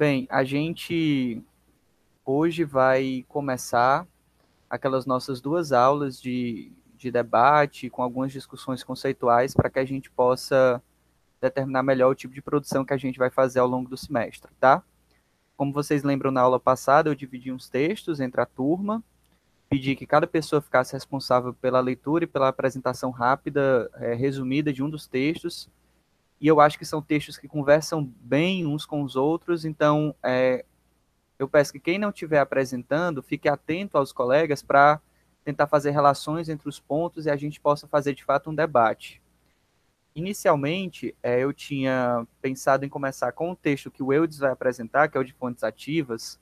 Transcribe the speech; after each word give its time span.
Bem, 0.00 0.26
a 0.30 0.44
gente 0.44 1.44
hoje 2.24 2.64
vai 2.64 3.22
começar 3.28 4.08
aquelas 4.70 5.04
nossas 5.04 5.42
duas 5.42 5.72
aulas 5.72 6.18
de, 6.18 6.72
de 6.96 7.10
debate 7.10 7.90
com 7.90 8.02
algumas 8.02 8.32
discussões 8.32 8.82
conceituais 8.82 9.52
para 9.52 9.68
que 9.68 9.78
a 9.78 9.84
gente 9.84 10.10
possa 10.10 10.82
determinar 11.38 11.82
melhor 11.82 12.12
o 12.12 12.14
tipo 12.14 12.32
de 12.32 12.40
produção 12.40 12.82
que 12.82 12.94
a 12.94 12.96
gente 12.96 13.18
vai 13.18 13.28
fazer 13.28 13.58
ao 13.58 13.68
longo 13.68 13.90
do 13.90 13.96
semestre, 13.98 14.50
tá? 14.58 14.82
Como 15.54 15.70
vocês 15.70 16.02
lembram 16.02 16.30
na 16.30 16.40
aula 16.40 16.58
passada, 16.58 17.10
eu 17.10 17.14
dividi 17.14 17.52
uns 17.52 17.68
textos 17.68 18.20
entre 18.20 18.40
a 18.40 18.46
turma, 18.46 19.04
pedi 19.68 19.94
que 19.94 20.06
cada 20.06 20.26
pessoa 20.26 20.62
ficasse 20.62 20.94
responsável 20.94 21.52
pela 21.52 21.78
leitura 21.78 22.24
e 22.24 22.26
pela 22.26 22.48
apresentação 22.48 23.10
rápida, 23.10 23.90
é, 23.96 24.14
resumida 24.14 24.72
de 24.72 24.82
um 24.82 24.88
dos 24.88 25.06
textos, 25.06 25.68
e 26.40 26.46
eu 26.46 26.60
acho 26.60 26.78
que 26.78 26.84
são 26.86 27.02
textos 27.02 27.36
que 27.36 27.46
conversam 27.46 28.02
bem 28.20 28.66
uns 28.66 28.86
com 28.86 29.02
os 29.02 29.14
outros, 29.14 29.64
então 29.64 30.14
é, 30.22 30.64
eu 31.38 31.46
peço 31.46 31.72
que 31.72 31.80
quem 31.80 31.98
não 31.98 32.08
estiver 32.08 32.38
apresentando 32.38 33.22
fique 33.22 33.48
atento 33.48 33.98
aos 33.98 34.10
colegas 34.12 34.62
para 34.62 35.00
tentar 35.44 35.66
fazer 35.66 35.90
relações 35.90 36.48
entre 36.48 36.68
os 36.68 36.80
pontos 36.80 37.26
e 37.26 37.30
a 37.30 37.36
gente 37.36 37.60
possa 37.60 37.86
fazer 37.86 38.14
de 38.14 38.24
fato 38.24 38.50
um 38.50 38.54
debate. 38.54 39.20
Inicialmente, 40.14 41.14
é, 41.22 41.40
eu 41.40 41.52
tinha 41.52 42.26
pensado 42.40 42.84
em 42.84 42.88
começar 42.88 43.32
com 43.32 43.50
o 43.50 43.56
texto 43.56 43.90
que 43.90 44.02
o 44.02 44.12
Eudes 44.12 44.38
vai 44.38 44.50
apresentar, 44.50 45.08
que 45.08 45.18
é 45.18 45.20
o 45.20 45.24
de 45.24 45.34
fontes 45.34 45.62
ativas, 45.62 46.38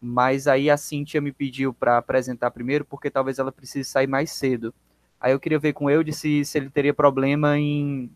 mas 0.00 0.46
aí 0.48 0.70
a 0.70 0.76
Cintia 0.76 1.20
me 1.20 1.32
pediu 1.32 1.74
para 1.74 1.98
apresentar 1.98 2.50
primeiro, 2.50 2.84
porque 2.84 3.10
talvez 3.10 3.38
ela 3.38 3.52
precise 3.52 3.88
sair 3.88 4.06
mais 4.06 4.30
cedo. 4.30 4.74
Aí 5.20 5.32
eu 5.32 5.40
queria 5.40 5.58
ver 5.58 5.72
com 5.72 5.86
o 5.86 5.90
Eudes 5.90 6.16
se, 6.16 6.44
se 6.44 6.58
ele 6.58 6.68
teria 6.68 6.92
problema 6.92 7.58
em, 7.58 8.10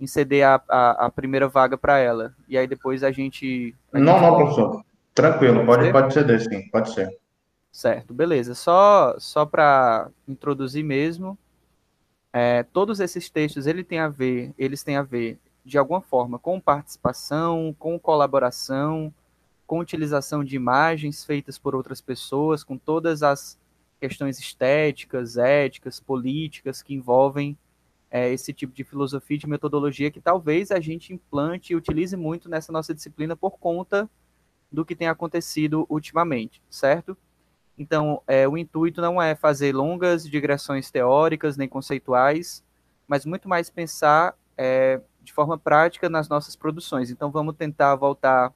em 0.00 0.06
ceder 0.06 0.46
a, 0.46 0.62
a, 0.68 1.06
a 1.06 1.10
primeira 1.10 1.48
vaga 1.48 1.76
para 1.76 1.98
ela. 1.98 2.34
E 2.48 2.56
aí 2.56 2.66
depois 2.66 3.04
a 3.04 3.12
gente. 3.12 3.74
A 3.92 3.98
não, 3.98 4.20
não, 4.20 4.36
professor. 4.36 4.84
Tranquilo, 5.14 5.66
pode, 5.66 5.92
pode 5.92 6.14
ceder, 6.14 6.40
sim, 6.40 6.68
pode 6.70 6.92
ser. 6.94 7.18
Certo, 7.70 8.14
beleza. 8.14 8.54
Só, 8.54 9.16
só 9.18 9.44
para 9.44 10.08
introduzir 10.26 10.82
mesmo, 10.82 11.38
é, 12.32 12.62
todos 12.62 13.00
esses 13.00 13.28
textos 13.28 13.66
ele 13.66 13.84
tem 13.84 13.98
a 13.98 14.08
ver, 14.08 14.52
eles 14.56 14.82
têm 14.82 14.96
a 14.96 15.02
ver 15.02 15.38
de 15.64 15.76
alguma 15.76 16.00
forma 16.00 16.38
com 16.38 16.58
participação, 16.58 17.74
com 17.78 17.98
colaboração, 17.98 19.12
com 19.66 19.78
utilização 19.78 20.42
de 20.42 20.56
imagens 20.56 21.24
feitas 21.24 21.58
por 21.58 21.74
outras 21.76 22.00
pessoas, 22.00 22.64
com 22.64 22.76
todas 22.76 23.22
as 23.22 23.58
questões 24.00 24.38
estéticas, 24.38 25.36
éticas, 25.36 26.00
políticas 26.00 26.82
que 26.82 26.94
envolvem 26.94 27.56
é, 28.10 28.30
esse 28.30 28.52
tipo 28.52 28.72
de 28.72 28.82
filosofia 28.82 29.38
de 29.38 29.46
metodologia 29.46 30.10
que 30.10 30.20
talvez 30.20 30.70
a 30.70 30.80
gente 30.80 31.12
implante 31.12 31.72
e 31.72 31.76
utilize 31.76 32.16
muito 32.16 32.48
nessa 32.48 32.72
nossa 32.72 32.92
disciplina 32.92 33.36
por 33.36 33.58
conta 33.58 34.10
do 34.70 34.84
que 34.84 34.96
tem 34.96 35.08
acontecido 35.08 35.86
ultimamente, 35.88 36.62
certo? 36.68 37.16
Então, 37.78 38.22
é, 38.26 38.46
o 38.46 38.58
intuito 38.58 39.00
não 39.00 39.22
é 39.22 39.34
fazer 39.34 39.74
longas 39.74 40.28
digressões 40.28 40.90
teóricas 40.90 41.56
nem 41.56 41.68
conceituais, 41.68 42.64
mas 43.06 43.24
muito 43.24 43.48
mais 43.48 43.70
pensar 43.70 44.36
é, 44.56 45.00
de 45.22 45.32
forma 45.32 45.56
prática 45.56 46.08
nas 46.08 46.28
nossas 46.28 46.54
produções. 46.54 47.10
Então, 47.10 47.30
vamos 47.30 47.56
tentar 47.56 47.94
voltar 47.94 48.52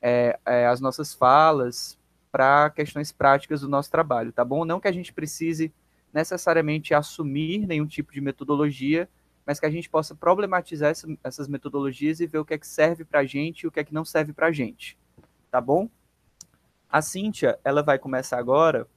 é, 0.00 0.38
é 0.46 0.66
as 0.66 0.80
nossas 0.80 1.12
falas 1.14 1.98
para 2.30 2.70
questões 2.70 3.12
práticas 3.12 3.60
do 3.60 3.68
nosso 3.68 3.90
trabalho, 3.90 4.32
tá 4.32 4.44
bom? 4.44 4.64
Não 4.64 4.80
que 4.80 4.88
a 4.88 4.92
gente 4.92 5.12
precise 5.12 5.72
necessariamente 6.14 6.94
assumir 6.94 7.66
nenhum 7.66 7.86
tipo 7.86 8.12
de 8.12 8.20
metodologia, 8.20 9.08
mas 9.44 9.60
que 9.60 9.66
a 9.66 9.70
gente 9.70 9.90
possa 9.90 10.14
problematizar 10.14 10.90
essa, 10.90 11.06
essas 11.22 11.48
metodologias 11.48 12.20
e 12.20 12.26
ver 12.26 12.38
o 12.38 12.44
que 12.44 12.54
é 12.54 12.58
que 12.58 12.66
serve 12.66 13.04
para 13.04 13.20
a 13.20 13.24
gente 13.24 13.62
e 13.62 13.66
o 13.66 13.70
que 13.72 13.80
é 13.80 13.84
que 13.84 13.92
não 13.92 14.04
serve 14.04 14.32
para 14.32 14.46
a 14.46 14.52
gente 14.52 14.96
tá 15.54 15.60
bom? 15.60 15.88
A 16.90 17.00
Cíntia, 17.00 17.60
ela 17.62 17.80
vai 17.80 17.96
começar 17.96 18.38
agora 18.38 18.88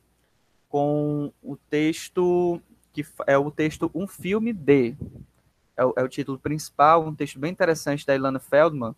com 0.68 1.32
o 1.40 1.56
texto 1.56 2.60
que 2.92 3.06
é 3.28 3.38
o 3.38 3.52
texto 3.52 3.92
Um 3.94 4.08
Filme 4.08 4.52
de. 4.52 4.98
É 5.76 5.86
o, 5.86 5.94
é 5.96 6.02
o 6.02 6.10
título 6.10 6.40
principal, 6.40 7.06
um 7.06 7.14
texto 7.14 7.38
bem 7.38 7.52
interessante 7.52 8.08
da 8.08 8.16
Ilana 8.16 8.40
Feldman, 8.40 8.96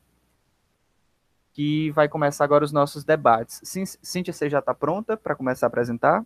que 1.51 1.91
vai 1.91 2.07
começar 2.07 2.45
agora 2.45 2.63
os 2.63 2.71
nossos 2.71 3.03
debates. 3.03 3.59
Cíntia, 4.01 4.31
você 4.31 4.49
já 4.49 4.59
está 4.59 4.73
pronta 4.73 5.17
para 5.17 5.35
começar 5.35 5.65
a 5.65 5.67
apresentar? 5.67 6.25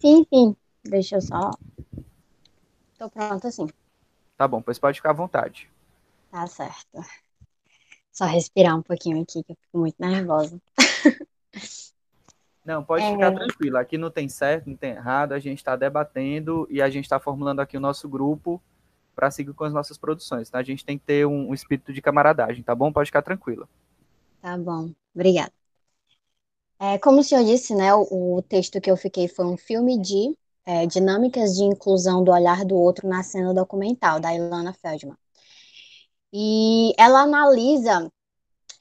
Sim, 0.00 0.26
sim. 0.32 0.56
Deixa 0.82 1.16
eu 1.16 1.20
só. 1.20 1.50
Estou 2.92 3.10
pronta, 3.10 3.50
sim. 3.50 3.66
Tá 4.36 4.48
bom, 4.48 4.62
pois 4.62 4.78
pode 4.78 4.98
ficar 4.98 5.10
à 5.10 5.14
vontade. 5.14 5.70
Tá 6.30 6.46
certo. 6.46 7.00
Só 8.10 8.24
respirar 8.24 8.76
um 8.76 8.82
pouquinho 8.82 9.22
aqui, 9.22 9.42
que 9.42 9.52
eu 9.52 9.56
fico 9.56 9.78
muito 9.78 9.96
nervosa. 9.98 10.60
Não, 12.64 12.84
pode 12.84 13.04
é... 13.04 13.12
ficar 13.12 13.32
tranquilo. 13.32 13.78
Aqui 13.78 13.96
não 13.96 14.10
tem 14.10 14.28
certo, 14.28 14.68
não 14.68 14.76
tem 14.76 14.90
errado. 14.90 15.32
A 15.32 15.38
gente 15.38 15.58
está 15.58 15.74
debatendo 15.74 16.68
e 16.70 16.80
a 16.80 16.90
gente 16.90 17.04
está 17.04 17.18
formulando 17.18 17.60
aqui 17.60 17.76
o 17.76 17.80
nosso 17.80 18.08
grupo 18.08 18.62
para 19.16 19.30
seguir 19.30 19.52
com 19.54 19.64
as 19.64 19.72
nossas 19.72 19.98
produções. 19.98 20.50
Tá? 20.50 20.58
A 20.58 20.62
gente 20.62 20.84
tem 20.84 20.98
que 20.98 21.04
ter 21.04 21.26
um, 21.26 21.48
um 21.48 21.54
espírito 21.54 21.92
de 21.92 22.02
camaradagem, 22.02 22.62
tá 22.62 22.74
bom? 22.74 22.92
Pode 22.92 23.08
ficar 23.08 23.22
tranquila. 23.22 23.68
Tá 24.40 24.56
bom, 24.56 24.92
obrigada. 25.14 25.59
É, 26.80 26.98
como 26.98 27.20
o 27.20 27.22
senhor 27.22 27.44
disse, 27.44 27.74
né, 27.74 27.94
o, 27.94 28.36
o, 28.38 28.42
texto 28.42 28.80
que 28.80 28.90
eu 28.90 28.96
fiquei 28.96 29.28
foi 29.28 29.44
um 29.44 29.56
filme 29.56 30.00
de 30.00 30.36
é, 30.64 30.86
dinâmicas 30.86 31.54
de 31.54 31.62
inclusão 31.62 32.24
do 32.24 32.32
olhar 32.32 32.64
do 32.64 32.74
outro 32.74 33.06
na 33.08 33.22
cena 33.22 33.52
documental, 33.52 34.18
da 34.18 34.34
Ilana 34.34 34.72
Feldman. 34.72 35.16
E 36.32 36.92
ela 36.98 37.22
analisa 37.22 38.10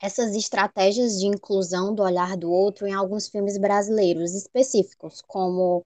essas 0.01 0.35
estratégias 0.35 1.19
de 1.19 1.27
inclusão 1.27 1.93
do 1.93 2.03
olhar 2.03 2.37
do 2.37 2.51
outro 2.51 2.87
em 2.87 2.93
alguns 2.93 3.27
filmes 3.27 3.57
brasileiros 3.57 4.33
específicos, 4.33 5.21
como 5.27 5.85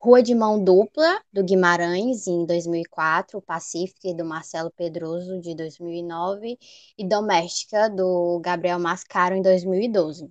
Rua 0.00 0.22
de 0.22 0.34
Mão 0.34 0.62
Dupla, 0.62 1.22
do 1.32 1.44
Guimarães, 1.44 2.26
em 2.26 2.44
2004, 2.44 3.40
Pacífico, 3.40 4.12
do 4.14 4.24
Marcelo 4.24 4.70
Pedroso, 4.72 5.40
de 5.40 5.54
2009, 5.54 6.58
e 6.98 7.06
Doméstica, 7.08 7.88
do 7.88 8.40
Gabriel 8.40 8.80
Mascaro, 8.80 9.36
em 9.36 9.42
2012. 9.42 10.28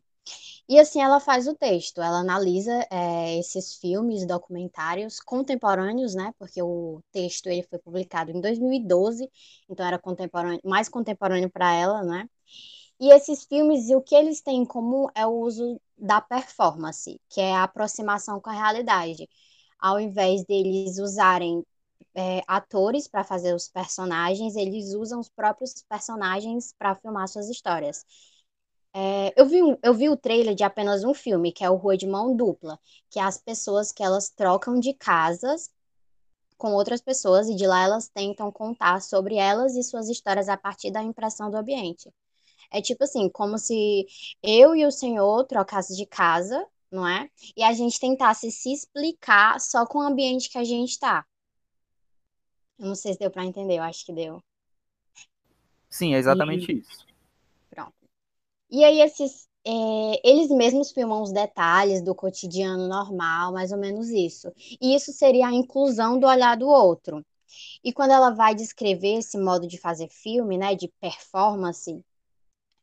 E 0.71 0.79
assim 0.79 1.01
ela 1.01 1.19
faz 1.19 1.47
o 1.49 1.53
texto, 1.53 2.01
ela 2.01 2.19
analisa 2.19 2.71
é, 2.89 3.37
esses 3.37 3.75
filmes, 3.75 4.25
documentários 4.25 5.19
contemporâneos, 5.19 6.15
né? 6.15 6.33
Porque 6.39 6.61
o 6.63 7.01
texto 7.11 7.47
ele 7.47 7.63
foi 7.63 7.77
publicado 7.77 8.31
em 8.31 8.39
2012, 8.39 9.29
então 9.69 9.85
era 9.85 9.99
contemporâneo, 9.99 10.61
mais 10.63 10.87
contemporâneo 10.87 11.49
para 11.49 11.73
ela, 11.73 12.03
né? 12.03 12.25
E 13.01 13.11
esses 13.11 13.43
filmes, 13.43 13.89
o 13.89 14.01
que 14.01 14.15
eles 14.15 14.41
têm 14.41 14.59
em 14.61 14.65
comum 14.65 15.07
é 15.13 15.27
o 15.27 15.31
uso 15.31 15.77
da 15.97 16.21
performance, 16.21 17.19
que 17.29 17.41
é 17.41 17.53
a 17.53 17.63
aproximação 17.63 18.39
com 18.39 18.49
a 18.49 18.53
realidade. 18.53 19.27
Ao 19.77 19.99
invés 19.99 20.45
deles 20.45 20.99
usarem 20.99 21.65
é, 22.15 22.41
atores 22.47 23.09
para 23.09 23.25
fazer 23.25 23.53
os 23.53 23.67
personagens, 23.67 24.55
eles 24.55 24.93
usam 24.93 25.19
os 25.19 25.29
próprios 25.29 25.83
personagens 25.89 26.73
para 26.79 26.95
filmar 26.95 27.27
suas 27.27 27.49
histórias. 27.49 28.05
É, 28.93 29.33
eu, 29.39 29.45
vi, 29.45 29.59
eu 29.81 29.93
vi 29.93 30.09
o 30.09 30.17
trailer 30.17 30.53
de 30.53 30.63
apenas 30.63 31.03
um 31.03 31.13
filme, 31.13 31.51
que 31.51 31.63
é 31.63 31.69
o 31.69 31.75
Rua 31.75 31.95
de 31.95 32.05
Mão 32.05 32.35
Dupla, 32.35 32.77
que 33.09 33.19
é 33.19 33.23
as 33.23 33.37
pessoas 33.37 33.91
que 33.91 34.03
elas 34.03 34.29
trocam 34.29 34.79
de 34.79 34.93
casas 34.93 35.69
com 36.57 36.73
outras 36.73 37.01
pessoas 37.01 37.47
e 37.49 37.55
de 37.55 37.65
lá 37.65 37.83
elas 37.83 38.07
tentam 38.07 38.51
contar 38.51 39.01
sobre 39.01 39.35
elas 39.35 39.75
e 39.75 39.83
suas 39.83 40.09
histórias 40.09 40.47
a 40.47 40.57
partir 40.57 40.91
da 40.91 41.01
impressão 41.01 41.49
do 41.49 41.57
ambiente. 41.57 42.07
É 42.71 42.81
tipo 42.81 43.03
assim, 43.03 43.29
como 43.29 43.57
se 43.57 44.05
eu 44.43 44.75
e 44.75 44.85
o 44.85 44.91
senhor 44.91 45.45
trocasse 45.45 45.95
de 45.95 46.05
casa, 46.05 46.65
não 46.91 47.07
é? 47.07 47.29
E 47.55 47.63
a 47.63 47.73
gente 47.73 47.99
tentasse 47.99 48.51
se 48.51 48.71
explicar 48.71 49.59
só 49.59 49.85
com 49.85 49.99
o 49.99 50.01
ambiente 50.01 50.49
que 50.49 50.57
a 50.57 50.63
gente 50.63 50.91
está. 50.91 51.25
Eu 52.77 52.87
não 52.87 52.95
sei 52.95 53.13
se 53.13 53.19
deu 53.19 53.31
para 53.31 53.45
entender, 53.45 53.77
eu 53.77 53.83
acho 53.83 54.05
que 54.05 54.13
deu. 54.13 54.41
Sim, 55.89 56.13
é 56.13 56.17
exatamente 56.17 56.71
e... 56.71 56.79
isso. 56.79 57.10
E 58.71 58.83
aí 58.83 59.01
esses 59.01 59.47
é, 59.65 59.71
eles 60.27 60.49
mesmos 60.49 60.91
filmam 60.91 61.21
os 61.21 61.31
detalhes 61.31 62.01
do 62.01 62.15
cotidiano 62.15 62.87
normal, 62.87 63.53
mais 63.53 63.71
ou 63.71 63.77
menos 63.77 64.09
isso. 64.09 64.51
E 64.81 64.95
isso 64.95 65.11
seria 65.13 65.47
a 65.47 65.53
inclusão 65.53 66.19
do 66.19 66.27
olhar 66.27 66.57
do 66.57 66.67
outro. 66.67 67.23
E 67.83 67.93
quando 67.93 68.11
ela 68.11 68.31
vai 68.31 68.55
descrever 68.55 69.19
esse 69.19 69.37
modo 69.37 69.67
de 69.67 69.77
fazer 69.77 70.09
filme, 70.09 70.57
né, 70.57 70.75
de 70.75 70.87
performance, 70.99 72.03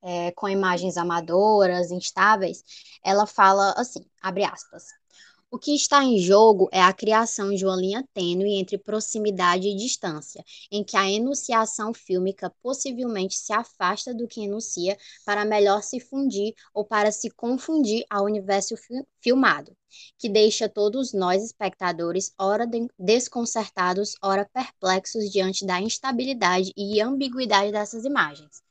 é, 0.02 0.30
com 0.32 0.48
imagens 0.48 0.96
amadoras, 0.96 1.90
instáveis, 1.90 2.62
ela 3.04 3.26
fala 3.26 3.72
assim, 3.76 4.04
abre 4.22 4.44
aspas, 4.44 4.84
o 5.50 5.58
que 5.58 5.74
está 5.74 6.04
em 6.04 6.18
jogo 6.18 6.68
é 6.70 6.80
a 6.82 6.92
criação 6.92 7.54
de 7.54 7.64
uma 7.64 7.76
linha 7.76 8.06
tênue 8.12 8.58
entre 8.58 8.76
proximidade 8.76 9.66
e 9.66 9.74
distância, 9.74 10.44
em 10.70 10.84
que 10.84 10.96
a 10.96 11.10
enunciação 11.10 11.94
fílmica 11.94 12.50
possivelmente 12.62 13.34
se 13.36 13.52
afasta 13.52 14.14
do 14.14 14.28
que 14.28 14.42
enuncia 14.44 14.96
para 15.24 15.44
melhor 15.46 15.82
se 15.82 16.00
fundir 16.00 16.54
ou 16.74 16.84
para 16.84 17.10
se 17.10 17.30
confundir 17.30 18.04
ao 18.10 18.24
universo 18.26 18.74
filmado, 19.20 19.74
que 20.18 20.28
deixa 20.28 20.68
todos 20.68 21.14
nós 21.14 21.42
espectadores 21.42 22.32
ora 22.38 22.66
desconcertados, 22.98 24.14
ora 24.22 24.48
perplexos 24.52 25.30
diante 25.30 25.64
da 25.64 25.80
instabilidade 25.80 26.72
e 26.76 27.00
ambiguidade 27.00 27.72
dessas 27.72 28.04
imagens. 28.04 28.67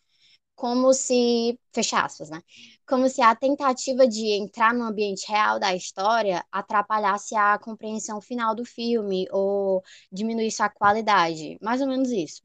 Como 0.57 0.93
se, 0.93 1.59
fecha 1.73 2.01
aspas, 2.01 2.31
né? 2.31 2.41
Como 2.87 3.07
se 3.09 3.21
a 3.21 3.35
tentativa 3.35 4.07
de 4.07 4.27
entrar 4.31 4.73
no 4.73 4.85
ambiente 4.85 5.27
real 5.29 5.59
da 5.59 5.75
história 5.75 6.43
atrapalhasse 6.51 7.35
a 7.35 7.59
compreensão 7.59 8.19
final 8.21 8.55
do 8.55 8.65
filme 8.65 9.27
ou 9.31 9.83
diminuísse 10.11 10.63
a 10.63 10.69
qualidade, 10.69 11.57
mais 11.61 11.81
ou 11.81 11.87
menos 11.87 12.11
isso. 12.11 12.41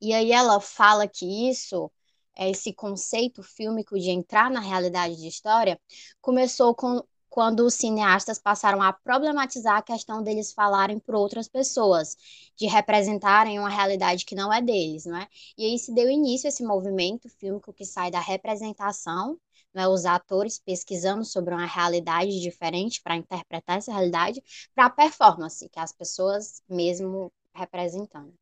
E 0.00 0.12
aí 0.14 0.32
ela 0.32 0.60
fala 0.60 1.06
que 1.08 1.50
isso, 1.50 1.90
esse 2.38 2.72
conceito 2.72 3.42
fílmico 3.42 3.98
de 3.98 4.10
entrar 4.10 4.50
na 4.50 4.60
realidade 4.60 5.16
de 5.16 5.28
história, 5.28 5.80
começou 6.20 6.74
com 6.74 7.02
quando 7.30 7.60
os 7.64 7.74
cineastas 7.74 8.38
passaram 8.38 8.82
a 8.82 8.92
problematizar 8.92 9.76
a 9.76 9.82
questão 9.82 10.22
deles 10.22 10.52
falarem 10.52 10.98
por 10.98 11.14
outras 11.14 11.48
pessoas, 11.48 12.16
de 12.56 12.66
representarem 12.66 13.58
uma 13.58 13.70
realidade 13.70 14.24
que 14.26 14.34
não 14.34 14.52
é 14.52 14.60
deles, 14.60 15.06
não 15.06 15.16
é? 15.16 15.28
E 15.56 15.64
aí 15.64 15.78
se 15.78 15.94
deu 15.94 16.10
início 16.10 16.48
esse 16.48 16.62
movimento 16.64 17.28
fílmico 17.28 17.72
que 17.72 17.84
sai 17.86 18.10
da 18.10 18.20
representação, 18.20 19.38
é? 19.74 19.86
os 19.88 20.04
atores 20.04 20.58
pesquisando 20.58 21.24
sobre 21.24 21.54
uma 21.54 21.66
realidade 21.66 22.40
diferente 22.40 23.00
para 23.00 23.16
interpretar 23.16 23.78
essa 23.78 23.92
realidade, 23.92 24.42
para 24.74 24.86
a 24.86 24.90
performance, 24.90 25.68
que 25.68 25.78
as 25.78 25.92
pessoas 25.92 26.62
mesmo 26.68 27.32
representando. 27.54 28.34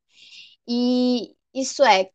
E 0.66 1.36
isso 1.54 1.82
é 1.84 2.10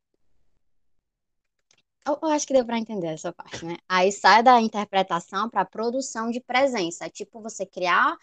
eu, 2.05 2.29
acho 2.29 2.45
que 2.45 2.53
deu 2.53 2.65
para 2.65 2.77
entender 2.77 3.07
essa 3.07 3.31
parte, 3.31 3.65
né? 3.65 3.77
Aí 3.87 4.11
sai 4.11 4.43
da 4.43 4.59
interpretação 4.61 5.49
para 5.49 5.61
a 5.61 5.65
produção 5.65 6.29
de 6.31 6.39
presença. 6.39 7.05
É 7.05 7.09
tipo 7.09 7.41
você 7.41 7.65
criar, 7.65 8.17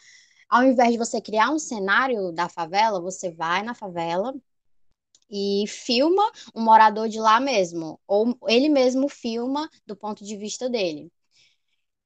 ao 0.48 0.64
invés 0.64 0.92
de 0.92 0.98
você 0.98 1.20
criar 1.20 1.50
um 1.50 1.58
cenário 1.58 2.32
da 2.32 2.48
favela, 2.48 3.00
você 3.00 3.30
vai 3.30 3.62
na 3.62 3.74
favela 3.74 4.34
e 5.30 5.64
filma 5.68 6.30
um 6.54 6.62
morador 6.62 7.08
de 7.08 7.20
lá 7.20 7.38
mesmo, 7.38 8.00
ou 8.06 8.36
ele 8.48 8.68
mesmo 8.68 9.08
filma 9.08 9.70
do 9.86 9.96
ponto 9.96 10.24
de 10.24 10.36
vista 10.36 10.68
dele. 10.68 11.10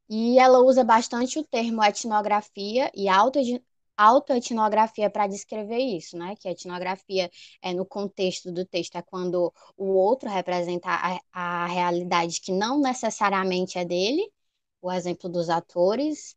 E 0.09 0.39
ela 0.39 0.59
usa 0.59 0.85
bastante 0.85 1.39
o 1.39 1.45
termo 1.45 1.83
etnografia 1.83 2.91
e 2.95 3.09
autoetnografia 3.97 5.11
para 5.11 5.27
descrever 5.27 5.79
isso, 5.79 6.17
né? 6.17 6.35
Que 6.37 6.49
a 6.49 6.53
etnografia 6.53 7.31
é 7.63 7.73
no 7.73 7.87
contexto 7.87 8.53
do 8.53 8.65
texto 8.65 8.97
é 8.97 9.03
quando 9.03 9.53
o 9.77 9.87
outro 9.95 10.29
representa 10.29 10.89
a, 10.91 11.21
a 11.33 11.67
realidade 11.67 12.41
que 12.41 12.53
não 12.53 12.81
necessariamente 12.81 13.79
é 13.79 13.85
dele, 13.85 14.31
o 14.83 14.91
exemplo 14.93 15.29
dos 15.31 15.49
atores 15.51 16.37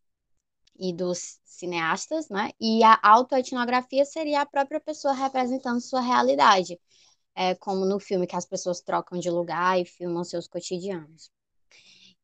e 0.79 0.93
dos 0.93 1.39
cineastas, 1.45 2.29
né? 2.29 2.51
E 2.59 2.83
a 2.83 2.99
autoetnografia 3.03 4.05
seria 4.05 4.41
a 4.41 4.45
própria 4.45 4.79
pessoa 4.79 5.13
representando 5.13 5.81
sua 5.81 6.01
realidade, 6.01 6.79
é, 7.35 7.55
como 7.55 7.85
no 7.85 7.99
filme 7.99 8.27
que 8.27 8.35
as 8.35 8.45
pessoas 8.45 8.81
trocam 8.81 9.19
de 9.19 9.29
lugar 9.29 9.79
e 9.79 9.85
filmam 9.85 10.23
seus 10.23 10.47
cotidianos. 10.47 11.31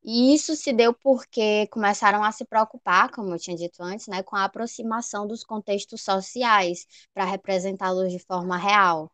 E 0.04 0.34
isso 0.36 0.56
se 0.56 0.74
deu 0.74 0.94
porque 0.94 1.68
começaram 1.68 2.24
a 2.24 2.32
se 2.32 2.44
preocupar, 2.46 3.10
como 3.12 3.34
eu 3.34 3.40
tinha 3.40 3.56
dito 3.56 3.82
antes, 3.82 4.08
né, 4.08 4.22
com 4.22 4.36
a 4.36 4.44
aproximação 4.46 5.26
dos 5.28 5.44
contextos 5.44 6.02
sociais 6.02 6.86
para 7.14 7.24
representá-los 7.26 8.12
de 8.12 8.20
forma 8.20 8.58
real. 8.58 9.12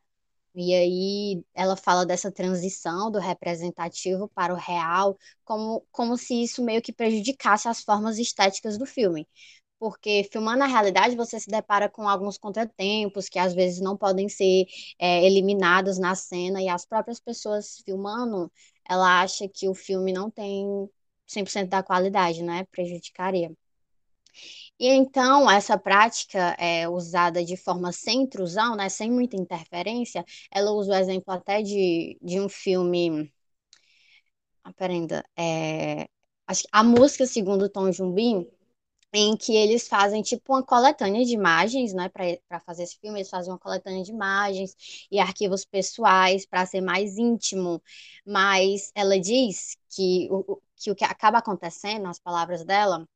E 0.56 0.74
aí 0.74 1.44
ela 1.54 1.76
fala 1.78 2.06
dessa 2.06 2.32
transição 2.32 3.12
do 3.12 3.20
representativo 3.20 4.28
para 4.30 4.54
o 4.54 4.58
real, 4.58 5.18
como, 5.46 5.86
como 5.92 6.18
se 6.18 6.44
isso 6.44 6.64
meio 6.64 6.82
que 6.82 6.92
prejudicasse 6.94 7.68
as 7.68 7.82
formas 7.84 8.18
estéticas 8.18 8.78
do 8.78 8.86
filme. 8.86 9.28
Porque 9.80 10.28
filmando 10.32 10.64
a 10.64 10.68
realidade, 10.68 11.16
você 11.16 11.40
se 11.40 11.50
depara 11.50 11.90
com 11.90 12.08
alguns 12.10 12.38
contratempos 12.38 13.30
que 13.30 13.40
às 13.40 13.54
vezes 13.54 13.80
não 13.80 13.96
podem 13.98 14.28
ser 14.28 14.66
é, 15.00 15.26
eliminados 15.26 15.98
na 16.00 16.16
cena, 16.16 16.62
e 16.62 16.68
as 16.68 16.86
próprias 16.86 17.20
pessoas 17.20 17.82
filmando 17.86 18.52
ela 18.90 19.22
acha 19.22 19.48
que 19.48 19.70
o 19.70 19.76
filme 19.76 20.12
não 20.14 20.30
tem 20.32 20.90
100% 21.28 21.70
da 21.70 21.84
qualidade, 21.84 22.44
né? 22.44 22.66
Prejudicaria. 22.72 23.52
E 24.80 24.88
então, 24.88 25.50
essa 25.50 25.78
prática 25.78 26.56
é 26.60 26.88
usada 26.88 27.44
de 27.44 27.58
forma 27.58 27.92
sem 27.92 28.22
intrusão, 28.24 28.76
né, 28.76 28.88
sem 28.90 29.12
muita 29.12 29.36
interferência, 29.36 30.24
ela 30.52 30.72
usa 30.72 30.92
o 30.94 30.96
exemplo 30.96 31.34
até 31.34 31.62
de, 31.62 32.18
de 32.22 32.40
um 32.40 32.48
filme. 32.50 33.32
Aprenda, 34.64 35.24
é, 35.38 36.08
acho 36.48 36.64
que 36.64 36.70
a 36.72 36.84
música 36.84 37.26
segundo 37.26 37.70
Tom 37.70 37.90
Jobim 37.90 38.48
em 39.14 39.36
que 39.36 39.56
eles 39.56 39.88
fazem 39.88 40.22
tipo 40.22 40.54
uma 40.54 40.64
coletânea 40.64 41.26
de 41.26 41.34
imagens, 41.34 41.94
né, 41.94 42.10
para 42.10 42.60
fazer 42.62 42.84
esse 42.84 42.98
filme, 43.00 43.20
eles 43.20 43.30
fazem 43.30 43.52
uma 43.52 43.60
coletânea 43.60 44.04
de 44.04 44.12
imagens 44.12 44.76
e 45.12 45.20
arquivos 45.20 45.66
pessoais 45.66 46.46
para 46.46 46.66
ser 46.66 46.82
mais 46.82 47.18
íntimo, 47.18 47.82
mas 48.26 48.92
ela 48.96 49.20
diz 49.20 49.78
que 49.90 50.28
o, 50.32 50.62
que 50.76 50.92
o 50.92 50.96
que 50.96 51.04
acaba 51.06 51.40
acontecendo, 51.40 52.04
nas 52.04 52.20
palavras 52.20 52.64
dela, 52.64 53.08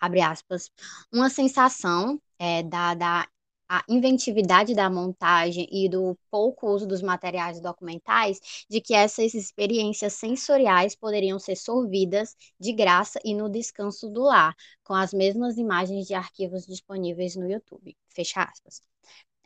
abre 0.00 0.20
aspas, 0.20 0.70
uma 1.12 1.30
sensação 1.30 2.20
é, 2.38 2.62
da, 2.62 2.94
da 2.94 3.28
a 3.72 3.84
inventividade 3.88 4.74
da 4.74 4.90
montagem 4.90 5.68
e 5.70 5.88
do 5.88 6.18
pouco 6.28 6.68
uso 6.68 6.88
dos 6.88 7.00
materiais 7.02 7.60
documentais, 7.60 8.40
de 8.68 8.80
que 8.80 8.92
essas 8.92 9.32
experiências 9.32 10.14
sensoriais 10.14 10.96
poderiam 10.96 11.38
ser 11.38 11.54
sorvidas 11.54 12.34
de 12.58 12.72
graça 12.72 13.20
e 13.24 13.32
no 13.32 13.48
descanso 13.48 14.10
do 14.10 14.22
lar, 14.22 14.56
com 14.82 14.92
as 14.92 15.14
mesmas 15.14 15.56
imagens 15.56 16.08
de 16.08 16.14
arquivos 16.14 16.66
disponíveis 16.66 17.36
no 17.36 17.48
YouTube. 17.48 17.96
Fecha 18.08 18.42
aspas. 18.42 18.82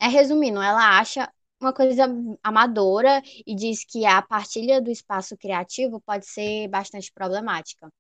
É 0.01 0.09
resumindo, 0.09 0.59
ela 0.63 0.99
acha 0.99 1.31
uma 1.61 1.75
coisa 1.75 2.07
amadora 2.43 3.23
e 3.47 3.55
diz 3.55 3.85
que 3.85 4.07
a 4.07 4.23
partilha 4.23 4.81
do 4.81 4.91
espaço 4.91 5.37
criativo 5.37 6.01
pode 6.01 6.25
ser 6.25 6.67
bastante 6.69 7.13
problemática. 7.13 7.93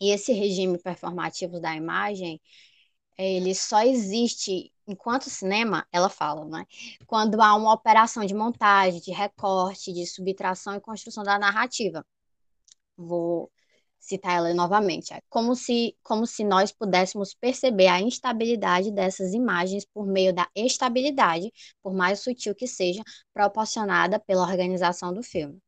E 0.00 0.10
esse 0.10 0.32
regime 0.32 0.78
performativo 0.78 1.60
da 1.60 1.76
imagem, 1.76 2.40
ele 3.18 3.54
só 3.54 3.82
existe 3.82 4.73
enquanto 4.86 5.30
cinema, 5.30 5.86
ela 5.92 6.08
fala, 6.08 6.44
né? 6.44 6.64
Quando 7.06 7.40
há 7.40 7.54
uma 7.54 7.72
operação 7.72 8.24
de 8.24 8.34
montagem, 8.34 9.00
de 9.00 9.12
recorte, 9.12 9.92
de 9.92 10.06
subtração 10.06 10.76
e 10.76 10.80
construção 10.80 11.22
da 11.24 11.38
narrativa. 11.38 12.04
Vou 12.96 13.50
citar 13.98 14.36
ela 14.36 14.54
novamente. 14.54 15.12
É 15.14 15.20
como 15.28 15.54
se, 15.56 15.96
como 16.02 16.26
se 16.26 16.44
nós 16.44 16.70
pudéssemos 16.72 17.34
perceber 17.34 17.88
a 17.88 18.00
instabilidade 18.00 18.90
dessas 18.92 19.32
imagens 19.34 19.84
por 19.86 20.06
meio 20.06 20.34
da 20.34 20.48
estabilidade, 20.54 21.50
por 21.82 21.94
mais 21.94 22.20
sutil 22.20 22.54
que 22.54 22.66
seja, 22.66 23.02
proporcionada 23.32 24.20
pela 24.20 24.42
organização 24.42 25.12
do 25.12 25.22
filme. 25.22 25.63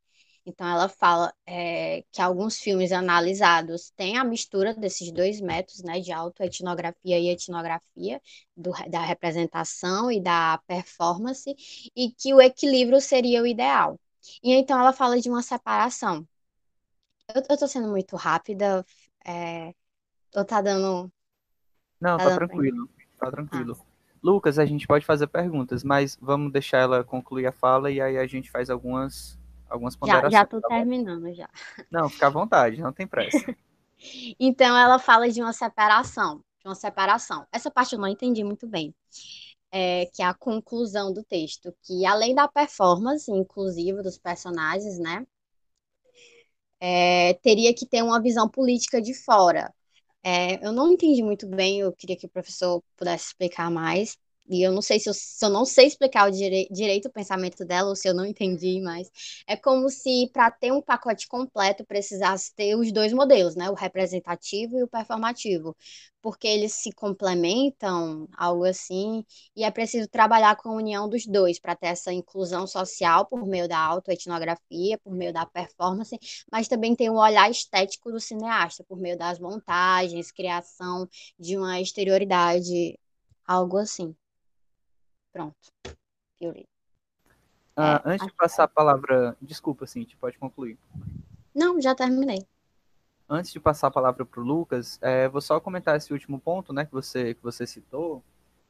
Então, 0.48 0.64
ela 0.68 0.88
fala 0.88 1.34
é, 1.44 2.04
que 2.12 2.22
alguns 2.22 2.56
filmes 2.56 2.92
analisados 2.92 3.90
têm 3.96 4.16
a 4.16 4.22
mistura 4.22 4.72
desses 4.72 5.10
dois 5.10 5.40
métodos, 5.40 5.82
né, 5.82 5.98
de 5.98 6.12
autoetnografia 6.12 7.18
e 7.18 7.28
etnografia, 7.30 8.22
do, 8.56 8.70
da 8.88 9.00
representação 9.00 10.10
e 10.10 10.20
da 10.20 10.60
performance, 10.68 11.52
e 11.96 12.12
que 12.12 12.32
o 12.32 12.40
equilíbrio 12.40 13.00
seria 13.00 13.42
o 13.42 13.46
ideal. 13.46 13.98
E 14.40 14.54
então 14.54 14.78
ela 14.78 14.92
fala 14.92 15.20
de 15.20 15.28
uma 15.28 15.42
separação. 15.42 16.24
Eu, 17.34 17.42
estou 17.50 17.66
sendo 17.66 17.88
muito 17.88 18.14
rápida, 18.14 18.86
é, 19.26 19.74
ou 20.32 20.44
tá 20.44 20.60
dando. 20.60 21.10
Não, 22.00 22.16
tá, 22.18 22.24
tá 22.24 22.36
tranquilo, 22.36 22.88
tá 23.18 23.30
tranquilo. 23.32 23.76
Ah. 23.80 23.84
Lucas, 24.22 24.60
a 24.60 24.64
gente 24.64 24.86
pode 24.86 25.04
fazer 25.04 25.26
perguntas, 25.26 25.82
mas 25.82 26.16
vamos 26.20 26.52
deixar 26.52 26.78
ela 26.78 27.02
concluir 27.02 27.46
a 27.46 27.52
fala 27.52 27.90
e 27.90 28.00
aí 28.00 28.16
a 28.16 28.26
gente 28.28 28.48
faz 28.48 28.70
algumas 28.70 29.36
algumas 29.68 29.96
ponderações. 29.96 30.32
Já, 30.32 30.40
já 30.40 30.46
tô 30.46 30.60
tá 30.60 30.68
terminando 30.68 31.32
já. 31.34 31.48
Não, 31.90 32.08
fica 32.08 32.26
à 32.26 32.30
vontade, 32.30 32.80
não 32.80 32.92
tem 32.92 33.06
pressa. 33.06 33.38
então 34.38 34.76
ela 34.76 34.98
fala 34.98 35.28
de 35.30 35.40
uma 35.40 35.52
separação, 35.52 36.42
de 36.60 36.68
uma 36.68 36.74
separação. 36.74 37.46
Essa 37.52 37.70
parte 37.70 37.94
eu 37.94 37.98
não 37.98 38.08
entendi 38.08 38.42
muito 38.44 38.66
bem. 38.66 38.94
É, 39.72 40.06
que 40.14 40.22
é 40.22 40.24
a 40.24 40.32
conclusão 40.32 41.12
do 41.12 41.24
texto, 41.24 41.74
que 41.82 42.06
além 42.06 42.34
da 42.34 42.48
performance 42.48 43.30
inclusiva 43.30 44.00
dos 44.00 44.16
personagens, 44.16 44.98
né, 44.98 45.26
é, 46.80 47.34
teria 47.34 47.74
que 47.74 47.86
ter 47.86 48.02
uma 48.02 48.20
visão 48.22 48.48
política 48.48 49.00
de 49.00 49.12
fora. 49.12 49.74
É, 50.22 50.64
eu 50.66 50.72
não 50.72 50.92
entendi 50.92 51.22
muito 51.22 51.46
bem, 51.46 51.80
eu 51.80 51.92
queria 51.92 52.16
que 52.16 52.26
o 52.26 52.28
professor 52.28 52.82
pudesse 52.96 53.26
explicar 53.26 53.70
mais, 53.70 54.16
e 54.48 54.62
eu 54.62 54.72
não 54.72 54.82
sei 54.82 54.98
se 55.00 55.08
eu, 55.08 55.14
se 55.14 55.44
eu 55.44 55.50
não 55.50 55.64
sei 55.64 55.86
explicar 55.86 56.28
o 56.28 56.30
dire, 56.30 56.68
direito 56.70 57.06
o 57.08 57.12
pensamento 57.12 57.64
dela 57.64 57.88
ou 57.88 57.96
se 57.96 58.08
eu 58.08 58.14
não 58.14 58.24
entendi, 58.24 58.80
mas 58.80 59.10
é 59.46 59.56
como 59.56 59.88
se 59.90 60.30
para 60.32 60.50
ter 60.50 60.72
um 60.72 60.80
pacote 60.82 61.26
completo 61.28 61.84
precisasse 61.84 62.54
ter 62.54 62.74
os 62.76 62.92
dois 62.92 63.12
modelos, 63.12 63.54
né? 63.56 63.70
O 63.70 63.74
representativo 63.74 64.78
e 64.78 64.82
o 64.82 64.88
performativo, 64.88 65.76
porque 66.22 66.46
eles 66.46 66.72
se 66.72 66.92
complementam, 66.92 68.28
algo 68.36 68.64
assim, 68.64 69.24
e 69.54 69.64
é 69.64 69.70
preciso 69.70 70.08
trabalhar 70.08 70.56
com 70.56 70.70
a 70.70 70.74
união 70.76 71.08
dos 71.08 71.26
dois 71.26 71.58
para 71.58 71.76
ter 71.76 71.88
essa 71.88 72.12
inclusão 72.12 72.66
social 72.66 73.26
por 73.26 73.46
meio 73.46 73.68
da 73.68 73.78
autoetnografia, 73.78 74.98
por 74.98 75.12
meio 75.14 75.32
da 75.32 75.46
performance, 75.46 76.18
mas 76.50 76.68
também 76.68 76.94
tem 76.96 77.08
o 77.10 77.14
olhar 77.16 77.50
estético 77.50 78.10
do 78.10 78.20
cineasta, 78.20 78.84
por 78.84 78.98
meio 78.98 79.16
das 79.16 79.38
montagens, 79.38 80.30
criação 80.32 81.08
de 81.38 81.56
uma 81.56 81.80
exterioridade, 81.80 82.98
algo 83.46 83.78
assim. 83.78 84.14
Pronto. 85.36 85.54
Fiorito. 86.38 86.68
Ah, 87.76 88.02
é, 88.02 88.10
antes 88.10 88.26
de 88.26 88.32
passar 88.32 88.64
a 88.64 88.68
palavra, 88.68 89.36
desculpa, 89.40 89.86
Cintia, 89.86 90.16
pode 90.18 90.38
concluir. 90.38 90.78
Não, 91.54 91.78
já 91.78 91.94
terminei. 91.94 92.46
Antes 93.28 93.52
de 93.52 93.60
passar 93.60 93.88
a 93.88 93.90
palavra 93.90 94.24
para 94.24 94.40
o 94.40 94.42
Lucas, 94.42 94.98
é, 95.02 95.28
vou 95.28 95.42
só 95.42 95.60
comentar 95.60 95.94
esse 95.94 96.10
último 96.10 96.40
ponto, 96.40 96.72
né, 96.72 96.86
que 96.86 96.92
você 96.92 97.34
que 97.34 97.42
você 97.42 97.66
citou. 97.66 98.24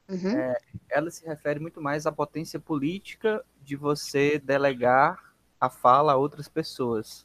Uhum. 0.08 0.36
É, 0.36 0.58
ela 0.90 1.08
se 1.08 1.24
refere 1.24 1.60
muito 1.60 1.80
mais 1.80 2.04
à 2.04 2.10
potência 2.10 2.58
política 2.58 3.44
de 3.62 3.76
você 3.76 4.40
delegar 4.40 5.34
a 5.60 5.70
fala 5.70 6.14
a 6.14 6.16
outras 6.16 6.48
pessoas, 6.48 7.24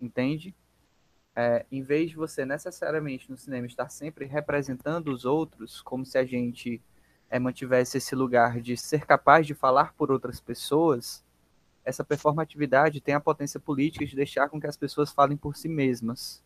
entende? 0.00 0.54
É, 1.34 1.66
em 1.70 1.82
vez 1.82 2.10
de 2.10 2.16
você 2.16 2.44
necessariamente 2.44 3.28
no 3.28 3.36
cinema 3.36 3.66
estar 3.66 3.88
sempre 3.88 4.24
representando 4.24 5.08
os 5.08 5.24
outros, 5.24 5.82
como 5.82 6.06
se 6.06 6.16
a 6.16 6.24
gente 6.24 6.80
é, 7.30 7.38
mantivesse 7.38 7.98
esse 7.98 8.14
lugar 8.14 8.60
de 8.60 8.76
ser 8.76 9.04
capaz 9.04 9.46
de 9.46 9.54
falar 9.54 9.92
por 9.94 10.10
outras 10.10 10.40
pessoas, 10.40 11.24
essa 11.84 12.04
performatividade 12.04 13.00
tem 13.00 13.14
a 13.14 13.20
potência 13.20 13.58
política 13.58 14.04
de 14.04 14.14
deixar 14.14 14.48
com 14.48 14.60
que 14.60 14.66
as 14.66 14.76
pessoas 14.76 15.10
falem 15.10 15.36
por 15.36 15.56
si 15.56 15.68
mesmas. 15.68 16.42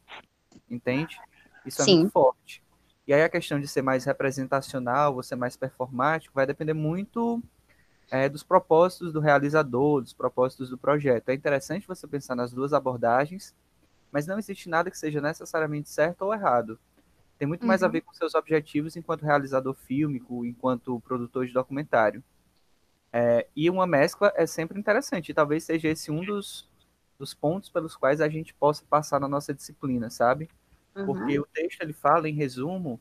Entende? 0.71 1.19
Isso 1.67 1.83
é 1.83 1.85
Sim. 1.85 2.01
muito 2.01 2.13
forte. 2.13 2.63
E 3.07 3.13
aí 3.13 3.23
a 3.23 3.29
questão 3.29 3.61
de 3.61 3.67
ser 3.67 3.83
mais 3.83 4.05
representacional, 4.05 5.21
ser 5.23 5.37
mais 5.37 5.57
performático, 5.57 6.35
vai 6.35 6.47
depender 6.47 6.73
muito 6.73 7.43
é, 8.11 8.29
dos 8.29 8.43
propósitos 8.43 9.13
do 9.13 9.21
realizador, 9.21 10.03
dos 10.03 10.13
propósitos 10.13 10.71
do 10.71 10.79
projeto. 10.79 11.29
É 11.29 11.35
interessante 11.35 11.89
você 11.89 12.07
pensar 12.07 12.37
nas 12.37 12.53
duas 12.53 12.73
abordagens, 12.73 13.55
mas 14.13 14.27
não 14.27 14.39
existe 14.39 14.69
nada 14.69 14.91
que 14.91 14.99
seja 14.99 15.21
necessariamente 15.21 15.89
certo 15.89 16.23
ou 16.23 16.35
errado. 16.35 16.79
Tem 17.43 17.49
muito 17.49 17.67
mais 17.67 17.83
a 17.83 17.87
uhum. 17.87 17.93
ver 17.93 18.03
com 18.03 18.15
seus 18.15 18.37
objetivos 18.37 18.95
enquanto 18.95 19.25
realizador 19.25 19.75
fílmico, 19.75 20.47
enquanto 20.47 21.01
produtor 21.01 21.45
de 21.45 21.53
documentário. 21.53 22.23
É, 23.13 23.49
e 23.57 23.69
uma 23.69 23.85
mescla 23.85 24.33
é 24.37 24.47
sempre 24.47 24.79
interessante, 24.79 25.35
talvez 25.35 25.65
seja 25.65 25.89
esse 25.89 26.09
um 26.09 26.25
dos, 26.25 26.71
dos 27.19 27.35
pontos 27.35 27.69
pelos 27.69 27.97
quais 27.97 28.21
a 28.21 28.29
gente 28.29 28.55
possa 28.55 28.85
passar 28.89 29.19
na 29.19 29.27
nossa 29.27 29.53
disciplina, 29.53 30.09
sabe? 30.09 30.49
Uhum. 30.95 31.05
Porque 31.05 31.41
o 31.41 31.45
texto 31.45 31.83
ele 31.83 31.93
fala, 31.93 32.29
em 32.29 32.33
resumo, 32.33 33.01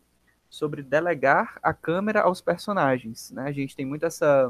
sobre 0.49 0.81
delegar 0.81 1.59
a 1.61 1.71
câmera 1.71 2.21
aos 2.21 2.41
personagens. 2.41 3.29
Né? 3.29 3.43
A 3.43 3.51
gente 3.51 3.75
tem 3.75 3.85
muito 3.85 4.07
essa, 4.07 4.49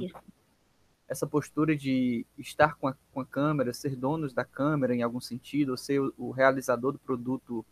essa 1.06 1.28
postura 1.28 1.76
de 1.76 2.26
estar 2.38 2.76
com 2.76 2.88
a, 2.88 2.96
com 3.12 3.20
a 3.20 3.26
câmera, 3.26 3.74
ser 3.74 3.98
donos 3.98 4.32
da 4.32 4.46
câmera 4.46 4.96
em 4.96 5.04
algum 5.04 5.20
sentido, 5.20 5.72
ou 5.72 5.78
ser 5.78 6.00
o, 6.00 6.14
o 6.18 6.32
realizador 6.32 6.94
do 6.94 7.00
produto 7.00 7.66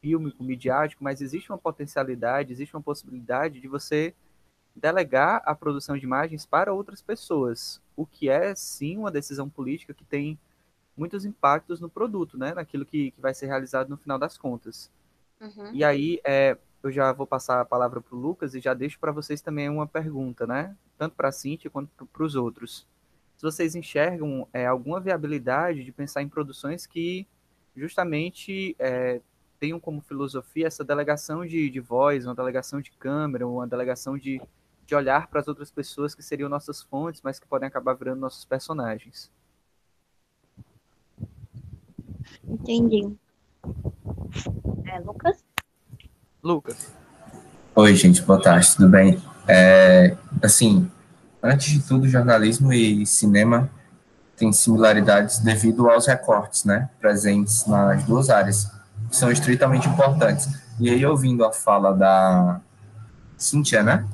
fílmico, 0.00 0.42
midiático, 0.42 1.02
mas 1.02 1.20
existe 1.20 1.50
uma 1.50 1.58
potencialidade, 1.58 2.52
existe 2.52 2.74
uma 2.74 2.82
possibilidade 2.82 3.60
de 3.60 3.68
você 3.68 4.14
delegar 4.74 5.42
a 5.44 5.54
produção 5.54 5.96
de 5.96 6.04
imagens 6.04 6.46
para 6.46 6.72
outras 6.72 7.02
pessoas, 7.02 7.82
o 7.96 8.06
que 8.06 8.28
é 8.28 8.54
sim 8.54 8.96
uma 8.96 9.10
decisão 9.10 9.48
política 9.48 9.92
que 9.92 10.04
tem 10.04 10.38
muitos 10.96 11.24
impactos 11.24 11.80
no 11.80 11.88
produto, 11.88 12.38
né, 12.38 12.54
naquilo 12.54 12.84
que, 12.84 13.10
que 13.12 13.20
vai 13.20 13.34
ser 13.34 13.46
realizado 13.46 13.88
no 13.88 13.96
final 13.96 14.18
das 14.18 14.36
contas. 14.36 14.90
Uhum. 15.40 15.72
E 15.72 15.84
aí, 15.84 16.20
é, 16.24 16.56
eu 16.82 16.90
já 16.90 17.12
vou 17.12 17.26
passar 17.26 17.60
a 17.60 17.64
palavra 17.64 18.00
para 18.00 18.14
o 18.14 18.18
Lucas 18.18 18.54
e 18.54 18.60
já 18.60 18.74
deixo 18.74 18.98
para 18.98 19.12
vocês 19.12 19.40
também 19.40 19.68
uma 19.68 19.86
pergunta, 19.86 20.46
né, 20.46 20.76
tanto 20.96 21.14
para 21.14 21.28
a 21.28 21.32
Cintia 21.32 21.70
quanto 21.70 22.06
para 22.06 22.22
os 22.22 22.34
outros. 22.34 22.86
Se 23.36 23.42
vocês 23.42 23.76
enxergam 23.76 24.48
é, 24.52 24.66
alguma 24.66 24.98
viabilidade 24.98 25.84
de 25.84 25.92
pensar 25.92 26.22
em 26.22 26.28
produções 26.28 26.86
que 26.86 27.26
justamente 27.76 28.74
é, 28.80 29.20
tenham 29.58 29.80
como 29.80 30.00
filosofia 30.00 30.66
essa 30.66 30.84
delegação 30.84 31.44
de, 31.44 31.68
de 31.68 31.80
voz, 31.80 32.24
uma 32.24 32.34
delegação 32.34 32.80
de 32.80 32.90
câmera, 32.92 33.46
uma 33.46 33.66
delegação 33.66 34.16
de, 34.16 34.40
de 34.86 34.94
olhar 34.94 35.26
para 35.26 35.40
as 35.40 35.48
outras 35.48 35.70
pessoas 35.70 36.14
que 36.14 36.22
seriam 36.22 36.48
nossas 36.48 36.82
fontes, 36.82 37.20
mas 37.22 37.38
que 37.38 37.46
podem 37.46 37.68
acabar 37.68 37.94
virando 37.94 38.20
nossos 38.20 38.44
personagens. 38.44 39.30
Entendi. 42.46 43.16
É, 44.86 44.98
Lucas? 45.00 45.44
Lucas. 46.42 46.92
Oi, 47.74 47.94
gente, 47.94 48.22
boa 48.22 48.40
tarde, 48.40 48.74
tudo 48.76 48.88
bem? 48.88 49.20
É, 49.46 50.16
assim, 50.42 50.90
antes 51.42 51.72
de 51.72 51.86
tudo, 51.86 52.08
jornalismo 52.08 52.72
e 52.72 53.04
cinema 53.06 53.70
têm 54.36 54.52
similaridades 54.52 55.40
devido 55.40 55.88
aos 55.90 56.06
recortes, 56.06 56.64
né, 56.64 56.88
presentes 57.00 57.66
nas 57.66 58.04
duas 58.04 58.30
áreas 58.30 58.77
são 59.10 59.30
estritamente 59.30 59.88
importantes. 59.88 60.48
E 60.78 60.90
aí, 60.90 61.04
ouvindo 61.04 61.44
a 61.44 61.52
fala 61.52 61.92
da 61.92 62.60
Cíntia, 63.36 63.82
né? 63.82 64.06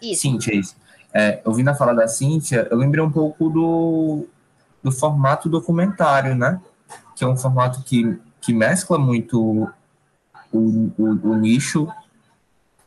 Isso. 0.00 0.22
Cíntia, 0.22 0.54
isso. 0.54 0.76
É, 1.12 1.40
ouvindo 1.44 1.68
a 1.68 1.74
fala 1.74 1.94
da 1.94 2.08
Cíntia, 2.08 2.66
eu 2.70 2.76
lembrei 2.76 3.02
um 3.02 3.10
pouco 3.10 3.48
do, 3.48 4.26
do 4.82 4.92
formato 4.92 5.48
documentário, 5.48 6.34
né? 6.34 6.60
Que 7.16 7.24
é 7.24 7.26
um 7.26 7.36
formato 7.36 7.82
que, 7.82 8.18
que 8.40 8.52
mescla 8.52 8.98
muito 8.98 9.70
o, 10.52 10.92
o, 10.98 11.30
o 11.30 11.34
nicho 11.36 11.88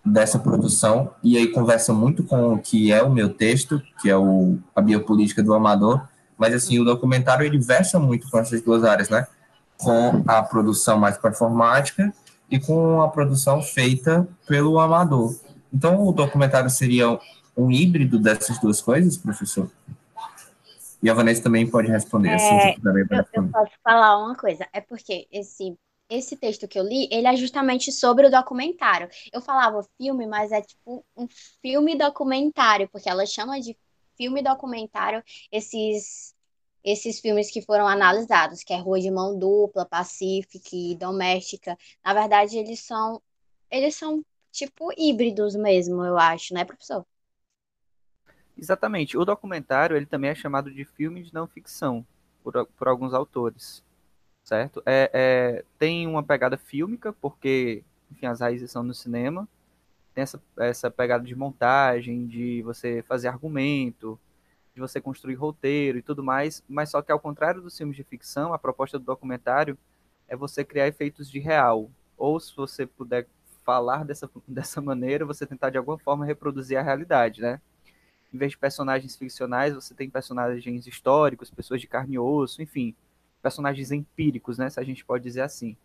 dessa 0.05 0.39
produção 0.39 1.11
e 1.21 1.37
aí 1.37 1.47
conversa 1.47 1.93
muito 1.93 2.23
com 2.23 2.53
o 2.53 2.59
que 2.59 2.91
é 2.91 3.03
o 3.03 3.09
meu 3.09 3.29
texto, 3.29 3.81
que 4.01 4.09
é 4.09 4.15
o, 4.15 4.57
a 4.75 4.81
biopolítica 4.81 5.43
do 5.43 5.53
amador, 5.53 6.07
mas 6.37 6.53
assim, 6.53 6.79
o 6.79 6.85
documentário 6.85 7.45
ele 7.45 7.57
versa 7.57 7.99
muito 7.99 8.29
com 8.29 8.37
essas 8.39 8.61
duas 8.61 8.83
áreas, 8.83 9.09
né? 9.09 9.27
Com 9.77 10.23
a 10.27 10.41
produção 10.43 10.97
mais 10.97 11.17
performática 11.17 12.13
e 12.49 12.59
com 12.59 13.01
a 13.01 13.09
produção 13.09 13.61
feita 13.61 14.27
pelo 14.47 14.79
amador. 14.79 15.35
Então, 15.73 16.05
o 16.05 16.11
documentário 16.11 16.69
seria 16.69 17.19
um 17.55 17.71
híbrido 17.71 18.19
dessas 18.19 18.59
duas 18.59 18.81
coisas, 18.81 19.17
professor? 19.17 19.69
E 21.01 21.09
a 21.09 21.13
Vanessa 21.13 21.43
também 21.43 21.69
pode 21.69 21.89
responder. 21.89 22.33
Assim, 22.33 22.45
é, 22.45 22.71
assim, 22.71 22.81
também. 22.81 23.05
Eu, 23.09 23.25
eu 23.33 23.49
posso 23.49 23.71
falar 23.83 24.17
uma 24.17 24.35
coisa. 24.35 24.67
É 24.73 24.81
porque 24.81 25.27
esse 25.31 25.77
esse 26.09 26.37
texto 26.37 26.67
que 26.69 26.79
eu 26.79 26.83
li, 26.83 27.09
ele 27.11 27.27
é 27.27 27.35
justamente 27.35 27.91
sobre 27.91 28.25
o 28.25 28.31
documentário. 28.31 29.09
Eu 29.31 29.41
falava 29.41 29.85
filme, 29.97 30.25
mas 30.25 30.53
é 30.53 30.61
tipo 30.61 31.05
um 31.15 31.27
filme 31.61 31.97
documentário, 31.97 32.87
porque 32.89 33.09
ela 33.09 33.25
chama 33.25 33.59
de 33.59 33.77
filme 34.15 34.41
documentário 34.41 35.21
esses 35.51 36.33
esses 36.91 37.19
filmes 37.19 37.51
que 37.51 37.61
foram 37.61 37.87
analisados, 37.87 38.63
que 38.63 38.73
é 38.73 38.77
Rua 38.77 38.99
de 39.01 39.11
Mão 39.11 39.37
Dupla, 39.37 39.85
Pacific, 39.85 40.95
Doméstica, 40.95 41.77
na 42.03 42.13
verdade 42.13 42.57
eles 42.57 42.79
são 42.79 43.21
eles 43.69 43.95
são 43.95 44.23
tipo 44.51 44.91
híbridos 44.97 45.55
mesmo, 45.55 46.03
eu 46.05 46.17
acho, 46.17 46.53
né, 46.53 46.63
professor? 46.63 47.05
Exatamente. 48.57 49.17
O 49.17 49.25
documentário 49.25 49.95
ele 49.97 50.05
também 50.05 50.29
é 50.31 50.35
chamado 50.35 50.71
de 50.73 50.85
filme 50.85 51.23
de 51.23 51.33
não 51.33 51.45
ficção 51.47 52.05
por, 52.43 52.65
por 52.77 52.87
alguns 52.87 53.13
autores, 53.13 53.83
certo? 54.43 54.81
É, 54.85 55.11
é, 55.13 55.65
tem 55.77 56.07
uma 56.07 56.23
pegada 56.23 56.57
fílmica 56.57 57.13
porque, 57.13 57.83
enfim, 58.11 58.27
as 58.27 58.39
raízes 58.39 58.71
são 58.71 58.83
no 58.83 58.93
cinema. 58.93 59.47
Tem 60.15 60.23
essa, 60.23 60.41
essa 60.57 60.89
pegada 60.89 61.23
de 61.25 61.35
montagem, 61.35 62.25
de 62.27 62.61
você 62.63 63.03
fazer 63.03 63.27
argumento, 63.27 64.19
de 64.77 64.81
você 64.81 65.01
construir 65.01 65.33
roteiro 65.33 65.97
e 65.97 66.03
tudo 66.03 66.23
mais, 66.23 66.63
mas 66.69 66.91
só 66.91 67.01
que 67.01 67.11
ao 67.11 67.19
contrário 67.19 67.61
dos 67.63 67.75
filmes 67.75 67.95
de 67.95 68.03
ficção, 68.03 68.53
a 68.53 68.59
proposta 68.59 68.99
do 68.99 69.05
documentário 69.05 69.75
é 70.27 70.35
você 70.35 70.63
criar 70.63 70.87
efeitos 70.87 71.31
de 71.31 71.39
real. 71.39 71.89
Ou 72.15 72.39
se 72.39 72.55
você 72.55 72.85
puder 72.85 73.27
falar 73.65 74.05
dessa, 74.05 74.29
dessa 74.47 74.79
maneira, 74.79 75.25
você 75.25 75.47
tentar 75.47 75.71
de 75.71 75.79
alguma 75.79 75.97
forma 75.97 76.25
reproduzir 76.25 76.77
a 76.77 76.83
realidade, 76.83 77.41
né? 77.41 77.59
Em 78.31 78.37
vez 78.37 78.51
de 78.51 78.57
personagens 78.59 79.15
ficcionais, 79.15 79.73
você 79.73 79.95
tem 79.95 80.11
personagens 80.11 80.85
históricos, 80.85 81.49
pessoas 81.49 81.81
de 81.81 81.87
carne 81.87 82.15
e 82.15 82.19
osso, 82.19 82.61
enfim, 82.61 82.93
personagens 83.41 83.91
empíricos, 83.91 84.59
né? 84.59 84.69
Se 84.69 84.79
a 84.79 84.83
gente 84.83 85.03
pode 85.03 85.23
dizer 85.23 85.41
assim. 85.41 85.75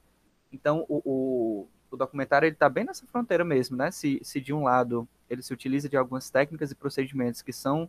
Então, 0.53 0.85
o, 0.87 1.01
o, 1.03 1.69
o 1.91 1.97
documentário 1.97 2.45
ele 2.45 2.55
está 2.55 2.69
bem 2.69 2.85
nessa 2.85 3.07
fronteira 3.07 3.43
mesmo, 3.43 3.75
né? 3.75 3.91
Se, 3.91 4.21
se 4.23 4.39
de 4.39 4.53
um 4.53 4.65
lado 4.65 5.09
ele 5.31 5.43
se 5.43 5.55
utiliza 5.55 5.89
de 5.89 5.97
algumas 5.97 6.29
técnicas 6.29 6.71
e 6.71 6.75
procedimentos 6.75 7.41
que 7.41 7.55
são 7.55 7.89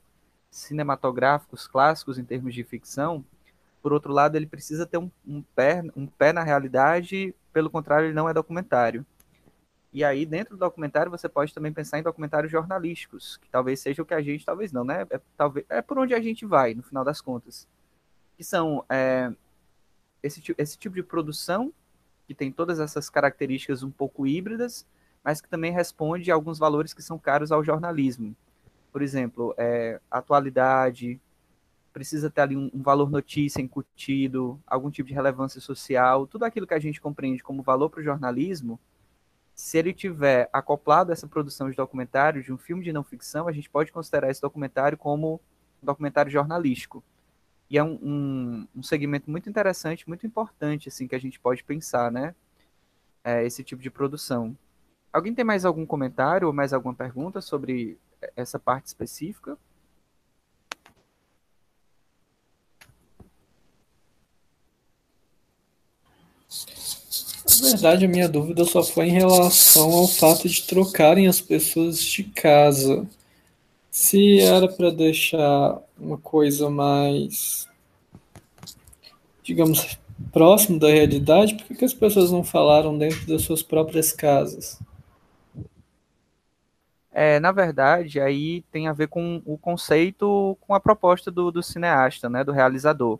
cinematográficos 0.53 1.67
clássicos 1.67 2.19
em 2.19 2.23
termos 2.23 2.53
de 2.53 2.63
ficção, 2.63 3.25
por 3.81 3.91
outro 3.91 4.13
lado, 4.13 4.35
ele 4.35 4.45
precisa 4.45 4.85
ter 4.85 4.97
um, 4.97 5.11
um, 5.27 5.41
pé, 5.41 5.83
um 5.95 6.07
pé 6.07 6.31
na 6.31 6.43
realidade, 6.43 7.35
pelo 7.51 7.69
contrário, 7.69 8.05
ele 8.05 8.13
não 8.13 8.29
é 8.29 8.33
documentário. 8.33 9.05
E 9.91 10.03
aí, 10.03 10.25
dentro 10.25 10.55
do 10.55 10.59
documentário, 10.59 11.11
você 11.11 11.27
pode 11.27 11.53
também 11.53 11.73
pensar 11.73 11.99
em 11.99 12.03
documentários 12.03 12.51
jornalísticos, 12.51 13.37
que 13.37 13.49
talvez 13.49 13.79
seja 13.79 14.01
o 14.01 14.05
que 14.05 14.13
a 14.13 14.21
gente, 14.21 14.45
talvez 14.45 14.71
não, 14.71 14.83
né? 14.83 15.05
É, 15.09 15.19
talvez, 15.35 15.65
é 15.69 15.81
por 15.81 15.99
onde 15.99 16.13
a 16.13 16.21
gente 16.21 16.45
vai, 16.45 16.73
no 16.73 16.81
final 16.81 17.03
das 17.03 17.19
contas. 17.19 17.67
Que 18.37 18.43
são 18.43 18.85
é, 18.89 19.31
esse, 20.21 20.41
esse 20.57 20.77
tipo 20.77 20.95
de 20.95 21.03
produção, 21.03 21.73
que 22.25 22.33
tem 22.33 22.51
todas 22.51 22.79
essas 22.79 23.09
características 23.09 23.83
um 23.83 23.91
pouco 23.91 24.25
híbridas, 24.25 24.85
mas 25.23 25.41
que 25.41 25.49
também 25.49 25.71
responde 25.71 26.31
a 26.31 26.35
alguns 26.35 26.57
valores 26.57 26.93
que 26.93 27.01
são 27.01 27.19
caros 27.19 27.51
ao 27.51 27.63
jornalismo 27.63 28.35
por 28.93 29.01
exemplo, 29.01 29.55
é, 29.57 29.99
atualidade, 30.09 31.19
precisa 31.91 32.29
ter 32.29 32.41
ali 32.41 32.55
um, 32.55 32.69
um, 32.73 32.81
valor 32.81 33.09
notícia 33.09 33.59
incutido, 33.59 34.59
algum 34.67 34.91
tipo 34.91 35.07
de 35.09 35.15
relevância 35.15 35.59
social, 35.59 36.27
tudo 36.27 36.45
aquilo 36.45 36.67
que 36.67 36.75
a 36.75 36.79
gente 36.79 37.01
compreende 37.01 37.43
como 37.43 37.63
valor 37.63 37.89
para 37.89 38.01
o 38.01 38.03
jornalismo, 38.03 38.79
se 39.55 39.77
ele 39.77 39.93
tiver 39.93 40.47
acoplado 40.53 41.11
essa 41.11 41.27
produção 41.27 41.69
de 41.69 41.75
documentário, 41.75 42.43
de 42.43 42.53
um 42.53 42.57
filme 42.57 42.83
de 42.83 42.93
não 42.93 43.03
ficção, 43.03 43.47
a 43.47 43.51
gente 43.51 43.69
pode 43.69 43.91
considerar 43.91 44.29
esse 44.29 44.41
documentário 44.41 44.97
como 44.97 45.41
documentário 45.81 46.31
jornalístico. 46.31 47.03
E 47.69 47.77
é 47.77 47.83
um, 47.83 47.99
um, 48.01 48.67
um, 48.75 48.83
segmento 48.83 49.29
muito 49.29 49.49
interessante, 49.49 50.07
muito 50.07 50.25
importante, 50.25 50.89
assim, 50.89 51.07
que 51.07 51.15
a 51.15 51.19
gente 51.19 51.39
pode 51.39 51.63
pensar, 51.63 52.11
né? 52.11 52.35
É, 53.23 53.43
esse 53.45 53.63
tipo 53.63 53.81
de 53.81 53.89
produção. 53.89 54.55
Alguém 55.11 55.33
tem 55.33 55.45
mais 55.45 55.65
algum 55.65 55.85
comentário 55.85 56.47
ou 56.47 56.53
mais 56.53 56.73
alguma 56.73 56.93
pergunta 56.93 57.41
sobre 57.41 57.97
essa 58.35 58.59
parte 58.59 58.87
específica? 58.87 59.57
Na 67.61 67.69
verdade, 67.69 68.05
a 68.05 68.07
minha 68.07 68.27
dúvida 68.27 68.65
só 68.65 68.83
foi 68.83 69.07
em 69.07 69.11
relação 69.11 69.91
ao 69.91 70.07
fato 70.07 70.49
de 70.49 70.63
trocarem 70.63 71.27
as 71.27 71.39
pessoas 71.39 72.03
de 72.03 72.23
casa. 72.23 73.07
Se 73.91 74.39
era 74.39 74.67
para 74.67 74.89
deixar 74.89 75.79
uma 75.99 76.17
coisa 76.17 76.69
mais, 76.69 77.67
digamos, 79.43 79.97
próximo 80.31 80.79
da 80.79 80.89
realidade, 80.89 81.55
por 81.55 81.67
que, 81.67 81.75
que 81.75 81.85
as 81.85 81.93
pessoas 81.93 82.31
não 82.31 82.43
falaram 82.43 82.97
dentro 82.97 83.25
das 83.27 83.43
suas 83.43 83.61
próprias 83.61 84.11
casas? 84.11 84.79
É, 87.15 87.39
na 87.39 87.51
verdade, 87.51 88.19
aí 88.19 88.63
tem 88.71 88.87
a 88.87 88.93
ver 88.93 89.07
com 89.07 89.39
o 89.45 89.55
conceito, 89.55 90.57
com 90.61 90.73
a 90.73 90.79
proposta 90.79 91.29
do, 91.29 91.51
do 91.51 91.61
cineasta, 91.61 92.27
né, 92.27 92.43
do 92.43 92.51
realizador. 92.51 93.19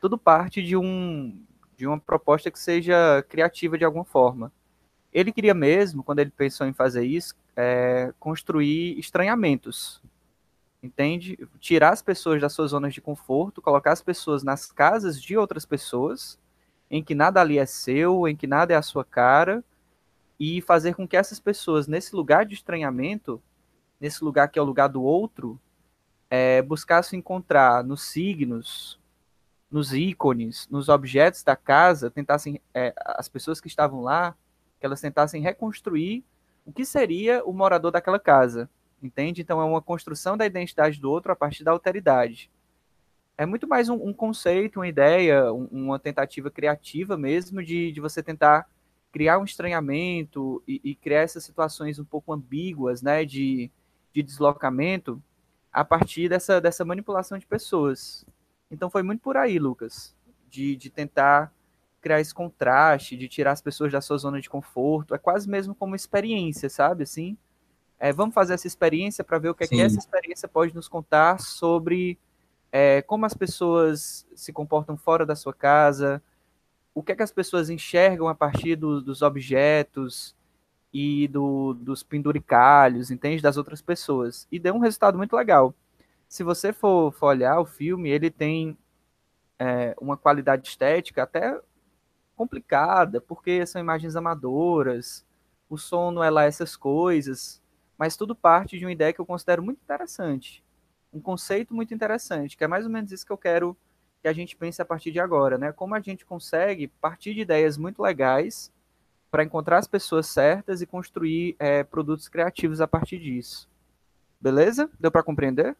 Tudo 0.00 0.18
parte 0.18 0.60
de 0.62 0.76
um 0.76 1.40
de 1.76 1.86
uma 1.86 1.98
proposta 1.98 2.50
que 2.50 2.58
seja 2.58 3.24
criativa 3.26 3.78
de 3.78 3.84
alguma 3.84 4.04
forma. 4.04 4.52
Ele 5.12 5.32
queria 5.32 5.54
mesmo, 5.54 6.02
quando 6.02 6.18
ele 6.18 6.30
pensou 6.30 6.66
em 6.66 6.74
fazer 6.74 7.04
isso, 7.04 7.34
é, 7.56 8.12
construir 8.20 8.98
estranhamentos, 8.98 10.02
entende? 10.82 11.38
Tirar 11.58 11.90
as 11.90 12.02
pessoas 12.02 12.40
das 12.40 12.52
suas 12.52 12.72
zonas 12.72 12.92
de 12.92 13.00
conforto, 13.00 13.62
colocar 13.62 13.92
as 13.92 14.02
pessoas 14.02 14.42
nas 14.42 14.70
casas 14.70 15.20
de 15.20 15.38
outras 15.38 15.64
pessoas, 15.64 16.38
em 16.90 17.02
que 17.02 17.14
nada 17.14 17.40
ali 17.40 17.58
é 17.58 17.64
seu, 17.64 18.28
em 18.28 18.36
que 18.36 18.46
nada 18.46 18.74
é 18.74 18.76
a 18.76 18.82
sua 18.82 19.04
cara, 19.04 19.64
e 20.40 20.62
fazer 20.62 20.94
com 20.94 21.06
que 21.06 21.18
essas 21.18 21.38
pessoas, 21.38 21.86
nesse 21.86 22.16
lugar 22.16 22.46
de 22.46 22.54
estranhamento, 22.54 23.42
nesse 24.00 24.24
lugar 24.24 24.48
que 24.48 24.58
é 24.58 24.62
o 24.62 24.64
lugar 24.64 24.88
do 24.88 25.02
outro, 25.02 25.60
é, 26.30 26.62
buscassem 26.62 27.18
encontrar 27.18 27.84
nos 27.84 28.02
signos, 28.04 28.98
nos 29.70 29.92
ícones, 29.92 30.66
nos 30.70 30.88
objetos 30.88 31.42
da 31.42 31.54
casa, 31.54 32.10
tentassem, 32.10 32.58
é, 32.72 32.94
as 33.04 33.28
pessoas 33.28 33.60
que 33.60 33.68
estavam 33.68 34.00
lá, 34.00 34.34
que 34.80 34.86
elas 34.86 35.02
tentassem 35.02 35.42
reconstruir 35.42 36.24
o 36.64 36.72
que 36.72 36.86
seria 36.86 37.44
o 37.44 37.52
morador 37.52 37.90
daquela 37.90 38.18
casa, 38.18 38.70
entende? 39.02 39.42
Então 39.42 39.60
é 39.60 39.64
uma 39.64 39.82
construção 39.82 40.38
da 40.38 40.46
identidade 40.46 40.98
do 40.98 41.10
outro 41.10 41.30
a 41.32 41.36
partir 41.36 41.64
da 41.64 41.70
alteridade. 41.70 42.50
É 43.36 43.44
muito 43.44 43.68
mais 43.68 43.90
um, 43.90 43.94
um 43.94 44.12
conceito, 44.12 44.80
uma 44.80 44.88
ideia, 44.88 45.52
um, 45.52 45.68
uma 45.70 45.98
tentativa 45.98 46.50
criativa 46.50 47.16
mesmo 47.16 47.62
de, 47.62 47.92
de 47.92 48.00
você 48.00 48.22
tentar 48.22 48.66
criar 49.12 49.38
um 49.38 49.44
estranhamento 49.44 50.62
e, 50.66 50.80
e, 50.84 50.94
criar 50.94 51.20
essas 51.20 51.44
situações 51.44 51.98
um 51.98 52.04
pouco 52.04 52.32
ambíguas, 52.32 53.02
né, 53.02 53.24
de, 53.24 53.70
de 54.12 54.22
deslocamento, 54.22 55.22
a 55.72 55.84
partir 55.84 56.28
dessa, 56.28 56.60
dessa 56.60 56.84
manipulação 56.84 57.38
de 57.38 57.46
pessoas. 57.46 58.24
Então 58.70 58.88
foi 58.88 59.02
muito 59.02 59.20
por 59.20 59.36
aí, 59.36 59.58
Lucas, 59.58 60.14
de, 60.48 60.76
de 60.76 60.90
tentar 60.90 61.52
criar 62.00 62.20
esse 62.20 62.32
contraste, 62.32 63.16
de 63.16 63.28
tirar 63.28 63.52
as 63.52 63.60
pessoas 63.60 63.92
da 63.92 64.00
sua 64.00 64.16
zona 64.16 64.40
de 64.40 64.48
conforto. 64.48 65.14
É 65.14 65.18
quase 65.18 65.48
mesmo 65.48 65.74
como 65.74 65.94
experiência, 65.94 66.68
sabe? 66.70 67.02
Assim, 67.02 67.36
é, 67.98 68.12
vamos 68.12 68.34
fazer 68.34 68.54
essa 68.54 68.66
experiência 68.66 69.22
para 69.22 69.38
ver 69.38 69.50
o 69.50 69.54
que, 69.54 69.64
é 69.64 69.66
que 69.66 69.80
essa 69.80 69.98
experiência 69.98 70.48
pode 70.48 70.74
nos 70.74 70.88
contar 70.88 71.38
sobre 71.40 72.18
é, 72.72 73.02
como 73.02 73.26
as 73.26 73.34
pessoas 73.34 74.26
se 74.34 74.52
comportam 74.52 74.96
fora 74.96 75.26
da 75.26 75.36
sua 75.36 75.52
casa, 75.52 76.22
o 76.94 77.02
que 77.02 77.12
é 77.12 77.16
que 77.16 77.22
as 77.22 77.32
pessoas 77.32 77.70
enxergam 77.70 78.28
a 78.28 78.34
partir 78.34 78.76
do, 78.76 79.00
dos 79.00 79.22
objetos 79.22 80.36
e 80.92 81.28
do, 81.28 81.74
dos 81.74 82.02
penduricalhos, 82.02 83.10
entende? 83.10 83.42
Das 83.42 83.56
outras 83.56 83.80
pessoas. 83.80 84.46
E 84.50 84.58
deu 84.58 84.74
um 84.74 84.80
resultado 84.80 85.16
muito 85.16 85.36
legal. 85.36 85.74
Se 86.28 86.42
você 86.42 86.72
for, 86.72 87.12
for 87.12 87.28
olhar 87.28 87.60
o 87.60 87.66
filme, 87.66 88.10
ele 88.10 88.30
tem 88.30 88.76
é, 89.58 89.94
uma 90.00 90.16
qualidade 90.16 90.68
estética 90.68 91.22
até 91.22 91.60
complicada, 92.36 93.20
porque 93.20 93.66
são 93.66 93.80
imagens 93.80 94.16
amadoras, 94.16 95.26
o 95.68 95.76
som 95.76 96.10
não 96.10 96.24
é 96.24 96.30
lá 96.30 96.44
essas 96.44 96.74
coisas, 96.74 97.62
mas 97.98 98.16
tudo 98.16 98.34
parte 98.34 98.78
de 98.78 98.84
uma 98.84 98.92
ideia 98.92 99.12
que 99.12 99.20
eu 99.20 99.26
considero 99.26 99.62
muito 99.62 99.80
interessante. 99.82 100.64
Um 101.12 101.20
conceito 101.20 101.74
muito 101.74 101.92
interessante, 101.92 102.56
que 102.56 102.64
é 102.64 102.68
mais 102.68 102.84
ou 102.84 102.90
menos 102.90 103.12
isso 103.12 103.26
que 103.26 103.32
eu 103.32 103.36
quero 103.36 103.76
que 104.22 104.28
a 104.28 104.32
gente 104.32 104.56
pense 104.56 104.80
a 104.80 104.84
partir 104.84 105.10
de 105.10 105.20
agora, 105.20 105.56
né? 105.56 105.72
Como 105.72 105.94
a 105.94 106.00
gente 106.00 106.24
consegue 106.24 106.88
partir 106.88 107.34
de 107.34 107.40
ideias 107.40 107.76
muito 107.76 108.02
legais 108.02 108.72
para 109.30 109.44
encontrar 109.44 109.78
as 109.78 109.86
pessoas 109.86 110.26
certas 110.26 110.82
e 110.82 110.86
construir 110.86 111.56
é, 111.58 111.84
produtos 111.84 112.28
criativos 112.28 112.80
a 112.80 112.88
partir 112.88 113.18
disso. 113.18 113.68
Beleza? 114.40 114.90
Deu 114.98 115.10
para 115.10 115.22
compreender? 115.22 115.76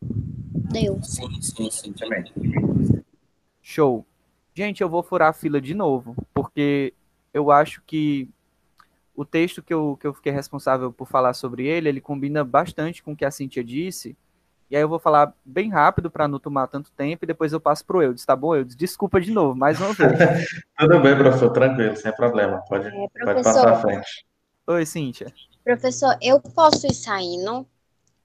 Deu. 0.00 1.02
Sim, 1.02 1.42
sim, 1.42 1.70
sim, 1.70 1.92
também. 1.92 2.24
Show. 3.60 4.06
Gente, 4.54 4.82
eu 4.82 4.88
vou 4.88 5.02
furar 5.02 5.30
a 5.30 5.34
fila 5.34 5.60
de 5.60 5.74
novo, 5.74 6.16
porque 6.32 6.94
eu 7.34 7.50
acho 7.50 7.82
que 7.82 8.28
o 9.14 9.24
texto 9.24 9.62
que 9.62 9.72
eu, 9.72 9.98
que 10.00 10.06
eu 10.06 10.14
fiquei 10.14 10.32
responsável 10.32 10.92
por 10.92 11.06
falar 11.06 11.34
sobre 11.34 11.66
ele, 11.66 11.88
ele 11.88 12.00
combina 12.00 12.44
bastante 12.44 13.02
com 13.02 13.12
o 13.12 13.16
que 13.16 13.24
a 13.24 13.30
Cintia 13.30 13.64
disse, 13.64 14.16
e 14.70 14.76
aí 14.76 14.82
eu 14.82 14.88
vou 14.88 14.98
falar 14.98 15.32
bem 15.44 15.70
rápido 15.70 16.10
para 16.10 16.26
não 16.26 16.38
tomar 16.38 16.66
tanto 16.66 16.90
tempo 16.92 17.24
e 17.24 17.26
depois 17.26 17.52
eu 17.52 17.60
passo 17.60 17.84
para 17.84 17.96
o 17.96 18.02
Eudes, 18.02 18.24
tá 18.24 18.34
bom, 18.34 18.54
Eudes? 18.54 18.74
Desculpa 18.74 19.20
de 19.20 19.30
novo, 19.30 19.54
mais 19.54 19.80
uma 19.80 19.92
vez. 19.92 20.12
Tudo 20.76 21.00
bem, 21.00 21.16
professor, 21.16 21.50
tranquilo, 21.50 21.96
sem 21.96 22.12
problema. 22.12 22.62
Pode, 22.68 22.88
é, 22.88 23.24
pode 23.24 23.42
passar 23.42 23.68
à 23.68 23.80
frente. 23.80 24.26
Oi, 24.66 24.84
Cíntia. 24.84 25.32
Professor, 25.62 26.16
eu 26.20 26.40
posso 26.40 26.86
ir 26.86 26.94
saindo, 26.94 27.66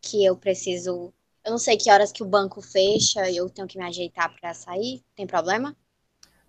que 0.01 0.25
eu 0.25 0.36
preciso. 0.36 1.13
Eu 1.43 1.51
não 1.51 1.58
sei 1.58 1.77
que 1.77 1.91
horas 1.91 2.12
que 2.12 2.23
o 2.23 2.27
banco 2.27 2.62
fecha 2.62 3.30
e 3.30 3.38
eu 3.38 3.49
tenho 3.49 3.67
que 3.67 3.77
me 3.77 3.86
ajeitar 3.86 4.34
para 4.39 4.54
sair. 4.54 5.04
Tem 5.15 5.27
problema? 5.27 5.75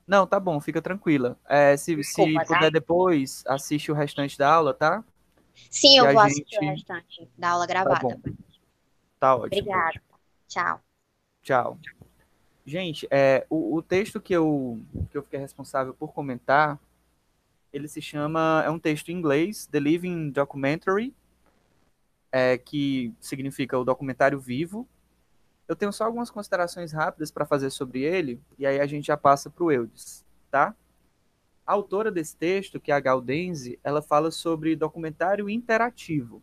Não, 0.06 0.26
tá 0.26 0.40
bom, 0.40 0.60
fica 0.60 0.82
tranquila. 0.82 1.38
É, 1.48 1.76
se, 1.76 1.96
Desculpa, 1.96 2.40
se 2.40 2.46
puder 2.46 2.60
tá? 2.60 2.70
depois, 2.70 3.44
assiste 3.46 3.90
o 3.90 3.94
restante 3.94 4.36
da 4.36 4.52
aula, 4.52 4.74
tá? 4.74 5.04
Sim, 5.70 5.98
eu 5.98 6.04
vou 6.12 6.22
gente... 6.22 6.32
assistir 6.32 6.58
o 6.58 6.70
restante 6.70 7.30
da 7.36 7.50
aula 7.50 7.66
tá 7.66 7.72
gravada. 7.72 8.08
Tá 8.08 8.30
Tá 9.22 9.36
ótimo. 9.36 9.60
Obrigada. 9.60 10.02
Tchau. 10.48 10.80
Tchau. 11.42 11.78
Gente, 12.66 13.06
é, 13.08 13.46
o, 13.48 13.76
o, 13.76 13.80
texto 13.80 14.20
que 14.20 14.34
eu, 14.34 14.80
que 15.12 15.16
eu 15.16 15.22
fiquei 15.22 15.38
responsável 15.38 15.94
por 15.94 16.12
comentar, 16.12 16.76
ele 17.72 17.86
se 17.86 18.02
chama, 18.02 18.64
é 18.66 18.70
um 18.70 18.80
texto 18.80 19.10
em 19.10 19.16
inglês, 19.16 19.64
The 19.66 19.78
Living 19.78 20.30
Documentary, 20.30 21.14
é, 22.32 22.58
que 22.58 23.14
significa 23.20 23.78
o 23.78 23.84
documentário 23.84 24.40
vivo. 24.40 24.88
Eu 25.68 25.76
tenho 25.76 25.92
só 25.92 26.02
algumas 26.02 26.28
considerações 26.28 26.90
rápidas 26.90 27.30
para 27.30 27.46
fazer 27.46 27.70
sobre 27.70 28.00
ele, 28.00 28.40
e 28.58 28.66
aí 28.66 28.80
a 28.80 28.86
gente 28.88 29.06
já 29.06 29.16
passa 29.16 29.48
para 29.48 29.62
o 29.62 29.70
Eudes, 29.70 30.24
tá? 30.50 30.74
A 31.64 31.74
autora 31.74 32.10
desse 32.10 32.36
texto, 32.36 32.80
que 32.80 32.90
é 32.90 32.94
a 32.96 32.98
Gaudense, 32.98 33.78
ela 33.84 34.02
fala 34.02 34.32
sobre 34.32 34.74
documentário 34.74 35.48
interativo. 35.48 36.42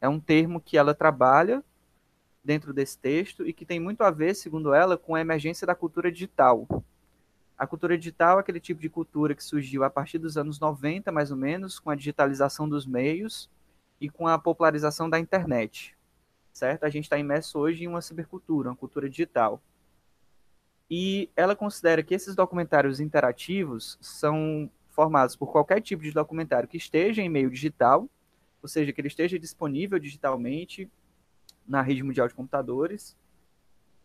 É 0.00 0.08
um 0.08 0.20
termo 0.20 0.60
que 0.60 0.78
ela 0.78 0.94
trabalha 0.94 1.64
dentro 2.42 2.72
desse 2.72 2.98
texto 2.98 3.46
e 3.46 3.52
que 3.52 3.66
tem 3.66 3.78
muito 3.78 4.02
a 4.02 4.10
ver, 4.10 4.34
segundo 4.34 4.72
ela, 4.72 4.96
com 4.96 5.14
a 5.14 5.20
emergência 5.20 5.66
da 5.66 5.74
cultura 5.74 6.10
digital. 6.10 6.66
A 7.56 7.66
cultura 7.66 7.96
digital 7.98 8.38
é 8.38 8.40
aquele 8.40 8.60
tipo 8.60 8.80
de 8.80 8.88
cultura 8.88 9.34
que 9.34 9.44
surgiu 9.44 9.84
a 9.84 9.90
partir 9.90 10.18
dos 10.18 10.38
anos 10.38 10.58
90, 10.58 11.12
mais 11.12 11.30
ou 11.30 11.36
menos, 11.36 11.78
com 11.78 11.90
a 11.90 11.94
digitalização 11.94 12.68
dos 12.68 12.86
meios 12.86 13.50
e 14.00 14.08
com 14.08 14.26
a 14.26 14.38
popularização 14.38 15.10
da 15.10 15.18
internet. 15.18 15.94
Certo? 16.52 16.84
A 16.84 16.90
gente 16.90 17.04
está 17.04 17.18
imerso 17.18 17.58
hoje 17.58 17.84
em 17.84 17.86
uma 17.86 18.00
cibercultura, 18.00 18.70
uma 18.70 18.76
cultura 18.76 19.10
digital. 19.10 19.62
E 20.90 21.30
ela 21.36 21.54
considera 21.54 22.02
que 22.02 22.14
esses 22.14 22.34
documentários 22.34 22.98
interativos 22.98 23.98
são 24.00 24.68
formados 24.88 25.36
por 25.36 25.52
qualquer 25.52 25.80
tipo 25.80 26.02
de 26.02 26.12
documentário 26.12 26.68
que 26.68 26.76
esteja 26.76 27.22
em 27.22 27.28
meio 27.28 27.50
digital, 27.50 28.08
ou 28.62 28.68
seja, 28.68 28.92
que 28.92 29.00
ele 29.00 29.08
esteja 29.08 29.38
disponível 29.38 29.98
digitalmente 29.98 30.90
na 31.66 31.82
rede 31.82 32.02
mundial 32.02 32.28
de 32.28 32.34
computadores. 32.34 33.16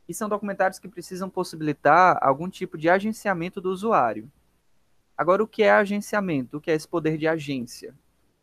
E 0.08 0.14
são 0.14 0.30
documentários 0.30 0.80
que 0.80 0.88
precisam 0.88 1.30
possibilitar 1.30 2.18
algum 2.22 2.50
tipo 2.50 2.78
de 2.78 2.90
agenciamento 2.90 3.60
do 3.60 3.72
usuário. 3.72 4.32
Agora, 5.18 5.44
o 5.44 5.48
que 5.48 5.64
é 5.64 5.72
agenciamento? 5.72 6.58
O 6.58 6.62
que 6.62 6.70
é 6.70 6.76
esse 6.76 6.88
poder 6.88 7.18
de 7.18 7.28
agência? 7.28 7.96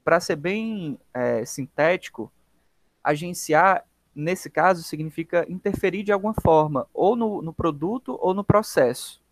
Para 0.02 0.18
ser 0.18 0.36
bem 0.36 0.98
é, 1.12 1.44
sintético, 1.44 2.32
agenciar, 3.04 3.84
nesse 4.14 4.50
caso, 4.50 4.82
significa 4.82 5.46
interferir 5.48 6.02
de 6.02 6.12
alguma 6.12 6.34
forma, 6.34 6.86
ou 6.92 7.14
no, 7.14 7.42
no 7.42 7.52
produto 7.52 8.18
ou 8.20 8.34
no 8.34 8.42
processo. 8.42 9.22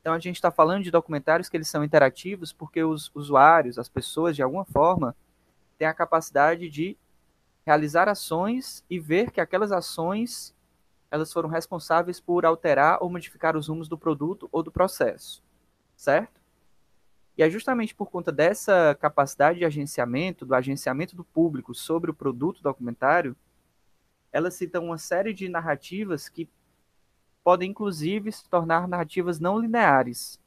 Então, 0.00 0.14
a 0.14 0.18
gente 0.18 0.36
está 0.36 0.50
falando 0.50 0.82
de 0.82 0.90
documentários 0.90 1.48
que 1.48 1.56
eles 1.56 1.68
são 1.68 1.84
interativos 1.84 2.52
porque 2.52 2.82
os 2.82 3.10
usuários, 3.14 3.78
as 3.78 3.88
pessoas, 3.88 4.34
de 4.34 4.42
alguma 4.42 4.64
forma, 4.64 5.14
têm 5.76 5.86
a 5.86 5.94
capacidade 5.94 6.68
de 6.68 6.96
realizar 7.68 8.08
ações 8.08 8.82
e 8.88 8.98
ver 8.98 9.30
que 9.30 9.42
aquelas 9.42 9.72
ações 9.72 10.56
elas 11.10 11.30
foram 11.30 11.50
responsáveis 11.50 12.18
por 12.18 12.46
alterar 12.46 12.96
ou 13.02 13.10
modificar 13.10 13.58
os 13.58 13.68
rumos 13.68 13.88
do 13.88 13.98
produto 13.98 14.48
ou 14.50 14.62
do 14.62 14.72
processo, 14.72 15.42
certo? 15.94 16.40
E 17.36 17.42
é 17.42 17.50
justamente 17.50 17.94
por 17.94 18.10
conta 18.10 18.32
dessa 18.32 18.96
capacidade 18.98 19.58
de 19.58 19.66
agenciamento, 19.66 20.46
do 20.46 20.54
agenciamento 20.54 21.14
do 21.14 21.22
público 21.22 21.74
sobre 21.74 22.10
o 22.10 22.14
produto 22.14 22.62
documentário, 22.62 23.36
ela 24.32 24.50
cita 24.50 24.80
uma 24.80 24.96
série 24.96 25.34
de 25.34 25.46
narrativas 25.46 26.26
que 26.26 26.48
podem, 27.44 27.70
inclusive, 27.70 28.32
se 28.32 28.48
tornar 28.48 28.88
narrativas 28.88 29.38
não 29.38 29.58
lineares. 29.58 30.40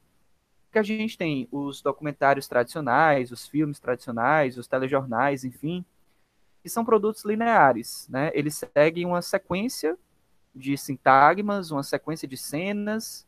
Que 0.72 0.80
a 0.80 0.84
gente 0.84 1.18
tem 1.18 1.48
os 1.52 1.84
documentários 1.84 2.48
tradicionais, 2.48 3.32
os 3.32 3.48
filmes 3.48 3.80
tradicionais, 3.80 4.58
os 4.58 4.68
telejornais, 4.68 5.44
enfim, 5.44 5.86
que 6.62 6.70
são 6.70 6.86
produtos 6.86 7.26
lineares, 7.26 8.08
né? 8.10 8.32
Eles 8.34 8.64
seguem 8.74 9.06
uma 9.06 9.22
sequência 9.22 9.98
de 10.54 10.78
sintagmas, 10.78 11.72
uma 11.72 11.84
sequência 11.84 12.28
de 12.28 12.38
cenas, 12.38 13.26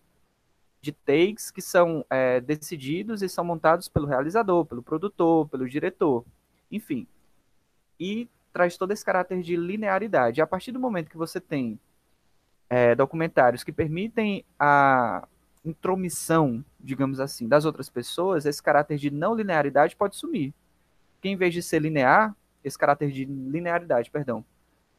de 0.82 0.92
takes 0.92 1.50
que 1.50 1.62
são 1.62 2.06
é, 2.10 2.42
decididos 2.42 3.22
e 3.22 3.30
são 3.30 3.46
montados 3.46 3.88
pelo 3.88 4.06
realizador, 4.06 4.66
pelo 4.66 4.84
produtor, 4.84 5.48
pelo 5.48 5.68
diretor, 5.68 6.26
enfim. 6.70 7.08
E 8.00 8.30
traz 8.52 8.78
todo 8.78 8.92
esse 8.92 9.04
caráter 9.04 9.42
de 9.42 9.56
linearidade. 9.56 10.42
A 10.42 10.48
partir 10.48 10.72
do 10.72 10.80
momento 10.80 11.10
que 11.10 11.18
você 11.18 11.40
tem 11.40 11.80
é, 12.70 12.94
documentários 12.94 13.64
que 13.64 13.72
permitem 13.72 14.46
a 14.60 15.28
intromissão, 15.64 16.64
digamos 16.80 17.20
assim, 17.20 17.48
das 17.48 17.66
outras 17.66 17.90
pessoas, 17.90 18.46
esse 18.46 18.62
caráter 18.62 18.98
de 18.98 19.10
não 19.10 19.34
linearidade 19.34 19.96
pode 19.96 20.18
sumir. 20.18 20.54
Que 21.22 21.30
em 21.30 21.38
vez 21.38 21.54
de 21.54 21.64
ser 21.64 21.80
linear, 21.80 22.36
esse 22.64 22.78
caráter 22.78 23.12
de 23.12 23.26
linearidade, 23.26 24.10
perdão, 24.10 24.44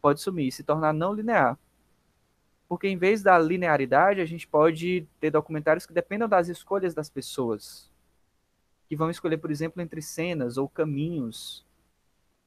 pode 0.01 0.21
sumir 0.21 0.49
e 0.49 0.53
se 0.53 0.63
tornar 0.63 0.93
não 0.93 1.13
linear 1.13 1.59
porque 2.69 2.89
em 2.89 2.97
vez 2.97 3.23
da 3.23 3.39
linearidade, 3.39 4.21
a 4.21 4.25
gente 4.25 4.49
pode 4.49 5.07
ter 5.21 5.31
documentários 5.31 5.87
que 5.87 5.93
dependam 5.93 6.29
das 6.29 6.49
escolhas 6.49 6.95
das 6.95 7.11
pessoas, 7.11 7.91
que 8.89 8.97
vão 8.97 9.11
escolher, 9.11 9.39
por 9.39 9.51
exemplo, 9.51 9.83
entre 9.83 10.01
cenas 10.01 10.57
ou 10.57 10.69
caminhos 10.69 11.65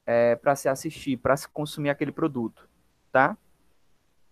é, 0.06 0.36
para 0.36 0.56
se 0.56 0.68
assistir, 0.68 1.18
para 1.18 1.38
se 1.38 1.48
consumir 1.48 1.90
aquele 1.90 2.12
produto, 2.12 2.68
tá? 3.12 3.38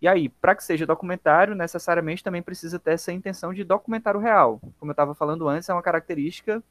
E 0.02 0.08
aí, 0.08 0.28
para 0.28 0.56
que 0.56 0.64
seja 0.64 0.86
documentário, 0.86 1.56
necessariamente 1.56 2.24
também 2.24 2.42
precisa 2.42 2.78
ter 2.78 2.92
essa 2.92 3.12
intenção 3.12 3.54
de 3.54 3.64
documentário 3.64 4.20
real. 4.20 4.60
Como 4.78 4.92
eu 4.92 4.94
estava 4.94 5.16
falando 5.16 5.48
antes, 5.48 5.70
é 5.70 5.74
uma 5.74 5.82
característica 5.82 6.62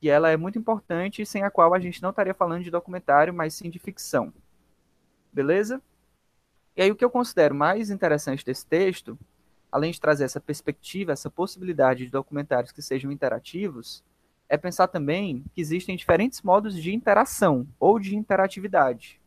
que 0.00 0.08
ela 0.08 0.30
é 0.30 0.36
muito 0.36 0.58
importante, 0.58 1.26
sem 1.26 1.42
a 1.42 1.50
qual 1.50 1.74
a 1.74 1.78
gente 1.78 2.02
não 2.02 2.08
estaria 2.08 2.32
falando 2.32 2.64
de 2.64 2.70
documentário, 2.70 3.34
mas 3.34 3.52
sim 3.52 3.68
de 3.68 3.78
ficção. 3.78 4.32
Beleza? 5.30 5.80
E 6.74 6.82
aí 6.82 6.90
o 6.90 6.96
que 6.96 7.04
eu 7.04 7.10
considero 7.10 7.54
mais 7.54 7.90
interessante 7.90 8.44
desse 8.44 8.64
texto, 8.64 9.18
além 9.70 9.92
de 9.92 10.00
trazer 10.00 10.24
essa 10.24 10.40
perspectiva, 10.40 11.12
essa 11.12 11.30
possibilidade 11.30 12.06
de 12.06 12.10
documentários 12.10 12.72
que 12.72 12.80
sejam 12.80 13.12
interativos, 13.12 14.02
é 14.48 14.56
pensar 14.56 14.88
também 14.88 15.44
que 15.54 15.60
existem 15.60 15.94
diferentes 15.94 16.40
modos 16.40 16.74
de 16.74 16.94
interação 16.94 17.68
ou 17.78 18.00
de 18.00 18.16
interatividade. 18.16 19.20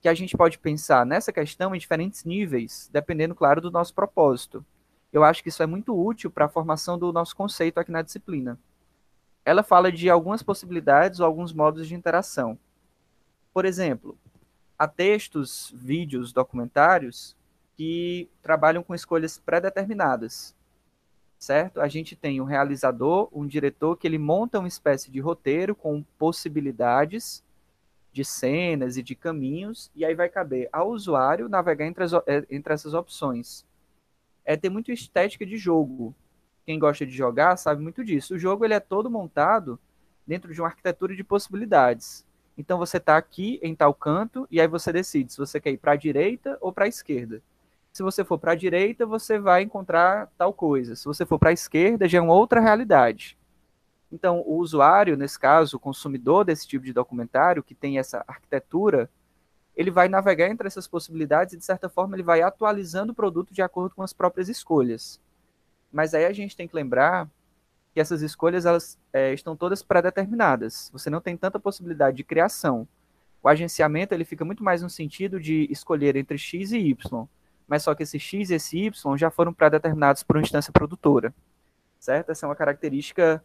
Que 0.00 0.08
a 0.08 0.14
gente 0.14 0.36
pode 0.36 0.58
pensar 0.58 1.04
nessa 1.04 1.32
questão 1.32 1.74
em 1.74 1.78
diferentes 1.78 2.24
níveis, 2.24 2.88
dependendo, 2.90 3.34
claro, 3.34 3.60
do 3.60 3.70
nosso 3.70 3.94
propósito. 3.94 4.64
Eu 5.12 5.22
acho 5.22 5.42
que 5.42 5.50
isso 5.50 5.62
é 5.62 5.66
muito 5.66 5.94
útil 5.94 6.30
para 6.30 6.46
a 6.46 6.48
formação 6.48 6.98
do 6.98 7.12
nosso 7.12 7.36
conceito 7.36 7.78
aqui 7.78 7.92
na 7.92 8.02
disciplina. 8.02 8.58
Ela 9.44 9.62
fala 9.62 9.92
de 9.92 10.08
algumas 10.08 10.42
possibilidades 10.42 11.20
ou 11.20 11.26
alguns 11.26 11.52
modos 11.52 11.86
de 11.86 11.94
interação. 11.94 12.58
Por 13.52 13.64
exemplo, 13.64 14.16
há 14.78 14.88
textos, 14.88 15.72
vídeos, 15.76 16.32
documentários 16.32 17.36
que 17.76 18.28
trabalham 18.42 18.82
com 18.82 18.94
escolhas 18.94 19.38
pré-determinadas, 19.38 20.54
certo? 21.38 21.80
A 21.80 21.88
gente 21.88 22.16
tem 22.16 22.40
um 22.40 22.44
realizador, 22.44 23.28
um 23.32 23.46
diretor 23.46 23.96
que 23.96 24.06
ele 24.06 24.18
monta 24.18 24.58
uma 24.58 24.68
espécie 24.68 25.10
de 25.10 25.20
roteiro 25.20 25.74
com 25.74 26.02
possibilidades 26.18 27.44
de 28.12 28.24
cenas 28.24 28.96
e 28.96 29.02
de 29.02 29.16
caminhos, 29.16 29.90
e 29.94 30.04
aí 30.04 30.14
vai 30.14 30.28
caber 30.28 30.68
ao 30.72 30.90
usuário 30.90 31.48
navegar 31.48 31.84
entre, 31.84 32.04
as, 32.04 32.12
é, 32.12 32.46
entre 32.48 32.72
essas 32.72 32.94
opções. 32.94 33.66
É 34.44 34.56
ter 34.56 34.70
muito 34.70 34.92
estética 34.92 35.44
de 35.44 35.56
jogo. 35.56 36.14
Quem 36.64 36.78
gosta 36.78 37.04
de 37.04 37.12
jogar 37.12 37.56
sabe 37.56 37.82
muito 37.82 38.04
disso. 38.04 38.34
O 38.34 38.38
jogo 38.38 38.64
ele 38.64 38.74
é 38.74 38.80
todo 38.80 39.10
montado 39.10 39.78
dentro 40.26 40.52
de 40.52 40.60
uma 40.60 40.68
arquitetura 40.68 41.14
de 41.14 41.22
possibilidades. 41.22 42.26
Então 42.56 42.78
você 42.78 42.96
está 42.98 43.16
aqui 43.16 43.58
em 43.62 43.74
tal 43.74 43.92
canto 43.92 44.46
e 44.50 44.60
aí 44.60 44.66
você 44.66 44.92
decide 44.92 45.32
se 45.32 45.38
você 45.38 45.60
quer 45.60 45.72
ir 45.72 45.78
para 45.78 45.92
a 45.92 45.96
direita 45.96 46.56
ou 46.60 46.72
para 46.72 46.84
a 46.84 46.88
esquerda. 46.88 47.42
Se 47.92 48.02
você 48.02 48.24
for 48.24 48.38
para 48.38 48.52
a 48.52 48.56
direita, 48.56 49.06
você 49.06 49.38
vai 49.38 49.62
encontrar 49.62 50.28
tal 50.36 50.52
coisa. 50.52 50.96
Se 50.96 51.04
você 51.04 51.24
for 51.24 51.38
para 51.38 51.50
a 51.50 51.52
esquerda, 51.52 52.08
já 52.08 52.18
é 52.18 52.20
uma 52.20 52.34
outra 52.34 52.60
realidade. 52.60 53.38
Então, 54.10 54.42
o 54.46 54.56
usuário, 54.58 55.16
nesse 55.16 55.38
caso, 55.38 55.76
o 55.76 55.80
consumidor 55.80 56.44
desse 56.44 56.66
tipo 56.66 56.84
de 56.84 56.92
documentário, 56.92 57.62
que 57.62 57.74
tem 57.74 57.98
essa 57.98 58.24
arquitetura, 58.26 59.08
ele 59.76 59.90
vai 59.90 60.08
navegar 60.08 60.48
entre 60.48 60.66
essas 60.66 60.88
possibilidades 60.88 61.54
e, 61.54 61.56
de 61.56 61.64
certa 61.64 61.88
forma, 61.88 62.16
ele 62.16 62.22
vai 62.22 62.42
atualizando 62.42 63.12
o 63.12 63.14
produto 63.14 63.52
de 63.52 63.62
acordo 63.62 63.94
com 63.94 64.02
as 64.02 64.12
próprias 64.12 64.48
escolhas. 64.48 65.20
Mas 65.94 66.12
aí 66.12 66.24
a 66.26 66.32
gente 66.32 66.56
tem 66.56 66.66
que 66.66 66.74
lembrar 66.74 67.30
que 67.94 68.00
essas 68.00 68.20
escolhas 68.20 68.66
elas 68.66 68.98
é, 69.12 69.32
estão 69.32 69.54
todas 69.54 69.80
pré-determinadas. 69.80 70.90
Você 70.92 71.08
não 71.08 71.20
tem 71.20 71.36
tanta 71.36 71.60
possibilidade 71.60 72.16
de 72.16 72.24
criação. 72.24 72.88
O 73.40 73.48
agenciamento 73.48 74.12
ele 74.12 74.24
fica 74.24 74.44
muito 74.44 74.64
mais 74.64 74.82
no 74.82 74.90
sentido 74.90 75.38
de 75.38 75.68
escolher 75.70 76.16
entre 76.16 76.36
x 76.36 76.72
e 76.72 76.78
y, 76.78 77.28
mas 77.68 77.84
só 77.84 77.94
que 77.94 78.02
esse 78.02 78.18
x 78.18 78.50
e 78.50 78.54
esse 78.54 78.76
y 78.76 79.16
já 79.16 79.30
foram 79.30 79.54
pré-determinados 79.54 80.24
por 80.24 80.36
uma 80.36 80.42
instância 80.42 80.72
produtora, 80.72 81.32
certo? 82.00 82.32
Essa 82.32 82.44
é 82.44 82.48
uma 82.48 82.56
característica 82.56 83.44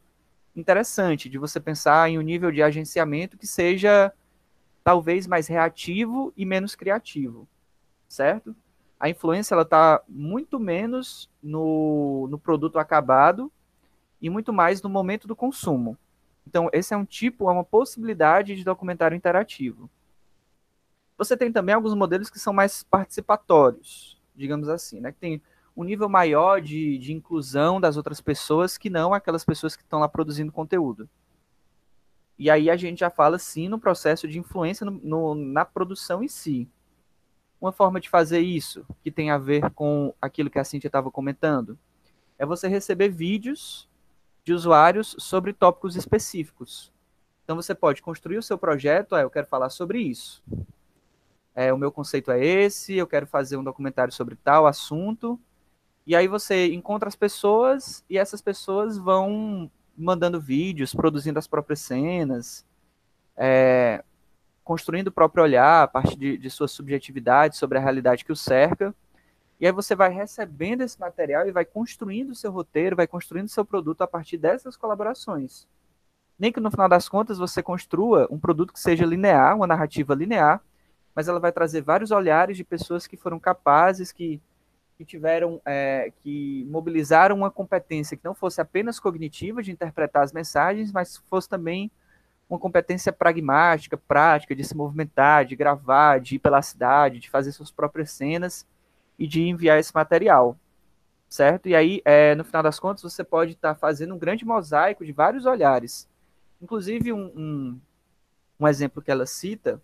interessante 0.55 1.29
de 1.29 1.37
você 1.37 1.59
pensar 1.59 2.09
em 2.09 2.17
um 2.17 2.21
nível 2.21 2.51
de 2.51 2.63
agenciamento 2.63 3.37
que 3.37 3.45
seja 3.45 4.11
talvez 4.83 5.27
mais 5.27 5.47
reativo 5.47 6.33
e 6.35 6.45
menos 6.45 6.75
criativo, 6.75 7.47
certo? 8.07 8.55
A 8.99 9.09
influência 9.09 9.53
ela 9.53 9.63
está 9.63 10.01
muito 10.07 10.59
menos 10.59 11.29
no, 11.41 12.27
no 12.29 12.37
produto 12.37 12.77
acabado 12.77 13.51
e 14.21 14.29
muito 14.29 14.51
mais 14.51 14.81
no 14.81 14.89
momento 14.89 15.27
do 15.27 15.35
consumo. 15.35 15.97
Então, 16.45 16.69
esse 16.73 16.93
é 16.93 16.97
um 16.97 17.05
tipo, 17.05 17.49
é 17.49 17.53
uma 17.53 17.63
possibilidade 17.63 18.55
de 18.55 18.63
documentário 18.63 19.15
interativo. 19.15 19.89
Você 21.17 21.37
tem 21.37 21.51
também 21.51 21.75
alguns 21.75 21.93
modelos 21.93 22.29
que 22.29 22.39
são 22.39 22.51
mais 22.51 22.83
participatórios, 22.83 24.19
digamos 24.35 24.67
assim, 24.67 24.99
né? 24.99 25.11
Que 25.11 25.19
tem 25.19 25.41
um 25.75 25.83
nível 25.83 26.09
maior 26.09 26.59
de, 26.59 26.97
de 26.97 27.13
inclusão 27.13 27.79
das 27.79 27.95
outras 27.95 28.19
pessoas 28.19 28.77
que 28.77 28.89
não 28.89 29.13
aquelas 29.13 29.45
pessoas 29.45 29.75
que 29.75 29.83
estão 29.83 29.99
lá 29.99 30.09
produzindo 30.09 30.51
conteúdo. 30.51 31.09
E 32.37 32.49
aí 32.49 32.69
a 32.69 32.75
gente 32.75 32.99
já 32.99 33.09
fala, 33.09 33.37
sim, 33.37 33.67
no 33.67 33.79
processo 33.79 34.27
de 34.27 34.39
influência 34.39 34.85
no, 34.85 34.91
no, 34.91 35.35
na 35.35 35.63
produção 35.65 36.23
em 36.23 36.27
si. 36.27 36.67
Uma 37.59 37.71
forma 37.71 37.99
de 37.99 38.09
fazer 38.09 38.39
isso, 38.39 38.85
que 39.03 39.11
tem 39.11 39.31
a 39.31 39.37
ver 39.37 39.69
com 39.71 40.13
aquilo 40.21 40.49
que 40.49 40.59
a 40.59 40.63
Cintia 40.63 40.87
estava 40.87 41.11
comentando, 41.11 41.77
é 42.37 42.45
você 42.45 42.67
receber 42.67 43.09
vídeos 43.09 43.89
de 44.43 44.53
usuários 44.53 45.15
sobre 45.19 45.51
tópicos 45.51 45.95
específicos. 45.95 46.91
Então 47.43 47.55
você 47.55 47.75
pode 47.75 48.01
construir 48.01 48.37
o 48.37 48.43
seu 48.43 48.57
projeto, 48.57 49.13
ah, 49.15 49.21
eu 49.21 49.29
quero 49.29 49.47
falar 49.47 49.69
sobre 49.69 49.99
isso. 49.99 50.41
É, 51.53 51.73
o 51.73 51.77
meu 51.77 51.91
conceito 51.91 52.31
é 52.31 52.43
esse, 52.43 52.95
eu 52.95 53.05
quero 53.05 53.27
fazer 53.27 53.57
um 53.57 53.63
documentário 53.63 54.13
sobre 54.13 54.35
tal 54.35 54.65
assunto. 54.65 55.37
E 56.07 56.15
aí 56.15 56.27
você 56.27 56.73
encontra 56.73 57.09
as 57.09 57.15
pessoas 57.15 58.03
e 58.09 58.17
essas 58.17 58.41
pessoas 58.41 58.97
vão 58.97 59.69
mandando 59.97 60.39
vídeos, 60.39 60.93
produzindo 60.93 61.37
as 61.37 61.47
próprias 61.47 61.81
cenas, 61.81 62.65
é, 63.35 64.03
construindo 64.69 65.07
o 65.07 65.11
próprio 65.11 65.43
olhar 65.43 65.81
a 65.81 65.87
partir 65.87 66.15
de, 66.15 66.37
de 66.37 66.47
sua 66.47 66.67
subjetividade 66.67 67.57
sobre 67.57 67.79
a 67.79 67.81
realidade 67.81 68.23
que 68.23 68.31
o 68.31 68.35
cerca. 68.35 68.93
E 69.59 69.65
aí 69.65 69.71
você 69.71 69.95
vai 69.95 70.13
recebendo 70.13 70.81
esse 70.81 70.99
material 70.99 71.47
e 71.47 71.51
vai 71.51 71.65
construindo 71.65 72.29
o 72.29 72.35
seu 72.35 72.51
roteiro, 72.51 72.95
vai 72.95 73.07
construindo 73.07 73.47
o 73.47 73.49
seu 73.49 73.65
produto 73.65 74.03
a 74.03 74.07
partir 74.07 74.37
dessas 74.37 74.77
colaborações. 74.77 75.67
Nem 76.37 76.51
que 76.51 76.59
no 76.59 76.69
final 76.69 76.87
das 76.87 77.09
contas 77.09 77.39
você 77.39 77.63
construa 77.63 78.27
um 78.29 78.37
produto 78.37 78.71
que 78.71 78.79
seja 78.79 79.07
linear, 79.07 79.55
uma 79.55 79.65
narrativa 79.65 80.13
linear, 80.13 80.61
mas 81.15 81.27
ela 81.27 81.39
vai 81.39 81.51
trazer 81.51 81.81
vários 81.81 82.11
olhares 82.11 82.55
de 82.55 82.63
pessoas 82.63 83.07
que 83.07 83.17
foram 83.17 83.39
capazes, 83.39 84.11
que, 84.11 84.39
que 84.99 85.03
tiveram, 85.03 85.59
é, 85.65 86.13
que 86.21 86.63
mobilizaram 86.69 87.35
uma 87.35 87.49
competência 87.49 88.15
que 88.15 88.23
não 88.23 88.35
fosse 88.35 88.61
apenas 88.61 88.99
cognitiva 88.99 89.63
de 89.63 89.71
interpretar 89.71 90.21
as 90.21 90.31
mensagens, 90.31 90.91
mas 90.91 91.17
fosse 91.27 91.49
também 91.49 91.89
uma 92.49 92.57
competência 92.57 93.13
pragmática, 93.13 93.95
prática, 93.95 94.55
de 94.55 94.63
se 94.63 94.75
movimentar, 94.75 95.45
de 95.45 95.55
gravar, 95.55 96.19
de 96.19 96.35
ir 96.35 96.39
pela 96.39 96.61
cidade, 96.63 97.19
de 97.19 97.29
fazer 97.29 97.51
suas 97.51 97.69
próprias 97.69 98.09
cenas 98.09 98.65
e 99.19 99.27
de 99.27 99.43
enviar 99.43 99.79
esse 99.79 99.93
material, 99.93 100.57
certo? 101.27 101.69
E 101.69 101.75
aí, 101.75 102.01
é, 102.03 102.33
no 102.33 102.43
final 102.43 102.63
das 102.63 102.79
contas, 102.79 103.03
você 103.03 103.23
pode 103.23 103.51
estar 103.51 103.75
tá 103.75 103.79
fazendo 103.79 104.15
um 104.15 104.17
grande 104.17 104.43
mosaico 104.43 105.05
de 105.05 105.11
vários 105.11 105.45
olhares. 105.45 106.09
Inclusive, 106.59 107.13
um, 107.13 107.31
um, 107.35 107.79
um, 108.59 108.67
exemplo 108.67 109.01
que 109.01 109.11
ela 109.11 109.27
cita 109.27 109.79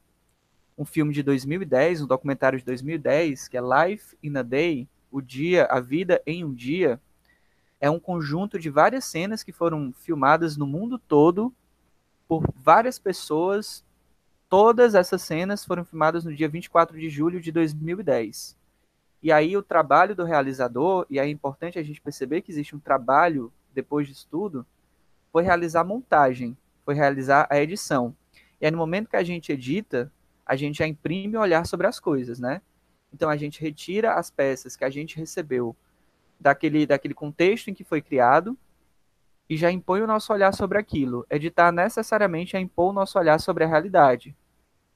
um 0.75 0.83
filme 0.83 1.13
de 1.13 1.21
2010, 1.21 2.01
um 2.01 2.07
documentário 2.07 2.57
de 2.57 2.65
2010, 2.65 3.47
que 3.47 3.57
é 3.57 3.61
Life 3.61 4.17
in 4.23 4.35
a 4.37 4.41
Day, 4.41 4.89
o 5.11 5.21
dia, 5.21 5.65
a 5.65 5.79
vida 5.79 6.21
em 6.25 6.43
um 6.43 6.53
dia, 6.53 6.99
é 7.79 7.89
um 7.89 7.99
conjunto 7.99 8.57
de 8.57 8.69
várias 8.69 9.05
cenas 9.05 9.43
que 9.43 9.51
foram 9.51 9.93
filmadas 9.93 10.57
no 10.57 10.65
mundo 10.65 10.97
todo 10.97 11.53
por 12.27 12.43
várias 12.55 12.99
pessoas. 12.99 13.83
Todas 14.49 14.95
essas 14.95 15.21
cenas 15.21 15.65
foram 15.65 15.83
filmadas 15.83 16.23
no 16.23 16.33
dia 16.33 16.47
24 16.47 16.97
de 16.99 17.09
julho 17.09 17.41
de 17.41 17.51
2010. 17.51 18.55
E 19.21 19.31
aí 19.31 19.57
o 19.57 19.63
trabalho 19.63 20.15
do 20.15 20.23
realizador, 20.23 21.05
e 21.09 21.19
é 21.19 21.27
importante 21.27 21.79
a 21.79 21.83
gente 21.83 21.99
perceber 21.99 22.41
que 22.41 22.51
existe 22.51 22.75
um 22.75 22.79
trabalho 22.79 23.51
depois 23.73 24.07
disso 24.07 24.27
tudo, 24.29 24.65
foi 25.31 25.43
realizar 25.43 25.81
a 25.81 25.83
montagem, 25.83 26.55
foi 26.85 26.93
realizar 26.93 27.47
a 27.49 27.59
edição. 27.59 28.15
E 28.61 28.65
aí 28.65 28.71
no 28.71 28.77
momento 28.77 29.09
que 29.09 29.15
a 29.15 29.23
gente 29.23 29.51
edita, 29.51 30.11
a 30.45 30.55
gente 30.55 30.77
já 30.77 30.87
imprime 30.87 31.35
o 31.37 31.41
olhar 31.41 31.65
sobre 31.65 31.87
as 31.87 31.99
coisas, 31.99 32.39
né? 32.39 32.61
Então 33.11 33.29
a 33.29 33.35
gente 33.35 33.59
retira 33.61 34.13
as 34.13 34.29
peças 34.29 34.75
que 34.75 34.85
a 34.85 34.89
gente 34.89 35.17
recebeu 35.17 35.75
daquele, 36.39 36.85
daquele 36.85 37.13
contexto 37.13 37.69
em 37.69 37.73
que 37.73 37.83
foi 37.83 38.01
criado 38.01 38.57
e 39.49 39.55
já 39.55 39.71
impõe 39.71 40.01
o 40.01 40.07
nosso 40.07 40.33
olhar 40.33 40.53
sobre 40.53 40.77
aquilo. 40.77 41.25
Editar 41.29 41.71
necessariamente 41.71 42.55
é 42.55 42.59
impor 42.59 42.89
o 42.89 42.93
nosso 42.93 43.17
olhar 43.17 43.39
sobre 43.39 43.63
a 43.63 43.67
realidade. 43.67 44.35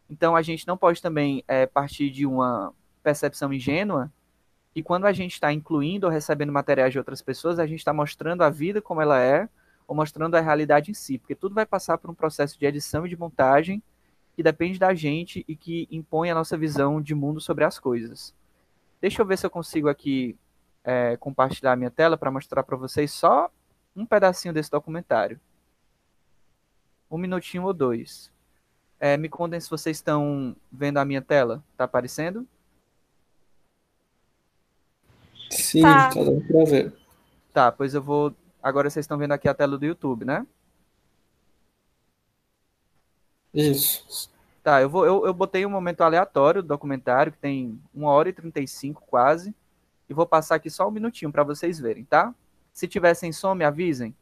Então 0.09 0.35
a 0.35 0.41
gente 0.41 0.67
não 0.67 0.77
pode 0.77 1.01
também 1.01 1.43
é, 1.47 1.65
partir 1.65 2.09
de 2.09 2.25
uma 2.25 2.73
percepção 3.03 3.53
ingênua 3.53 4.11
e 4.75 4.81
quando 4.83 5.05
a 5.05 5.11
gente 5.11 5.33
está 5.33 5.51
incluindo 5.51 6.07
ou 6.07 6.11
recebendo 6.11 6.51
materiais 6.51 6.91
de 6.91 6.97
outras 6.97 7.21
pessoas, 7.21 7.59
a 7.59 7.67
gente 7.67 7.79
está 7.79 7.93
mostrando 7.93 8.43
a 8.43 8.49
vida 8.49 8.81
como 8.81 9.01
ela 9.01 9.19
é 9.19 9.47
ou 9.87 9.95
mostrando 9.95 10.35
a 10.35 10.39
realidade 10.39 10.91
em 10.91 10.93
si, 10.93 11.17
porque 11.17 11.35
tudo 11.35 11.55
vai 11.55 11.65
passar 11.65 11.97
por 11.97 12.09
um 12.09 12.13
processo 12.13 12.57
de 12.59 12.65
edição 12.65 13.05
e 13.05 13.09
de 13.09 13.17
montagem 13.17 13.81
que 14.35 14.43
depende 14.43 14.79
da 14.79 14.93
gente 14.93 15.43
e 15.47 15.55
que 15.55 15.87
impõe 15.91 16.29
a 16.29 16.35
nossa 16.35 16.57
visão 16.57 17.01
de 17.01 17.13
mundo 17.13 17.41
sobre 17.41 17.63
as 17.63 17.77
coisas. 17.77 18.33
Deixa 19.01 19.21
eu 19.21 19.25
ver 19.25 19.37
se 19.37 19.45
eu 19.45 19.49
consigo 19.49 19.89
aqui 19.89 20.37
é, 20.83 21.17
compartilhar 21.17 21.73
a 21.73 21.75
minha 21.75 21.91
tela 21.91 22.17
para 22.17 22.31
mostrar 22.31 22.63
para 22.63 22.77
vocês 22.77 23.11
só 23.11 23.51
um 23.99 24.05
pedacinho 24.05 24.53
desse 24.53 24.71
documentário. 24.71 25.39
Um 27.11 27.17
minutinho 27.17 27.63
ou 27.65 27.73
dois. 27.73 28.31
É, 28.99 29.17
me 29.17 29.27
contem 29.27 29.59
se 29.59 29.69
vocês 29.69 29.97
estão 29.97 30.55
vendo 30.71 30.97
a 30.97 31.05
minha 31.05 31.21
tela. 31.21 31.63
Está 31.71 31.83
aparecendo? 31.83 32.47
Sim, 35.49 35.81
tá, 35.81 36.09
tá 36.09 36.23
dando 36.23 36.45
para 36.47 36.65
ver. 36.65 36.93
Tá, 37.53 37.71
pois 37.71 37.93
eu 37.93 38.01
vou. 38.01 38.33
Agora 38.61 38.89
vocês 38.89 39.03
estão 39.03 39.17
vendo 39.17 39.33
aqui 39.33 39.49
a 39.49 39.53
tela 39.53 39.77
do 39.77 39.85
YouTube, 39.85 40.23
né? 40.23 40.45
Isso. 43.53 44.29
Tá, 44.63 44.81
eu, 44.81 44.89
vou, 44.89 45.05
eu, 45.05 45.25
eu 45.25 45.33
botei 45.33 45.65
um 45.65 45.69
momento 45.69 46.01
aleatório 46.01 46.61
do 46.61 46.67
documentário, 46.67 47.31
que 47.31 47.37
tem 47.39 47.81
1 47.95 48.03
hora 48.05 48.29
e 48.29 48.33
35 48.33 49.03
quase, 49.07 49.55
e 50.07 50.13
vou 50.13 50.27
passar 50.27 50.55
aqui 50.55 50.69
só 50.69 50.87
um 50.87 50.91
minutinho 50.91 51.31
para 51.31 51.43
vocês 51.43 51.79
verem, 51.79 52.05
tá? 52.05 52.33
Se 52.79 52.87
tiver 52.87 53.13
sem 53.13 53.33
som, 53.33 53.53
me 53.53 53.65
avisem. 53.65 54.15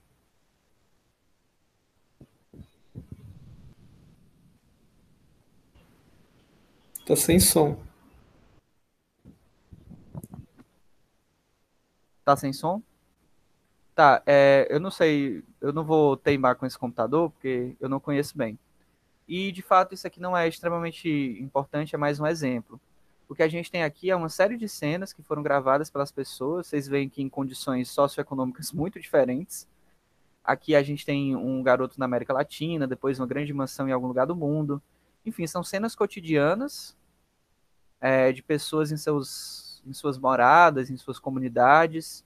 Tá 7.06 7.16
sem 7.16 7.40
som. 7.40 7.80
Tá 12.26 12.36
sem 12.36 12.52
som? 12.52 12.82
Tá, 13.94 14.24
é, 14.26 14.66
eu 14.72 14.80
não 14.80 14.90
sei, 14.90 15.44
eu 15.62 15.72
não 15.72 15.84
vou 15.84 16.18
teimar 16.18 16.56
com 16.56 16.66
esse 16.66 16.80
computador, 16.80 17.30
porque 17.30 17.76
eu 17.80 17.88
não 17.88 18.00
conheço 18.00 18.36
bem. 18.36 18.58
E, 19.28 19.52
de 19.52 19.62
fato, 19.62 19.94
isso 19.94 20.08
aqui 20.08 20.20
não 20.20 20.36
é 20.36 20.48
extremamente 20.48 21.08
importante, 21.40 21.94
é 21.94 21.98
mais 22.00 22.20
um 22.20 22.26
exemplo. 22.26 22.82
O 23.28 23.36
que 23.36 23.44
a 23.44 23.48
gente 23.48 23.70
tem 23.70 23.84
aqui 23.84 24.10
é 24.10 24.16
uma 24.16 24.30
série 24.30 24.56
de 24.56 24.70
cenas 24.70 25.12
que 25.12 25.22
foram 25.22 25.44
gravadas 25.44 25.90
pelas 25.90 26.12
pessoas, 26.12 26.68
vocês 26.68 26.88
veem 26.88 27.10
que 27.10 27.22
em 27.22 27.28
condições 27.28 27.90
socioeconômicas 27.90 28.72
muito 28.74 29.00
diferentes. 29.00 29.68
Aqui 30.44 30.76
a 30.76 30.82
gente 30.82 31.06
tem 31.06 31.36
um 31.36 31.62
garoto 31.62 32.00
na 32.00 32.06
América 32.06 32.32
Latina, 32.32 32.88
depois 32.88 33.20
uma 33.20 33.28
grande 33.28 33.54
mansão 33.54 33.90
em 33.90 33.92
algum 33.92 34.08
lugar 34.08 34.26
do 34.26 34.36
mundo. 34.36 34.82
Enfim, 35.26 35.46
são 35.46 35.62
cenas 35.62 35.94
cotidianas 35.94 36.96
é, 38.00 38.32
de 38.32 38.42
pessoas 38.42 38.94
em, 38.94 38.98
seus, 38.98 39.84
em 39.86 39.92
suas 39.92 40.18
moradas, 40.18 40.90
em 40.90 40.96
suas 40.96 41.20
comunidades, 41.20 42.24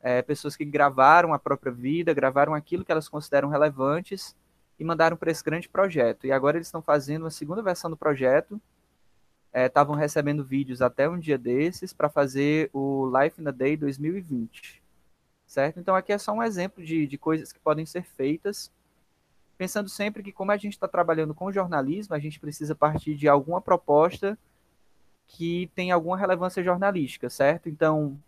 é, 0.00 0.22
pessoas 0.22 0.56
que 0.56 0.64
gravaram 0.64 1.34
a 1.34 1.38
própria 1.38 1.70
vida, 1.70 2.14
gravaram 2.14 2.54
aquilo 2.54 2.86
que 2.86 2.90
elas 2.90 3.08
consideram 3.08 3.50
relevantes 3.50 4.34
e 4.78 4.84
mandaram 4.84 5.16
para 5.16 5.30
esse 5.30 5.44
grande 5.44 5.68
projeto. 5.68 6.26
E 6.26 6.32
agora 6.32 6.56
eles 6.56 6.68
estão 6.68 6.80
fazendo 6.80 7.24
uma 7.24 7.30
segunda 7.30 7.62
versão 7.62 7.90
do 7.90 7.96
projeto. 7.98 8.58
Estavam 9.52 9.96
é, 9.96 10.00
recebendo 10.00 10.44
vídeos 10.44 10.80
até 10.80 11.08
um 11.08 11.18
dia 11.18 11.36
desses 11.36 11.92
para 11.92 12.08
fazer 12.08 12.70
o 12.72 13.10
Life 13.18 13.40
in 13.40 13.46
a 13.46 13.50
Day 13.50 13.76
2020. 13.76 14.82
Certo? 15.46 15.78
Então 15.78 15.94
aqui 15.94 16.12
é 16.12 16.18
só 16.18 16.32
um 16.32 16.42
exemplo 16.42 16.82
de, 16.84 17.06
de 17.06 17.18
coisas 17.18 17.52
que 17.52 17.58
podem 17.58 17.84
ser 17.84 18.04
feitas. 18.04 18.70
Pensando 19.58 19.88
sempre 19.88 20.22
que, 20.22 20.32
como 20.32 20.50
a 20.50 20.56
gente 20.56 20.72
está 20.72 20.88
trabalhando 20.88 21.34
com 21.34 21.52
jornalismo, 21.52 22.14
a 22.14 22.18
gente 22.18 22.40
precisa 22.40 22.74
partir 22.74 23.14
de 23.14 23.28
alguma 23.28 23.60
proposta 23.60 24.38
que 25.26 25.70
tem 25.74 25.90
alguma 25.90 26.16
relevância 26.16 26.62
jornalística, 26.62 27.30
certo? 27.30 27.68
Então, 27.68 28.18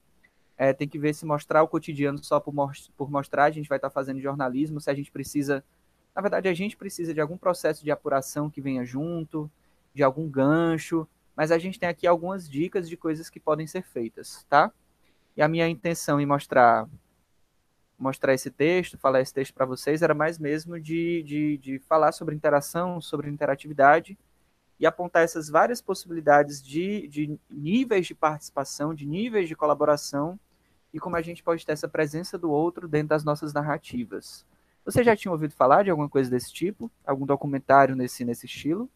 é, 0.56 0.72
tem 0.72 0.86
que 0.86 0.98
ver 0.98 1.14
se 1.14 1.26
mostrar 1.26 1.62
o 1.62 1.68
cotidiano 1.68 2.22
só 2.22 2.38
por, 2.38 2.54
por 2.96 3.10
mostrar, 3.10 3.44
a 3.44 3.50
gente 3.50 3.68
vai 3.68 3.78
estar 3.78 3.88
tá 3.88 3.94
fazendo 3.94 4.20
jornalismo, 4.20 4.80
se 4.80 4.90
a 4.90 4.94
gente 4.94 5.10
precisa 5.10 5.64
na 6.14 6.22
verdade, 6.22 6.48
a 6.48 6.54
gente 6.54 6.76
precisa 6.76 7.12
de 7.12 7.20
algum 7.20 7.36
processo 7.36 7.82
de 7.82 7.90
apuração 7.90 8.48
que 8.48 8.60
venha 8.60 8.84
junto, 8.84 9.50
de 9.94 10.02
algum 10.02 10.28
gancho, 10.28 11.06
mas 11.36 11.50
a 11.50 11.58
gente 11.58 11.78
tem 11.78 11.88
aqui 11.88 12.06
algumas 12.06 12.48
dicas 12.48 12.88
de 12.88 12.96
coisas 12.96 13.30
que 13.30 13.40
podem 13.40 13.66
ser 13.66 13.82
feitas, 13.82 14.44
tá? 14.48 14.72
E 15.36 15.42
a 15.42 15.48
minha 15.48 15.68
intenção 15.68 16.20
em 16.20 16.26
mostrar 16.26 16.88
mostrar 17.96 18.34
esse 18.34 18.50
texto, 18.50 18.98
falar 18.98 19.20
esse 19.20 19.32
texto 19.32 19.54
para 19.54 19.64
vocês, 19.64 20.02
era 20.02 20.12
mais 20.12 20.38
mesmo 20.38 20.78
de, 20.80 21.22
de, 21.22 21.58
de 21.58 21.78
falar 21.78 22.12
sobre 22.12 22.34
interação, 22.34 23.00
sobre 23.00 23.30
interatividade 23.30 24.18
e 24.78 24.86
apontar 24.86 25.22
essas 25.22 25.48
várias 25.48 25.80
possibilidades 25.80 26.62
de, 26.62 27.06
de 27.08 27.38
níveis 27.48 28.06
de 28.06 28.14
participação, 28.14 28.94
de 28.94 29.06
níveis 29.06 29.48
de 29.48 29.54
colaboração 29.54 30.38
e 30.92 30.98
como 30.98 31.16
a 31.16 31.22
gente 31.22 31.42
pode 31.42 31.64
ter 31.64 31.72
essa 31.72 31.88
presença 31.88 32.36
do 32.36 32.50
outro 32.50 32.88
dentro 32.88 33.08
das 33.08 33.24
nossas 33.24 33.52
narrativas. 33.52 34.44
Você 34.84 35.02
já 35.02 35.16
tinha 35.16 35.32
ouvido 35.32 35.54
falar 35.54 35.82
de 35.82 35.90
alguma 35.90 36.08
coisa 36.08 36.30
desse 36.30 36.52
tipo? 36.52 36.90
Algum 37.06 37.24
documentário 37.24 37.96
nesse, 37.96 38.24
nesse 38.24 38.46
estilo? 38.46 38.88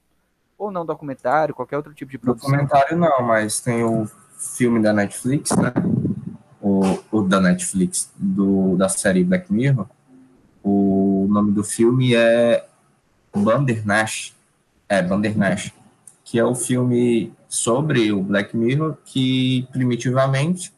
Ou 0.58 0.72
não 0.72 0.84
documentário, 0.84 1.54
qualquer 1.54 1.76
outro 1.76 1.94
tipo 1.94 2.10
de 2.10 2.18
produção? 2.18 2.50
Documentário 2.50 2.98
não, 2.98 3.22
mas 3.22 3.60
tem 3.60 3.84
o 3.84 4.10
filme 4.36 4.82
da 4.82 4.92
Netflix, 4.92 5.52
né? 5.56 5.72
O, 6.60 6.98
o 7.12 7.22
da 7.22 7.40
Netflix, 7.40 8.10
do, 8.16 8.76
da 8.76 8.88
série 8.88 9.22
Black 9.22 9.52
Mirror. 9.52 9.86
O 10.62 11.26
nome 11.30 11.52
do 11.52 11.62
filme 11.62 12.14
é 12.14 12.66
Bandersnatch. 13.34 14.32
É, 14.88 15.00
Bandersnatch. 15.00 15.72
Que 16.24 16.38
é 16.38 16.44
o 16.44 16.54
filme 16.54 17.32
sobre 17.48 18.12
o 18.12 18.22
Black 18.22 18.56
Mirror 18.56 18.96
que, 19.04 19.66
primitivamente, 19.72 20.72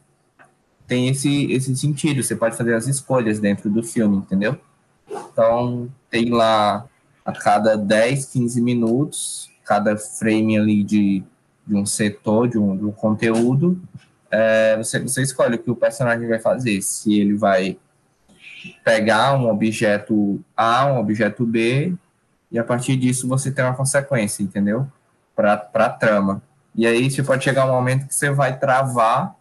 tem 0.87 1.09
esse, 1.09 1.51
esse 1.51 1.75
sentido. 1.75 2.23
Você 2.23 2.37
pode 2.37 2.57
fazer 2.57 2.75
as 2.75 2.87
escolhas 2.87 3.41
dentro 3.41 3.71
do 3.71 3.83
filme, 3.83 4.19
entendeu? 4.19 4.59
Então, 5.09 5.91
tem 6.11 6.31
lá 6.31 6.87
a 7.25 7.33
cada 7.33 7.77
10, 7.77 8.27
15 8.27 8.61
minutos, 8.61 9.50
cada 9.71 9.97
frame 9.97 10.59
ali 10.59 10.83
de, 10.83 11.23
de 11.65 11.77
um 11.77 11.87
setor, 11.87 12.49
de 12.49 12.59
um, 12.59 12.77
de 12.77 12.85
um 12.85 12.91
conteúdo, 12.91 13.81
é, 14.29 14.77
você, 14.77 14.99
você 14.99 15.23
escolhe 15.23 15.55
o 15.55 15.59
que 15.61 15.71
o 15.71 15.77
personagem 15.77 16.27
vai 16.27 16.41
fazer. 16.41 16.83
Se 16.83 17.21
ele 17.21 17.35
vai 17.35 17.79
pegar 18.85 19.33
um 19.35 19.49
objeto 19.49 20.41
A, 20.57 20.87
um 20.87 20.99
objeto 20.99 21.47
B, 21.47 21.95
e 22.51 22.59
a 22.59 22.65
partir 22.65 22.97
disso 22.97 23.29
você 23.29 23.53
tem 23.53 23.65
uma 23.65 23.77
consequência, 23.77 24.43
entendeu? 24.43 24.89
Para 25.37 25.71
a 25.73 25.89
trama. 25.89 26.43
E 26.75 26.85
aí 26.85 27.09
você 27.09 27.23
pode 27.23 27.45
chegar 27.45 27.65
um 27.65 27.71
momento 27.71 28.09
que 28.09 28.15
você 28.15 28.29
vai 28.29 28.59
travar 28.59 29.37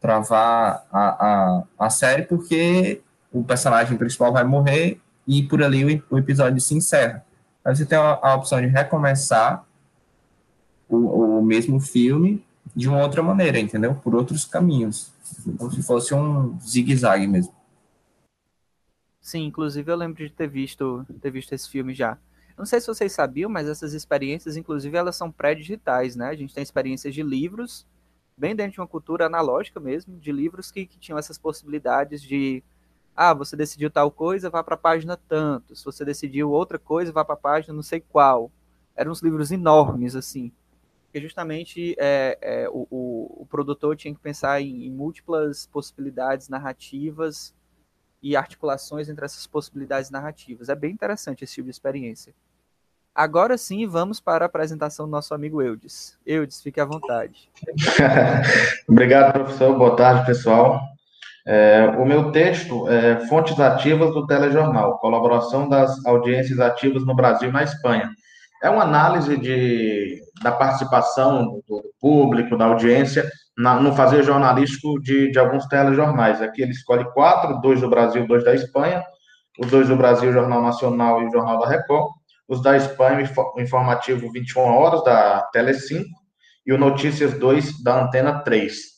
travar 0.00 0.84
a, 0.90 1.00
a, 1.00 1.62
a 1.78 1.90
série 1.90 2.22
porque 2.22 3.02
o 3.30 3.44
personagem 3.44 3.98
principal 3.98 4.32
vai 4.32 4.42
morrer 4.42 4.98
e 5.28 5.42
por 5.42 5.62
ali 5.62 5.84
o, 6.10 6.16
o 6.16 6.18
episódio 6.18 6.60
se 6.60 6.74
encerra. 6.74 7.24
Aí 7.64 7.74
você 7.76 7.84
tem 7.84 7.98
a, 7.98 8.18
a 8.22 8.34
opção 8.34 8.60
de 8.60 8.66
recomeçar 8.66 9.64
o, 10.88 11.38
o, 11.38 11.42
mesmo 11.42 11.78
filme 11.80 12.44
de 12.74 12.88
uma 12.88 13.02
outra 13.02 13.22
maneira, 13.22 13.58
entendeu? 13.58 13.94
Por 13.94 14.14
outros 14.14 14.44
caminhos. 14.44 15.12
Como 15.58 15.70
se 15.70 15.82
fosse 15.82 16.14
um 16.14 16.58
zigue-zague 16.60 17.26
mesmo. 17.26 17.54
Sim, 19.20 19.44
inclusive 19.44 19.90
eu 19.90 19.96
lembro 19.96 20.24
de 20.24 20.32
ter 20.32 20.48
visto, 20.48 21.06
ter 21.20 21.30
visto 21.30 21.52
esse 21.52 21.68
filme 21.68 21.94
já. 21.94 22.18
Não 22.56 22.66
sei 22.66 22.80
se 22.80 22.86
vocês 22.86 23.12
sabiam, 23.12 23.50
mas 23.50 23.68
essas 23.68 23.94
experiências, 23.94 24.56
inclusive, 24.56 24.96
elas 24.96 25.16
são 25.16 25.30
pré-digitais, 25.30 26.16
né? 26.16 26.28
A 26.28 26.34
gente 26.34 26.54
tem 26.54 26.62
experiências 26.62 27.14
de 27.14 27.22
livros, 27.22 27.86
bem 28.36 28.54
dentro 28.54 28.72
de 28.72 28.80
uma 28.80 28.86
cultura 28.86 29.26
analógica 29.26 29.78
mesmo, 29.80 30.18
de 30.18 30.32
livros 30.32 30.70
que, 30.70 30.86
que 30.86 30.98
tinham 30.98 31.18
essas 31.18 31.38
possibilidades 31.38 32.20
de 32.20 32.62
ah, 33.16 33.34
você 33.34 33.56
decidiu 33.56 33.90
tal 33.90 34.10
coisa, 34.10 34.50
vá 34.50 34.62
para 34.62 34.74
a 34.74 34.78
página 34.78 35.16
tanto. 35.16 35.76
Se 35.76 35.84
você 35.84 36.04
decidiu 36.04 36.50
outra 36.50 36.78
coisa, 36.78 37.12
vá 37.12 37.24
para 37.24 37.34
a 37.34 37.38
página 37.38 37.74
não 37.74 37.82
sei 37.82 38.00
qual. 38.00 38.50
eram 38.96 39.12
uns 39.12 39.22
livros 39.22 39.50
enormes, 39.50 40.14
assim, 40.16 40.52
porque 41.10 41.20
justamente 41.20 41.96
é, 41.98 42.38
é, 42.40 42.68
o, 42.68 42.86
o, 42.88 43.42
o, 43.42 43.46
produtor 43.46 43.96
tinha 43.96 44.14
que 44.14 44.20
pensar 44.20 44.60
em, 44.60 44.86
em, 44.86 44.90
múltiplas 44.90 45.66
possibilidades 45.66 46.48
narrativas 46.48 47.52
e 48.22 48.36
articulações 48.36 49.08
entre 49.08 49.24
essas 49.24 49.44
possibilidades 49.44 50.08
narrativas. 50.08 50.68
É 50.68 50.74
bem 50.76 50.92
interessante 50.92 51.42
esse 51.42 51.54
tipo 51.54 51.64
de 51.64 51.72
experiência. 51.72 52.32
Agora 53.12 53.58
sim, 53.58 53.88
vamos 53.88 54.20
para 54.20 54.44
a 54.44 54.46
apresentação 54.46 55.06
do 55.06 55.10
nosso 55.10 55.34
amigo 55.34 55.60
Eudes. 55.60 56.16
Eudes, 56.24 56.62
fique 56.62 56.80
à 56.80 56.84
vontade. 56.84 57.50
Obrigado, 58.88 59.32
professor. 59.32 59.76
Boa 59.76 59.96
tarde, 59.96 60.26
pessoal. 60.26 60.80
É, 61.52 61.84
o 61.98 62.06
meu 62.06 62.30
texto 62.30 62.88
é 62.88 63.26
Fontes 63.26 63.58
Ativas 63.58 64.14
do 64.14 64.24
Telejornal, 64.24 65.00
colaboração 65.00 65.68
das 65.68 66.06
audiências 66.06 66.60
ativas 66.60 67.04
no 67.04 67.12
Brasil 67.12 67.48
e 67.48 67.52
na 67.52 67.64
Espanha. 67.64 68.08
É 68.62 68.70
uma 68.70 68.84
análise 68.84 69.36
de, 69.36 70.22
da 70.44 70.52
participação 70.52 71.60
do 71.66 71.82
público, 72.00 72.56
da 72.56 72.66
audiência, 72.66 73.28
na, 73.58 73.80
no 73.80 73.92
fazer 73.96 74.22
jornalístico 74.22 75.00
de, 75.00 75.32
de 75.32 75.40
alguns 75.40 75.66
telejornais. 75.66 76.40
Aqui 76.40 76.62
ele 76.62 76.70
escolhe 76.70 77.04
quatro, 77.12 77.60
dois 77.60 77.80
do 77.80 77.90
Brasil, 77.90 78.28
dois 78.28 78.44
da 78.44 78.54
Espanha, 78.54 79.02
os 79.58 79.68
dois 79.68 79.88
do 79.88 79.96
Brasil, 79.96 80.30
o 80.30 80.32
Jornal 80.32 80.62
Nacional 80.62 81.20
e 81.20 81.26
o 81.26 81.32
Jornal 81.32 81.58
da 81.58 81.66
Record, 81.66 82.12
os 82.46 82.62
da 82.62 82.76
Espanha, 82.76 83.28
o 83.56 83.60
informativo 83.60 84.30
21 84.30 84.60
horas, 84.60 85.02
da 85.02 85.50
Tele5, 85.52 86.04
e 86.64 86.72
o 86.72 86.78
Notícias 86.78 87.36
2, 87.36 87.82
da 87.82 88.04
Antena 88.04 88.38
3 88.38 88.89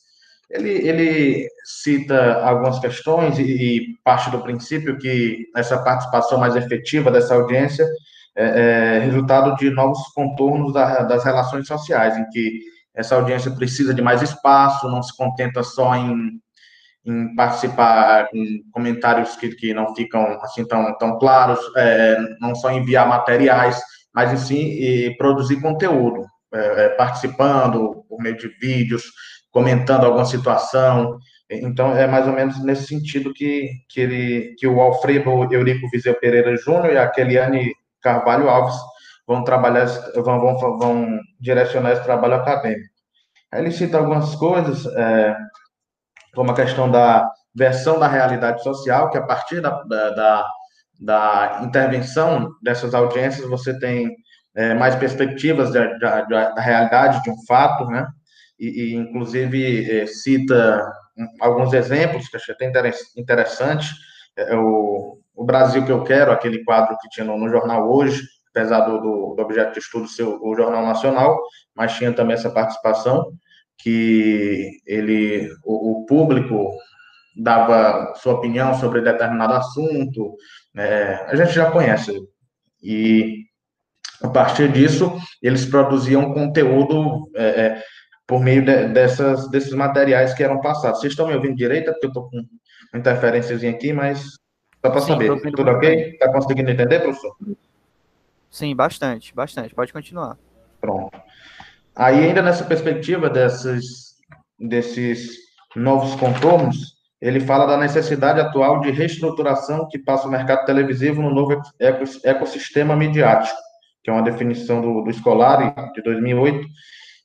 ele, 0.53 0.87
ele 0.87 1.47
cita 1.65 2.41
algumas 2.43 2.79
questões 2.79 3.39
e, 3.39 3.43
e, 3.43 3.97
parte 4.03 4.29
do 4.29 4.41
princípio 4.41 4.97
que 4.97 5.47
essa 5.55 5.81
participação 5.83 6.37
mais 6.37 6.55
efetiva 6.55 7.09
dessa 7.09 7.33
audiência 7.33 7.85
é, 8.35 8.97
é 8.97 8.99
resultado 8.99 9.55
de 9.55 9.69
novos 9.69 9.99
contornos 10.13 10.73
da, 10.73 11.03
das 11.03 11.23
relações 11.23 11.67
sociais, 11.67 12.17
em 12.17 12.29
que 12.29 12.59
essa 12.93 13.15
audiência 13.15 13.51
precisa 13.51 13.93
de 13.93 14.01
mais 14.01 14.21
espaço, 14.21 14.87
não 14.87 15.01
se 15.01 15.15
contenta 15.17 15.63
só 15.63 15.95
em, 15.95 16.39
em 17.05 17.35
participar 17.35 18.29
em 18.33 18.61
comentários 18.71 19.35
que, 19.35 19.49
que 19.55 19.73
não 19.73 19.95
ficam 19.95 20.39
assim 20.41 20.65
tão, 20.65 20.95
tão 20.97 21.17
claros, 21.17 21.59
é, 21.75 22.17
não 22.39 22.53
só 22.53 22.71
enviar 22.71 23.07
materiais, 23.07 23.81
mas 24.13 24.31
em 24.31 24.37
si 24.37 25.15
produzir 25.17 25.59
conteúdo, 25.59 26.23
é, 26.53 26.85
é, 26.85 26.89
participando 26.89 28.05
por 28.07 28.21
meio 28.21 28.37
de 28.37 28.47
vídeos, 28.59 29.05
comentando 29.53 30.05
alguma 30.05 30.25
situação. 30.25 31.17
Então, 31.49 31.95
é 31.95 32.07
mais 32.07 32.27
ou 32.27 32.33
menos 32.33 32.61
nesse 32.63 32.87
sentido 32.87 33.33
que, 33.33 33.69
que, 33.87 34.01
ele, 34.01 34.55
que 34.57 34.67
o 34.67 34.81
Alfredo 34.81 35.47
Eurico 35.53 35.87
Viseu 35.89 36.15
Pereira 36.15 36.57
Júnior 36.57 36.91
e 36.91 36.97
a 36.97 37.07
Keliane 37.07 37.71
Carvalho 38.01 38.49
Alves 38.49 38.75
vão 39.27 39.43
trabalhar, 39.43 39.85
vão, 40.15 40.57
vão, 40.57 40.77
vão 40.77 41.19
direcionar 41.39 41.91
esse 41.91 42.03
trabalho 42.03 42.33
acadêmico. 42.33 42.91
Ele 43.53 43.71
cita 43.71 43.99
algumas 43.99 44.33
coisas, 44.35 44.87
é, 44.87 45.37
como 46.33 46.51
a 46.51 46.55
questão 46.55 46.89
da 46.89 47.29
versão 47.55 47.99
da 47.99 48.07
realidade 48.07 48.63
social, 48.63 49.11
que 49.11 49.17
a 49.19 49.21
partir 49.21 49.61
da, 49.61 49.83
da, 49.83 50.47
da 50.99 51.61
intervenção 51.63 52.49
dessas 52.63 52.95
audiências 52.95 53.47
você 53.47 53.77
tem 53.77 54.09
é, 54.55 54.73
mais 54.73 54.95
perspectivas 54.95 55.71
da, 55.71 55.93
da, 55.99 56.49
da 56.49 56.61
realidade 56.61 57.21
de 57.21 57.29
um 57.29 57.35
fato, 57.47 57.85
né? 57.85 58.07
E, 58.67 58.81
e 58.81 58.95
inclusive 58.95 59.91
é, 59.91 60.05
cita 60.05 60.81
alguns 61.39 61.73
exemplos 61.73 62.27
que 62.27 62.37
achei 62.37 62.55
até 62.55 62.71
interessante. 63.17 63.89
É, 64.35 64.53
é, 64.53 64.57
o, 64.57 65.19
o 65.35 65.45
Brasil 65.45 65.85
que 65.85 65.91
eu 65.91 66.03
quero, 66.03 66.31
aquele 66.31 66.63
quadro 66.63 66.97
que 67.01 67.09
tinha 67.09 67.25
no, 67.25 67.37
no 67.37 67.49
jornal 67.49 67.91
hoje, 67.91 68.21
apesar 68.49 68.81
do, 68.81 68.99
do, 68.99 69.35
do, 69.35 69.41
objeto 69.41 69.73
de 69.73 69.79
estudo 69.79 70.07
ser 70.07 70.23
o, 70.23 70.39
o, 70.43 70.55
Jornal 70.55 70.85
Nacional, 70.85 71.39
mas 71.75 71.93
tinha 71.93 72.13
também 72.13 72.35
essa 72.35 72.49
participação 72.49 73.31
que 73.77 74.79
ele, 74.85 75.49
o, 75.63 76.01
o 76.01 76.05
público 76.05 76.71
dava 77.35 78.13
sua 78.15 78.33
opinião 78.33 78.75
sobre 78.75 79.01
determinado 79.01 79.53
assunto, 79.53 80.35
é, 80.75 81.25
a 81.27 81.35
gente 81.35 81.51
já 81.51 81.71
conhece. 81.71 82.15
E 82.81 83.43
a 84.21 84.29
partir 84.29 84.71
disso, 84.71 85.17
eles 85.41 85.65
produziam 85.65 86.33
conteúdo 86.33 87.29
é, 87.35 87.81
por 88.27 88.41
meio 88.41 88.63
de, 88.63 88.87
dessas, 88.87 89.49
desses 89.49 89.73
materiais 89.73 90.33
que 90.33 90.43
eram 90.43 90.61
passados. 90.61 90.99
Vocês 90.99 91.13
estão 91.13 91.27
me 91.27 91.35
ouvindo 91.35 91.55
direito? 91.55 91.91
Porque 91.91 92.05
eu 92.05 92.09
estou 92.09 92.29
com 92.29 92.37
uma 92.37 92.99
interferência 92.99 93.69
aqui, 93.69 93.91
mas 93.91 94.37
só 94.83 94.91
para 94.91 95.01
saber. 95.01 95.41
Tudo 95.51 95.71
ok? 95.71 96.11
Está 96.11 96.31
conseguindo 96.31 96.71
entender, 96.71 96.99
professor? 96.99 97.35
Sim, 98.49 98.75
bastante, 98.75 99.33
bastante. 99.33 99.73
Pode 99.73 99.91
continuar. 99.91 100.37
Pronto. 100.79 101.17
Aí, 101.95 102.25
ainda 102.25 102.41
nessa 102.41 102.63
perspectiva 102.63 103.29
desses, 103.29 104.15
desses 104.59 105.37
novos 105.75 106.15
contornos, 106.15 106.93
ele 107.21 107.39
fala 107.39 107.65
da 107.65 107.77
necessidade 107.77 108.39
atual 108.39 108.81
de 108.81 108.91
reestruturação 108.91 109.87
que 109.89 109.97
passa 109.97 110.27
o 110.27 110.31
mercado 110.31 110.65
televisivo 110.65 111.21
no 111.21 111.33
novo 111.33 111.61
ecossistema 112.23 112.95
midiático, 112.95 113.57
que 114.03 114.09
é 114.09 114.13
uma 114.13 114.23
definição 114.23 114.81
do, 114.81 115.01
do 115.01 115.09
Escolari, 115.09 115.73
de 115.93 116.01
2008, 116.01 116.67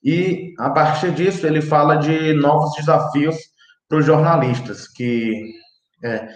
e, 0.03 0.55
a 0.59 0.71
partir 0.71 1.13
disso, 1.13 1.47
ele 1.47 1.61
fala 1.61 1.97
de 1.97 2.33
novos 2.35 2.75
desafios 2.77 3.37
para 3.89 3.99
os 3.99 4.05
jornalistas, 4.05 4.87
que 4.87 5.53
é, 6.05 6.29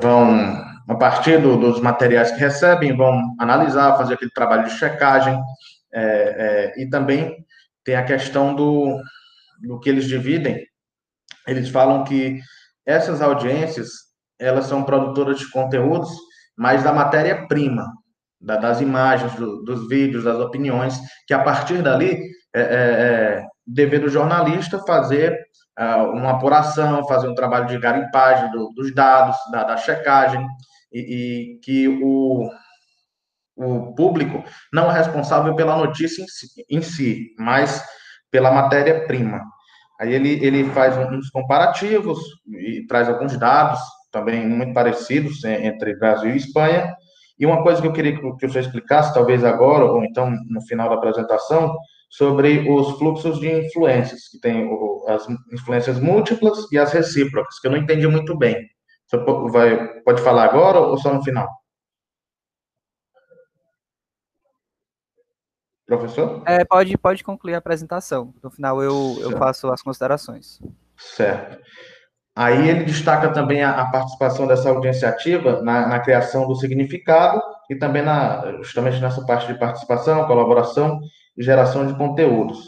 vão, 0.00 0.64
a 0.88 0.94
partir 0.96 1.40
do, 1.40 1.56
dos 1.56 1.80
materiais 1.80 2.32
que 2.32 2.40
recebem, 2.40 2.96
vão 2.96 3.36
analisar, 3.38 3.96
fazer 3.96 4.14
aquele 4.14 4.30
trabalho 4.32 4.64
de 4.64 4.78
checagem, 4.78 5.38
é, 5.92 6.02
é, 6.76 6.82
e 6.82 6.88
também 6.88 7.36
tem 7.84 7.94
a 7.94 8.04
questão 8.04 8.54
do, 8.54 9.00
do 9.62 9.78
que 9.78 9.88
eles 9.88 10.06
dividem. 10.06 10.66
Eles 11.46 11.68
falam 11.68 12.04
que 12.04 12.40
essas 12.84 13.22
audiências, 13.22 13.90
elas 14.38 14.66
são 14.66 14.82
produtoras 14.82 15.38
de 15.38 15.50
conteúdos, 15.50 16.10
mas 16.56 16.82
da 16.82 16.92
matéria-prima, 16.92 17.86
da, 18.40 18.56
das 18.56 18.80
imagens, 18.80 19.34
do, 19.34 19.62
dos 19.62 19.88
vídeos, 19.88 20.24
das 20.24 20.38
opiniões, 20.38 20.98
que 21.26 21.34
a 21.34 21.42
partir 21.42 21.82
dali 21.82 22.20
é, 22.58 22.62
é, 22.62 23.40
é, 23.40 23.46
dever 23.66 24.00
do 24.00 24.08
jornalista 24.08 24.78
fazer 24.86 25.38
uh, 25.78 26.10
uma 26.12 26.32
apuração, 26.32 27.06
fazer 27.06 27.28
um 27.28 27.34
trabalho 27.34 27.66
de 27.66 27.78
garimpagem 27.78 28.50
do, 28.50 28.70
dos 28.74 28.94
dados, 28.94 29.36
da, 29.50 29.64
da 29.64 29.76
checagem, 29.76 30.46
e, 30.92 31.00
e, 31.00 31.58
que 31.60 31.88
o, 31.88 32.48
o 33.56 33.94
público 33.94 34.42
não 34.72 34.90
é 34.90 34.94
responsável 34.94 35.54
pela 35.54 35.76
notícia 35.76 36.22
em 36.22 36.26
si, 36.26 36.46
em 36.70 36.82
si 36.82 37.34
mas 37.38 37.84
pela 38.30 38.50
matéria-prima. 38.50 39.42
Aí 40.00 40.14
ele, 40.14 40.44
ele 40.44 40.64
faz 40.70 40.96
uns 40.96 41.28
comparativos 41.30 42.18
e 42.46 42.86
traz 42.86 43.08
alguns 43.08 43.36
dados 43.36 43.80
também 44.12 44.46
muito 44.46 44.72
parecidos 44.72 45.44
entre 45.44 45.96
Brasil 45.96 46.30
e 46.30 46.36
Espanha. 46.36 46.94
E 47.38 47.46
uma 47.46 47.62
coisa 47.62 47.80
que 47.80 47.86
eu 47.86 47.92
queria 47.92 48.16
que 48.16 48.46
o 48.46 48.50
senhor 48.50 48.64
explicasse, 48.64 49.14
talvez 49.14 49.44
agora, 49.44 49.84
ou 49.84 50.04
então 50.04 50.30
no 50.48 50.60
final 50.62 50.88
da 50.88 50.96
apresentação, 50.96 51.76
sobre 52.08 52.70
os 52.70 52.98
fluxos 52.98 53.38
de 53.38 53.50
influências, 53.50 54.28
que 54.28 54.40
tem 54.40 54.68
as 55.06 55.26
influências 55.52 56.00
múltiplas 56.00 56.70
e 56.72 56.78
as 56.78 56.92
recíprocas, 56.92 57.58
que 57.60 57.66
eu 57.66 57.70
não 57.70 57.78
entendi 57.78 58.06
muito 58.06 58.36
bem. 58.36 58.56
Você 59.06 59.16
vai, 59.50 60.00
pode 60.02 60.22
falar 60.22 60.44
agora 60.44 60.80
ou 60.80 60.98
só 60.98 61.12
no 61.12 61.22
final? 61.22 61.48
Professor? 65.86 66.42
É, 66.46 66.64
pode, 66.66 66.98
pode 66.98 67.24
concluir 67.24 67.54
a 67.54 67.58
apresentação. 67.58 68.34
No 68.42 68.50
final 68.50 68.82
eu, 68.82 69.16
eu 69.20 69.38
faço 69.38 69.68
as 69.68 69.80
considerações. 69.80 70.60
Certo. 70.98 71.58
Aí 72.36 72.68
ele 72.68 72.84
destaca 72.84 73.32
também 73.32 73.62
a, 73.62 73.80
a 73.80 73.90
participação 73.90 74.46
dessa 74.46 74.68
audiência 74.68 75.08
ativa 75.08 75.62
na, 75.62 75.88
na, 75.88 75.98
criação 75.98 76.46
do 76.46 76.54
significado 76.54 77.42
e 77.70 77.74
também 77.74 78.02
na, 78.02 78.58
justamente 78.62 79.00
nessa 79.00 79.24
parte 79.24 79.46
de 79.46 79.58
participação, 79.58 80.26
colaboração 80.26 81.00
geração 81.38 81.86
de 81.86 81.94
conteúdos. 81.96 82.66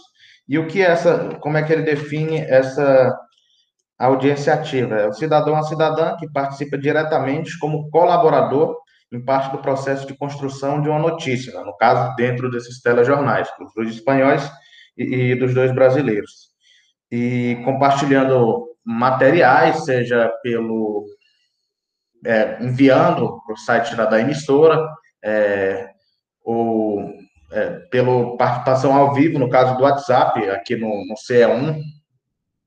E 0.48 0.58
o 0.58 0.66
que 0.66 0.82
é 0.82 0.86
essa, 0.86 1.36
como 1.40 1.56
é 1.56 1.62
que 1.62 1.72
ele 1.72 1.82
define 1.82 2.38
essa 2.38 3.16
audiência 3.98 4.54
ativa? 4.54 4.96
É 4.96 5.06
o 5.06 5.12
cidadão 5.12 5.56
a 5.56 5.62
cidadã 5.62 6.16
que 6.16 6.30
participa 6.32 6.78
diretamente 6.78 7.58
como 7.58 7.88
colaborador 7.90 8.76
em 9.12 9.24
parte 9.24 9.50
do 9.50 9.58
processo 9.58 10.06
de 10.06 10.16
construção 10.16 10.80
de 10.80 10.88
uma 10.88 10.98
notícia, 10.98 11.52
né? 11.52 11.64
no 11.64 11.76
caso, 11.76 12.14
dentro 12.14 12.50
desses 12.50 12.80
telejornais, 12.80 13.48
dos 13.58 13.72
dois 13.74 13.90
espanhóis 13.90 14.48
e, 14.96 15.32
e 15.32 15.34
dos 15.34 15.52
dois 15.52 15.74
brasileiros. 15.74 16.50
E 17.10 17.60
compartilhando 17.64 18.68
materiais, 18.84 19.84
seja 19.84 20.32
pelo 20.42 21.06
é, 22.24 22.62
enviando 22.62 23.40
para 23.44 23.54
o 23.54 23.56
site 23.56 23.96
da, 23.96 24.04
da 24.04 24.20
emissora, 24.20 24.86
é, 25.24 25.90
ou 26.44 27.19
é, 27.50 27.70
pela 27.90 28.36
participação 28.36 28.94
ao 28.94 29.12
vivo, 29.12 29.38
no 29.38 29.50
caso 29.50 29.76
do 29.76 29.82
WhatsApp, 29.82 30.48
aqui 30.50 30.76
no, 30.76 30.88
no 31.06 31.14
CE1, 31.14 31.80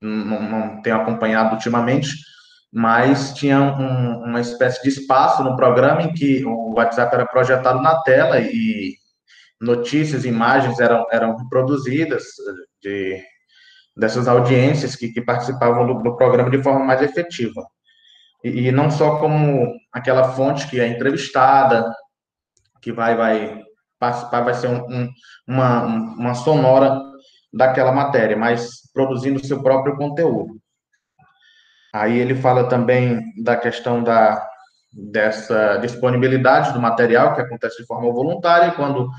não, 0.02 0.42
não 0.42 0.82
tenho 0.82 0.98
acompanhado 0.98 1.56
ultimamente, 1.56 2.10
mas 2.72 3.34
tinha 3.34 3.62
um, 3.62 4.24
uma 4.26 4.42
espécie 4.42 4.82
de 4.84 4.90
espaço 4.90 5.44
no 5.44 5.56
programa 5.56 6.02
em 6.02 6.14
que 6.14 6.44
o 6.46 6.74
WhatsApp 6.74 7.14
era 7.16 7.26
projetado 7.26 7.82
na 7.82 8.02
tela 8.02 8.40
e 8.40 8.96
notícias, 9.62 10.26
imagens 10.26 10.80
eram, 10.80 11.06
eram 11.12 11.38
reproduzidas 11.38 12.24
de, 12.82 13.24
dessas 13.96 14.28
audiências 14.28 14.96
que, 14.96 15.10
que 15.10 15.22
participavam 15.22 15.86
do, 15.86 16.04
do, 16.04 16.18
programa 16.18 16.50
de 16.50 16.62
forma 16.62 16.84
mais 16.84 17.02
efetiva. 17.02 17.64
E, 18.44 18.68
e, 18.68 18.72
não 18.72 18.92
só 18.92 19.20
como 19.20 19.74
aquela 19.92 20.34
fonte 20.34 20.68
que 20.68 20.82
é 20.82 20.88
entrevistada, 20.88 21.86
que 22.82 22.92
vai, 22.92 23.16
vai 23.16 23.64
participar, 24.04 24.42
vai 24.42 24.54
ser 24.54 24.68
um, 24.68 24.86
um, 24.90 25.10
uma, 25.48 25.84
uma 25.84 26.34
sonora 26.34 27.02
daquela 27.54 27.94
matéria, 27.94 28.36
mas 28.36 28.82
produzindo 28.94 29.46
seu 29.46 29.64
próprio 29.64 29.96
conteúdo. 29.96 30.60
Aí 31.94 32.18
ele 32.18 32.36
fala 32.36 32.68
também 32.68 33.22
da 33.42 33.56
questão 33.56 34.04
da, 34.04 34.46
dessa 34.92 35.78
disponibilidade 35.78 36.74
do 36.74 36.82
material, 36.82 37.34
que 37.34 37.42
acontece 37.42 37.78
de 37.78 37.86
forma 37.86 38.12
voluntária, 38.12 38.72
quando 38.72 39.10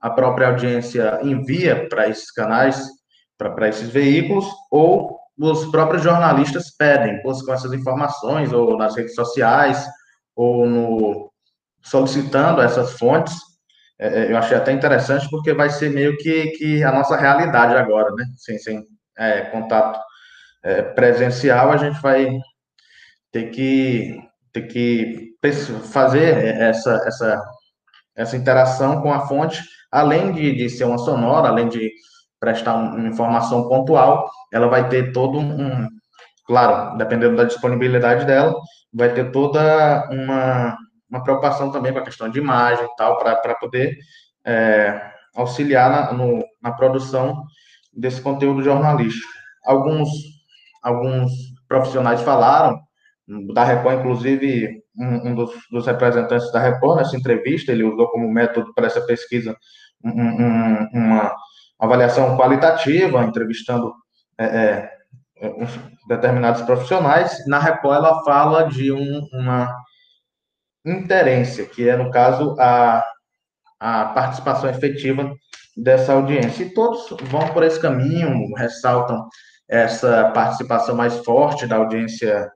a 0.00 0.10
própria 0.10 0.48
audiência 0.48 1.20
envia 1.22 1.88
para 1.88 2.08
esses 2.08 2.32
canais, 2.32 2.84
para 3.38 3.68
esses 3.68 3.90
veículos, 3.90 4.46
ou 4.72 5.20
os 5.38 5.66
próprios 5.66 6.02
jornalistas 6.02 6.74
pedem, 6.76 7.22
buscam 7.22 7.52
essas 7.52 7.72
informações, 7.72 8.52
ou 8.52 8.76
nas 8.76 8.96
redes 8.96 9.14
sociais, 9.14 9.86
ou 10.34 10.66
no, 10.66 11.30
solicitando 11.82 12.60
essas 12.60 12.98
fontes. 12.98 13.51
É, 14.02 14.22
é, 14.24 14.32
eu 14.32 14.36
achei 14.36 14.56
até 14.56 14.72
interessante, 14.72 15.30
porque 15.30 15.54
vai 15.54 15.70
ser 15.70 15.90
meio 15.90 16.16
que, 16.18 16.48
que 16.58 16.82
a 16.82 16.90
nossa 16.90 17.16
realidade 17.16 17.76
agora, 17.76 18.12
né? 18.16 18.24
Sem, 18.36 18.58
sem 18.58 18.84
é, 19.16 19.42
contato 19.42 20.00
é, 20.64 20.82
presencial, 20.82 21.70
a 21.70 21.76
gente 21.76 22.00
vai 22.02 22.36
ter 23.30 23.50
que, 23.50 24.18
ter 24.52 24.62
que 24.62 25.36
fazer 25.92 26.58
essa, 26.60 27.00
essa, 27.06 27.42
essa 28.16 28.36
interação 28.36 29.00
com 29.00 29.12
a 29.12 29.26
fonte 29.28 29.62
além 29.92 30.32
de, 30.32 30.52
de 30.56 30.68
ser 30.68 30.84
uma 30.84 30.98
sonora, 30.98 31.48
além 31.48 31.68
de 31.68 31.92
prestar 32.40 32.74
uma 32.74 33.08
informação 33.08 33.68
pontual, 33.68 34.28
ela 34.52 34.66
vai 34.66 34.88
ter 34.88 35.12
todo 35.12 35.38
um, 35.38 35.86
claro, 36.46 36.96
dependendo 36.96 37.36
da 37.36 37.44
disponibilidade 37.44 38.24
dela, 38.24 38.52
vai 38.92 39.12
ter 39.12 39.30
toda 39.30 40.08
uma, 40.10 40.76
uma 41.12 41.22
preocupação 41.22 41.70
também 41.70 41.92
com 41.92 41.98
a 41.98 42.04
questão 42.04 42.30
de 42.30 42.38
imagem 42.38 42.86
e 42.86 42.96
tal, 42.96 43.18
para 43.18 43.54
poder 43.56 43.98
é, 44.46 45.12
auxiliar 45.36 45.90
na, 45.90 46.12
no, 46.14 46.42
na 46.60 46.72
produção 46.72 47.44
desse 47.92 48.22
conteúdo 48.22 48.62
jornalístico. 48.62 49.30
Alguns, 49.62 50.08
alguns 50.82 51.30
profissionais 51.68 52.22
falaram, 52.22 52.80
da 53.52 53.62
Record, 53.62 54.00
inclusive, 54.00 54.82
um, 54.96 55.28
um 55.28 55.34
dos, 55.34 55.52
dos, 55.70 55.86
representantes 55.86 56.50
da 56.50 56.60
Record, 56.60 56.98
nessa 56.98 57.16
entrevista, 57.16 57.70
ele 57.70 57.84
usou 57.84 58.08
como 58.08 58.32
método 58.32 58.72
para 58.74 58.86
essa 58.86 59.00
pesquisa 59.02 59.54
um, 60.02 60.88
uma 60.92 61.34
avaliação 61.78 62.36
qualitativa, 62.36 63.22
entrevistando 63.22 63.92
é, 64.38 64.44
é, 64.46 64.90
determinados 66.08 66.62
profissionais. 66.62 67.46
Na 67.46 67.58
Record, 67.58 67.98
ela 67.98 68.24
fala 68.24 68.62
de 68.64 68.90
um, 68.90 69.20
uma 69.32 69.72
interência, 70.84 71.66
que 71.66 71.88
é, 71.88 71.96
no 71.96 72.10
caso, 72.10 72.56
a, 72.58 73.04
a 73.80 74.04
participação 74.06 74.68
efetiva 74.68 75.32
dessa 75.76 76.12
audiência. 76.12 76.64
E 76.64 76.74
todos 76.74 77.08
vão 77.22 77.48
por 77.48 77.62
esse 77.62 77.80
caminho, 77.80 78.52
ressaltam 78.54 79.26
essa 79.68 80.30
participação 80.34 80.94
mais 80.94 81.16
forte 81.24 81.66
da 81.66 81.76
audiência 81.76 82.50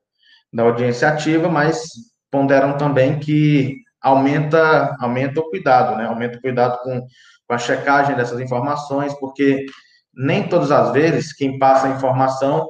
da 0.52 0.62
audiência 0.62 1.08
ativa, 1.08 1.48
mas 1.48 1.88
ponderam 2.30 2.76
também 2.76 3.18
que 3.18 3.76
aumenta 4.00 4.94
aumenta 5.00 5.40
o 5.40 5.50
cuidado, 5.50 5.96
né? 5.96 6.06
Aumenta 6.06 6.38
o 6.38 6.40
cuidado 6.40 6.78
com 6.82 7.06
com 7.46 7.54
a 7.54 7.58
checagem 7.58 8.16
dessas 8.16 8.40
informações, 8.40 9.14
porque 9.20 9.66
nem 10.14 10.48
todas 10.48 10.70
as 10.70 10.92
vezes 10.92 11.32
quem 11.32 11.58
passa 11.58 11.86
a 11.86 11.90
informação 11.90 12.66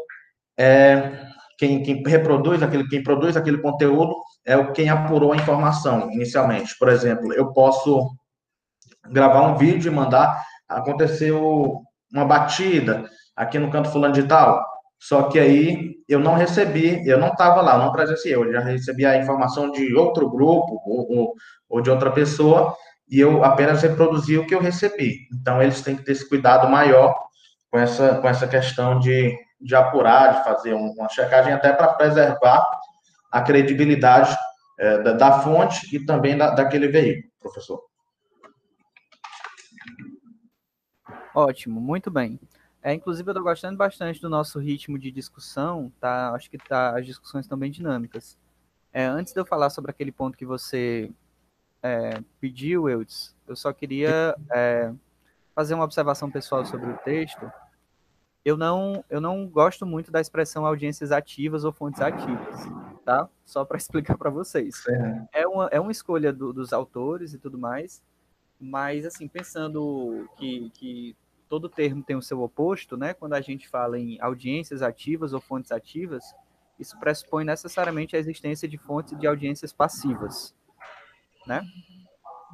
é 0.59 1.25
quem, 1.59 1.83
quem 1.83 2.03
reproduz 2.07 2.63
aquele, 2.63 2.87
quem 2.89 3.03
produz 3.03 3.37
aquele 3.37 3.59
conteúdo 3.59 4.15
é 4.47 4.63
quem 4.73 4.89
apurou 4.89 5.33
a 5.33 5.37
informação 5.37 6.11
inicialmente. 6.13 6.79
Por 6.79 6.89
exemplo, 6.89 7.33
eu 7.35 7.53
posso 7.53 8.09
gravar 9.11 9.43
um 9.43 9.57
vídeo 9.57 9.91
e 9.91 9.95
mandar 9.95 10.41
aconteceu 10.69 11.83
uma 12.13 12.25
batida 12.25 13.05
aqui 13.35 13.59
no 13.59 13.71
canto 13.71 13.91
fulano 13.91 14.15
de 14.15 14.23
tal. 14.23 14.65
Só 14.99 15.25
que 15.25 15.39
aí 15.39 15.97
eu 16.09 16.19
não 16.19 16.35
recebi, 16.35 17.07
eu 17.07 17.19
não 17.19 17.29
estava 17.29 17.61
lá, 17.61 17.77
não 17.77 17.93
presenciei, 17.93 18.35
eu 18.35 18.51
já 18.51 18.61
recebi 18.61 19.05
a 19.05 19.19
informação 19.19 19.71
de 19.71 19.95
outro 19.95 20.31
grupo 20.31 20.81
ou, 20.87 21.19
ou, 21.19 21.35
ou 21.69 21.81
de 21.83 21.91
outra 21.91 22.11
pessoa, 22.11 22.75
e 23.09 23.21
eu 23.21 23.45
apenas 23.45 23.83
reproduzi 23.83 24.39
o 24.39 24.47
que 24.47 24.55
eu 24.55 24.61
recebi. 24.61 25.19
Então, 25.33 25.63
eles 25.63 25.83
têm 25.83 25.97
que 25.97 26.03
ter 26.03 26.13
esse 26.13 26.29
cuidado 26.29 26.69
maior 26.69 27.15
com 27.71 27.79
essa, 27.79 28.17
com 28.17 28.29
essa 28.29 28.49
questão 28.49 28.99
de, 28.99 29.37
de 29.61 29.75
apurar, 29.75 30.39
de 30.39 30.45
fazer 30.45 30.73
uma 30.73 31.09
checagem, 31.09 31.53
até 31.53 31.73
para 31.73 31.93
preservar 31.95 32.67
a 33.37 33.43
credibilidade 33.43 34.35
é, 34.79 35.03
da, 35.03 35.13
da, 35.13 35.41
fonte 35.41 35.95
e 35.95 36.05
também 36.05 36.39
da, 36.39 36.55
daquele 36.55 36.89
veículo, 36.89 37.31
professor. 37.39 37.83
Ótimo, 41.35 41.79
muito 41.79 42.11
bem. 42.11 42.41
É, 42.83 42.95
inclusive, 42.95 43.29
eu 43.29 43.33
estou 43.33 43.45
gostando 43.45 43.77
bastante 43.77 44.23
do 44.23 44.31
nosso 44.31 44.59
ritmo 44.59 44.99
de 44.99 45.11
discussão, 45.11 45.93
tá? 46.01 46.31
Acho 46.31 46.49
que 46.51 46.57
tá, 46.57 46.99
as 46.99 47.05
discussões 47.05 47.45
estão 47.45 47.59
bem 47.59 47.71
dinâmicas. 47.71 48.39
É, 48.91 49.05
antes 49.05 49.35
de 49.35 49.41
eu 49.41 49.45
falar 49.45 49.69
sobre 49.69 49.91
aquele 49.91 50.11
ponto 50.11 50.39
que 50.39 50.47
você 50.47 51.11
é, 51.83 52.23
pediu, 52.41 52.89
Eudes, 52.89 53.37
eu 53.47 53.55
só 53.55 53.71
queria 53.71 54.35
é, 54.51 54.95
fazer 55.55 55.75
uma 55.75 55.85
observação 55.85 56.31
pessoal 56.31 56.65
sobre 56.65 56.91
o 56.91 56.97
texto. 56.99 57.51
Eu 58.43 58.57
não, 58.57 59.05
eu 59.11 59.21
não 59.21 59.47
gosto 59.47 59.85
muito 59.85 60.11
da 60.11 60.21
expressão 60.23 60.65
audiências 60.65 61.13
ativas 61.13 61.65
ou 61.65 61.73
fontes 61.73 62.01
ativas, 62.01 62.67
tá? 63.07 63.29
Só 63.45 63.65
para 63.65 63.79
explicar 63.79 64.19
para 64.19 64.29
vocês. 64.29 64.85
É 65.33 65.47
uma, 65.47 65.69
é 65.73 65.81
uma 65.81 65.93
escolha 65.93 66.31
do, 66.31 66.53
dos 66.53 66.75
autores 66.75 67.33
e 67.33 67.39
tudo 67.39 67.57
mais, 67.57 68.03
mas, 68.61 69.07
assim, 69.07 69.27
pensando 69.29 70.29
que, 70.37 70.71
que 70.75 71.17
todo 71.49 71.69
termo 71.69 72.03
tem 72.03 72.17
o 72.17 72.23
seu 72.23 72.43
oposto, 72.43 72.97
né? 72.97 73.15
Quando 73.15 73.33
a 73.33 73.41
gente 73.41 73.69
fala 73.69 73.99
em 73.99 74.21
audiências 74.21 74.83
ativas 74.83 75.33
ou 75.33 75.41
fontes 75.41 75.73
ativas, 75.73 76.25
isso 76.79 76.99
pressupõe 76.99 77.45
necessariamente 77.45 78.17
a 78.17 78.19
existência 78.19 78.69
de 78.69 78.77
fontes 78.77 79.19
de 79.19 79.27
audiências 79.27 79.73
passivas 79.73 80.55
né? 81.47 81.63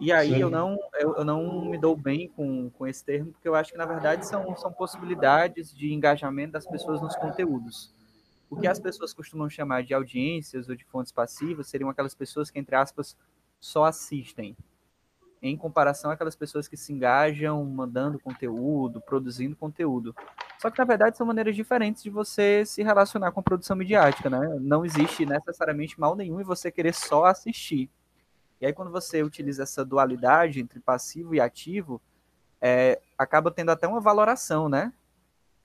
E 0.00 0.12
aí 0.12 0.40
eu 0.40 0.50
não, 0.50 0.76
eu, 0.98 1.16
eu, 1.16 1.24
não 1.24 1.64
me 1.64 1.78
dou 1.78 1.96
bem 1.96 2.28
com, 2.28 2.70
com 2.70 2.86
esse 2.86 3.04
termo, 3.04 3.32
porque 3.32 3.48
eu 3.48 3.54
acho 3.54 3.72
que, 3.72 3.78
na 3.78 3.86
verdade, 3.86 4.26
são, 4.26 4.54
são 4.56 4.72
possibilidades 4.72 5.72
de 5.72 5.92
engajamento 5.92 6.52
das 6.52 6.66
pessoas 6.66 7.00
nos 7.00 7.14
conteúdos. 7.16 7.94
O 8.52 8.60
que 8.60 8.66
as 8.66 8.78
pessoas 8.78 9.14
costumam 9.14 9.48
chamar 9.48 9.82
de 9.82 9.94
audiências 9.94 10.68
ou 10.68 10.76
de 10.76 10.84
fontes 10.84 11.10
passivas 11.10 11.68
seriam 11.68 11.88
aquelas 11.88 12.14
pessoas 12.14 12.50
que, 12.50 12.58
entre 12.58 12.76
aspas, 12.76 13.16
só 13.58 13.84
assistem, 13.84 14.56
em 15.40 15.56
comparação 15.56 16.10
àquelas 16.10 16.36
pessoas 16.36 16.68
que 16.68 16.76
se 16.76 16.92
engajam 16.92 17.64
mandando 17.64 18.18
conteúdo, 18.20 19.00
produzindo 19.00 19.56
conteúdo. 19.56 20.14
Só 20.60 20.70
que, 20.70 20.78
na 20.78 20.84
verdade, 20.84 21.16
são 21.16 21.26
maneiras 21.26 21.56
diferentes 21.56 22.02
de 22.02 22.10
você 22.10 22.64
se 22.64 22.82
relacionar 22.82 23.32
com 23.32 23.40
a 23.40 23.42
produção 23.42 23.74
midiática, 23.74 24.30
né? 24.30 24.58
Não 24.60 24.84
existe 24.84 25.26
necessariamente 25.26 25.98
mal 25.98 26.14
nenhum 26.14 26.40
em 26.40 26.44
você 26.44 26.70
querer 26.70 26.94
só 26.94 27.24
assistir 27.24 27.90
e 28.62 28.66
aí, 28.66 28.72
quando 28.72 28.92
você 28.92 29.24
utiliza 29.24 29.64
essa 29.64 29.84
dualidade 29.84 30.60
entre 30.60 30.78
passivo 30.78 31.34
e 31.34 31.40
ativo, 31.40 32.00
é, 32.60 33.00
acaba 33.18 33.50
tendo 33.50 33.72
até 33.72 33.88
uma 33.88 34.00
valoração, 34.00 34.68
né? 34.68 34.92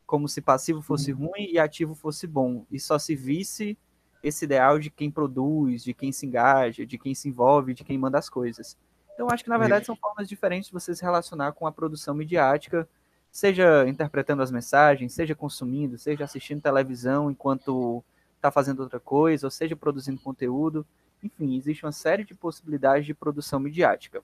Como 0.07 0.27
se 0.27 0.41
passivo 0.41 0.81
fosse 0.81 1.13
uhum. 1.13 1.27
ruim 1.27 1.51
e 1.51 1.59
ativo 1.59 1.93
fosse 1.93 2.25
bom. 2.25 2.65
E 2.71 2.79
só 2.79 2.97
se 2.97 3.15
visse 3.15 3.77
esse 4.23 4.45
ideal 4.45 4.79
de 4.79 4.89
quem 4.89 5.11
produz, 5.11 5.83
de 5.83 5.93
quem 5.93 6.11
se 6.11 6.25
engaja, 6.25 6.85
de 6.85 6.97
quem 6.97 7.13
se 7.13 7.29
envolve, 7.29 7.75
de 7.75 7.83
quem 7.83 7.97
manda 7.97 8.17
as 8.17 8.29
coisas. 8.29 8.75
Então, 9.13 9.27
acho 9.29 9.43
que, 9.43 9.49
na 9.49 9.57
verdade, 9.57 9.85
são 9.85 9.95
formas 9.95 10.27
diferentes 10.27 10.67
de 10.67 10.73
você 10.73 10.95
se 10.95 11.03
relacionar 11.03 11.51
com 11.51 11.67
a 11.67 11.71
produção 11.71 12.15
midiática, 12.15 12.87
seja 13.31 13.87
interpretando 13.87 14.41
as 14.41 14.51
mensagens, 14.51 15.13
seja 15.13 15.35
consumindo, 15.35 15.97
seja 15.97 16.23
assistindo 16.23 16.61
televisão 16.61 17.29
enquanto 17.29 18.03
está 18.35 18.51
fazendo 18.51 18.79
outra 18.81 18.99
coisa, 18.99 19.47
ou 19.47 19.51
seja 19.51 19.75
produzindo 19.75 20.21
conteúdo. 20.21 20.85
Enfim, 21.21 21.57
existe 21.57 21.83
uma 21.83 21.91
série 21.91 22.23
de 22.23 22.33
possibilidades 22.33 23.05
de 23.05 23.13
produção 23.13 23.59
midiática. 23.59 24.23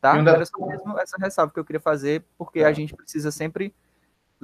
Tá? 0.00 0.18
Era 0.18 0.44
só 0.44 0.66
mesmo 0.66 0.98
essa 0.98 1.16
ressalva 1.16 1.52
que 1.52 1.58
eu 1.58 1.64
queria 1.64 1.80
fazer, 1.80 2.24
porque 2.36 2.60
a 2.60 2.72
gente 2.72 2.94
precisa 2.94 3.30
sempre 3.30 3.72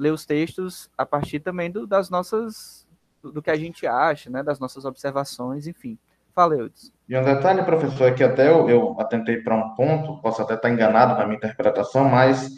ler 0.01 0.11
os 0.11 0.25
textos 0.25 0.89
a 0.97 1.05
partir 1.05 1.39
também 1.41 1.69
do, 1.69 1.85
das 1.85 2.09
nossas 2.09 2.87
do, 3.21 3.39
que 3.39 3.51
a 3.51 3.55
gente 3.55 3.85
acha, 3.85 4.31
né, 4.31 4.41
das 4.41 4.59
nossas 4.59 4.83
observações, 4.83 5.67
enfim. 5.67 5.95
Fala, 6.33 6.55
Eudes. 6.55 6.91
E 7.07 7.15
um 7.15 7.23
detalhe, 7.23 7.61
professor, 7.61 8.07
é 8.07 8.11
que 8.11 8.23
até 8.23 8.49
eu, 8.49 8.67
eu 8.67 8.99
atentei 8.99 9.37
para 9.37 9.55
um 9.55 9.75
ponto, 9.75 10.19
posso 10.19 10.41
até 10.41 10.55
estar 10.55 10.71
enganado 10.71 11.13
na 11.13 11.25
minha 11.25 11.37
interpretação, 11.37 12.05
mas 12.05 12.49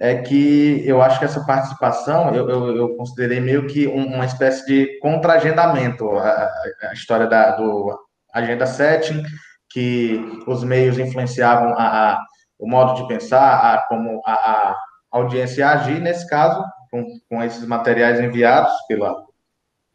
é 0.00 0.22
que 0.22 0.82
eu 0.86 1.02
acho 1.02 1.18
que 1.18 1.26
essa 1.26 1.44
participação 1.44 2.34
eu, 2.34 2.48
eu, 2.48 2.76
eu 2.76 2.96
considerei 2.96 3.40
meio 3.40 3.66
que 3.66 3.86
um, 3.86 4.14
uma 4.14 4.24
espécie 4.24 4.64
de 4.64 4.98
contra-agendamento, 5.00 6.08
a, 6.16 6.48
a, 6.88 6.92
história 6.94 7.26
da, 7.26 7.56
do 7.56 7.98
agenda 8.32 8.64
setting, 8.64 9.22
que 9.68 10.42
os 10.46 10.64
meios 10.64 10.98
influenciavam 10.98 11.74
a, 11.76 12.18
o 12.58 12.66
modo 12.66 12.94
de 12.94 13.08
pensar, 13.08 13.74
a, 13.74 13.82
como 13.88 14.22
a, 14.24 14.32
a 14.32 14.76
audiência 15.10 15.68
agir, 15.68 16.00
nesse 16.00 16.26
caso, 16.28 16.64
com, 16.90 17.04
com 17.28 17.42
esses 17.42 17.64
materiais 17.66 18.20
enviados 18.20 18.72
pela, 18.86 19.24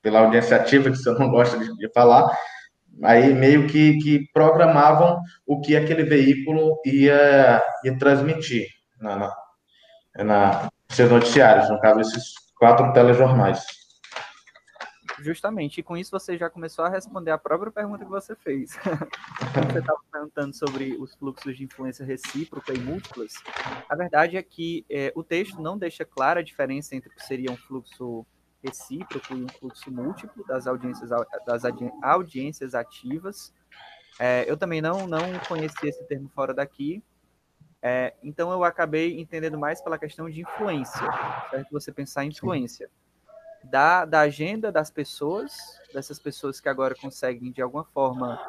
pela 0.02 0.20
audiência 0.20 0.58
ativa, 0.58 0.90
que 0.90 0.98
você 0.98 1.12
não 1.12 1.30
gosta 1.30 1.58
de, 1.58 1.76
de 1.78 1.92
falar, 1.94 2.30
aí 3.04 3.34
meio 3.34 3.68
que, 3.68 3.98
que 4.00 4.28
programavam 4.34 5.20
o 5.46 5.62
que 5.62 5.76
aquele 5.76 6.04
veículo 6.04 6.80
ia, 6.86 7.62
ia 7.84 7.98
transmitir 7.98 8.68
na, 9.00 9.18
na, 9.18 10.24
na 10.24 10.70
seus 10.90 11.10
noticiários, 11.10 11.70
no 11.70 11.80
caso, 11.80 12.02
esses 12.02 12.34
quatro 12.58 12.94
telejornais. 12.94 13.66
Justamente, 15.24 15.80
e 15.80 15.84
com 15.84 15.96
isso 15.96 16.12
você 16.12 16.38
já 16.38 16.50
começou 16.50 16.84
a 16.84 16.90
responder 16.90 17.32
a 17.32 17.38
própria 17.38 17.72
pergunta 17.72 18.04
que 18.04 18.12
você 18.12 18.36
fez. 18.36 18.72
você 19.72 19.80
estava 19.80 20.00
perguntando 20.12 20.54
sobre 20.54 20.98
os 20.98 21.16
fluxos 21.16 21.56
de 21.56 21.64
influência 21.64 22.06
recíproca 22.06 22.74
e 22.74 22.78
múltiplas. 22.78 23.34
A 23.88 23.96
verdade 23.96 24.36
é 24.36 24.44
que 24.44 24.86
é, 24.90 25.14
o 25.16 25.24
texto 25.24 25.62
não 25.62 25.78
deixa 25.78 26.04
clara 26.04 26.42
a 26.42 26.44
diferença 26.44 26.94
entre 26.94 27.10
o 27.10 27.14
que 27.14 27.24
seria 27.24 27.50
um 27.50 27.56
fluxo 27.56 28.26
recíproco 28.62 29.34
e 29.34 29.46
um 29.46 29.48
fluxo 29.48 29.90
múltiplo 29.90 30.46
das 30.46 30.68
audiências, 30.68 31.10
das 31.46 31.64
audiências 32.02 32.76
ativas. 32.76 33.54
É, 34.20 34.44
eu 34.46 34.58
também 34.58 34.82
não, 34.82 35.08
não 35.08 35.40
conhecia 35.48 35.90
esse 35.90 36.04
termo 36.04 36.30
fora 36.36 36.54
daqui, 36.54 37.02
é, 37.82 38.14
então 38.22 38.52
eu 38.52 38.64
acabei 38.64 39.20
entendendo 39.20 39.58
mais 39.58 39.82
pela 39.82 39.98
questão 39.98 40.30
de 40.30 40.42
influência, 40.42 41.06
certo? 41.50 41.72
Você 41.72 41.92
pensar 41.92 42.26
em 42.26 42.30
influência 42.30 42.90
da, 43.64 44.06
da 44.06 44.22
agenda 44.22 44.72
das 44.72 44.92
pessoas, 44.92 45.56
dessas 45.94 46.20
pessoas 46.20 46.60
que 46.60 46.70
agora 46.70 46.96
conseguem 46.96 47.52
de 47.52 47.62
alguma 47.62 47.84
forma 47.84 48.40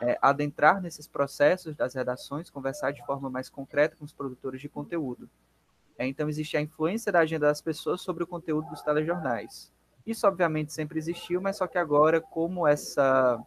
é, 0.00 0.18
adentrar 0.20 0.80
nesses 0.80 1.06
processos 1.06 1.76
das 1.76 1.94
redações, 1.94 2.50
conversar 2.50 2.92
de 2.92 3.04
forma 3.04 3.30
mais 3.30 3.48
concreta 3.48 3.96
com 3.96 4.04
os 4.04 4.12
produtores 4.12 4.60
de 4.60 4.68
conteúdo. 4.68 5.28
É, 5.98 6.06
então, 6.06 6.28
existe 6.28 6.56
a 6.56 6.60
influência 6.60 7.12
da 7.12 7.20
agenda 7.20 7.46
das 7.46 7.60
pessoas 7.60 8.00
sobre 8.00 8.24
o 8.24 8.26
conteúdo 8.26 8.68
dos 8.68 8.82
telejornais. 8.82 9.72
Isso, 10.04 10.26
obviamente, 10.26 10.72
sempre 10.72 10.98
existiu, 10.98 11.40
mas 11.40 11.56
só 11.56 11.66
que 11.66 11.78
agora, 11.78 12.20
como 12.20 12.66
essa, 12.66 13.38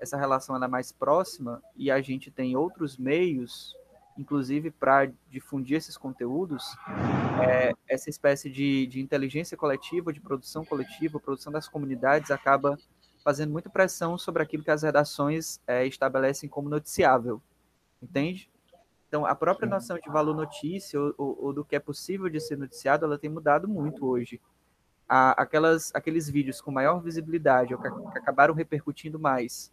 essa 0.00 0.16
relação 0.16 0.62
é 0.62 0.68
mais 0.68 0.92
próxima 0.92 1.60
e 1.74 1.90
a 1.90 2.00
gente 2.00 2.30
tem 2.30 2.56
outros 2.56 2.96
meios, 2.96 3.76
inclusive 4.16 4.70
para 4.70 5.10
difundir 5.28 5.76
esses 5.76 5.96
conteúdos, 5.96 6.64
é, 7.42 7.72
essa 7.88 8.10
espécie 8.10 8.50
de, 8.50 8.86
de 8.86 9.00
inteligência 9.00 9.56
coletiva, 9.56 10.12
de 10.12 10.20
produção 10.20 10.64
coletiva, 10.64 11.20
produção 11.20 11.52
das 11.52 11.68
comunidades, 11.68 12.30
acaba 12.30 12.78
fazendo 13.24 13.52
muita 13.52 13.70
pressão 13.70 14.18
sobre 14.18 14.42
aquilo 14.42 14.64
que 14.64 14.70
as 14.70 14.82
redações 14.82 15.60
é, 15.66 15.86
estabelecem 15.86 16.48
como 16.48 16.68
noticiável, 16.68 17.40
entende? 18.02 18.50
Então, 19.08 19.26
a 19.26 19.34
própria 19.34 19.68
noção 19.68 19.98
de 19.98 20.10
valor 20.10 20.34
notícia 20.34 20.98
ou, 20.98 21.14
ou, 21.18 21.44
ou, 21.44 21.52
do 21.52 21.64
que 21.64 21.76
é 21.76 21.78
possível 21.78 22.28
de 22.28 22.40
ser 22.40 22.56
noticiado, 22.56 23.04
ela 23.04 23.18
tem 23.18 23.28
mudado 23.28 23.68
muito 23.68 24.06
hoje. 24.06 24.40
A, 25.06 25.32
aquelas, 25.32 25.94
aqueles 25.94 26.30
vídeos 26.30 26.60
com 26.62 26.70
maior 26.70 26.98
visibilidade, 27.00 27.74
ou 27.74 27.80
que, 27.80 27.90
que 27.90 28.18
acabaram 28.18 28.54
repercutindo 28.54 29.18
mais, 29.18 29.70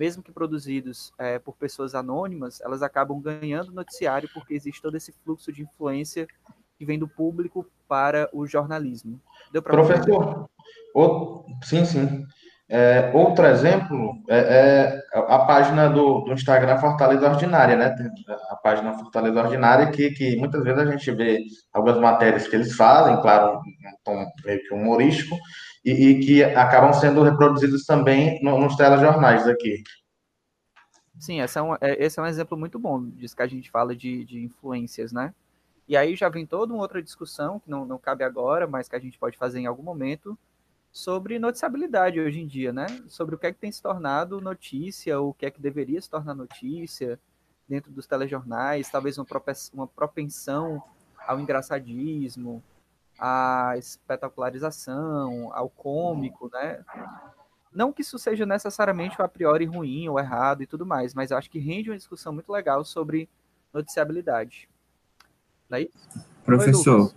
mesmo 0.00 0.22
que 0.22 0.32
produzidos 0.32 1.12
é, 1.18 1.38
por 1.38 1.54
pessoas 1.56 1.94
anônimas, 1.94 2.58
elas 2.62 2.82
acabam 2.82 3.20
ganhando 3.20 3.70
noticiário 3.70 4.30
porque 4.32 4.54
existe 4.54 4.80
todo 4.80 4.96
esse 4.96 5.12
fluxo 5.22 5.52
de 5.52 5.60
influência 5.60 6.26
que 6.78 6.86
vem 6.86 6.98
do 6.98 7.06
público 7.06 7.66
para 7.86 8.26
o 8.32 8.46
jornalismo. 8.46 9.20
Deu 9.52 9.60
para 9.60 9.74
Professor, 9.74 10.48
sim, 11.62 11.84
sim. 11.84 12.24
É, 12.66 13.10
outro 13.12 13.44
exemplo 13.44 14.14
é, 14.28 14.38
é, 14.38 15.02
a 15.12 15.40
página 15.40 15.90
do, 15.90 16.20
do, 16.20 16.32
Instagram 16.32 16.78
Fortaleza 16.78 17.28
Ordinária, 17.28 17.76
né? 17.76 17.94
A 18.48 18.56
página 18.56 18.94
Fortaleza 18.94 19.42
Ordinária, 19.42 19.90
que, 19.90 20.12
que 20.12 20.36
muitas 20.36 20.64
vezes 20.64 20.78
a 20.78 20.90
gente 20.90 21.10
vê 21.10 21.40
algumas 21.74 21.98
matérias 21.98 22.48
que 22.48 22.56
eles 22.56 22.74
fazem, 22.74 23.20
claro, 23.20 23.60
meio 24.44 24.60
que 24.60 24.74
humorístico, 24.74 25.36
e, 25.84 25.90
e 25.90 26.20
que 26.20 26.44
acabam 26.44 26.92
sendo 26.92 27.22
reproduzidas 27.22 27.84
também 27.84 28.42
no, 28.42 28.58
nos 28.58 28.76
telejornais 28.76 29.46
aqui. 29.46 29.82
Sim, 31.18 31.40
esse 31.40 31.58
é, 31.58 31.62
um, 31.62 31.74
é, 31.74 32.02
esse 32.02 32.18
é 32.18 32.22
um 32.22 32.26
exemplo 32.26 32.56
muito 32.56 32.78
bom 32.78 33.04
disso 33.04 33.36
que 33.36 33.42
a 33.42 33.46
gente 33.46 33.70
fala 33.70 33.94
de, 33.94 34.24
de 34.24 34.42
influências, 34.42 35.12
né? 35.12 35.34
E 35.86 35.96
aí 35.96 36.14
já 36.14 36.28
vem 36.28 36.46
toda 36.46 36.72
uma 36.72 36.82
outra 36.82 37.02
discussão, 37.02 37.58
que 37.58 37.68
não, 37.68 37.84
não 37.84 37.98
cabe 37.98 38.24
agora, 38.24 38.66
mas 38.66 38.88
que 38.88 38.96
a 38.96 39.00
gente 39.00 39.18
pode 39.18 39.36
fazer 39.36 39.58
em 39.58 39.66
algum 39.66 39.82
momento, 39.82 40.38
sobre 40.92 41.38
noticiabilidade 41.38 42.20
hoje 42.20 42.40
em 42.40 42.46
dia, 42.46 42.72
né? 42.72 42.86
Sobre 43.08 43.34
o 43.34 43.38
que 43.38 43.46
é 43.46 43.52
que 43.52 43.58
tem 43.58 43.70
se 43.70 43.82
tornado 43.82 44.40
notícia, 44.40 45.20
o 45.20 45.34
que 45.34 45.46
é 45.46 45.50
que 45.50 45.60
deveria 45.60 46.00
se 46.00 46.08
tornar 46.08 46.34
notícia 46.34 47.18
dentro 47.68 47.92
dos 47.92 48.06
telejornais, 48.06 48.88
talvez 48.88 49.16
uma 49.72 49.86
propensão 49.86 50.82
ao 51.26 51.38
engraçadismo, 51.38 52.62
à 53.20 53.74
espetacularização, 53.76 55.50
ao 55.52 55.68
cômico, 55.68 56.50
né? 56.50 56.82
Não 57.72 57.92
que 57.92 58.00
isso 58.00 58.18
seja 58.18 58.46
necessariamente 58.46 59.20
a 59.20 59.28
priori 59.28 59.66
ruim 59.66 60.08
ou 60.08 60.18
errado 60.18 60.62
e 60.62 60.66
tudo 60.66 60.86
mais, 60.86 61.12
mas 61.12 61.30
acho 61.30 61.50
que 61.50 61.58
rende 61.58 61.90
uma 61.90 61.96
discussão 61.96 62.32
muito 62.32 62.50
legal 62.50 62.84
sobre 62.84 63.28
noticiabilidade. 63.72 64.68
Daí? 65.68 65.90
É 66.16 66.20
Professor, 66.44 67.12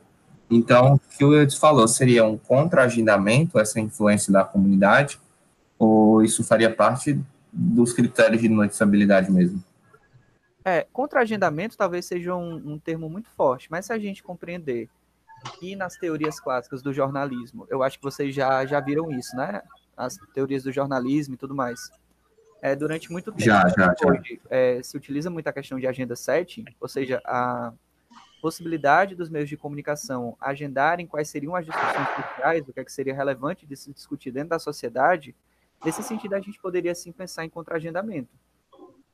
então, 0.52 0.96
o 0.96 1.00
que 1.00 1.24
o 1.24 1.34
Eudes 1.34 1.58
falou 1.58 1.88
seria 1.88 2.26
um 2.26 2.38
contra-agendamento, 2.38 3.58
essa 3.58 3.80
influência 3.80 4.32
da 4.32 4.44
comunidade, 4.44 5.20
ou 5.80 6.22
isso 6.22 6.44
faria 6.44 6.72
parte 6.74 7.20
dos 7.52 7.94
critérios 7.94 8.42
de 8.42 8.50
noticiabilidade 8.50 9.32
mesmo? 9.32 9.64
É, 10.66 10.86
contra-agendamento 10.94 11.76
talvez 11.76 12.06
seja 12.06 12.36
um, 12.36 12.74
um, 12.74 12.80
termo 12.80 13.10
muito 13.10 13.30
forte, 13.30 13.70
mas 13.72 13.86
se 13.86 13.94
a 13.94 14.00
gente 14.00 14.24
compreender 14.24 14.90
que 15.60 15.76
nas 15.76 15.96
teorias 15.96 16.40
clássicas 16.40 16.82
do 16.82 16.94
jornalismo, 16.94 17.66
eu 17.70 17.84
acho 17.84 17.98
que 17.98 18.04
vocês 18.04 18.34
já, 18.34 18.66
já 18.66 18.80
viram 18.80 19.12
isso, 19.12 19.36
né? 19.36 19.62
As 19.96 20.18
teorias 20.34 20.64
do 20.64 20.72
jornalismo 20.72 21.36
e 21.36 21.38
tudo 21.38 21.54
mais. 21.54 21.92
É, 22.62 22.76
durante 22.76 23.12
muito 23.12 23.32
tempo, 23.32 23.44
já, 23.44 23.68
já, 23.68 23.94
hoje, 24.06 24.42
já. 24.42 24.50
É, 24.50 24.82
se 24.82 24.96
utiliza 24.96 25.30
muito 25.30 25.48
a 25.48 25.54
questão 25.54 25.78
de 25.80 25.86
agenda 25.86 26.16
setting, 26.16 26.66
ou 26.80 26.88
seja, 26.88 27.22
a, 27.26 27.74
possibilidade 28.44 29.16
dos 29.16 29.30
meios 29.30 29.48
de 29.48 29.56
comunicação 29.56 30.36
agendarem 30.38 31.08
quais 31.08 31.30
seriam 31.30 31.56
as 31.56 31.66
discussões 31.66 32.10
sociais, 32.14 32.68
o 32.68 32.74
que, 32.74 32.80
é 32.82 32.84
que 32.84 32.92
seria 32.92 33.16
relevante 33.16 33.66
de 33.66 33.74
se 33.78 33.94
discutir 33.94 34.32
dentro 34.32 34.50
da 34.50 34.60
sociedade, 34.60 35.34
nesse 35.86 36.04
sentido 36.04 36.34
a 36.34 36.42
gente 36.42 36.60
poderia 36.60 36.94
sim 36.94 37.14
pensar 37.14 37.46
em 37.46 37.50
contra-agendamento, 37.50 38.38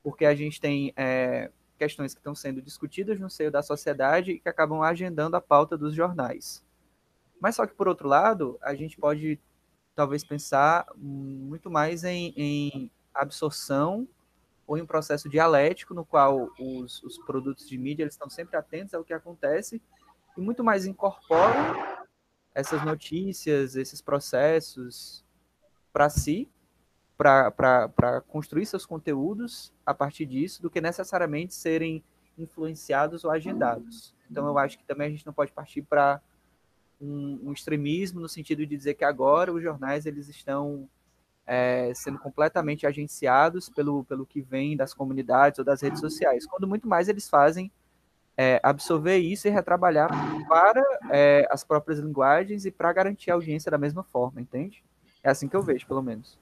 porque 0.02 0.24
a 0.24 0.34
gente 0.34 0.60
tem 0.60 0.92
é, 0.96 1.48
questões 1.80 2.12
que 2.12 2.20
estão 2.20 2.34
sendo 2.34 2.60
discutidas 2.60 3.18
no 3.18 3.30
seio 3.30 3.50
da 3.50 3.62
sociedade 3.62 4.32
e 4.32 4.38
que 4.38 4.50
acabam 4.50 4.82
agendando 4.82 5.34
a 5.34 5.40
pauta 5.40 5.78
dos 5.78 5.94
jornais. 5.94 6.62
Mas 7.40 7.56
só 7.56 7.66
que, 7.66 7.72
por 7.72 7.88
outro 7.88 8.06
lado, 8.06 8.58
a 8.60 8.74
gente 8.74 8.98
pode 8.98 9.40
talvez 9.94 10.22
pensar 10.22 10.86
muito 10.94 11.70
mais 11.70 12.04
em, 12.04 12.34
em 12.36 12.90
absorção 13.14 14.06
ou 14.66 14.76
em 14.76 14.82
um 14.82 14.86
processo 14.86 15.26
dialético 15.26 15.94
no 15.94 16.04
qual 16.04 16.50
os, 16.60 17.02
os 17.02 17.16
produtos 17.16 17.66
de 17.66 17.78
mídia 17.78 18.02
eles 18.02 18.12
estão 18.12 18.28
sempre 18.28 18.58
atentos 18.58 18.92
ao 18.92 19.02
que 19.02 19.14
acontece 19.14 19.80
e 20.36 20.40
muito 20.42 20.62
mais 20.62 20.84
incorporam 20.84 21.98
essas 22.54 22.84
notícias, 22.84 23.74
esses 23.74 24.02
processos 24.02 25.24
para 25.94 26.10
si, 26.10 26.46
para 27.20 28.22
construir 28.28 28.64
seus 28.64 28.86
conteúdos 28.86 29.72
a 29.84 29.92
partir 29.92 30.24
disso, 30.24 30.62
do 30.62 30.70
que 30.70 30.80
necessariamente 30.80 31.54
serem 31.54 32.02
influenciados 32.38 33.24
ou 33.24 33.30
agendados. 33.30 34.14
Então, 34.30 34.46
eu 34.46 34.56
acho 34.56 34.78
que 34.78 34.84
também 34.84 35.08
a 35.08 35.10
gente 35.10 35.26
não 35.26 35.32
pode 35.32 35.52
partir 35.52 35.82
para 35.82 36.20
um, 36.98 37.38
um, 37.44 37.52
extremismo 37.52 38.20
no 38.20 38.28
sentido 38.28 38.64
de 38.64 38.76
dizer 38.76 38.94
que 38.94 39.04
agora 39.04 39.52
os 39.52 39.62
jornais 39.62 40.06
eles 40.06 40.28
estão 40.28 40.88
é, 41.46 41.92
sendo 41.94 42.18
completamente 42.18 42.86
agenciados 42.86 43.68
pelo, 43.68 44.04
pelo 44.04 44.24
que 44.24 44.40
vem 44.40 44.76
das 44.76 44.94
comunidades 44.94 45.58
ou 45.58 45.64
das 45.64 45.82
redes 45.82 46.00
sociais, 46.00 46.46
quando 46.46 46.66
muito 46.66 46.88
mais 46.88 47.08
eles 47.08 47.28
fazem 47.28 47.70
é, 48.36 48.58
absorver 48.62 49.18
isso 49.18 49.46
e 49.46 49.50
retrabalhar 49.50 50.08
para 50.48 50.82
é, 51.10 51.46
as 51.50 51.64
próprias 51.64 51.98
linguagens 51.98 52.64
e 52.64 52.70
para 52.70 52.92
garantir 52.92 53.30
a 53.30 53.34
audiência 53.34 53.70
da 53.70 53.76
mesma 53.76 54.02
forma, 54.02 54.40
entende? 54.40 54.82
É 55.22 55.28
assim 55.28 55.48
que 55.48 55.56
eu 55.56 55.62
vejo, 55.62 55.86
pelo 55.86 56.02
menos. 56.02 56.38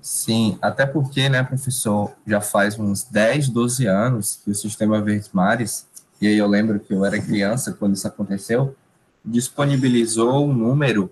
Sim, 0.00 0.58
até 0.62 0.86
porque, 0.86 1.28
né, 1.28 1.42
professor, 1.42 2.12
já 2.26 2.40
faz 2.40 2.78
uns 2.78 3.02
10, 3.02 3.48
12 3.48 3.86
anos 3.86 4.40
que 4.44 4.50
o 4.50 4.54
Sistema 4.54 5.00
Verdes 5.02 5.30
Mares, 5.32 5.86
e 6.20 6.26
aí 6.26 6.38
eu 6.38 6.46
lembro 6.46 6.78
que 6.78 6.94
eu 6.94 7.04
era 7.04 7.20
criança 7.20 7.72
quando 7.72 7.94
isso 7.94 8.06
aconteceu, 8.06 8.76
disponibilizou 9.24 10.46
um 10.46 10.52
número 10.52 11.10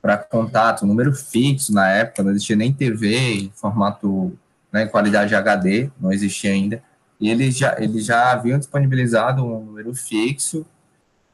para 0.00 0.16
contato, 0.16 0.86
número 0.86 1.12
fixo 1.12 1.72
na 1.72 1.88
época, 1.88 2.22
não 2.22 2.30
existia 2.30 2.54
nem 2.54 2.72
TV 2.72 3.16
em 3.16 3.52
formato, 3.54 4.38
né, 4.72 4.84
em 4.84 4.88
qualidade 4.88 5.34
HD, 5.34 5.90
não 6.00 6.12
existia 6.12 6.52
ainda. 6.52 6.82
E 7.20 7.28
eles 7.28 7.56
já, 7.56 7.76
eles 7.78 8.04
já 8.04 8.30
haviam 8.30 8.58
disponibilizado 8.58 9.44
um 9.44 9.64
número 9.64 9.92
fixo 9.94 10.64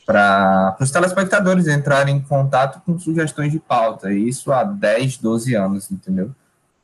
para 0.07 0.77
os 0.81 0.91
telespectadores 0.91 1.67
entrarem 1.67 2.17
em 2.17 2.21
contato 2.21 2.81
com 2.85 2.99
sugestões 2.99 3.53
de 3.53 3.59
pauta, 3.59 4.13
e 4.13 4.29
isso 4.29 4.53
há 4.53 4.65
10, 4.65 5.19
12 5.19 5.55
anos, 5.55 5.91
entendeu? 5.91 6.35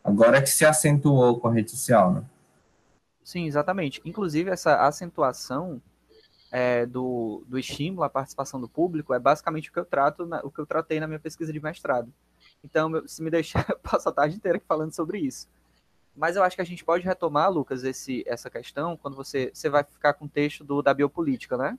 Agora 0.03 0.39
é 0.39 0.43
que 0.43 0.49
se 0.49 0.65
acentuou 0.65 1.39
com 1.39 1.49
a 1.49 1.53
rede 1.53 1.71
social, 1.71 2.13
né? 2.13 2.25
Sim, 3.23 3.47
exatamente. 3.47 4.01
Inclusive, 4.05 4.51
essa 4.51 4.87
acentuação 4.87 5.81
é, 6.51 6.85
do, 6.87 7.45
do 7.47 7.59
estímulo 7.59 8.03
à 8.03 8.11
participação 8.11 8.61
do 8.61 8.69
público 8.69 9.15
é 9.15 9.19
basicamente 9.19 9.71
o 9.71 9.73
que 9.73 9.79
eu 9.79 9.85
trato, 9.85 10.27
na, 10.27 10.41
o 10.41 10.51
que 10.51 10.59
eu 10.59 10.67
tratei 10.67 10.99
na 10.99 11.07
minha 11.07 11.21
pesquisa 11.21 11.53
de 11.53 11.61
mestrado. 11.61 12.13
Então, 12.65 13.07
se 13.07 13.23
me 13.23 13.31
deixar, 13.31 13.65
eu 13.71 13.79
passo 13.79 14.09
a 14.09 14.13
tarde 14.13 14.37
inteira 14.37 14.61
falando 14.67 14.93
sobre 14.93 15.19
isso. 15.19 15.49
Mas 16.17 16.37
eu 16.37 16.43
acho 16.43 16.57
que 16.57 16.63
a 16.63 16.67
gente 16.67 16.85
pode 16.85 17.05
retomar, 17.05 17.51
Lucas, 17.51 17.85
esse, 17.85 18.25
essa 18.27 18.51
questão 18.51 18.97
quando 18.97 19.15
você, 19.15 19.51
você 19.55 19.71
vai 19.71 19.85
ficar 19.85 20.15
com 20.15 20.25
o 20.25 20.29
texto 20.29 20.65
do, 20.65 20.83
da 20.83 20.93
biopolítica, 20.93 21.57
né? 21.57 21.79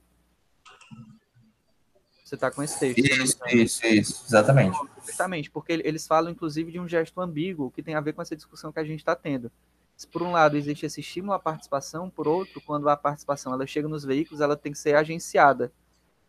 Você 2.32 2.36
está 2.36 2.50
com 2.50 2.64
esse 2.64 2.80
texto. 2.80 2.98
Isso, 2.98 3.38
isso, 3.50 3.86
isso, 3.86 4.26
exatamente. 4.26 4.80
Exatamente, 5.04 5.52
porque 5.52 5.74
eles 5.84 6.08
falam, 6.08 6.32
inclusive, 6.32 6.72
de 6.72 6.80
um 6.80 6.88
gesto 6.88 7.20
ambíguo 7.20 7.70
que 7.70 7.84
tem 7.84 7.94
a 7.94 8.00
ver 8.00 8.14
com 8.14 8.22
essa 8.22 8.38
discussão 8.38 8.72
que 8.72 8.80
a 8.80 8.86
gente 8.86 9.00
está 9.00 9.14
tendo. 9.18 9.52
Se 9.98 10.08
por 10.08 10.22
um 10.22 10.32
lado 10.32 10.56
existe 10.56 10.86
esse 10.86 11.02
estímulo 11.02 11.34
à 11.34 11.40
participação, 11.40 12.10
por 12.10 12.30
outro, 12.30 12.62
quando 12.62 12.88
a 12.88 12.96
participação 12.96 13.54
ela 13.54 13.68
chega 13.68 13.86
nos 13.86 14.06
veículos, 14.06 14.40
ela 14.40 14.56
tem 14.56 14.72
que 14.72 14.78
ser 14.78 14.96
agenciada. 14.96 15.74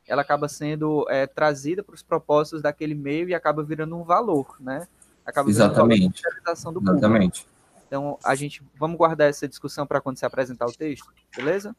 Ela 0.04 0.22
acaba 0.22 0.48
sendo 0.48 1.06
é, 1.08 1.24
trazida 1.24 1.84
para 1.84 1.94
os 1.94 2.02
propósitos 2.02 2.62
daquele 2.62 2.96
meio 2.96 3.28
e 3.28 3.34
acaba 3.34 3.62
virando 3.62 3.96
um 3.96 4.02
valor, 4.02 4.56
né? 4.58 4.88
Acaba 5.24 5.50
Exatamente. 5.50 6.20
Um 6.66 6.72
do 6.72 6.80
Exatamente. 6.80 7.44
Público. 7.44 7.52
Então, 7.86 8.18
a 8.24 8.34
gente 8.34 8.60
vamos 8.76 8.98
guardar 8.98 9.30
essa 9.30 9.46
discussão 9.46 9.86
para 9.86 10.00
quando 10.00 10.18
se 10.18 10.26
apresentar 10.26 10.66
o 10.66 10.72
texto, 10.72 11.12
beleza? 11.36 11.76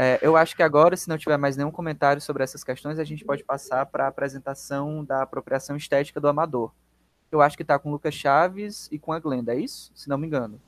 É, 0.00 0.16
eu 0.22 0.36
acho 0.36 0.54
que 0.54 0.62
agora, 0.62 0.96
se 0.96 1.08
não 1.08 1.18
tiver 1.18 1.36
mais 1.36 1.56
nenhum 1.56 1.72
comentário 1.72 2.22
sobre 2.22 2.44
essas 2.44 2.62
questões, 2.62 3.00
a 3.00 3.04
gente 3.04 3.24
pode 3.24 3.42
passar 3.42 3.84
para 3.84 4.04
a 4.04 4.06
apresentação 4.06 5.04
da 5.04 5.22
apropriação 5.22 5.76
estética 5.76 6.20
do 6.20 6.28
amador. 6.28 6.70
Eu 7.32 7.42
acho 7.42 7.56
que 7.56 7.64
está 7.64 7.76
com 7.80 7.88
o 7.88 7.92
Lucas 7.92 8.14
Chaves 8.14 8.88
e 8.92 8.98
com 8.98 9.12
a 9.12 9.18
Glenda, 9.18 9.52
é 9.52 9.58
isso? 9.58 9.90
Se 9.96 10.08
não 10.08 10.16
me 10.16 10.28
engano. 10.28 10.60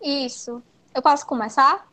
Isso. 0.00 0.62
Eu 0.94 1.02
posso 1.02 1.26
começar? 1.26 1.86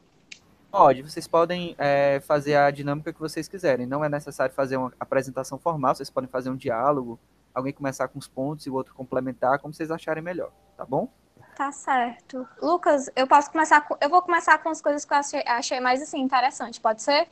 Pode, 0.71 1.01
vocês 1.01 1.27
podem 1.27 1.75
é, 1.77 2.21
fazer 2.21 2.55
a 2.55 2.71
dinâmica 2.71 3.11
que 3.11 3.19
vocês 3.19 3.49
quiserem. 3.49 3.85
Não 3.85 4.03
é 4.03 4.07
necessário 4.07 4.55
fazer 4.55 4.77
uma 4.77 4.93
apresentação 4.97 5.59
formal, 5.59 5.95
vocês 5.95 6.09
podem 6.09 6.29
fazer 6.29 6.49
um 6.49 6.55
diálogo, 6.55 7.19
alguém 7.53 7.73
começar 7.73 8.07
com 8.07 8.17
os 8.17 8.29
pontos 8.29 8.65
e 8.67 8.69
o 8.69 8.73
outro 8.73 8.95
complementar, 8.95 9.59
como 9.59 9.73
vocês 9.73 9.91
acharem 9.91 10.23
melhor, 10.23 10.49
tá 10.77 10.85
bom? 10.85 11.11
Tá 11.56 11.72
certo. 11.72 12.45
Lucas, 12.62 13.10
eu 13.16 13.26
posso 13.26 13.49
começar 13.49 13.80
com, 13.82 13.95
eu 14.01 14.10
vou 14.10 14.22
começar 14.22 14.58
com 14.58 14.70
as 14.70 14.82
coisas 14.82 15.06
que 15.06 15.14
eu 15.14 15.18
achei, 15.18 15.43
achei 15.45 15.80
mais 15.80 16.01
assim 16.01 16.20
interessante, 16.20 16.82
pode 16.82 17.01
ser? 17.01 17.30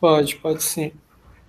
Pode, 0.00 0.36
pode 0.36 0.62
sim. 0.62 0.92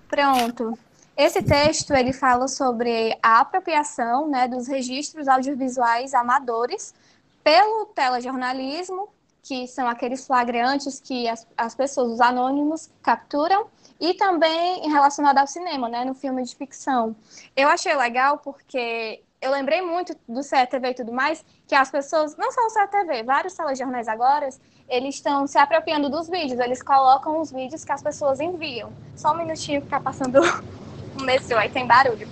Pronto. 0.08 0.78
Esse 1.16 1.42
texto 1.42 1.92
ele 1.92 2.12
fala 2.12 2.46
sobre 2.46 3.18
a 3.20 3.40
apropriação, 3.40 4.28
né, 4.28 4.46
dos 4.46 4.68
registros 4.68 5.26
audiovisuais 5.26 6.14
amadores 6.14 6.94
pelo 7.42 7.86
telejornalismo, 7.86 9.08
que 9.42 9.66
são 9.66 9.88
aqueles 9.88 10.26
flagrantes 10.26 11.00
que 11.00 11.28
as, 11.28 11.46
as 11.56 11.74
pessoas, 11.74 12.12
os 12.12 12.20
anônimos, 12.20 12.88
capturam, 13.02 13.66
e 13.98 14.14
também 14.14 14.88
relacionado 14.88 15.38
ao 15.38 15.46
cinema, 15.46 15.88
né, 15.88 16.04
no 16.04 16.14
filme 16.14 16.42
de 16.42 16.54
ficção. 16.54 17.16
Eu 17.56 17.68
achei 17.68 17.94
legal 17.94 18.38
porque 18.38 19.22
eu 19.40 19.50
lembrei 19.50 19.80
muito 19.80 20.14
do 20.28 20.42
CETV 20.42 20.90
e 20.90 20.94
tudo 20.94 21.12
mais, 21.12 21.44
que 21.66 21.74
as 21.74 21.90
pessoas, 21.90 22.36
não 22.36 22.52
só 22.52 22.60
o 22.66 22.70
CETV, 22.70 23.22
vários 23.22 23.54
telejornais 23.54 24.06
agora, 24.06 24.48
eles 24.88 25.14
estão 25.14 25.46
se 25.46 25.58
apropriando 25.58 26.10
dos 26.10 26.28
vídeos, 26.28 26.60
eles 26.60 26.82
colocam 26.82 27.40
os 27.40 27.50
vídeos 27.50 27.84
que 27.84 27.92
as 27.92 28.02
pessoas 28.02 28.38
enviam. 28.38 28.92
Só 29.16 29.32
um 29.32 29.38
minutinho 29.38 29.80
que 29.80 29.88
tá 29.88 29.98
passando 29.98 30.40
um 31.18 31.24
metrô, 31.24 31.56
aí 31.56 31.70
tem 31.70 31.86
barulho. 31.86 32.28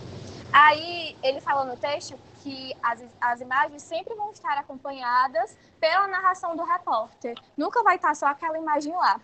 Aí 0.52 1.16
ele 1.22 1.40
falou 1.40 1.64
no 1.64 1.76
texto 1.76 2.14
que 2.42 2.74
as, 2.82 3.02
as 3.20 3.40
imagens 3.40 3.82
sempre 3.82 4.14
vão 4.14 4.30
estar 4.30 4.58
acompanhadas 4.58 5.56
pela 5.80 6.06
narração 6.08 6.54
do 6.54 6.62
repórter. 6.62 7.34
Nunca 7.56 7.82
vai 7.82 7.96
estar 7.96 8.14
só 8.14 8.26
aquela 8.26 8.58
imagem 8.58 8.92
lá 8.94 9.18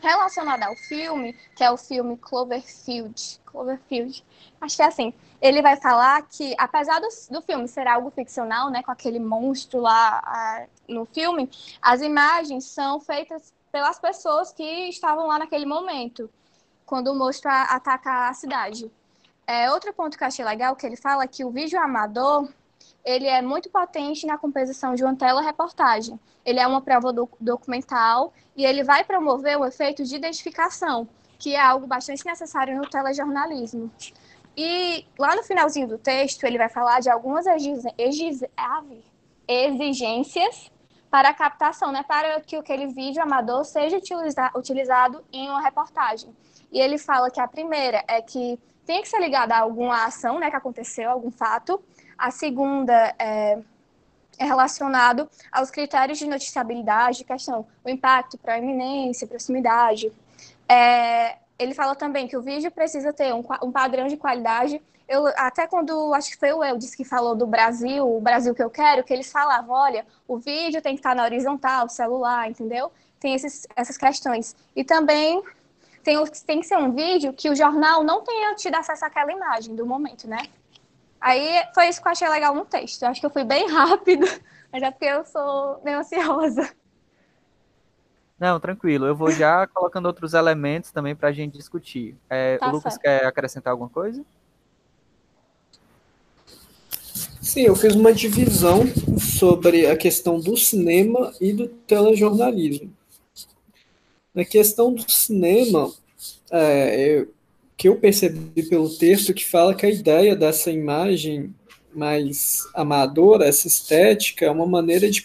relacionada 0.00 0.66
ao 0.66 0.76
filme, 0.76 1.34
que 1.56 1.64
é 1.64 1.70
o 1.70 1.76
filme 1.76 2.16
Cloverfield. 2.16 3.40
Cloverfield. 3.44 4.24
Acho 4.60 4.76
que 4.76 4.82
é 4.82 4.86
assim. 4.86 5.14
Ele 5.40 5.62
vai 5.62 5.76
falar 5.76 6.22
que, 6.22 6.54
apesar 6.58 7.00
do, 7.00 7.08
do 7.30 7.42
filme 7.42 7.68
ser 7.68 7.86
algo 7.86 8.10
ficcional, 8.10 8.70
né, 8.70 8.82
com 8.82 8.90
aquele 8.90 9.20
monstro 9.20 9.80
lá 9.80 10.20
a, 10.24 10.66
no 10.88 11.06
filme, 11.06 11.48
as 11.80 12.00
imagens 12.00 12.64
são 12.64 13.00
feitas 13.00 13.52
pelas 13.70 13.98
pessoas 13.98 14.52
que 14.52 14.88
estavam 14.88 15.26
lá 15.26 15.38
naquele 15.38 15.66
momento, 15.66 16.28
quando 16.84 17.08
o 17.08 17.14
monstro 17.14 17.50
a, 17.50 17.62
ataca 17.64 18.28
a 18.28 18.34
cidade. 18.34 18.90
É, 19.46 19.70
outro 19.70 19.94
ponto 19.94 20.18
que 20.18 20.24
eu 20.24 20.28
achei 20.28 20.44
legal, 20.44 20.76
que 20.76 20.84
ele 20.84 20.96
fala 20.96 21.26
que 21.26 21.44
o 21.44 21.50
vídeo 21.50 21.80
amador, 21.80 22.48
ele 23.08 23.26
é 23.26 23.40
muito 23.40 23.70
potente 23.70 24.26
na 24.26 24.36
composição 24.36 24.94
de 24.94 25.02
uma 25.02 25.16
tela-reportagem. 25.16 26.20
Ele 26.44 26.60
é 26.60 26.66
uma 26.66 26.82
prova 26.82 27.10
do, 27.10 27.26
documental 27.40 28.34
e 28.54 28.66
ele 28.66 28.84
vai 28.84 29.02
promover 29.02 29.58
o 29.58 29.64
efeito 29.64 30.04
de 30.04 30.14
identificação, 30.14 31.08
que 31.38 31.54
é 31.54 31.60
algo 31.60 31.86
bastante 31.86 32.26
necessário 32.26 32.76
no 32.76 32.82
telejornalismo. 32.82 33.90
E 34.54 35.06
lá 35.18 35.34
no 35.34 35.42
finalzinho 35.42 35.88
do 35.88 35.96
texto, 35.96 36.44
ele 36.44 36.58
vai 36.58 36.68
falar 36.68 37.00
de 37.00 37.08
algumas 37.08 37.46
exigências 39.48 40.70
para 41.10 41.30
a 41.30 41.34
captação, 41.34 41.90
né, 41.90 42.04
para 42.06 42.42
que 42.42 42.56
aquele 42.56 42.88
vídeo 42.88 43.22
amador 43.22 43.64
seja 43.64 43.96
utiliza 43.96 44.50
utilizado 44.54 45.24
em 45.32 45.48
uma 45.48 45.62
reportagem. 45.62 46.36
E 46.70 46.78
ele 46.78 46.98
fala 46.98 47.30
que 47.30 47.40
a 47.40 47.48
primeira 47.48 48.04
é 48.06 48.20
que 48.20 48.60
tem 48.84 49.00
que 49.00 49.08
ser 49.08 49.18
ligada 49.18 49.54
a 49.54 49.60
alguma 49.60 50.04
ação 50.04 50.38
né, 50.38 50.50
que 50.50 50.56
aconteceu, 50.56 51.10
algum 51.10 51.30
fato, 51.30 51.82
a 52.18 52.30
segunda 52.30 53.14
é, 53.18 53.58
é 54.38 54.44
relacionado 54.44 55.28
aos 55.52 55.70
critérios 55.70 56.18
de 56.18 56.26
noticiabilidade, 56.26 57.24
questão, 57.24 57.66
o 57.84 57.88
impacto, 57.88 58.36
proeminência, 58.36 59.26
proximidade. 59.26 60.12
É, 60.68 61.36
ele 61.58 61.74
fala 61.74 61.94
também 61.94 62.26
que 62.26 62.36
o 62.36 62.42
vídeo 62.42 62.70
precisa 62.70 63.12
ter 63.12 63.32
um, 63.32 63.44
um, 63.62 63.72
padrão 63.72 64.06
de 64.06 64.16
qualidade. 64.16 64.80
Eu, 65.08 65.26
até 65.36 65.66
quando, 65.66 66.12
acho 66.14 66.30
que 66.30 66.36
foi 66.36 66.52
o 66.52 66.62
Eldis 66.62 66.94
que 66.94 67.04
falou 67.04 67.34
do 67.34 67.46
Brasil, 67.46 68.06
o 68.06 68.20
Brasil 68.20 68.54
que 68.54 68.62
eu 68.62 68.68
quero, 68.68 69.02
que 69.02 69.12
eles 69.12 69.32
falavam, 69.32 69.74
olha, 69.74 70.06
o 70.26 70.36
vídeo 70.38 70.82
tem 70.82 70.94
que 70.94 71.00
estar 71.00 71.16
na 71.16 71.24
horizontal, 71.24 71.88
celular, 71.88 72.48
entendeu? 72.50 72.92
Tem 73.18 73.34
esses, 73.34 73.66
essas 73.74 73.96
questões. 73.96 74.54
E 74.76 74.84
também 74.84 75.42
tem, 76.04 76.16
tem 76.46 76.60
que 76.60 76.66
ser 76.66 76.76
um 76.76 76.92
vídeo 76.92 77.32
que 77.32 77.48
o 77.50 77.56
jornal 77.56 78.04
não 78.04 78.22
tenha 78.22 78.54
tido 78.54 78.74
acesso 78.76 79.04
àquela 79.04 79.32
imagem 79.32 79.74
do 79.74 79.86
momento, 79.86 80.28
né? 80.28 80.42
Aí 81.20 81.62
foi 81.74 81.88
isso 81.88 82.00
que 82.00 82.08
eu 82.08 82.12
achei 82.12 82.28
legal 82.28 82.54
no 82.54 82.64
texto. 82.64 83.02
Eu 83.02 83.08
acho 83.08 83.20
que 83.20 83.26
eu 83.26 83.30
fui 83.30 83.44
bem 83.44 83.68
rápido, 83.70 84.26
mas 84.72 84.82
é 84.82 84.90
porque 84.90 85.06
eu 85.06 85.24
sou 85.24 85.80
meio 85.84 85.98
ansiosa. 85.98 86.70
Não, 88.38 88.60
tranquilo. 88.60 89.06
Eu 89.06 89.16
vou 89.16 89.30
já 89.30 89.66
colocando 89.74 90.06
outros 90.06 90.34
elementos 90.34 90.90
também 90.92 91.16
para 91.16 91.28
a 91.28 91.32
gente 91.32 91.58
discutir. 91.58 92.16
É, 92.30 92.58
tá 92.58 92.68
o 92.68 92.72
Lucas 92.72 92.94
certo. 92.94 93.02
quer 93.02 93.26
acrescentar 93.26 93.72
alguma 93.72 93.88
coisa? 93.88 94.24
Sim, 97.40 97.62
eu 97.62 97.74
fiz 97.74 97.94
uma 97.94 98.12
divisão 98.12 98.82
sobre 99.18 99.86
a 99.86 99.96
questão 99.96 100.38
do 100.38 100.56
cinema 100.56 101.32
e 101.40 101.52
do 101.52 101.66
telejornalismo. 101.66 102.92
Na 104.34 104.44
questão 104.44 104.92
do 104.92 105.10
cinema, 105.10 105.90
é, 106.50 107.00
eu, 107.00 107.34
que 107.78 107.88
eu 107.88 107.94
percebi 107.94 108.64
pelo 108.64 108.90
texto 108.90 109.32
que 109.32 109.46
fala 109.46 109.72
que 109.72 109.86
a 109.86 109.90
ideia 109.90 110.34
dessa 110.34 110.68
imagem 110.68 111.54
mais 111.94 112.66
amadora, 112.74 113.46
essa 113.46 113.68
estética, 113.68 114.46
é 114.46 114.50
uma 114.50 114.66
maneira 114.66 115.08
de, 115.08 115.24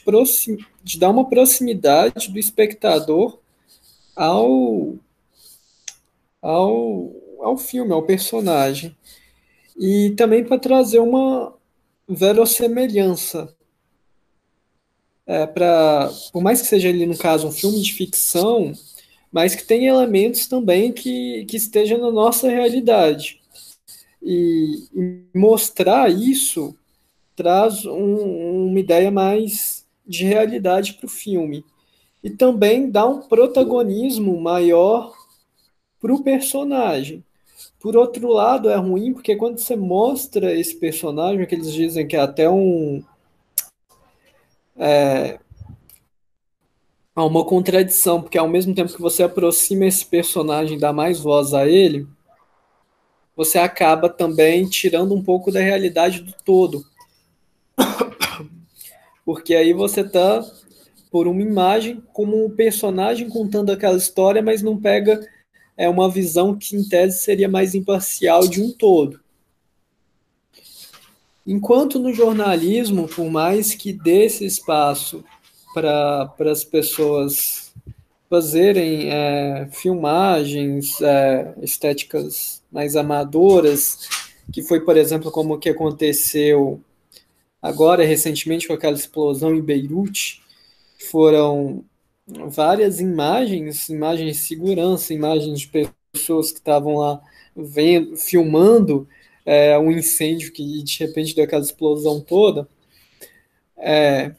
de 0.83 0.99
dar 0.99 1.09
uma 1.09 1.27
proximidade 1.27 2.31
do 2.31 2.37
espectador 2.37 3.39
ao, 4.15 4.95
ao, 6.39 7.11
ao 7.39 7.57
filme, 7.57 7.91
ao 7.91 8.03
personagem. 8.03 8.95
E 9.75 10.11
também 10.11 10.43
para 10.43 10.59
trazer 10.59 10.99
uma 10.99 11.55
verossemelhança. 12.07 13.51
É, 15.25 15.47
pra, 15.47 16.11
por 16.31 16.43
mais 16.43 16.61
que 16.61 16.67
seja 16.67 16.89
ali, 16.89 17.07
no 17.07 17.17
caso, 17.17 17.47
um 17.47 17.51
filme 17.51 17.81
de 17.81 17.93
ficção, 17.93 18.73
mas 19.33 19.55
que 19.55 19.65
tem 19.65 19.87
elementos 19.87 20.45
também 20.45 20.93
que, 20.93 21.43
que 21.45 21.57
estejam 21.57 21.97
na 21.97 22.11
nossa 22.11 22.47
realidade. 22.47 23.41
E, 24.21 24.87
mostrar 25.33 26.09
isso 26.09 26.75
traz 27.35 27.83
um, 27.83 28.67
uma 28.67 28.79
ideia 28.79 29.09
mais 29.09 29.85
de 30.05 30.23
realidade 30.23 30.93
para 30.93 31.07
o 31.07 31.09
filme. 31.09 31.65
E 32.23 32.29
também 32.29 32.91
dá 32.91 33.07
um 33.07 33.21
protagonismo 33.21 34.39
maior 34.39 35.11
para 35.99 36.13
o 36.13 36.23
personagem. 36.23 37.23
Por 37.79 37.97
outro 37.97 38.29
lado, 38.29 38.69
é 38.69 38.75
ruim 38.75 39.13
porque 39.13 39.35
quando 39.35 39.57
você 39.57 39.75
mostra 39.75 40.53
esse 40.53 40.75
personagem, 40.75 41.45
que 41.47 41.55
eles 41.55 41.73
dizem 41.73 42.07
que 42.07 42.15
é 42.15 42.19
até 42.19 42.47
um. 42.47 43.03
É, 44.77 45.39
há 47.15 47.25
uma 47.25 47.45
contradição, 47.45 48.21
porque 48.21 48.37
ao 48.37 48.47
mesmo 48.47 48.73
tempo 48.73 48.93
que 48.93 49.01
você 49.01 49.23
aproxima 49.23 49.85
esse 49.85 50.05
personagem, 50.05 50.79
dá 50.79 50.91
mais 50.91 51.19
voz 51.19 51.53
a 51.53 51.67
ele, 51.67 52.07
você 53.35 53.57
acaba 53.57 54.09
também 54.09 54.67
tirando 54.67 55.13
um 55.13 55.23
pouco 55.23 55.51
da 55.51 55.59
realidade 55.59 56.21
do 56.21 56.33
todo. 56.43 56.85
Porque 59.25 59.55
aí 59.55 59.73
você 59.73 60.01
está 60.01 60.43
por 61.11 61.27
uma 61.27 61.41
imagem 61.41 62.03
como 62.11 62.43
um 62.43 62.49
personagem 62.49 63.29
contando 63.29 63.71
aquela 63.71 63.97
história, 63.97 64.41
mas 64.41 64.61
não 64.61 64.79
pega 64.79 65.19
é, 65.77 65.87
uma 65.87 66.09
visão 66.09 66.55
que, 66.55 66.75
em 66.75 66.83
tese, 66.83 67.19
seria 67.19 67.47
mais 67.47 67.73
imparcial 67.75 68.47
de 68.47 68.61
um 68.61 68.71
todo. 68.71 69.19
Enquanto 71.45 71.99
no 71.99 72.13
jornalismo, 72.13 73.07
por 73.07 73.29
mais 73.29 73.75
que 73.75 73.91
dê 73.91 74.25
esse 74.25 74.45
espaço 74.45 75.23
para 75.73 76.51
as 76.51 76.63
pessoas 76.63 77.73
fazerem 78.29 79.11
é, 79.11 79.67
filmagens 79.71 80.99
é, 81.01 81.53
estéticas 81.61 82.63
mais 82.71 82.95
amadoras, 82.95 84.07
que 84.51 84.63
foi, 84.63 84.81
por 84.81 84.97
exemplo, 84.97 85.31
como 85.31 85.53
o 85.53 85.59
que 85.59 85.69
aconteceu 85.69 86.81
agora 87.61 88.03
recentemente 88.03 88.67
com 88.67 88.73
aquela 88.73 88.95
explosão 88.95 89.53
em 89.55 89.61
Beirute, 89.61 90.41
foram 91.09 91.85
várias 92.49 92.99
imagens, 92.99 93.89
imagens 93.89 94.37
de 94.37 94.41
segurança, 94.41 95.13
imagens 95.13 95.59
de 95.61 95.91
pessoas 96.11 96.51
que 96.51 96.59
estavam 96.59 96.97
lá 96.97 97.21
vendo, 97.55 98.17
filmando 98.17 99.07
é, 99.45 99.77
um 99.77 99.91
incêndio 99.91 100.51
que 100.51 100.83
de 100.83 100.99
repente 100.99 101.35
deu 101.35 101.45
aquela 101.45 101.63
explosão 101.63 102.19
toda. 102.19 102.67
É, 103.77 104.33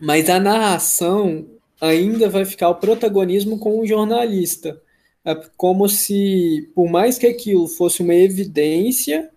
mas 0.00 0.28
a 0.28 0.38
narração 0.38 1.46
ainda 1.80 2.28
vai 2.28 2.44
ficar 2.44 2.68
o 2.68 2.76
protagonismo 2.76 3.58
com 3.58 3.80
o 3.80 3.86
jornalista. 3.86 4.80
É 5.24 5.34
como 5.56 5.88
se, 5.88 6.70
por 6.74 6.88
mais 6.88 7.18
que 7.18 7.26
aquilo 7.26 7.66
fosse 7.66 8.02
uma 8.02 8.14
evidência 8.14 9.30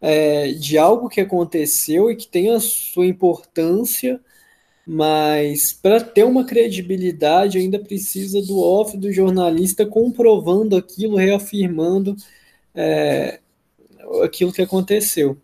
é, 0.00 0.52
de 0.52 0.78
algo 0.78 1.08
que 1.08 1.20
aconteceu 1.20 2.10
e 2.10 2.16
que 2.16 2.26
tem 2.26 2.50
a 2.50 2.60
sua 2.60 3.06
importância, 3.06 4.20
mas 4.86 5.72
para 5.72 6.00
ter 6.00 6.24
uma 6.24 6.44
credibilidade 6.44 7.58
ainda 7.58 7.78
precisa 7.78 8.40
do 8.42 8.58
off 8.58 8.96
do 8.96 9.12
jornalista 9.12 9.84
comprovando 9.84 10.76
aquilo, 10.76 11.16
reafirmando 11.16 12.16
é, 12.74 13.40
aquilo 14.24 14.52
que 14.52 14.62
aconteceu. 14.62 15.36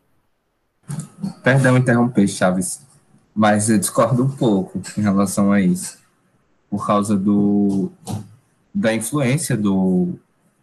Perdão 1.42 1.76
interromper, 1.76 2.26
Chaves, 2.28 2.85
mas 3.36 3.68
eu 3.68 3.78
discordo 3.78 4.24
um 4.24 4.30
pouco 4.30 4.80
em 4.96 5.02
relação 5.02 5.52
a 5.52 5.60
isso, 5.60 5.98
por 6.70 6.86
causa 6.86 7.14
do 7.14 7.92
da 8.74 8.94
influência 8.94 9.56
do, 9.56 10.14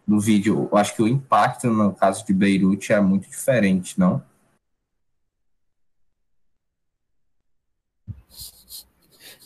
do 0.06 0.20
vídeo. 0.20 0.68
Eu 0.70 0.78
acho 0.78 0.94
que 0.96 1.02
o 1.02 1.08
impacto 1.08 1.68
no 1.68 1.94
caso 1.94 2.26
de 2.26 2.32
Beirute 2.32 2.92
é 2.92 3.00
muito 3.00 3.28
diferente, 3.28 3.98
não? 3.98 4.22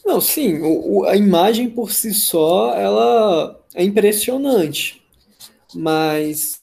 Não, 0.05 0.21
sim, 0.23 0.61
o, 0.63 1.05
a 1.05 1.15
imagem 1.17 1.69
por 1.69 1.93
si 1.93 2.15
só, 2.15 2.75
ela 2.75 3.61
é 3.75 3.85
impressionante, 3.85 5.03
mas 5.75 6.58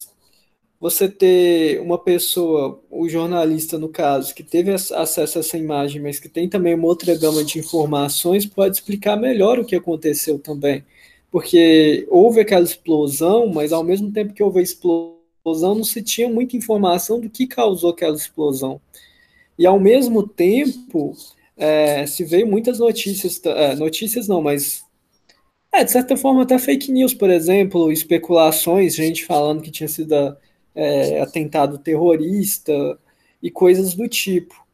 você 0.79 1.07
ter 1.09 1.79
uma 1.81 1.97
pessoa, 1.97 2.79
o 2.89 3.07
jornalista 3.07 3.77
no 3.77 3.89
caso, 3.89 4.35
que 4.35 4.43
teve 4.43 4.71
acesso 4.71 5.37
a 5.37 5.41
essa 5.41 5.57
imagem, 5.57 6.01
mas 6.01 6.19
que 6.19 6.29
tem 6.29 6.49
também 6.49 6.75
uma 6.75 6.87
outra 6.87 7.15
gama 7.17 7.43
de 7.43 7.59
informações, 7.59 8.45
pode 8.45 8.75
explicar 8.75 9.15
melhor 9.15 9.59
o 9.59 9.65
que 9.65 9.75
aconteceu 9.75 10.37
também. 10.39 10.85
Porque 11.31 12.05
houve 12.09 12.41
aquela 12.41 12.63
explosão, 12.63 13.47
mas 13.47 13.73
ao 13.73 13.83
mesmo 13.83 14.11
tempo 14.11 14.33
que 14.33 14.43
houve 14.43 14.59
a 14.59 14.63
explosão, 14.63 15.75
não 15.75 15.83
se 15.83 16.01
tinha 16.01 16.29
muita 16.29 16.57
informação 16.57 17.19
do 17.19 17.29
que 17.29 17.47
causou 17.47 17.91
aquela 17.91 18.15
explosão. 18.15 18.79
E 19.57 19.65
ao 19.65 19.79
mesmo 19.79 20.27
tempo, 20.27 21.13
é, 21.57 22.05
se 22.05 22.23
veio 22.23 22.47
muitas 22.47 22.79
notícias, 22.79 23.41
é, 23.45 23.75
notícias 23.75 24.27
não, 24.27 24.41
mas 24.41 24.83
é, 25.73 25.83
de 25.83 25.91
certa 25.91 26.15
forma 26.17 26.43
até 26.43 26.57
fake 26.57 26.91
news, 26.91 27.13
por 27.13 27.29
exemplo, 27.29 27.91
especulações, 27.91 28.95
gente 28.95 29.25
falando 29.25 29.61
que 29.61 29.71
tinha 29.71 29.89
sido 29.89 30.13
é, 30.75 31.21
atentado 31.21 31.77
terrorista 31.77 32.99
e 33.41 33.49
coisas 33.49 33.93
do 33.93 34.07
tipo. 34.07 34.65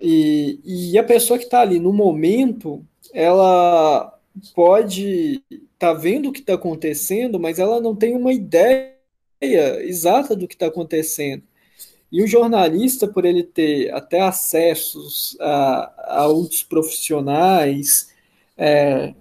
E, 0.00 0.60
e 0.64 0.98
a 0.98 1.04
pessoa 1.04 1.38
que 1.38 1.44
está 1.44 1.60
ali 1.60 1.78
no 1.78 1.92
momento, 1.92 2.84
ela 3.12 4.18
pode 4.54 5.42
estar 5.50 5.60
tá 5.78 5.92
vendo 5.92 6.28
o 6.28 6.32
que 6.32 6.40
está 6.40 6.54
acontecendo, 6.54 7.38
mas 7.38 7.58
ela 7.58 7.80
não 7.80 7.94
tem 7.94 8.16
uma 8.16 8.32
ideia 8.32 8.92
exata 9.40 10.34
do 10.34 10.48
que 10.48 10.54
está 10.54 10.66
acontecendo. 10.66 11.42
E 12.10 12.22
o 12.22 12.26
jornalista, 12.26 13.08
por 13.08 13.24
ele 13.24 13.42
ter 13.42 13.92
até 13.94 14.20
acessos 14.20 15.36
a, 15.40 16.18
a 16.18 16.26
outros 16.26 16.62
profissionais 16.62 18.10
é, 18.56 19.14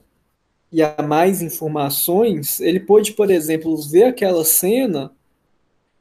e 0.71 0.83
a 0.83 0.95
mais 1.01 1.41
informações, 1.41 2.59
ele 2.59 2.81
pode, 2.81 3.13
por 3.13 3.31
exemplo, 3.31 3.77
ver 3.77 4.03
aquela 4.03 4.43
cena, 4.43 5.11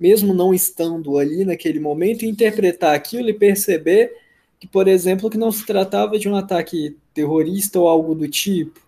mesmo 0.00 0.32
não 0.32 0.54
estando 0.54 1.18
ali 1.18 1.44
naquele 1.44 1.78
momento, 1.78 2.24
interpretar 2.24 2.94
aquilo 2.94 3.28
e 3.28 3.34
perceber 3.34 4.10
que, 4.58 4.66
por 4.66 4.88
exemplo, 4.88 5.28
que 5.28 5.36
não 5.36 5.52
se 5.52 5.66
tratava 5.66 6.18
de 6.18 6.28
um 6.28 6.34
ataque 6.34 6.96
terrorista 7.12 7.78
ou 7.78 7.86
algo 7.86 8.14
do 8.14 8.26
tipo. 8.26 8.80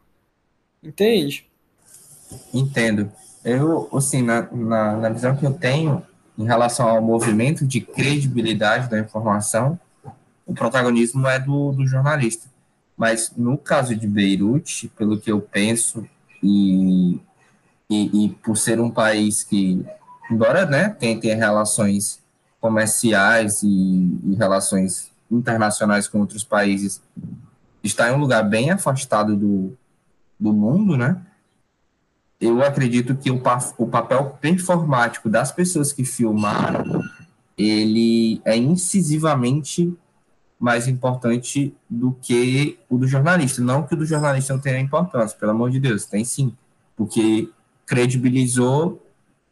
Entende? 0.82 1.46
Entendo. 2.52 3.12
Eu, 3.44 3.88
assim, 3.92 4.22
na, 4.22 4.50
na, 4.50 4.96
na 4.96 5.08
visão 5.10 5.36
que 5.36 5.44
eu 5.44 5.52
tenho, 5.52 6.02
em 6.38 6.44
relação 6.44 6.88
ao 6.88 7.02
movimento 7.02 7.66
de 7.66 7.80
credibilidade 7.80 8.88
da 8.88 8.98
informação, 8.98 9.78
o 10.46 10.54
protagonismo 10.54 11.26
é 11.26 11.38
do, 11.38 11.72
do 11.72 11.86
jornalista. 11.86 12.50
Mas 12.96 13.32
no 13.36 13.58
caso 13.58 13.94
de 13.94 14.06
Beirute, 14.06 14.88
pelo 14.96 15.20
que 15.20 15.30
eu 15.30 15.40
penso, 15.40 16.06
e, 16.42 17.18
e, 17.88 18.24
e 18.24 18.28
por 18.42 18.56
ser 18.56 18.80
um 18.80 18.90
país 18.90 19.44
que, 19.44 19.84
embora 20.31 20.66
né, 20.66 20.91
tenha, 20.91 21.20
tenha 21.20 21.37
relações 21.37 22.23
comerciais 22.61 23.62
e, 23.62 23.68
e 24.25 24.35
relações 24.37 25.11
internacionais 25.31 26.07
com 26.07 26.20
outros 26.20 26.45
países, 26.45 27.03
está 27.83 28.11
em 28.11 28.14
um 28.14 28.18
lugar 28.18 28.43
bem 28.49 28.70
afastado 28.70 29.37
do, 29.37 29.77
do 30.39 30.53
mundo, 30.53 30.97
né? 30.97 31.20
eu 32.43 32.61
acredito 32.61 33.14
que 33.14 33.31
o, 33.31 33.41
o 33.79 33.87
papel 33.87 34.37
performático 34.41 35.31
das 35.31 35.53
pessoas 35.53 35.93
que 35.93 36.05
filmaram, 36.05 37.01
ele 37.57 38.43
é 38.45 38.57
incisivamente 38.57 39.97
mais 40.59 40.89
importante 40.89 41.73
do 41.89 42.16
que 42.20 42.79
o 42.89 42.99
do 42.99 43.07
jornalista. 43.07 43.62
Não 43.62 43.85
que 43.85 43.95
o 43.95 43.97
do 43.97 44.05
jornalista 44.05 44.53
não 44.53 44.61
tenha 44.61 44.81
importância, 44.81 45.39
pelo 45.39 45.53
amor 45.53 45.70
de 45.70 45.79
Deus, 45.79 46.05
tem 46.05 46.25
sim, 46.25 46.53
porque 46.97 47.49
credibilizou 47.87 49.01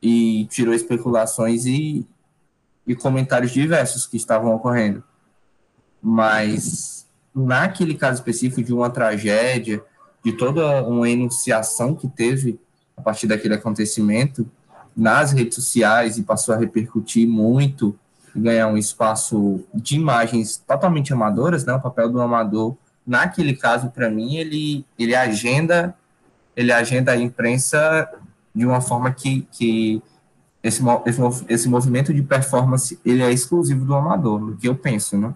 e 0.03 0.46
tirou 0.51 0.74
especulações 0.74 1.66
e, 1.66 2.07
e 2.86 2.94
comentários 2.94 3.51
diversos 3.51 4.07
que 4.07 4.16
estavam 4.16 4.55
ocorrendo. 4.55 5.03
Mas 6.03 7.07
naquele 7.34 7.94
caso 7.94 8.18
específico 8.18 8.62
de 8.62 8.72
uma 8.72 8.90
tragédia, 8.90 9.82
de 10.24 10.32
toda 10.32 10.82
uma 10.82 11.09
enunciação 11.09 11.94
que 11.94 12.09
teve 12.09 12.59
a 12.96 13.03
partir 13.03 13.26
daquele 13.26 13.55
acontecimento 13.55 14.51
nas 14.96 15.32
redes 15.32 15.55
sociais 15.55 16.18
e 16.18 16.22
passou 16.22 16.55
a 16.55 16.59
repercutir 16.59 17.28
muito 17.28 17.96
ganhar 18.34 18.68
um 18.68 18.76
espaço 18.76 19.64
de 19.74 19.96
imagens 19.96 20.57
totalmente 20.57 21.12
amadoras, 21.12 21.64
né? 21.64 21.72
O 21.72 21.80
papel 21.80 22.09
do 22.11 22.20
amador, 22.20 22.76
naquele 23.07 23.57
caso, 23.57 23.90
para 23.90 24.09
mim, 24.09 24.36
ele, 24.36 24.84
ele 24.98 25.14
agenda 25.14 25.96
ele 26.57 26.72
agenda 26.72 27.12
a 27.12 27.16
imprensa 27.16 28.09
de 28.55 28.66
uma 28.66 28.80
forma 28.80 29.12
que, 29.12 29.42
que 29.53 30.03
esse, 30.62 30.82
esse, 31.07 31.44
esse 31.48 31.68
movimento 31.68 32.12
de 32.12 32.22
performance 32.22 32.98
ele 33.05 33.22
é 33.22 33.30
exclusivo 33.30 33.84
do 33.84 33.94
amador, 33.94 34.40
no 34.40 34.57
que 34.57 34.68
eu 34.68 34.74
penso, 34.74 35.16
né? 35.18 35.34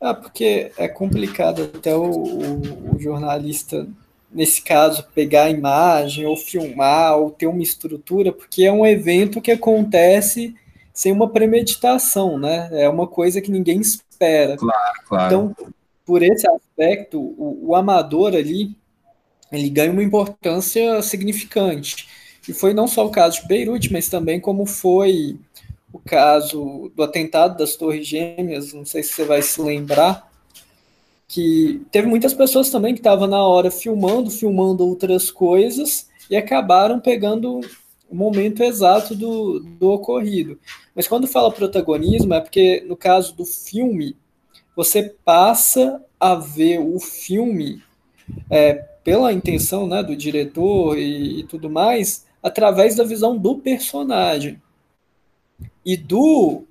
Ah, 0.00 0.14
porque 0.14 0.70
é 0.76 0.86
complicado 0.86 1.62
até 1.62 1.96
o, 1.96 2.04
o, 2.04 2.94
o 2.94 2.98
jornalista 2.98 3.86
nesse 4.34 4.60
caso, 4.60 5.06
pegar 5.14 5.44
a 5.44 5.50
imagem 5.50 6.26
ou 6.26 6.36
filmar 6.36 7.16
ou 7.16 7.30
ter 7.30 7.46
uma 7.46 7.62
estrutura, 7.62 8.32
porque 8.32 8.64
é 8.64 8.72
um 8.72 8.84
evento 8.84 9.40
que 9.40 9.52
acontece 9.52 10.54
sem 10.92 11.12
uma 11.12 11.30
premeditação, 11.30 12.36
né? 12.36 12.68
É 12.72 12.88
uma 12.88 13.06
coisa 13.06 13.40
que 13.40 13.50
ninguém 13.50 13.80
espera. 13.80 14.56
Claro, 14.56 15.00
claro. 15.06 15.26
Então, 15.26 15.74
por 16.04 16.22
esse 16.22 16.46
aspecto, 16.48 17.20
o, 17.20 17.68
o 17.68 17.74
amador 17.76 18.34
ali, 18.34 18.76
ele 19.56 19.70
ganha 19.70 19.92
uma 19.92 20.02
importância 20.02 21.00
significante. 21.02 22.08
E 22.48 22.52
foi 22.52 22.74
não 22.74 22.86
só 22.86 23.06
o 23.06 23.10
caso 23.10 23.40
de 23.40 23.48
Beirute, 23.48 23.92
mas 23.92 24.08
também 24.08 24.40
como 24.40 24.66
foi 24.66 25.38
o 25.92 25.98
caso 25.98 26.90
do 26.94 27.02
atentado 27.02 27.56
das 27.56 27.76
Torres 27.76 28.06
Gêmeas, 28.06 28.72
não 28.72 28.84
sei 28.84 29.02
se 29.02 29.12
você 29.12 29.24
vai 29.24 29.40
se 29.42 29.60
lembrar, 29.62 30.30
que 31.28 31.80
teve 31.90 32.06
muitas 32.06 32.34
pessoas 32.34 32.70
também 32.70 32.94
que 32.94 33.00
estavam 33.00 33.26
na 33.26 33.42
hora 33.42 33.70
filmando, 33.70 34.30
filmando 34.30 34.86
outras 34.86 35.30
coisas 35.30 36.08
e 36.28 36.36
acabaram 36.36 37.00
pegando 37.00 37.60
o 38.10 38.14
momento 38.14 38.62
exato 38.62 39.14
do, 39.14 39.60
do 39.60 39.90
ocorrido. 39.90 40.58
Mas 40.94 41.08
quando 41.08 41.26
fala 41.26 41.50
protagonismo, 41.50 42.34
é 42.34 42.40
porque 42.40 42.84
no 42.86 42.96
caso 42.96 43.34
do 43.34 43.44
filme, 43.44 44.16
você 44.76 45.14
passa 45.24 46.02
a 46.18 46.34
ver 46.34 46.78
o 46.80 46.98
filme 47.00 47.82
é, 48.50 48.74
pela 49.02 49.32
intenção 49.32 49.86
né, 49.86 50.02
do 50.02 50.16
diretor 50.16 50.98
e, 50.98 51.40
e 51.40 51.44
tudo 51.44 51.68
mais, 51.68 52.26
através 52.42 52.96
da 52.96 53.04
visão 53.04 53.36
do 53.36 53.58
personagem. 53.58 54.60
E 55.84 55.96
do 55.96 56.64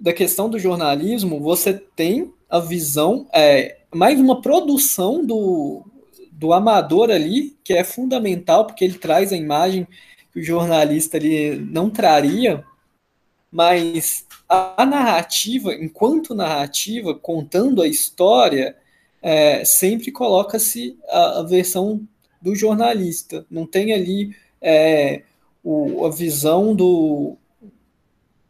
da 0.00 0.14
questão 0.14 0.48
do 0.48 0.58
jornalismo, 0.58 1.38
você 1.40 1.74
tem 1.74 2.32
a 2.48 2.58
visão, 2.58 3.28
é, 3.34 3.80
mais 3.94 4.18
uma 4.18 4.40
produção 4.40 5.24
do, 5.24 5.84
do 6.32 6.54
amador 6.54 7.10
ali, 7.10 7.54
que 7.62 7.74
é 7.74 7.84
fundamental, 7.84 8.66
porque 8.66 8.82
ele 8.82 8.98
traz 8.98 9.30
a 9.30 9.36
imagem 9.36 9.86
que 10.32 10.40
o 10.40 10.42
jornalista 10.42 11.18
ali 11.18 11.54
não 11.56 11.90
traria, 11.90 12.64
mas 13.52 14.26
a, 14.48 14.86
narrativa, 14.86 15.74
enquanto 15.74 16.34
narrativa, 16.34 17.14
contando 17.14 17.82
a 17.82 17.86
história, 17.86 18.76
é, 19.22 19.64
sempre 19.64 20.10
coloca-se 20.10 20.98
a, 21.08 21.40
a, 21.40 21.42
versão 21.42 22.06
do 22.40 22.54
jornalista. 22.54 23.44
Não 23.50 23.66
tem 23.66 23.92
ali 23.92 24.34
é, 24.60 25.22
o, 25.62 26.06
a 26.06 26.10
visão 26.10 26.74
do, 26.74 27.36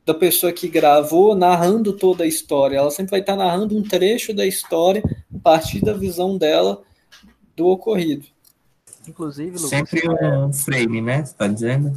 da 0.06 0.14
pessoa 0.14 0.52
que 0.52 0.68
gravou 0.68 1.34
narrando 1.34 1.92
toda 1.92 2.24
a 2.24 2.26
história. 2.26 2.76
Ela 2.76 2.90
sempre 2.90 3.10
vai 3.10 3.20
estar 3.20 3.36
narrando 3.36 3.76
um 3.76 3.82
trecho 3.82 4.32
da 4.32 4.46
história 4.46 5.02
a 5.34 5.38
partir 5.38 5.80
da 5.80 5.92
visão 5.92 6.38
dela 6.38 6.82
do 7.56 7.66
ocorrido. 7.66 8.26
Inclusive, 9.08 9.56
Lucas, 9.56 9.70
sempre 9.70 10.08
um 10.08 10.52
frame, 10.52 11.00
né? 11.00 11.24
Você 11.24 11.32
está 11.32 11.46
dizendo? 11.48 11.92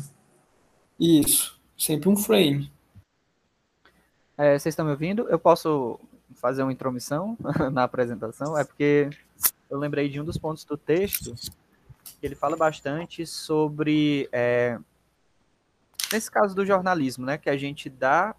Isso, 1.00 1.60
sempre 1.78 2.10
um 2.10 2.16
frame. 2.16 2.72
É, 4.38 4.58
vocês 4.58 4.74
estão 4.74 4.86
me 4.86 4.92
ouvindo? 4.92 5.28
Eu 5.30 5.38
posso 5.38 6.00
fazer 6.44 6.62
uma 6.62 6.74
intromissão 6.74 7.38
na 7.72 7.86
apresentação? 7.86 8.58
É 8.58 8.66
porque 8.66 9.10
eu 9.70 9.80
lembrei 9.80 10.10
de 10.10 10.20
um 10.20 10.26
dos 10.26 10.38
pontos 10.38 10.66
do 10.66 10.76
texto 10.76 11.34
que 12.20 12.26
ele 12.26 12.36
fala 12.36 12.58
bastante 12.58 13.26
sobre, 13.26 14.28
é, 14.30 14.78
nesse 16.12 16.30
caso 16.30 16.54
do 16.54 16.66
jornalismo, 16.66 17.26
né, 17.26 17.38
que 17.38 17.50
a 17.50 17.56
gente 17.56 17.90
dá 17.90 18.36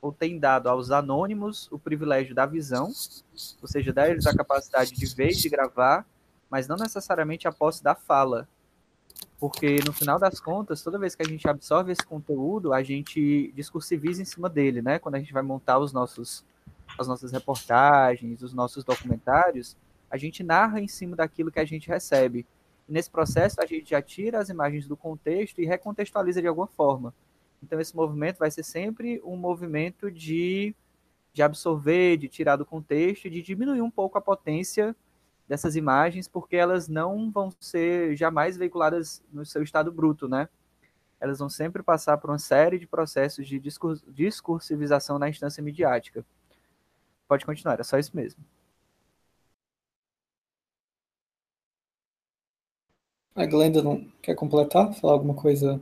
ou 0.00 0.12
tem 0.12 0.38
dado 0.38 0.68
aos 0.68 0.92
anônimos 0.92 1.68
o 1.72 1.80
privilégio 1.80 2.32
da 2.32 2.46
visão, 2.46 2.92
ou 3.60 3.66
seja, 3.66 3.92
dá 3.92 4.08
eles 4.08 4.28
a 4.28 4.36
capacidade 4.36 4.92
de 4.92 5.06
ver 5.12 5.30
e 5.30 5.36
de 5.36 5.48
gravar, 5.48 6.06
mas 6.48 6.68
não 6.68 6.76
necessariamente 6.76 7.48
a 7.48 7.52
posse 7.52 7.82
da 7.82 7.96
fala. 7.96 8.46
Porque 9.40 9.80
no 9.84 9.92
final 9.92 10.16
das 10.16 10.38
contas, 10.38 10.80
toda 10.80 10.96
vez 10.96 11.16
que 11.16 11.22
a 11.22 11.28
gente 11.28 11.48
absorve 11.48 11.90
esse 11.90 12.06
conteúdo, 12.06 12.72
a 12.72 12.84
gente 12.84 13.52
discursiviza 13.56 14.22
em 14.22 14.24
cima 14.24 14.48
dele, 14.48 14.80
né? 14.80 15.00
Quando 15.00 15.16
a 15.16 15.18
gente 15.18 15.32
vai 15.32 15.42
montar 15.42 15.80
os 15.80 15.92
nossos, 15.92 16.44
as 17.02 17.08
nossas 17.08 17.32
reportagens, 17.32 18.42
os 18.42 18.52
nossos 18.52 18.84
documentários, 18.84 19.76
a 20.10 20.16
gente 20.16 20.42
narra 20.42 20.80
em 20.80 20.88
cima 20.88 21.16
daquilo 21.16 21.50
que 21.50 21.60
a 21.60 21.64
gente 21.64 21.88
recebe. 21.88 22.46
E 22.88 22.92
nesse 22.92 23.10
processo, 23.10 23.60
a 23.60 23.66
gente 23.66 23.90
já 23.90 24.00
tira 24.00 24.38
as 24.38 24.48
imagens 24.48 24.86
do 24.86 24.96
contexto 24.96 25.60
e 25.60 25.66
recontextualiza 25.66 26.40
de 26.40 26.48
alguma 26.48 26.66
forma. 26.66 27.14
Então, 27.62 27.80
esse 27.80 27.94
movimento 27.94 28.38
vai 28.38 28.50
ser 28.50 28.62
sempre 28.62 29.20
um 29.24 29.36
movimento 29.36 30.10
de, 30.10 30.74
de 31.32 31.42
absorver, 31.42 32.16
de 32.16 32.28
tirar 32.28 32.56
do 32.56 32.64
contexto, 32.64 33.28
de 33.28 33.42
diminuir 33.42 33.82
um 33.82 33.90
pouco 33.90 34.16
a 34.16 34.20
potência 34.20 34.96
dessas 35.46 35.76
imagens, 35.76 36.28
porque 36.28 36.56
elas 36.56 36.88
não 36.88 37.30
vão 37.30 37.52
ser 37.58 38.14
jamais 38.16 38.56
veiculadas 38.56 39.22
no 39.32 39.44
seu 39.44 39.62
estado 39.62 39.90
bruto, 39.90 40.28
né? 40.28 40.48
Elas 41.20 41.40
vão 41.40 41.48
sempre 41.48 41.82
passar 41.82 42.16
por 42.18 42.30
uma 42.30 42.38
série 42.38 42.78
de 42.78 42.86
processos 42.86 43.46
de 43.46 43.60
discursivização 44.06 45.18
na 45.18 45.28
instância 45.28 45.62
midiática. 45.62 46.24
Pode 47.28 47.44
continuar, 47.44 47.78
é 47.78 47.84
só 47.84 47.98
isso 47.98 48.16
mesmo. 48.16 48.42
A 53.36 53.46
Glenda 53.46 53.82
não 53.82 54.10
quer 54.20 54.34
completar, 54.34 54.92
falar 54.94 55.12
alguma 55.12 55.34
coisa 55.34 55.80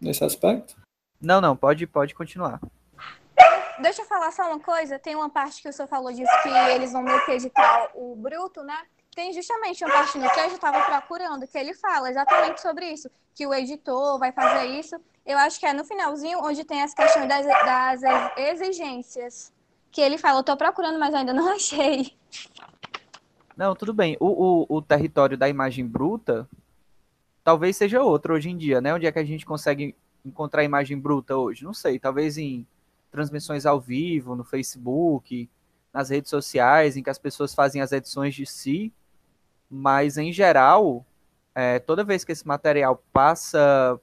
nesse 0.00 0.22
aspecto? 0.22 0.76
Não, 1.20 1.40
não, 1.40 1.56
pode, 1.56 1.86
pode 1.86 2.14
continuar. 2.14 2.60
Deixa 3.80 4.02
eu 4.02 4.06
falar 4.06 4.30
só 4.32 4.46
uma 4.48 4.60
coisa. 4.60 4.98
Tem 4.98 5.14
uma 5.14 5.30
parte 5.30 5.62
que 5.62 5.68
o 5.68 5.72
senhor 5.72 5.88
falou 5.88 6.12
disso 6.12 6.30
que 6.42 6.48
eles 6.74 6.92
vão 6.92 7.02
meio 7.02 7.24
que 7.24 7.32
editar 7.32 7.90
o 7.94 8.14
bruto, 8.14 8.62
né? 8.62 8.76
tem 9.14 9.32
justamente 9.32 9.84
uma 9.84 9.92
parte 9.92 10.18
no 10.18 10.30
que 10.30 10.40
eu 10.40 10.46
estava 10.46 10.80
procurando, 10.82 11.46
que 11.46 11.58
ele 11.58 11.74
fala 11.74 12.10
exatamente 12.10 12.60
sobre 12.60 12.90
isso, 12.90 13.10
que 13.34 13.46
o 13.46 13.52
editor 13.52 14.18
vai 14.18 14.32
fazer 14.32 14.66
isso. 14.66 14.96
Eu 15.26 15.36
acho 15.38 15.58
que 15.58 15.66
é 15.66 15.72
no 15.72 15.84
finalzinho, 15.84 16.38
onde 16.42 16.64
tem 16.64 16.82
as 16.82 16.94
questões 16.94 17.28
das, 17.28 17.44
das 17.46 18.00
exigências, 18.36 19.52
que 19.90 20.00
ele 20.00 20.18
fala, 20.18 20.38
eu 20.38 20.40
estou 20.40 20.56
procurando, 20.56 20.98
mas 20.98 21.14
ainda 21.14 21.32
não 21.32 21.48
achei. 21.52 22.16
Não, 23.56 23.74
tudo 23.74 23.92
bem. 23.92 24.16
O, 24.20 24.66
o, 24.70 24.76
o 24.76 24.82
território 24.82 25.36
da 25.36 25.48
imagem 25.48 25.86
bruta 25.86 26.48
talvez 27.42 27.76
seja 27.76 28.02
outro 28.02 28.34
hoje 28.34 28.50
em 28.50 28.56
dia, 28.56 28.80
né? 28.80 28.94
Onde 28.94 29.06
é 29.06 29.12
que 29.12 29.18
a 29.18 29.24
gente 29.24 29.44
consegue 29.44 29.94
encontrar 30.24 30.64
imagem 30.64 30.98
bruta 30.98 31.36
hoje? 31.36 31.64
Não 31.64 31.74
sei, 31.74 31.98
talvez 31.98 32.38
em 32.38 32.66
transmissões 33.10 33.66
ao 33.66 33.80
vivo, 33.80 34.36
no 34.36 34.44
Facebook, 34.44 35.48
nas 35.92 36.10
redes 36.10 36.30
sociais, 36.30 36.96
em 36.96 37.02
que 37.02 37.10
as 37.10 37.18
pessoas 37.18 37.54
fazem 37.54 37.82
as 37.82 37.92
edições 37.92 38.34
de 38.34 38.46
si 38.46 38.92
mas 39.70 40.18
em 40.18 40.32
geral, 40.32 41.06
é, 41.54 41.78
toda 41.78 42.02
vez 42.02 42.24
que 42.24 42.32
esse 42.32 42.46
material 42.46 43.00
passa 43.12 44.00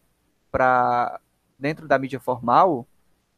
para 0.49 1.19
dentro 1.59 1.87
da 1.87 1.99
mídia 1.99 2.21
formal, 2.21 2.87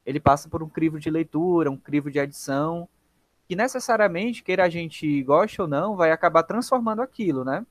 ele 0.05 0.19
passa 0.19 0.49
por 0.49 0.63
um 0.63 0.69
crivo 0.69 0.99
de 0.99 1.09
leitura, 1.09 1.71
um 1.71 1.77
crivo 1.77 2.09
de 2.09 2.19
edição, 2.19 2.87
que 3.47 3.55
necessariamente, 3.55 4.43
queira 4.43 4.65
a 4.65 4.69
gente 4.69 5.23
goste 5.23 5.61
ou 5.61 5.67
não, 5.67 5.95
vai 5.95 6.11
acabar 6.11 6.43
transformando 6.43 7.01
aquilo, 7.01 7.43
né? 7.43 7.65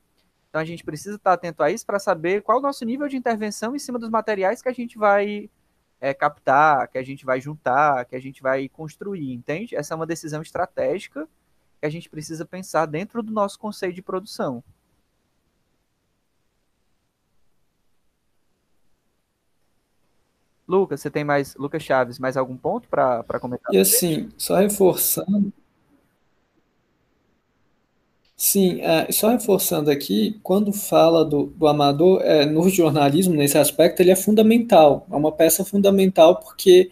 Então 0.49 0.59
a 0.59 0.65
gente 0.65 0.83
precisa 0.83 1.15
estar 1.15 1.33
atento 1.33 1.61
a 1.61 1.71
isso 1.71 1.85
para 1.85 1.99
saber 1.99 2.41
qual 2.41 2.57
o 2.57 2.61
nosso 2.61 2.83
nível 2.83 3.07
de 3.07 3.15
intervenção 3.15 3.75
em 3.75 3.79
cima 3.79 3.99
dos 3.99 4.09
materiais 4.09 4.61
que 4.61 4.69
a 4.69 4.73
gente 4.73 4.97
vai 4.97 5.49
é, 6.01 6.13
captar, 6.13 6.87
que 6.87 6.97
a 6.97 7.03
gente 7.03 7.25
vai 7.25 7.39
juntar, 7.39 8.05
que 8.05 8.15
a 8.15 8.19
gente 8.19 8.41
vai 8.41 8.67
construir, 8.67 9.33
entende? 9.33 9.75
Essa 9.75 9.93
é 9.93 9.95
uma 9.95 10.07
decisão 10.07 10.41
estratégica 10.41 11.27
que 11.79 11.85
a 11.85 11.89
gente 11.89 12.09
precisa 12.09 12.45
pensar 12.45 12.85
dentro 12.85 13.21
do 13.23 13.31
nosso 13.31 13.59
conceito 13.59 13.95
de 13.95 14.01
produção. 14.01 14.63
Lucas, 20.69 21.01
você 21.01 21.09
tem 21.09 21.23
mais, 21.23 21.55
Lucas 21.55 21.81
Chaves, 21.81 22.19
mais 22.19 22.37
algum 22.37 22.55
ponto 22.55 22.87
para 22.87 23.23
comentar? 23.41 23.73
E 23.73 23.79
assim, 23.79 24.29
só 24.37 24.55
reforçando. 24.55 25.51
Sim, 28.37 28.79
é, 28.81 29.11
só 29.11 29.29
reforçando 29.29 29.89
aqui, 29.89 30.39
quando 30.43 30.71
fala 30.71 31.25
do, 31.25 31.47
do 31.47 31.67
amador, 31.67 32.21
é, 32.21 32.45
no 32.45 32.69
jornalismo, 32.69 33.33
nesse 33.33 33.57
aspecto, 33.57 33.99
ele 33.99 34.11
é 34.11 34.15
fundamental, 34.15 35.07
é 35.11 35.15
uma 35.15 35.31
peça 35.31 35.65
fundamental 35.65 36.39
porque 36.39 36.91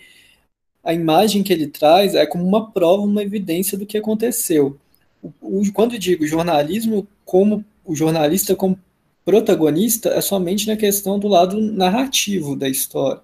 a 0.84 0.94
imagem 0.94 1.44
que 1.44 1.54
ele 1.54 1.68
traz 1.68 2.16
é 2.16 2.26
como 2.26 2.46
uma 2.46 2.72
prova, 2.72 3.04
uma 3.04 3.22
evidência 3.22 3.78
do 3.78 3.86
que 3.86 3.98
aconteceu. 3.98 4.78
O, 5.22 5.32
o, 5.42 5.72
quando 5.72 6.00
digo 6.00 6.26
jornalismo 6.26 7.08
como 7.24 7.64
o 7.86 7.96
jornalista 7.96 8.56
como 8.56 8.78
protagonista, 9.24 10.10
é 10.10 10.22
somente 10.22 10.68
na 10.68 10.76
questão 10.76 11.20
do 11.20 11.28
lado 11.28 11.60
narrativo 11.62 12.56
da 12.56 12.68
história, 12.68 13.22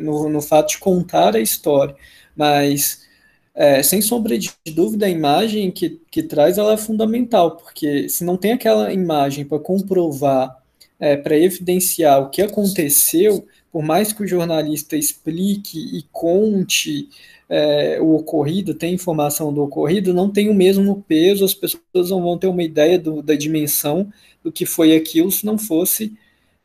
no, 0.00 0.28
no 0.28 0.42
fato 0.42 0.70
de 0.70 0.78
contar 0.78 1.36
a 1.36 1.40
história. 1.40 1.96
Mas, 2.36 3.06
é, 3.54 3.82
sem 3.82 4.00
sombra 4.00 4.38
de 4.38 4.52
dúvida, 4.74 5.06
a 5.06 5.10
imagem 5.10 5.70
que, 5.70 6.00
que 6.10 6.22
traz 6.22 6.58
ela 6.58 6.74
é 6.74 6.76
fundamental, 6.76 7.56
porque 7.56 8.08
se 8.08 8.24
não 8.24 8.36
tem 8.36 8.52
aquela 8.52 8.92
imagem 8.92 9.44
para 9.44 9.58
comprovar, 9.58 10.56
é, 11.00 11.16
para 11.16 11.36
evidenciar 11.36 12.20
o 12.22 12.30
que 12.30 12.42
aconteceu, 12.42 13.46
por 13.70 13.82
mais 13.82 14.12
que 14.12 14.22
o 14.22 14.26
jornalista 14.26 14.96
explique 14.96 15.78
e 15.96 16.04
conte 16.10 17.08
é, 17.48 18.00
o 18.00 18.14
ocorrido, 18.14 18.74
tenha 18.74 18.94
informação 18.94 19.52
do 19.52 19.62
ocorrido, 19.62 20.12
não 20.12 20.30
tem 20.30 20.48
o 20.48 20.54
mesmo 20.54 21.02
peso, 21.08 21.44
as 21.44 21.54
pessoas 21.54 22.10
não 22.10 22.22
vão 22.22 22.38
ter 22.38 22.46
uma 22.46 22.62
ideia 22.62 22.98
do, 22.98 23.22
da 23.22 23.34
dimensão 23.34 24.12
do 24.42 24.52
que 24.52 24.66
foi 24.66 24.94
aquilo 24.96 25.30
se 25.30 25.46
não 25.46 25.58
fosse 25.58 26.12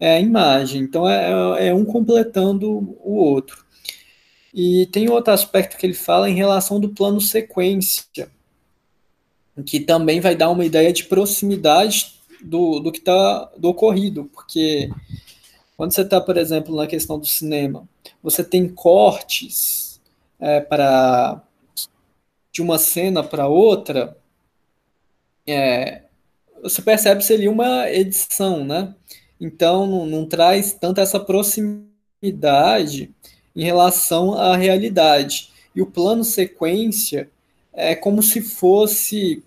é, 0.03 0.15
a 0.15 0.19
imagem. 0.19 0.81
Então 0.81 1.09
é, 1.09 1.69
é 1.69 1.73
um 1.73 1.85
completando 1.85 2.69
o 3.01 3.15
outro. 3.15 3.63
E 4.53 4.85
tem 4.87 5.09
outro 5.09 5.33
aspecto 5.33 5.77
que 5.77 5.85
ele 5.85 5.93
fala 5.93 6.29
em 6.29 6.35
relação 6.35 6.77
do 6.77 6.89
plano 6.89 7.21
sequência, 7.21 8.29
que 9.65 9.79
também 9.79 10.19
vai 10.19 10.35
dar 10.35 10.49
uma 10.49 10.65
ideia 10.65 10.91
de 10.91 11.05
proximidade 11.05 12.15
do, 12.43 12.81
do 12.81 12.91
que 12.91 12.99
está 12.99 13.49
do 13.57 13.69
ocorrido, 13.69 14.25
porque 14.25 14.89
quando 15.77 15.93
você 15.93 16.01
está, 16.01 16.19
por 16.19 16.35
exemplo, 16.35 16.75
na 16.75 16.85
questão 16.85 17.17
do 17.17 17.25
cinema, 17.25 17.87
você 18.21 18.43
tem 18.43 18.67
cortes 18.67 20.01
é, 20.37 20.59
para 20.59 21.41
de 22.51 22.61
uma 22.61 22.77
cena 22.77 23.23
para 23.23 23.47
outra, 23.47 24.17
é, 25.47 26.03
você 26.61 26.81
percebe 26.81 27.23
seria 27.23 27.49
uma 27.49 27.89
edição, 27.89 28.65
né? 28.65 28.93
Então 29.43 29.85
não, 29.85 30.05
não 30.05 30.25
traz 30.25 30.71
tanta 30.71 31.01
essa 31.01 31.19
proximidade 31.19 33.13
em 33.53 33.63
relação 33.65 34.33
à 34.35 34.55
realidade. 34.55 35.51
E 35.75 35.81
o 35.81 35.85
plano 35.85 36.23
sequência 36.23 37.29
é 37.73 37.93
como 37.93 38.23
se 38.23 38.39
fosse 38.39 39.43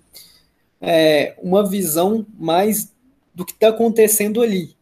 é, 0.82 1.34
uma 1.42 1.66
visão 1.66 2.26
mais 2.38 2.92
do 3.34 3.46
que 3.46 3.52
está 3.52 3.68
acontecendo 3.68 4.42
ali, 4.42 4.76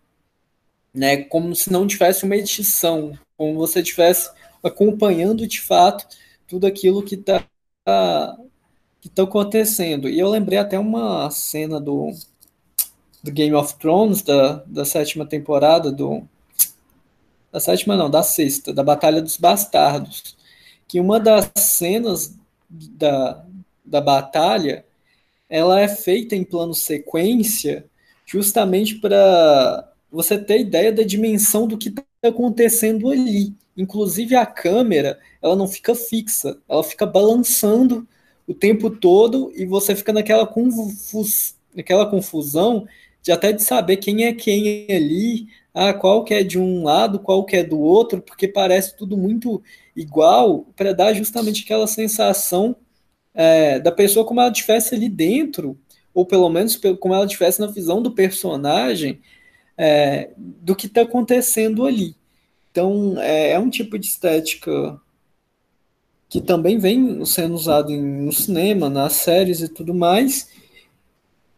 né? 0.93 1.19
Como 1.19 1.55
se 1.55 1.71
não 1.71 1.87
tivesse 1.87 2.25
uma 2.25 2.37
edição, 2.37 3.17
como 3.37 3.55
você 3.55 3.81
estivesse 3.81 4.31
acompanhando 4.65 5.47
de 5.47 5.61
fato 5.61 6.09
tudo 6.49 6.67
aquilo 6.67 7.05
que 7.05 7.15
está 7.15 7.47
que 9.01 9.09
tá 9.11 9.23
acontecendo. 9.23 10.09
E 10.09 10.19
eu 10.19 10.29
lembrei 10.29 10.59
até 10.59 10.79
uma 10.79 11.31
cena 11.31 11.81
do, 11.81 12.11
do 13.25 13.33
Game 13.33 13.55
of 13.55 13.75
Thrones, 13.79 14.21
da, 14.21 14.63
da 14.67 14.85
sétima 14.85 15.25
temporada, 15.25 15.91
do. 15.91 16.23
Da 17.51 17.59
sétima 17.59 17.97
não, 17.97 18.11
da 18.11 18.23
sexta, 18.23 18.71
da 18.71 18.83
Batalha 18.83 19.23
dos 19.23 19.39
Bastardos. 19.39 20.37
Que 20.87 21.01
uma 21.01 21.19
das 21.19 21.51
cenas 21.57 22.37
da, 22.69 23.43
da 23.83 24.01
batalha 24.03 24.85
ela 25.49 25.81
é 25.81 25.89
feita 25.89 26.37
em 26.37 26.45
plano 26.45 26.75
sequência 26.75 27.87
justamente 28.27 28.97
para 28.97 29.91
você 30.11 30.37
ter 30.37 30.61
ideia 30.61 30.93
da 30.93 31.03
dimensão 31.03 31.67
do 31.67 31.79
que 31.79 31.89
está 31.89 32.03
acontecendo 32.23 33.11
ali. 33.11 33.55
Inclusive 33.77 34.35
a 34.35 34.45
câmera, 34.45 35.19
ela 35.41 35.57
não 35.57 35.67
fica 35.67 35.95
fixa, 35.95 36.59
ela 36.69 36.85
fica 36.85 37.07
balançando 37.07 38.07
o 38.47 38.53
tempo 38.53 38.91
todo 38.91 39.51
e 39.55 39.65
você 39.65 39.97
fica 39.97 40.13
naquela, 40.13 40.47
confus, 40.47 41.55
naquela 41.75 42.07
confusão 42.07 42.87
de 43.25 43.33
até 43.33 43.53
de 43.53 43.63
saber 43.63 43.97
quem 43.97 44.27
é 44.27 44.35
quem 44.35 44.87
ali, 44.91 45.49
ah, 45.73 45.95
qual 45.95 46.23
que 46.25 46.35
é 46.35 46.45
de 46.45 46.59
um 46.59 46.85
lado, 46.85 47.19
qual 47.19 47.45
que 47.47 47.57
é 47.57 47.65
do 47.65 47.81
outro, 47.81 48.21
porque 48.21 48.47
parece 48.47 48.95
tudo 48.95 49.17
muito 49.17 49.63
igual, 49.97 50.67
para 50.77 50.93
dar 50.93 51.15
justamente 51.15 51.65
aquela 51.65 51.87
sensação 51.87 52.77
é, 53.33 53.81
da 53.81 53.91
pessoa 53.91 54.27
como 54.27 54.41
ela 54.41 54.53
estivesse 54.53 54.95
ali 54.95 55.09
dentro, 55.09 55.79
ou 56.13 56.27
pelo 56.27 56.51
menos 56.51 56.79
como 57.01 57.15
ela 57.15 57.25
estivesse 57.25 57.61
na 57.61 57.67
visão 57.67 58.03
do 58.03 58.13
personagem, 58.13 59.21
é, 59.77 60.31
do 60.37 60.77
que 60.77 60.87
está 60.87 61.01
acontecendo 61.01 61.87
ali. 61.87 62.15
Então, 62.71 63.15
é, 63.19 63.53
é, 63.53 63.59
um 63.59 63.71
tipo 63.71 63.99
de 63.99 64.07
estética 64.07 65.01
que 66.29 66.43
também 66.43 66.79
vem 66.79 67.25
sendo 67.25 67.55
usado 67.55 67.91
no 67.91 68.33
cinema, 68.33 68.91
nas 68.91 69.15
séries 69.15 69.63
e 69.63 69.69
tudo 69.69 69.95
mais. 69.95 70.51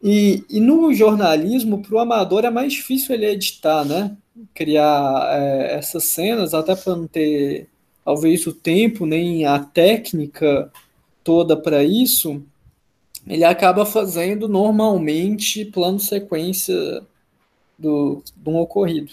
E, 0.03 0.45
e 0.49 0.61
no 0.61 0.93
jornalismo, 0.93 1.83
para 1.83 1.95
o 1.95 1.99
amador 1.99 2.45
é 2.45 2.51
mais 2.51 2.73
difícil 2.73 3.15
ele 3.15 3.27
editar, 3.27 3.85
né? 3.85 4.17
Criar 4.55 5.29
é, 5.33 5.75
essas 5.75 6.05
cenas, 6.05 6.55
até 6.55 6.77
para 6.77 6.97
não 6.97 7.07
ter, 7.07 7.69
talvez, 8.05 8.47
o 8.47 8.53
tempo, 8.53 9.07
nem 9.07 9.47
a 9.47 9.59
técnica 9.59 10.71
toda 11.25 11.57
para 11.57 11.83
isso, 11.83 12.43
ele 13.27 13.45
acaba 13.45 13.85
fazendo 13.85 14.49
normalmente 14.49 15.65
plano 15.65 15.99
sequência 15.99 16.75
do, 17.79 18.23
do 18.37 18.51
um 18.51 18.57
ocorrido. 18.59 19.13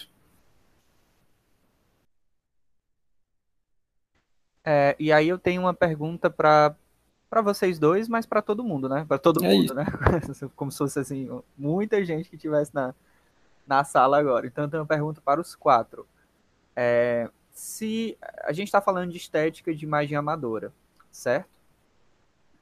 É, 4.65 4.95
e 4.99 5.11
aí 5.11 5.27
eu 5.27 5.37
tenho 5.37 5.61
uma 5.61 5.73
pergunta 5.73 6.29
para 6.29 6.75
para 7.33 7.41
vocês 7.41 7.79
dois, 7.79 8.07
mas 8.07 8.27
para 8.27 8.43
todo 8.43 8.63
mundo, 8.63 8.87
né? 8.87 9.05
Para 9.07 9.17
todo 9.17 9.43
é 9.43 9.49
mundo, 9.49 9.65
isso. 9.65 9.73
né? 9.73 9.85
Como 10.55 10.71
se 10.71 10.77
fosse 10.77 10.99
assim, 10.99 11.27
muita 11.57 12.05
gente 12.05 12.29
que 12.29 12.37
tivesse 12.37 12.75
na, 12.75 12.93
na 13.65 13.83
sala 13.83 14.19
agora. 14.19 14.45
Então 14.45 14.65
eu 14.65 14.69
tenho 14.69 14.83
uma 14.83 14.87
pergunta 14.87 15.19
para 15.19 15.41
os 15.41 15.55
quatro. 15.55 16.05
É, 16.75 17.27
se 17.51 18.15
a 18.43 18.53
gente 18.53 18.67
está 18.67 18.79
falando 18.79 19.09
de 19.09 19.17
estética 19.17 19.73
de 19.73 19.83
imagem 19.83 20.15
amadora, 20.15 20.71
certo? 21.11 21.49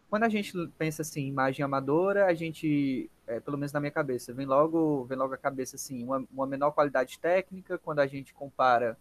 quando 0.09 0.23
a 0.23 0.29
gente 0.29 0.53
pensa 0.77 1.01
assim, 1.01 1.27
imagem 1.27 1.65
amadora, 1.65 2.25
a 2.25 2.33
gente, 2.33 3.09
é, 3.27 3.41
pelo 3.41 3.57
menos 3.57 3.73
na 3.73 3.79
minha 3.81 3.91
cabeça, 3.91 4.33
vem 4.33 4.45
logo, 4.45 5.03
vem 5.03 5.17
logo 5.17 5.33
a 5.33 5.37
cabeça 5.37 5.75
assim, 5.75 6.01
uma, 6.03 6.25
uma 6.31 6.47
menor 6.47 6.71
qualidade 6.71 7.19
técnica, 7.19 7.77
quando 7.77 7.99
a 7.99 8.07
gente 8.07 8.33
compara 8.33 8.97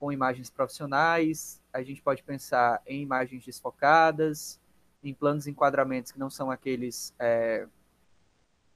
com 0.00 0.10
imagens 0.10 0.50
profissionais, 0.50 1.60
a 1.72 1.80
gente 1.82 2.02
pode 2.02 2.24
pensar 2.24 2.82
em 2.86 3.02
imagens 3.02 3.44
desfocadas, 3.44 4.60
em 5.08 5.14
planos 5.14 5.46
enquadramentos 5.46 6.12
que 6.12 6.18
não 6.18 6.30
são 6.30 6.50
aqueles 6.50 7.14
é, 7.18 7.66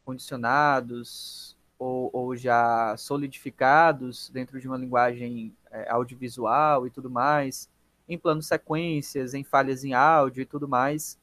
condicionados 0.04 1.56
ou, 1.78 2.10
ou, 2.12 2.36
já 2.36 2.94
solidificados 2.96 4.30
dentro 4.30 4.60
de 4.60 4.66
uma 4.66 4.76
linguagem 4.76 5.56
é, 5.70 5.90
audiovisual 5.90 6.86
e 6.86 6.90
tudo 6.90 7.08
mais, 7.10 7.70
em 8.08 8.18
planos 8.18 8.46
sequências, 8.46 9.34
em 9.34 9.44
falhas 9.44 9.84
em 9.84 9.94
áudio 9.94 10.42
e 10.42 10.46
tudo 10.46 10.68
mais 10.68 11.18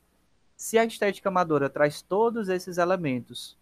se 0.58 0.78
a 0.78 0.84
estética 0.84 1.30
amadora 1.30 1.70
traz 1.70 2.02
todos 2.02 2.50
esses 2.50 2.80
elementos, 2.80 3.56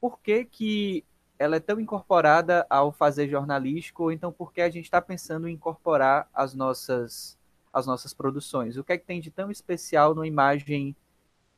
por 0.00 0.20
que, 0.20 0.44
que 0.44 1.04
ela 1.36 1.56
é 1.56 1.60
tão 1.60 1.80
incorporada 1.80 2.64
ao 2.70 2.92
fazer 2.92 3.28
jornalístico, 3.28 4.04
ou 4.04 4.12
então 4.12 4.32
por 4.32 4.52
que 4.52 4.60
a 4.60 4.70
gente 4.70 4.84
está 4.84 5.02
pensando 5.02 5.48
em 5.48 5.54
incorporar 5.54 6.28
as 6.32 6.54
nossas, 6.54 7.36
as 7.72 7.86
nossas 7.86 8.12
produções? 8.14 8.76
O 8.76 8.84
que 8.84 8.92
é 8.92 8.98
que 8.98 9.06
tem 9.06 9.20
de 9.20 9.30
tão 9.30 9.50
especial 9.50 10.14
numa 10.14 10.26
imagem 10.26 10.94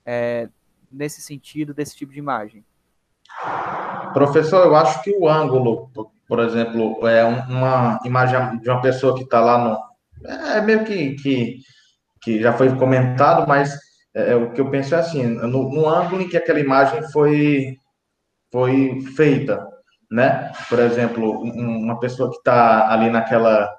é, 0.04 0.48
nesse 0.90 1.20
sentido, 1.20 1.74
desse 1.74 1.96
tipo 1.96 2.12
de 2.12 2.18
imagem? 2.18 2.64
Professor, 4.12 4.66
eu 4.66 4.74
acho 4.74 5.02
que 5.02 5.16
o 5.16 5.28
ângulo, 5.28 5.90
por 6.26 6.40
exemplo, 6.40 7.06
é 7.06 7.24
uma 7.24 8.00
imagem 8.04 8.58
de 8.58 8.68
uma 8.68 8.80
pessoa 8.80 9.14
que 9.16 9.22
está 9.22 9.40
lá 9.40 9.58
no. 9.58 10.28
É 10.28 10.60
meio 10.60 10.84
que, 10.84 11.14
que, 11.14 11.58
que 12.20 12.40
já 12.40 12.52
foi 12.52 12.74
comentado, 12.76 13.46
mas 13.46 13.78
é, 14.14 14.32
é, 14.32 14.36
o 14.36 14.52
que 14.52 14.60
eu 14.60 14.70
penso 14.70 14.94
é 14.94 14.98
assim, 14.98 15.22
no, 15.24 15.70
no, 15.70 15.88
ângulo 15.88 16.22
em 16.22 16.28
que 16.28 16.36
aquela 16.36 16.60
imagem 16.60 17.02
foi, 17.10 17.76
foi 18.50 19.00
feita, 19.16 19.64
né? 20.10 20.52
Por 20.68 20.80
exemplo, 20.80 21.42
um, 21.42 21.84
uma 21.84 21.98
pessoa 22.00 22.30
que 22.30 22.36
está 22.36 22.92
ali 22.92 23.08
naquela, 23.08 23.72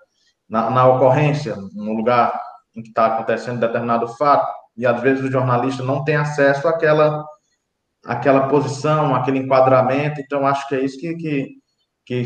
na, 0.52 0.70
na, 0.70 0.86
ocorrência, 0.86 1.56
no 1.74 1.94
lugar 1.94 2.38
em 2.76 2.84
que 2.84 2.90
está 2.90 3.06
acontecendo 3.06 3.62
determinado 3.62 4.06
fato, 4.10 4.52
e 4.76 4.86
às 4.86 5.02
vezes 5.02 5.24
o 5.24 5.32
jornalista 5.32 5.82
não 5.82 6.04
tem 6.04 6.18
acesso 6.18 6.68
àquela, 6.68 7.24
àquela 8.06 8.50
posição, 8.50 9.16
aquele 9.16 9.40
enquadramento, 9.40 10.20
então 10.20 10.46
acho 10.46 10.68
que 10.68 10.76
é 10.76 10.82
isso 10.82 11.00
que, 11.00 11.16
que, 11.16 11.48
que 12.06 12.24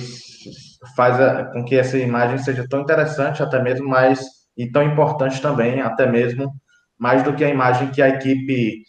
faz 0.96 1.22
a, 1.22 1.46
com 1.46 1.64
que 1.64 1.76
essa 1.76 2.00
imagem 2.00 2.40
seja 2.40 2.68
tão 2.68 2.82
interessante, 2.82 3.44
até 3.44 3.62
mesmo 3.62 3.88
mais, 3.88 4.26
e 4.58 4.72
tão 4.72 4.82
importante 4.82 5.40
também, 5.40 5.80
até 5.82 6.08
mesmo 6.08 6.52
mais 6.98 7.22
do 7.22 7.36
que 7.36 7.44
a 7.44 7.50
imagem 7.50 7.92
que 7.92 8.02
a 8.02 8.10
equipe 8.10 8.82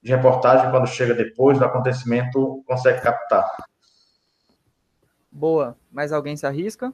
de 0.00 0.12
reportagem, 0.12 0.70
quando 0.70 0.86
chega 0.86 1.12
depois 1.12 1.58
do 1.58 1.64
acontecimento, 1.64 2.62
consegue 2.66 3.00
captar. 3.00 3.50
Boa. 5.32 5.76
Mais 5.90 6.12
alguém 6.12 6.36
se 6.36 6.46
arrisca? 6.46 6.92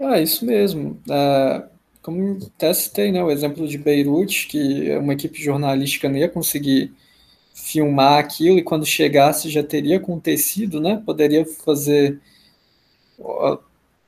Ah, 0.00 0.20
isso 0.20 0.44
mesmo. 0.44 1.00
É, 1.10 1.64
como 2.02 2.38
até 2.54 2.72
citei, 2.74 3.10
né, 3.12 3.22
o 3.22 3.30
exemplo 3.30 3.66
de 3.66 3.78
Beirute, 3.78 4.46
que 4.48 4.90
uma 4.98 5.14
equipe 5.14 5.42
jornalística 5.42 6.08
não 6.08 6.16
ia 6.18 6.28
conseguir 6.28 6.92
filmar 7.54 8.18
aquilo 8.20 8.58
e 8.58 8.62
quando 8.64 8.86
chegasse 8.86 9.50
já 9.50 9.62
teria 9.62 9.98
acontecido, 9.98 10.80
né? 10.80 11.02
Poderia 11.04 11.46
fazer 11.46 12.20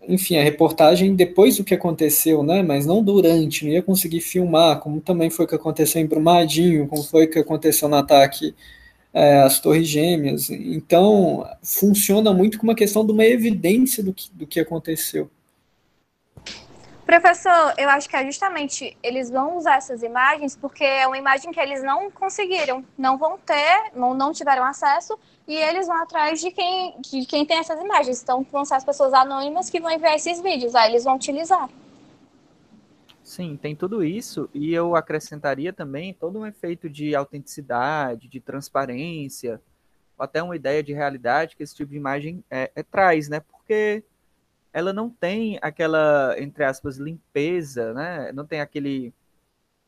enfim, 0.08 0.36
a 0.38 0.42
reportagem 0.42 1.14
depois 1.14 1.56
do 1.56 1.64
que 1.64 1.74
aconteceu, 1.74 2.42
né? 2.42 2.62
Mas 2.62 2.86
não 2.86 3.02
durante, 3.02 3.64
não 3.64 3.72
ia 3.72 3.82
conseguir 3.82 4.20
filmar, 4.20 4.80
como 4.80 5.00
também 5.00 5.28
foi 5.30 5.44
o 5.44 5.48
que 5.48 5.54
aconteceu 5.54 6.00
em 6.00 6.06
Brumadinho, 6.06 6.88
como 6.88 7.02
foi 7.02 7.26
o 7.26 7.30
que 7.30 7.38
aconteceu 7.38 7.88
no 7.88 7.96
ataque 7.96 8.54
é, 9.14 9.40
às 9.42 9.60
Torres 9.60 9.88
Gêmeas. 9.88 10.50
Então, 10.50 11.46
funciona 11.62 12.32
muito 12.34 12.58
com 12.58 12.64
uma 12.64 12.74
questão 12.74 13.04
de 13.06 13.12
uma 13.12 13.24
evidência 13.24 14.02
do 14.02 14.14
que, 14.14 14.30
do 14.32 14.46
que 14.46 14.60
aconteceu. 14.60 15.30
Professor, 17.08 17.72
eu 17.78 17.88
acho 17.88 18.06
que 18.06 18.14
é 18.14 18.22
justamente 18.26 18.94
eles 19.02 19.30
vão 19.30 19.56
usar 19.56 19.76
essas 19.76 20.02
imagens 20.02 20.54
porque 20.54 20.84
é 20.84 21.06
uma 21.06 21.16
imagem 21.16 21.50
que 21.50 21.58
eles 21.58 21.82
não 21.82 22.10
conseguiram, 22.10 22.84
não 22.98 23.16
vão 23.16 23.38
ter, 23.38 23.92
não, 23.96 24.12
não 24.12 24.30
tiveram 24.30 24.62
acesso 24.62 25.18
e 25.46 25.56
eles 25.56 25.86
vão 25.86 25.96
atrás 26.02 26.38
de 26.38 26.50
quem, 26.50 27.00
de 27.00 27.24
quem 27.24 27.46
tem 27.46 27.60
essas 27.60 27.80
imagens. 27.80 28.22
Então, 28.22 28.46
vão 28.52 28.62
ser 28.62 28.74
as 28.74 28.84
pessoas 28.84 29.14
anônimas 29.14 29.70
que 29.70 29.80
vão 29.80 29.90
enviar 29.90 30.16
esses 30.16 30.38
vídeos, 30.42 30.74
aí 30.74 30.90
eles 30.90 31.04
vão 31.04 31.16
utilizar. 31.16 31.70
Sim, 33.24 33.56
tem 33.56 33.74
tudo 33.74 34.04
isso 34.04 34.50
e 34.52 34.74
eu 34.74 34.94
acrescentaria 34.94 35.72
também 35.72 36.12
todo 36.12 36.38
um 36.38 36.46
efeito 36.46 36.90
de 36.90 37.14
autenticidade, 37.14 38.28
de 38.28 38.38
transparência, 38.38 39.62
até 40.18 40.42
uma 40.42 40.56
ideia 40.56 40.82
de 40.82 40.92
realidade 40.92 41.56
que 41.56 41.62
esse 41.62 41.74
tipo 41.74 41.90
de 41.90 41.96
imagem 41.96 42.44
é, 42.50 42.70
é 42.76 42.82
traz, 42.82 43.30
né? 43.30 43.40
Porque 43.40 44.04
ela 44.78 44.92
não 44.92 45.10
tem 45.10 45.58
aquela, 45.60 46.36
entre 46.38 46.64
aspas, 46.64 46.98
limpeza, 46.98 47.92
né? 47.94 48.32
Não 48.32 48.46
tem 48.46 48.60
aquele 48.60 49.12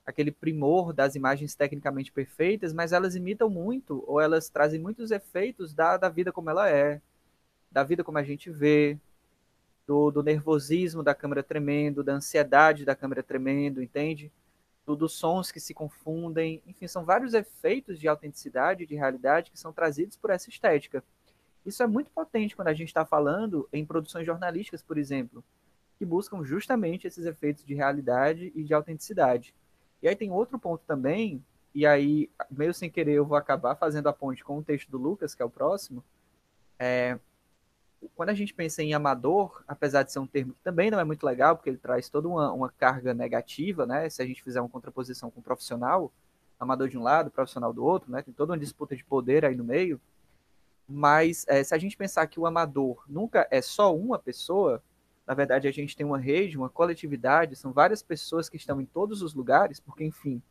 aquele 0.05 0.33
primor 0.33 0.93
das 0.93 1.15
imagens 1.15 1.55
tecnicamente 1.55 2.11
perfeitas, 2.11 2.73
mas 2.73 2.93
elas 2.93 3.15
imitam 3.15 3.49
muito, 3.49 4.03
ou 4.09 4.21
elas 4.21 4.49
trazem 4.49 4.81
muitos 4.81 5.13
efeitos 5.13 5.73
da, 5.73 5.97
da 5.97 6.09
vida 6.09 6.33
como 6.33 6.51
ela 6.51 6.69
é, 6.69 7.01
da 7.71 7.85
vida 7.85 8.03
como 8.03 8.19
a 8.19 8.25
gente 8.25 8.51
vê, 8.51 8.99
do, 9.87 10.11
do 10.11 10.23
nervosismo 10.23 11.03
da 11.03 11.15
câmera 11.15 11.43
tremendo, 11.43 12.03
da 12.03 12.15
ansiedade 12.15 12.85
da 12.85 12.97
câmera 12.97 13.23
tremendo, 13.23 13.83
entende? 13.83 14.33
Do, 14.85 14.97
dos 14.97 15.13
sons 15.13 15.53
que 15.53 15.61
se 15.61 15.73
confundem, 15.75 16.63
enfim, 16.67 16.89
são 16.89 17.05
vários 17.05 17.35
efeitos 17.35 18.01
de 18.01 18.09
autenticidade, 18.09 18.87
de 18.87 18.97
realidade 18.97 19.51
que 19.53 19.61
são 19.61 19.73
trazidos 19.73 20.17
por 20.17 20.31
essa 20.31 20.49
estética. 20.49 21.05
Isso 21.65 21.83
é 21.83 21.87
muito 21.87 22.11
potente 22.11 22.57
quando 22.57 22.69
a 22.69 22.75
gente 22.75 22.89
está 22.89 23.05
falando 23.05 23.69
em 23.73 23.85
produções 23.85 24.27
jornalísticas, 24.27 24.83
por 24.83 24.97
exemplo, 24.99 25.45
que 25.99 26.05
buscam 26.05 26.43
justamente 26.45 27.07
esses 27.07 27.27
efeitos 27.27 27.65
de 27.65 27.75
realidade 27.75 28.53
e 28.55 28.65
de 28.65 28.73
autenticidade. 28.73 29.55
E 30.03 30.09
aí 30.09 30.17
tem 30.17 30.31
outro 30.31 30.59
ponto 30.59 30.83
também, 30.87 31.45
e 31.75 31.87
aí, 31.87 32.31
meio 32.51 32.75
sem 32.75 32.91
querer, 32.91 33.13
eu 33.13 33.25
vou 33.25 33.37
acabar 33.37 33.77
fazendo 33.77 34.09
a 34.09 34.13
ponte 34.13 34.43
com 34.43 34.59
o 34.59 34.63
texto 34.63 34.91
do 34.91 34.99
Lucas, 34.99 35.35
que 35.35 35.43
é 35.43 35.45
o 35.45 35.51
próximo. 35.51 36.03
É, 36.79 37.19
quando 38.15 38.31
a 38.31 38.35
gente 38.35 38.55
pensa 38.55 38.83
em 38.83 38.95
amador, 38.95 39.63
apesar 39.69 40.03
de 40.03 40.13
ser 40.13 40.19
um 40.19 40.27
termo 40.27 40.55
que 40.55 40.61
também 40.63 40.91
não 40.91 40.99
é 40.99 41.05
muito 41.05 41.25
legal, 41.25 41.57
porque 41.57 41.71
ele 41.71 41.77
traz 41.77 42.09
toda 42.09 42.27
uma, 42.29 42.53
uma 42.53 42.71
carga 42.71 43.15
negativa, 43.15 43.87
né? 43.87 44.09
Se 44.09 44.23
a 44.23 44.27
gente 44.27 44.43
fizer 44.43 44.61
uma 44.61 44.69
contraposição 44.69 45.31
com 45.31 45.41
profissional, 45.43 46.13
amador 46.59 46.89
de 46.89 46.99
um 46.99 47.03
lado, 47.03 47.31
profissional 47.31 47.73
do 47.73 47.85
outro, 47.85 48.11
né? 48.11 48.23
Tem 48.23 48.33
toda 48.35 48.53
uma 48.53 48.59
disputa 48.59 48.97
de 48.97 49.05
poder 49.05 49.45
aí 49.45 49.55
no 49.55 49.65
meio. 49.65 50.01
Mas 50.93 51.45
é, 51.47 51.63
se 51.63 51.73
a 51.73 51.79
gente 51.79 51.97
pensar 51.97 52.27
que 52.27 52.41
o 52.41 52.47
amador 52.47 53.05
nunca 53.09 53.47
é 53.49 53.63
só 53.63 53.95
uma 53.95 54.19
pessoa, 54.19 54.83
na 55.25 55.35
verdade 55.35 55.69
a 55.69 55.71
gente 55.71 55.97
tem 55.97 56.05
uma 56.05 56.19
rede, 56.19 56.59
uma 56.59 56.69
coletividade, 56.69 57.55
são 57.55 57.73
várias 57.73 58.03
pessoas 58.03 58.49
que 58.49 58.57
estão 58.57 58.81
em 58.81 58.85
todos 58.85 59.23
os 59.23 59.33
lugares, 59.33 59.79
porque, 59.79 60.05
enfim, 60.05 60.43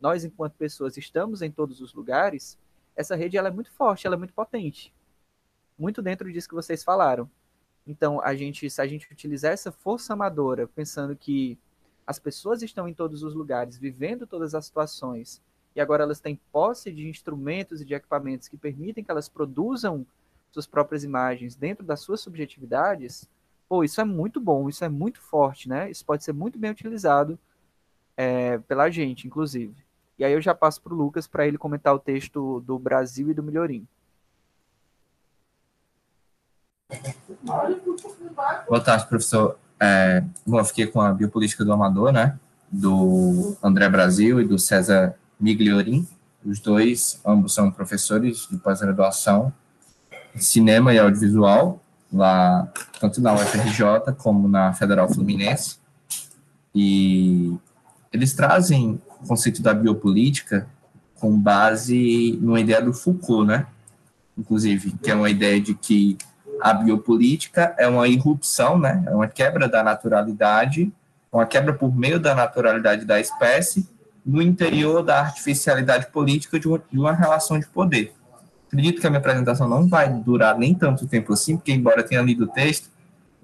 nós, 0.00 0.24
enquanto 0.24 0.54
pessoas, 0.54 0.96
estamos 0.96 1.42
em 1.42 1.50
todos 1.50 1.80
os 1.80 1.94
lugares, 1.94 2.58
essa 2.96 3.14
rede 3.14 3.36
ela 3.36 3.46
é 3.46 3.52
muito 3.52 3.70
forte, 3.70 4.04
ela 4.04 4.16
é 4.16 4.18
muito 4.18 4.34
potente. 4.34 4.92
Muito 5.78 6.02
dentro 6.02 6.32
disso 6.32 6.48
que 6.48 6.56
vocês 6.56 6.82
falaram. 6.82 7.30
Então, 7.86 8.20
a 8.20 8.34
gente, 8.34 8.68
se 8.68 8.82
a 8.82 8.86
gente 8.88 9.10
utilizar 9.12 9.52
essa 9.52 9.70
força 9.70 10.12
amadora, 10.12 10.66
pensando 10.66 11.14
que 11.14 11.56
as 12.04 12.18
pessoas 12.18 12.62
estão 12.62 12.88
em 12.88 12.94
todos 12.94 13.22
os 13.22 13.32
lugares, 13.32 13.78
vivendo 13.78 14.26
todas 14.26 14.56
as 14.56 14.66
situações, 14.66 15.40
e 15.74 15.80
agora 15.80 16.04
elas 16.04 16.20
têm 16.20 16.40
posse 16.52 16.92
de 16.92 17.08
instrumentos 17.08 17.80
e 17.80 17.84
de 17.84 17.94
equipamentos 17.94 18.48
que 18.48 18.56
permitem 18.56 19.02
que 19.02 19.10
elas 19.10 19.28
produzam 19.28 20.06
suas 20.52 20.66
próprias 20.66 21.02
imagens 21.02 21.56
dentro 21.56 21.84
das 21.84 22.00
suas 22.00 22.20
subjetividades, 22.20 23.28
pô, 23.68 23.82
isso 23.82 24.00
é 24.00 24.04
muito 24.04 24.40
bom, 24.40 24.68
isso 24.68 24.84
é 24.84 24.88
muito 24.88 25.20
forte, 25.20 25.68
né? 25.68 25.90
Isso 25.90 26.04
pode 26.04 26.22
ser 26.22 26.32
muito 26.32 26.58
bem 26.58 26.70
utilizado 26.70 27.36
é, 28.16 28.58
pela 28.58 28.88
gente, 28.88 29.26
inclusive. 29.26 29.74
E 30.16 30.24
aí 30.24 30.32
eu 30.32 30.40
já 30.40 30.54
passo 30.54 30.80
para 30.80 30.94
o 30.94 30.96
Lucas 30.96 31.26
para 31.26 31.44
ele 31.44 31.58
comentar 31.58 31.92
o 31.92 31.98
texto 31.98 32.60
do 32.60 32.78
Brasil 32.78 33.30
e 33.30 33.34
do 33.34 33.42
Melhorim. 33.42 33.84
Boa 38.68 38.80
tarde, 38.80 39.08
professor. 39.08 39.58
É, 39.80 40.22
bom, 40.46 40.60
eu 40.60 40.64
fiquei 40.64 40.86
com 40.86 41.00
a 41.00 41.12
biopolítica 41.12 41.64
do 41.64 41.72
amador, 41.72 42.12
né? 42.12 42.38
Do 42.70 43.56
André 43.60 43.88
Brasil 43.88 44.40
e 44.40 44.44
do 44.44 44.56
César 44.56 45.18
Migliorin. 45.38 46.06
Os 46.44 46.60
dois, 46.60 47.20
ambos 47.24 47.54
são 47.54 47.70
professores 47.70 48.46
de 48.50 48.58
pós-graduação 48.58 49.52
em 50.34 50.38
cinema 50.38 50.92
e 50.92 50.98
audiovisual, 50.98 51.82
lá, 52.12 52.68
tanto 53.00 53.20
na 53.20 53.32
UFRJ 53.34 54.12
como 54.18 54.48
na 54.48 54.72
Federal 54.72 55.08
Fluminense. 55.08 55.78
E 56.74 57.56
eles 58.12 58.34
trazem 58.34 59.00
o 59.22 59.26
conceito 59.26 59.62
da 59.62 59.72
biopolítica 59.72 60.68
com 61.14 61.38
base 61.38 62.38
numa 62.42 62.60
ideia 62.60 62.82
do 62.82 62.92
Foucault, 62.92 63.46
né? 63.46 63.66
Inclusive, 64.36 64.92
que 65.02 65.10
é 65.10 65.14
uma 65.14 65.30
ideia 65.30 65.60
de 65.60 65.74
que 65.74 66.18
a 66.60 66.74
biopolítica 66.74 67.74
é 67.78 67.86
uma 67.86 68.06
irrupção, 68.08 68.78
né? 68.78 69.02
É 69.06 69.14
uma 69.14 69.28
quebra 69.28 69.68
da 69.68 69.82
naturalidade, 69.82 70.92
uma 71.32 71.46
quebra 71.46 71.72
por 71.72 71.94
meio 71.94 72.20
da 72.20 72.34
naturalidade 72.34 73.04
da 73.04 73.20
espécie 73.20 73.88
no 74.24 74.40
interior 74.40 75.02
da 75.02 75.20
artificialidade 75.20 76.06
política 76.06 76.58
de 76.58 76.68
uma, 76.68 77.12
relação 77.12 77.58
de 77.58 77.66
poder. 77.66 78.12
Acredito 78.66 79.00
que 79.00 79.06
a 79.06 79.10
minha 79.10 79.20
apresentação 79.20 79.68
não 79.68 79.86
vai 79.86 80.08
durar 80.12 80.58
nem 80.58 80.74
tanto 80.74 81.06
tempo 81.06 81.32
assim, 81.32 81.56
porque 81.56 81.72
embora 81.72 82.02
tenha 82.02 82.22
lido 82.22 82.44
o 82.44 82.48
texto, 82.48 82.88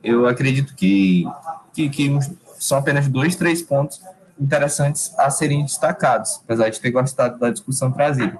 eu 0.02 0.26
acredito 0.26 0.74
que, 0.74 1.24
que, 1.74 1.88
que 1.90 2.18
são 2.58 2.78
apenas 2.78 3.06
dois, 3.08 3.36
três 3.36 3.62
pontos 3.62 4.00
interessantes 4.40 5.12
a 5.18 5.28
serem 5.30 5.64
destacados, 5.64 6.40
apesar 6.42 6.70
de 6.70 6.80
ter 6.80 6.90
gostado 6.90 7.38
da 7.38 7.50
discussão 7.50 7.92
trazida. 7.92 8.38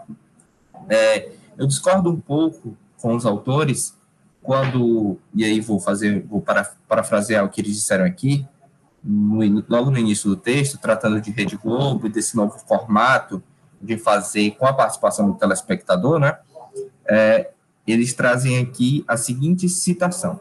É, 0.89 1.29
eu 1.59 1.67
discordo 1.67 2.11
um 2.11 2.19
pouco 2.19 2.77
com 2.97 3.15
os 3.15 3.27
autores 3.27 3.95
quando, 4.43 5.19
e 5.35 5.45
aí 5.45 5.61
vou 5.61 5.79
fazer, 5.79 6.25
vou 6.27 6.41
para, 6.41 6.73
parafrasear 6.89 7.45
o 7.45 7.51
que 7.51 7.61
eles 7.61 7.75
disseram 7.75 8.05
aqui, 8.05 8.47
no, 9.03 9.65
logo 9.69 9.91
no 9.91 9.99
início 9.99 10.29
do 10.29 10.37
texto, 10.37 10.79
tratando 10.79 11.21
de 11.21 11.31
Rede 11.31 11.57
Globo 11.57 12.07
e 12.07 12.11
desse 12.11 12.37
novo 12.37 12.59
formato 12.59 13.43
de 13.81 13.97
fazer 13.97 14.53
com 14.53 14.67
a 14.67 14.73
participação 14.73 15.31
do 15.31 15.39
telespectador, 15.39 16.19
né, 16.19 16.37
é, 17.09 17.51
eles 17.87 18.13
trazem 18.13 18.59
aqui 18.59 19.05
a 19.09 19.17
seguinte 19.17 19.69
citação. 19.69 20.39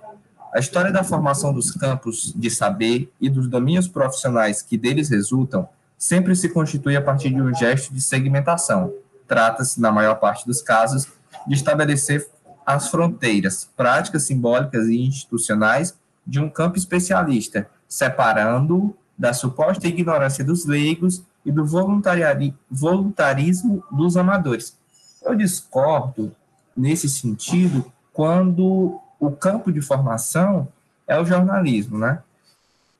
A 0.53 0.59
história 0.59 0.91
da 0.91 1.03
formação 1.03 1.53
dos 1.53 1.71
campos 1.71 2.33
de 2.35 2.49
saber 2.49 3.11
e 3.21 3.29
dos 3.29 3.47
domínios 3.47 3.87
profissionais 3.87 4.61
que 4.61 4.77
deles 4.77 5.09
resultam 5.09 5.69
sempre 5.97 6.35
se 6.35 6.49
constitui 6.49 6.95
a 6.95 7.01
partir 7.01 7.29
de 7.29 7.41
um 7.41 7.53
gesto 7.53 7.93
de 7.93 8.01
segmentação. 8.01 8.93
Trata-se, 9.27 9.79
na 9.79 9.91
maior 9.91 10.15
parte 10.15 10.45
dos 10.45 10.61
casos, 10.61 11.07
de 11.45 11.53
estabelecer 11.53 12.27
as 12.65 12.89
fronteiras 12.89 13.69
práticas, 13.75 14.23
simbólicas 14.23 14.87
e 14.87 14.97
institucionais 14.97 15.95
de 16.25 16.39
um 16.39 16.49
campo 16.49 16.77
especialista, 16.77 17.69
separando 17.89 18.95
da 19.17 19.33
suposta 19.33 19.87
ignorância 19.87 20.45
dos 20.45 20.65
leigos 20.65 21.23
e 21.43 21.51
do 21.51 21.65
voluntarismo 21.65 23.83
dos 23.91 24.15
amadores. 24.15 24.77
Eu 25.21 25.35
discordo 25.35 26.33
nesse 26.77 27.09
sentido 27.09 27.91
quando 28.13 29.01
o 29.19 29.31
campo 29.31 29.71
de 29.71 29.81
formação 29.81 30.67
é 31.07 31.19
o 31.19 31.25
jornalismo, 31.25 31.97
né? 31.97 32.19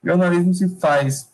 O 0.04 0.08
jornalismo 0.08 0.54
se 0.54 0.68
faz 0.78 1.30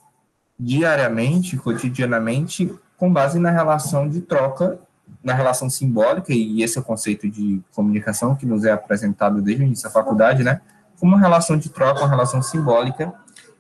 diariamente, 0.60 1.58
cotidianamente, 1.58 2.72
com 2.98 3.12
base 3.12 3.40
na 3.40 3.50
relação 3.50 4.08
de 4.08 4.22
troca, 4.22 4.78
na 5.24 5.34
relação 5.34 5.70
simbólica, 5.70 6.34
e 6.34 6.62
esse 6.62 6.78
é 6.78 6.82
o 6.82 6.84
conceito 6.84 7.30
de 7.30 7.62
comunicação 7.74 8.36
que 8.36 8.46
nos 8.46 8.64
é 8.64 8.72
apresentado 8.72 9.42
desde 9.42 9.64
o 9.64 9.66
início 9.66 9.86
da 9.86 9.90
faculdade, 9.90 10.44
né? 10.44 10.62
Como 11.00 11.14
uma 11.14 11.20
relação 11.20 11.58
de 11.58 11.70
troca, 11.70 12.02
uma 12.02 12.10
relação 12.10 12.42
simbólica 12.42 13.14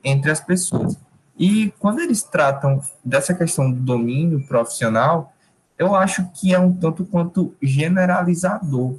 entre 0.06 0.30
as 0.32 0.40
pessoas. 0.40 0.98
E 1.38 1.74
quando 1.80 2.00
eles 2.00 2.24
tratam 2.24 2.82
dessa 3.04 3.34
questão 3.34 3.70
do 3.70 3.80
domínio 3.80 4.46
profissional, 4.48 5.34
eu 5.78 5.96
acho 5.96 6.30
que 6.34 6.54
é 6.54 6.60
um 6.60 6.72
tanto 6.72 7.04
quanto 7.04 7.54
generalizador 7.62 8.96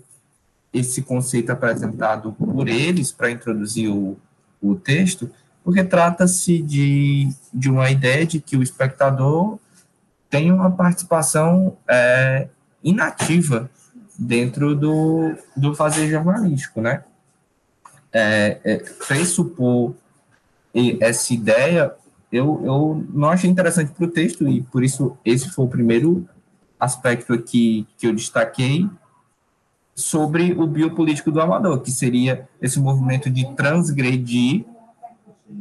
esse 0.72 1.00
conceito 1.00 1.50
apresentado 1.50 2.32
por 2.32 2.68
eles 2.68 3.10
para 3.10 3.30
introduzir 3.30 3.88
o, 3.88 4.18
o 4.60 4.74
texto, 4.74 5.30
porque 5.64 5.82
trata-se 5.82 6.60
de, 6.60 7.28
de 7.54 7.70
uma 7.70 7.90
ideia 7.90 8.26
de 8.26 8.40
que 8.40 8.56
o 8.56 8.62
espectador 8.62 9.58
tem 10.28 10.52
uma 10.52 10.70
participação 10.70 11.78
é, 11.88 12.48
inativa 12.84 13.70
dentro 14.18 14.74
do, 14.74 15.34
do 15.56 15.74
fazer 15.74 16.08
jornalístico, 16.08 16.80
né? 16.80 17.04
É, 18.12 18.60
é, 18.64 18.76
pressupor 19.06 19.94
essa 21.00 21.32
ideia, 21.32 21.94
eu, 22.30 22.60
eu 22.64 23.06
não 23.12 23.30
achei 23.30 23.48
interessante 23.48 23.92
para 23.92 24.04
o 24.04 24.10
texto, 24.10 24.46
e 24.46 24.62
por 24.62 24.84
isso 24.84 25.16
esse 25.24 25.48
foi 25.50 25.64
o 25.64 25.68
primeiro 25.68 26.28
aspecto 26.78 27.32
aqui 27.32 27.86
que 27.96 28.06
eu 28.06 28.14
destaquei, 28.14 28.88
sobre 29.94 30.52
o 30.52 30.66
biopolítico 30.66 31.32
do 31.32 31.40
amador, 31.40 31.80
que 31.80 31.90
seria 31.90 32.46
esse 32.60 32.78
movimento 32.78 33.30
de 33.30 33.50
transgredir 33.54 34.66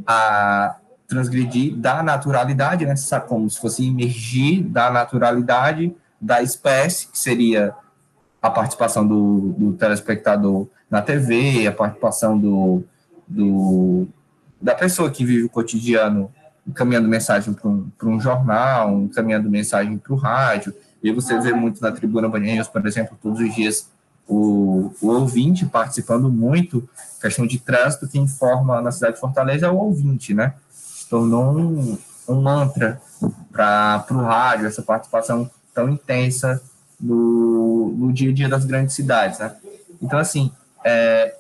a 0.06 0.76
transgredir 1.08 1.76
da 1.76 2.02
naturalidade, 2.04 2.86
né, 2.86 2.96
como 3.28 3.50
se 3.50 3.60
fosse 3.60 3.88
emergir 3.88 4.64
da 4.64 4.90
naturalidade 4.90 5.96
da 6.20 6.42
espécie, 6.42 7.08
que 7.08 7.18
seria 7.18 7.74
a 8.42 8.50
participação 8.50 9.08
do, 9.08 9.54
do 9.58 9.74
telespectador 9.74 10.68
na 10.90 11.02
TV, 11.02 11.68
a 11.68 11.72
participação 11.72 12.38
do, 12.38 12.84
do, 13.28 14.08
da 14.66 14.74
pessoa 14.74 15.12
que 15.12 15.24
vive 15.24 15.44
o 15.44 15.50
cotidiano 15.50 16.32
encaminhando 16.68 17.08
mensagem 17.08 17.54
para 17.54 17.70
um, 17.70 17.92
um 18.04 18.20
jornal, 18.20 18.92
encaminhando 19.00 19.48
mensagem 19.48 19.96
para 19.96 20.12
o 20.12 20.16
rádio, 20.16 20.74
e 21.04 21.12
você 21.12 21.40
vê 21.40 21.54
muito 21.54 21.80
na 21.80 21.92
Tribuna 21.92 22.28
Banheiros, 22.28 22.68
por 22.68 22.84
exemplo, 22.88 23.16
todos 23.22 23.40
os 23.40 23.54
dias 23.54 23.88
o, 24.28 24.92
o 25.00 25.08
ouvinte 25.10 25.68
participando 25.68 26.32
muito, 26.32 26.90
questão 27.22 27.46
de 27.46 27.60
trânsito 27.60 28.08
que 28.08 28.18
informa 28.18 28.82
na 28.82 28.92
cidade 28.92 29.14
de 29.14 29.20
Fortaleza 29.20 29.68
é 29.68 29.70
o 29.70 29.78
ouvinte, 29.78 30.34
né? 30.34 30.56
Tornou 31.12 31.56
um, 31.56 31.96
um 32.28 32.42
mantra 32.42 33.00
para 33.52 34.04
o 34.10 34.18
rádio, 34.18 34.66
essa 34.66 34.82
participação 34.82 35.48
tão 35.76 35.88
intensa 35.90 36.60
no, 37.00 37.94
no 37.96 38.12
dia 38.12 38.32
a 38.32 38.34
dia 38.34 38.50
das 38.50 38.66
grandes 38.66 38.96
cidades, 38.96 39.38
né? 39.38 39.56
Então, 40.02 40.18
assim, 40.18 40.52
é, 40.84 41.36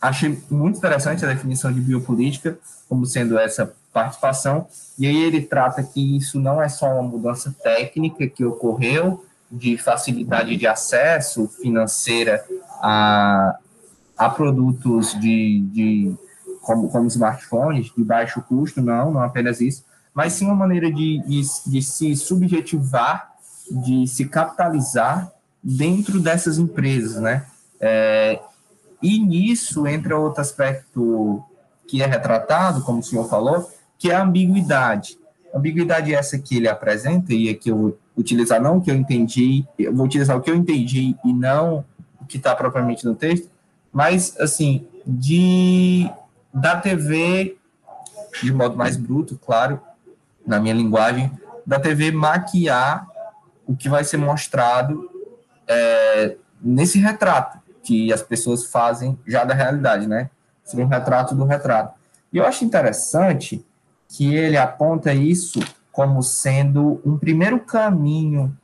achei 0.00 0.40
muito 0.50 0.78
interessante 0.78 1.24
a 1.24 1.28
definição 1.28 1.72
de 1.72 1.80
biopolítica 1.80 2.58
como 2.88 3.04
sendo 3.04 3.38
essa 3.38 3.74
participação, 3.92 4.66
e 4.98 5.06
aí 5.06 5.16
ele 5.16 5.42
trata 5.42 5.82
que 5.82 6.16
isso 6.16 6.38
não 6.40 6.62
é 6.62 6.68
só 6.68 6.86
uma 6.92 7.02
mudança 7.02 7.54
técnica 7.62 8.26
que 8.28 8.44
ocorreu 8.44 9.24
de 9.50 9.76
facilidade 9.78 10.56
de 10.56 10.66
acesso 10.66 11.48
financeira 11.48 12.44
a, 12.80 13.56
a 14.16 14.28
produtos 14.30 15.18
de, 15.18 15.60
de 15.72 16.14
como, 16.62 16.88
como 16.90 17.06
smartphones 17.08 17.92
de 17.96 18.04
baixo 18.04 18.42
custo, 18.42 18.82
não, 18.82 19.10
não 19.10 19.22
apenas 19.22 19.60
isso, 19.60 19.84
mas 20.12 20.34
sim 20.34 20.46
uma 20.46 20.54
maneira 20.54 20.92
de, 20.92 21.22
de, 21.26 21.42
de 21.66 21.82
se 21.82 22.14
subjetivar, 22.14 23.32
de 23.70 24.06
se 24.06 24.26
capitalizar 24.26 25.32
dentro 25.62 26.20
dessas 26.20 26.58
empresas, 26.58 27.20
né? 27.20 27.44
É, 27.80 28.40
e 29.02 29.18
nisso 29.18 29.86
entra 29.86 30.18
outro 30.18 30.40
aspecto 30.40 31.42
que 31.86 32.02
é 32.02 32.06
retratado, 32.06 32.82
como 32.82 32.98
o 32.98 33.02
senhor 33.02 33.28
falou, 33.28 33.70
que 33.98 34.10
é 34.10 34.14
a 34.14 34.22
ambiguidade. 34.22 35.18
A 35.52 35.58
ambiguidade 35.58 36.12
é 36.12 36.18
essa 36.18 36.38
que 36.38 36.56
ele 36.56 36.68
apresenta, 36.68 37.32
e 37.32 37.48
aqui 37.48 37.70
eu 37.70 37.76
vou 37.76 37.98
utilizar 38.16 38.60
não 38.60 38.78
o 38.78 38.80
que 38.80 38.90
eu 38.90 38.94
entendi, 38.94 39.64
eu 39.78 39.94
vou 39.94 40.06
utilizar 40.06 40.36
o 40.36 40.40
que 40.40 40.50
eu 40.50 40.54
entendi 40.54 41.16
e 41.24 41.32
não 41.32 41.84
o 42.20 42.26
que 42.26 42.36
está 42.36 42.54
propriamente 42.54 43.04
no 43.04 43.14
texto, 43.14 43.48
mas, 43.92 44.38
assim, 44.38 44.86
de 45.06 46.10
da 46.52 46.76
TV, 46.76 47.56
de 48.42 48.52
modo 48.52 48.76
mais 48.76 48.96
bruto, 48.96 49.38
claro, 49.38 49.80
na 50.46 50.60
minha 50.60 50.74
linguagem, 50.74 51.30
da 51.64 51.78
TV 51.78 52.10
maquiar 52.10 53.06
o 53.66 53.76
que 53.76 53.88
vai 53.88 54.02
ser 54.02 54.16
mostrado 54.16 55.08
é, 55.66 56.36
nesse 56.60 56.98
retrato 56.98 57.57
que 57.88 58.12
as 58.12 58.20
pessoas 58.20 58.66
fazem 58.66 59.18
já 59.26 59.44
da 59.44 59.54
realidade, 59.54 60.06
né? 60.06 60.28
Seria 60.62 60.84
um 60.84 60.88
retrato 60.88 61.34
do 61.34 61.44
retrato. 61.44 61.98
E 62.30 62.36
eu 62.36 62.44
acho 62.44 62.62
interessante 62.62 63.64
que 64.06 64.34
ele 64.34 64.58
aponta 64.58 65.14
isso 65.14 65.58
como 65.90 66.22
sendo 66.22 67.00
um 67.02 67.16
primeiro 67.16 67.58
caminho, 67.60 68.54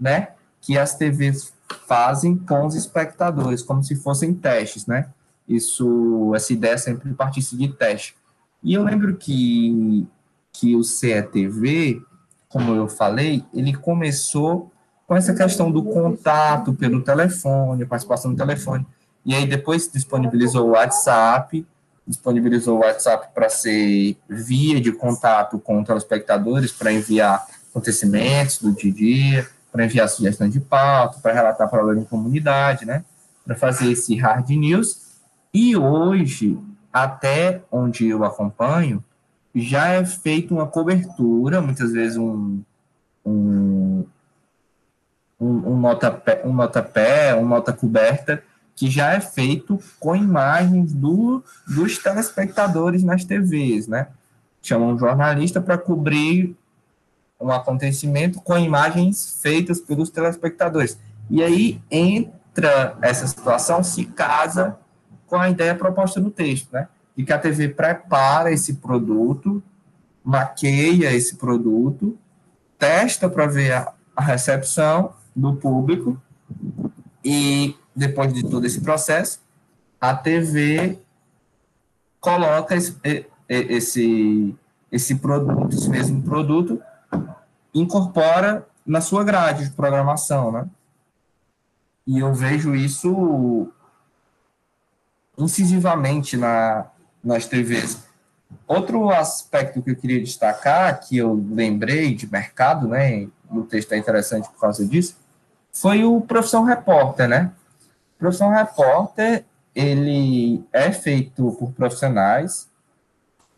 né? 0.00 0.28
Que 0.62 0.78
as 0.78 0.94
TVs 0.94 1.52
fazem 1.86 2.34
com 2.38 2.64
os 2.64 2.74
espectadores, 2.74 3.62
como 3.62 3.84
se 3.84 3.94
fossem 3.96 4.32
testes, 4.32 4.86
né? 4.86 5.10
Isso, 5.46 6.32
essa 6.34 6.50
ideia 6.54 6.78
sempre 6.78 7.12
partisse 7.12 7.58
de 7.58 7.68
teste. 7.68 8.16
E 8.62 8.72
eu 8.72 8.82
lembro 8.82 9.14
que 9.18 10.08
que 10.52 10.74
o 10.74 10.82
CETV, 10.82 12.02
como 12.48 12.74
eu 12.74 12.88
falei, 12.88 13.44
ele 13.54 13.74
começou 13.74 14.72
com 15.10 15.16
essa 15.16 15.34
questão 15.34 15.72
do 15.72 15.82
contato 15.82 16.72
pelo 16.72 17.02
telefone, 17.02 17.84
participação 17.84 18.30
no 18.30 18.36
telefone. 18.36 18.86
E 19.26 19.34
aí 19.34 19.44
depois 19.44 19.90
disponibilizou 19.92 20.68
o 20.68 20.70
WhatsApp, 20.70 21.66
disponibilizou 22.06 22.76
o 22.76 22.82
WhatsApp 22.82 23.26
para 23.34 23.48
ser 23.48 24.16
via 24.28 24.80
de 24.80 24.92
contato 24.92 25.58
com 25.58 25.82
telespectadores, 25.82 26.70
para 26.70 26.92
enviar 26.92 27.44
acontecimentos 27.70 28.58
do 28.58 28.70
dia 28.70 28.92
a 28.92 28.94
dia, 28.94 29.48
para 29.72 29.84
enviar 29.84 30.08
sugestões 30.08 30.52
de 30.52 30.60
pauta, 30.60 31.18
para 31.18 31.32
relatar 31.32 31.68
problema 31.68 32.02
em 32.02 32.04
comunidade, 32.04 32.86
né? 32.86 33.04
Para 33.44 33.56
fazer 33.56 33.90
esse 33.90 34.14
hard 34.14 34.48
news. 34.50 35.18
E 35.52 35.76
hoje, 35.76 36.56
até 36.92 37.62
onde 37.72 38.06
eu 38.06 38.22
acompanho, 38.22 39.02
já 39.56 39.88
é 39.88 40.04
feita 40.04 40.54
uma 40.54 40.68
cobertura, 40.68 41.60
muitas 41.60 41.90
vezes 41.90 42.16
um, 42.16 42.62
um, 43.26 44.04
um, 45.40 45.72
um 45.72 45.80
notapé, 45.80 46.42
um 46.44 46.52
notapé, 46.52 47.34
um 47.34 47.46
nota 47.46 47.72
coberta, 47.72 48.42
que 48.76 48.90
já 48.90 49.12
é 49.14 49.20
feito 49.20 49.78
com 49.98 50.14
imagens 50.14 50.92
do, 50.92 51.42
dos 51.66 51.98
telespectadores 51.98 53.02
nas 53.02 53.24
TVs, 53.24 53.88
né? 53.88 54.08
Chama 54.62 54.86
um 54.86 54.98
jornalista 54.98 55.60
para 55.60 55.78
cobrir 55.78 56.56
um 57.40 57.50
acontecimento 57.50 58.40
com 58.40 58.58
imagens 58.58 59.38
feitas 59.42 59.80
pelos 59.80 60.10
telespectadores. 60.10 60.98
E 61.30 61.42
aí 61.42 61.80
entra 61.90 62.96
essa 63.00 63.26
situação, 63.26 63.82
se 63.82 64.04
casa 64.04 64.76
com 65.26 65.36
a 65.36 65.48
ideia 65.48 65.74
proposta 65.74 66.20
no 66.20 66.30
texto, 66.30 66.68
né? 66.72 66.88
de 67.16 67.24
que 67.24 67.32
a 67.32 67.38
TV 67.38 67.68
prepara 67.68 68.50
esse 68.50 68.74
produto, 68.74 69.62
maqueia 70.24 71.12
esse 71.12 71.36
produto, 71.36 72.18
testa 72.78 73.28
para 73.28 73.46
ver 73.46 73.72
a 74.16 74.22
recepção 74.22 75.12
do 75.34 75.56
público 75.56 76.20
e 77.24 77.76
depois 77.94 78.32
de 78.32 78.48
todo 78.48 78.66
esse 78.66 78.80
processo, 78.80 79.40
a 80.00 80.14
TV 80.14 80.98
coloca 82.20 82.74
esse, 82.74 82.96
esse, 83.48 84.56
esse 84.90 85.14
produto, 85.16 85.74
esse 85.74 85.88
mesmo 85.88 86.22
produto, 86.22 86.80
incorpora 87.74 88.66
na 88.86 89.00
sua 89.00 89.22
grade 89.22 89.64
de 89.64 89.70
programação, 89.70 90.50
né? 90.50 90.66
E 92.06 92.18
eu 92.18 92.32
vejo 92.34 92.74
isso 92.74 93.70
incisivamente 95.38 96.36
na, 96.36 96.86
nas 97.22 97.46
TVs. 97.46 98.02
Outro 98.66 99.10
aspecto 99.10 99.82
que 99.82 99.90
eu 99.90 99.96
queria 99.96 100.20
destacar, 100.20 101.00
que 101.00 101.16
eu 101.16 101.34
lembrei 101.50 102.14
de 102.14 102.30
mercado, 102.30 102.88
né, 102.88 103.22
e 103.22 103.32
o 103.50 103.62
texto 103.62 103.92
é 103.92 103.98
interessante 103.98 104.48
por 104.48 104.60
causa 104.60 104.84
disso, 104.86 105.16
foi 105.72 106.04
o 106.04 106.20
profissão 106.20 106.64
repórter, 106.64 107.28
né? 107.28 107.52
Profissão 108.18 108.50
repórter, 108.50 109.44
ele 109.74 110.64
é 110.72 110.90
feito 110.92 111.52
por 111.58 111.72
profissionais, 111.72 112.68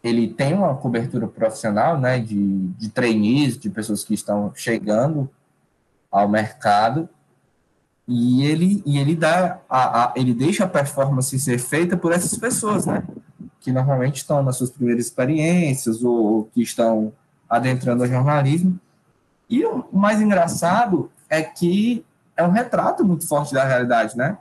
ele 0.03 0.29
tem 0.29 0.55
uma 0.55 0.75
cobertura 0.75 1.27
profissional, 1.27 1.99
né, 1.99 2.19
de, 2.19 2.69
de 2.69 2.89
trainees, 2.89 3.57
de 3.57 3.71
pessoas 3.71 4.05
que 4.05 4.15
estão 4.15 4.53
chegando 4.55 5.31
ao 6.11 6.29
mercado, 6.29 7.09
e 8.07 8.45
ele, 8.45 8.83
e 8.85 8.99
ele 8.99 9.15
dá, 9.15 9.61
a, 9.69 10.05
a, 10.05 10.13
ele 10.17 10.35
deixa 10.35 10.65
a 10.65 10.69
performance 10.69 11.39
ser 11.39 11.59
feita 11.59 11.97
por 11.97 12.13
essas 12.13 12.37
pessoas, 12.37 12.85
né? 12.85 13.05
que 13.63 13.73
normalmente 13.73 14.17
estão 14.17 14.43
nas 14.43 14.57
suas 14.57 14.71
primeiras 14.71 15.07
experiências 15.07 16.03
ou 16.03 16.45
que 16.53 16.61
estão 16.61 17.13
adentrando 17.49 18.03
o 18.03 18.07
jornalismo. 18.07 18.79
E 19.49 19.65
o 19.65 19.85
mais 19.93 20.21
engraçado 20.21 21.11
é 21.33 21.43
que 21.43 22.05
é 22.37 22.45
um 22.45 22.51
retrato 22.51 23.03
muito 23.03 23.27
forte 23.27 23.55
da 23.55 23.65
realidade, 23.65 24.15
né? 24.19 24.37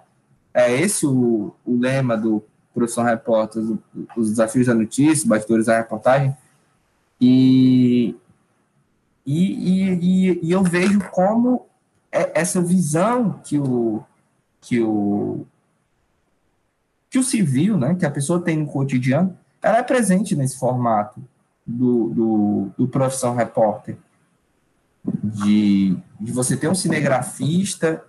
É 0.54 0.70
esse 0.70 1.08
o, 1.08 1.56
o 1.66 1.80
lema 1.80 2.18
do 2.18 2.44
Profissão 2.74 3.06
Repórter, 3.06 3.64
os 4.18 4.30
desafios 4.30 4.68
da 4.68 4.74
notícia, 4.74 5.28
bastidores 5.28 5.68
da 5.68 5.78
reportagem. 5.78 6.36
E, 7.20 8.14
e, 9.26 9.94
e, 10.02 10.40
e 10.44 10.52
eu 10.52 10.62
vejo 10.64 11.00
como 11.12 11.66
é 12.12 12.38
essa 12.42 12.62
visão 12.62 13.40
que 13.42 13.58
o, 13.58 14.04
que 14.60 14.82
o 14.82 15.46
que 17.10 17.20
o 17.20 17.24
civil, 17.24 17.78
né, 17.78 17.96
que 17.96 18.06
a 18.06 18.12
pessoa 18.12 18.42
tem 18.42 18.58
no 18.58 18.66
cotidiano, 18.66 19.38
ela 19.62 19.78
é 19.78 19.84
presente 19.84 20.36
nesse 20.36 20.58
formato 20.58 21.22
do, 21.66 22.10
do, 22.10 22.72
do 22.78 22.88
profissão 22.88 23.36
repórter. 23.36 23.98
De, 25.04 25.98
de 26.20 26.32
você 26.32 26.56
ter 26.56 26.68
um 26.68 26.76
cinegrafista 26.76 28.04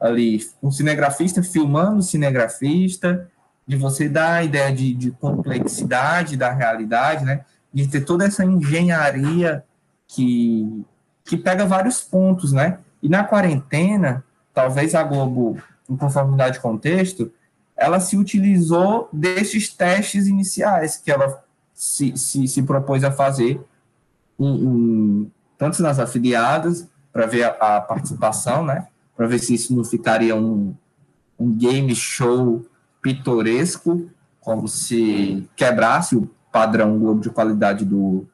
ali, 0.00 0.40
um 0.62 0.70
cinegrafista 0.70 1.42
filmando 1.42 1.98
o 1.98 2.02
cinegrafista, 2.02 3.28
de 3.66 3.76
você 3.76 4.08
dar 4.08 4.34
a 4.34 4.44
ideia 4.44 4.72
de, 4.72 4.94
de 4.94 5.10
complexidade 5.10 6.36
da 6.36 6.50
realidade, 6.50 7.24
né, 7.24 7.44
de 7.72 7.86
ter 7.86 8.00
toda 8.00 8.24
essa 8.24 8.44
engenharia 8.44 9.62
que, 10.06 10.84
que 11.24 11.36
pega 11.36 11.66
vários 11.66 12.00
pontos, 12.00 12.52
né, 12.52 12.78
e 13.02 13.08
na 13.08 13.24
quarentena, 13.24 14.24
talvez 14.54 14.94
a 14.94 15.02
Globo, 15.02 15.62
em 15.88 15.96
conformidade 15.96 16.60
com 16.60 16.74
o 16.74 16.78
texto, 16.78 17.30
ela 17.76 18.00
se 18.00 18.16
utilizou 18.16 19.08
desses 19.12 19.72
testes 19.72 20.26
iniciais 20.26 20.96
que 20.96 21.10
ela 21.10 21.44
se, 21.72 22.16
se, 22.16 22.48
se 22.48 22.62
propôs 22.62 23.04
a 23.04 23.12
fazer, 23.12 23.60
em, 24.38 24.64
em, 24.64 25.32
tanto 25.58 25.82
nas 25.82 25.98
afiliadas, 25.98 26.88
para 27.12 27.26
ver 27.26 27.44
a, 27.44 27.76
a, 27.76 27.80
participação, 27.80 28.64
né? 28.64 28.86
Para 29.16 29.26
ver 29.26 29.38
se 29.40 29.54
isso 29.54 29.74
não 29.74 29.84
ficaria 29.84 30.34
um, 30.34 30.74
um 31.38 31.52
game 31.52 31.94
show 31.94 32.64
pitoresco, 33.02 34.08
como 34.40 34.68
se 34.68 35.46
quebrasse 35.56 36.16
o 36.16 36.30
padrão 36.52 36.98
Globo 36.98 37.20
de 37.20 37.30
qualidade 37.30 37.84
do, 37.84 38.24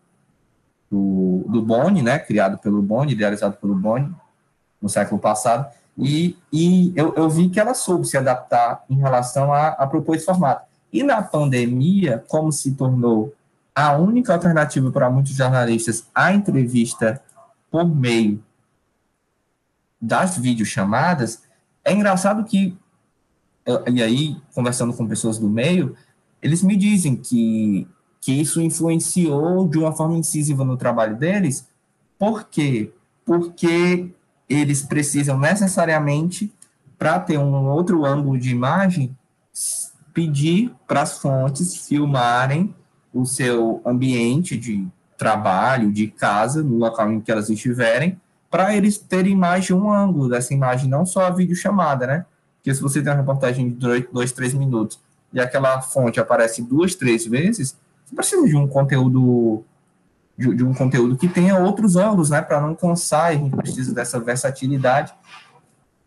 do, 0.90 1.44
do 1.48 1.62
Boni, 1.62 2.02
né? 2.02 2.18
Criado 2.18 2.58
pelo 2.58 2.82
Boni, 2.82 3.12
idealizado 3.12 3.56
pelo 3.56 3.74
Boni 3.74 4.14
no 4.80 4.88
século 4.88 5.18
passado 5.18 5.66
e, 5.98 6.36
e 6.52 6.92
eu, 6.96 7.14
eu, 7.14 7.30
vi 7.30 7.48
que 7.48 7.60
ela 7.60 7.72
soube 7.72 8.06
se 8.06 8.16
adaptar 8.16 8.84
em 8.90 8.96
relação 8.96 9.52
a, 9.52 9.68
a 9.68 9.86
propor 9.86 10.16
esse 10.16 10.26
formato. 10.26 10.66
E 10.92 11.02
na 11.02 11.22
pandemia, 11.22 12.22
como 12.28 12.50
se 12.50 12.72
tornou 12.72 13.32
a 13.74 13.96
única 13.96 14.32
alternativa 14.32 14.90
para 14.90 15.10
muitos 15.10 15.32
jornalistas 15.32 16.08
a 16.14 16.32
entrevista 16.32 17.22
por 17.70 17.84
meio 17.84 18.42
das 20.00 20.38
videochamadas, 20.38 21.42
é 21.84 21.92
engraçado 21.92 22.44
que 22.44 22.76
e 23.90 24.02
aí, 24.02 24.36
conversando 24.54 24.92
com 24.92 25.08
pessoas 25.08 25.38
do 25.38 25.48
meio, 25.48 25.96
eles 26.42 26.62
me 26.62 26.76
dizem 26.76 27.16
que, 27.16 27.88
que 28.20 28.32
isso 28.32 28.60
influenciou 28.60 29.66
de 29.66 29.78
uma 29.78 29.92
forma 29.92 30.16
incisiva 30.16 30.64
no 30.64 30.76
trabalho 30.76 31.16
deles. 31.16 31.66
Por 32.18 32.44
quê? 32.44 32.92
Porque 33.24 34.10
eles 34.48 34.82
precisam 34.82 35.38
necessariamente, 35.38 36.52
para 36.98 37.18
ter 37.18 37.38
um 37.38 37.66
outro 37.70 38.04
ângulo 38.04 38.38
de 38.38 38.50
imagem, 38.50 39.16
pedir 40.12 40.72
para 40.86 41.02
as 41.02 41.18
fontes 41.18 41.86
filmarem 41.88 42.74
o 43.14 43.24
seu 43.24 43.80
ambiente 43.86 44.56
de 44.56 44.86
trabalho, 45.16 45.92
de 45.92 46.08
casa, 46.08 46.62
no 46.62 46.76
local 46.76 47.10
em 47.10 47.20
que 47.20 47.30
elas 47.30 47.48
estiverem, 47.48 48.20
para 48.50 48.76
eles 48.76 48.98
terem 48.98 49.36
mais 49.36 49.64
de 49.64 49.72
um 49.72 49.90
ângulo 49.90 50.28
dessa 50.28 50.52
imagem, 50.52 50.88
não 50.88 51.06
só 51.06 51.26
a 51.26 51.30
videochamada, 51.30 52.06
né? 52.06 52.26
Porque 52.56 52.74
se 52.74 52.82
você 52.82 53.02
tem 53.02 53.12
uma 53.12 53.18
reportagem 53.18 53.68
de 53.68 54.04
dois, 54.12 54.32
três 54.32 54.52
minutos 54.52 54.98
e 55.32 55.40
aquela 55.40 55.80
fonte 55.80 56.20
aparece 56.20 56.62
duas, 56.62 56.94
três 56.94 57.26
vezes, 57.26 57.76
você 58.04 58.14
precisa 58.14 58.46
de 58.46 58.56
um 58.56 58.66
conteúdo 58.66 59.64
de, 60.36 60.54
de 60.54 60.64
um 60.64 60.74
conteúdo 60.74 61.16
que 61.16 61.28
tenha 61.28 61.58
outros 61.58 61.96
ângulos, 61.96 62.30
né? 62.30 62.42
Para 62.42 62.60
não 62.60 62.74
cansar, 62.74 63.26
a 63.26 63.34
gente 63.34 63.54
precisa 63.54 63.94
dessa 63.94 64.18
versatilidade. 64.18 65.14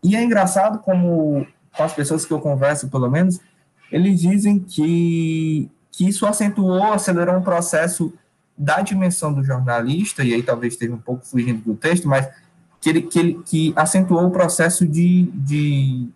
E 0.02 0.14
é 0.14 0.22
engraçado 0.22 0.78
como 0.80 1.46
com 1.76 1.82
as 1.82 1.92
pessoas 1.92 2.24
que 2.24 2.32
eu 2.32 2.40
converso, 2.40 2.88
pelo 2.88 3.10
menos, 3.10 3.40
eles 3.90 4.20
dizem 4.20 4.58
que, 4.58 5.70
que 5.98 6.06
isso 6.06 6.24
acentuou, 6.26 6.92
acelerou 6.92 7.34
um 7.34 7.42
processo 7.42 8.14
da 8.56 8.80
dimensão 8.80 9.34
do 9.34 9.42
jornalista, 9.42 10.22
e 10.22 10.32
aí 10.32 10.44
talvez 10.44 10.74
esteja 10.74 10.94
um 10.94 10.98
pouco 10.98 11.26
fugindo 11.26 11.60
do 11.60 11.74
texto, 11.74 12.06
mas 12.06 12.28
que, 12.80 12.88
ele, 12.88 13.02
que, 13.02 13.18
ele, 13.18 13.42
que 13.44 13.72
acentuou 13.74 14.24
o 14.24 14.30
processo 14.30 14.86
de, 14.86 15.24
de, 15.34 16.08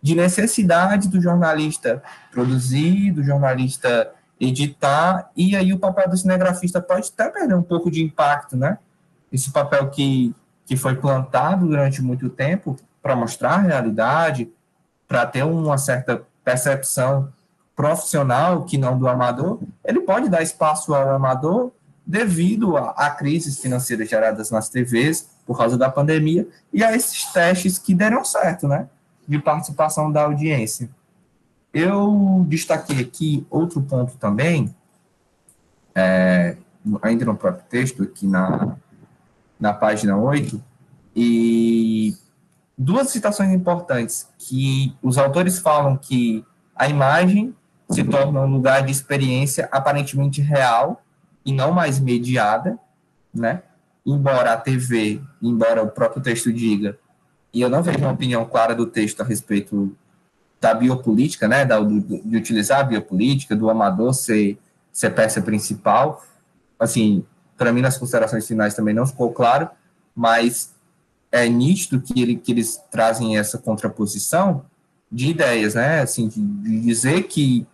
de 0.00 0.14
necessidade 0.14 1.08
do 1.08 1.20
jornalista 1.20 2.02
produzir, 2.32 3.12
do 3.12 3.22
jornalista 3.22 4.10
editar, 4.40 5.30
e 5.36 5.54
aí 5.54 5.70
o 5.70 5.78
papel 5.78 6.08
do 6.08 6.16
cinegrafista 6.16 6.80
pode 6.80 7.12
até 7.12 7.28
perder 7.28 7.56
um 7.56 7.62
pouco 7.62 7.90
de 7.90 8.02
impacto, 8.02 8.56
né? 8.56 8.78
Esse 9.30 9.50
papel 9.50 9.90
que, 9.90 10.34
que 10.64 10.78
foi 10.78 10.96
plantado 10.96 11.66
durante 11.66 12.00
muito 12.00 12.30
tempo 12.30 12.74
para 13.02 13.14
mostrar 13.14 13.56
a 13.56 13.58
realidade, 13.58 14.50
para 15.06 15.26
ter 15.26 15.42
uma 15.42 15.76
certa 15.76 16.22
percepção 16.42 17.30
profissional 17.76 18.64
que 18.64 18.78
não 18.78 18.98
do 18.98 19.06
amador, 19.06 19.60
ele 19.84 20.00
pode 20.00 20.30
dar 20.30 20.42
espaço 20.42 20.94
ao 20.94 21.10
amador 21.10 21.70
devido 22.06 22.76
a, 22.76 22.90
a 22.92 23.10
crises 23.10 23.60
financeiras 23.60 24.08
geradas 24.08 24.50
nas 24.50 24.70
TVs 24.70 25.28
por 25.44 25.58
causa 25.58 25.76
da 25.76 25.90
pandemia 25.90 26.48
e 26.72 26.82
a 26.82 26.96
esses 26.96 27.24
testes 27.32 27.78
que 27.78 27.94
deram 27.94 28.24
certo, 28.24 28.66
né? 28.66 28.88
De 29.28 29.38
participação 29.38 30.10
da 30.10 30.22
audiência. 30.22 30.88
Eu 31.72 32.46
destaquei 32.48 33.00
aqui 33.00 33.46
outro 33.50 33.82
ponto 33.82 34.16
também, 34.16 34.74
é, 35.94 36.56
ainda 37.02 37.26
no 37.26 37.36
próprio 37.36 37.64
texto, 37.68 38.04
aqui 38.04 38.26
na, 38.26 38.76
na 39.60 39.74
página 39.74 40.16
8, 40.16 40.62
e 41.14 42.16
duas 42.78 43.10
citações 43.10 43.52
importantes, 43.52 44.28
que 44.38 44.96
os 45.02 45.18
autores 45.18 45.58
falam 45.58 45.96
que 45.96 46.44
a 46.74 46.88
imagem 46.88 47.54
se 47.90 48.02
torna 48.04 48.40
um 48.40 48.50
lugar 48.50 48.84
de 48.84 48.92
experiência 48.92 49.68
aparentemente 49.70 50.40
real 50.40 51.02
e 51.44 51.52
não 51.52 51.72
mais 51.72 52.00
mediada, 52.00 52.78
né? 53.32 53.62
Embora 54.04 54.52
a 54.52 54.56
TV, 54.56 55.20
embora 55.42 55.82
o 55.82 55.88
próprio 55.88 56.22
texto 56.22 56.52
diga, 56.52 56.98
e 57.52 57.60
eu 57.60 57.70
não 57.70 57.82
vejo 57.82 57.98
uma 57.98 58.12
opinião 58.12 58.44
clara 58.44 58.74
do 58.74 58.86
texto 58.86 59.20
a 59.20 59.24
respeito 59.24 59.96
da 60.60 60.74
biopolítica, 60.74 61.46
né, 61.46 61.64
da, 61.64 61.78
de 61.80 62.36
utilizar 62.36 62.80
a 62.80 62.84
biopolítica, 62.84 63.54
do 63.54 63.70
amador 63.70 64.12
ser, 64.14 64.58
ser 64.92 65.10
peça 65.10 65.40
principal, 65.40 66.24
assim, 66.78 67.24
para 67.56 67.72
mim 67.72 67.80
nas 67.80 67.96
considerações 67.96 68.46
finais 68.46 68.74
também 68.74 68.94
não 68.94 69.06
ficou 69.06 69.32
claro, 69.32 69.68
mas 70.14 70.74
é 71.30 71.48
nítido 71.48 72.00
que, 72.00 72.20
ele, 72.20 72.36
que 72.36 72.52
eles 72.52 72.80
trazem 72.90 73.38
essa 73.38 73.58
contraposição 73.58 74.64
de 75.10 75.28
ideias, 75.28 75.74
né, 75.74 76.00
assim, 76.00 76.28
de 76.28 76.80
dizer 76.80 77.24
que 77.24 77.66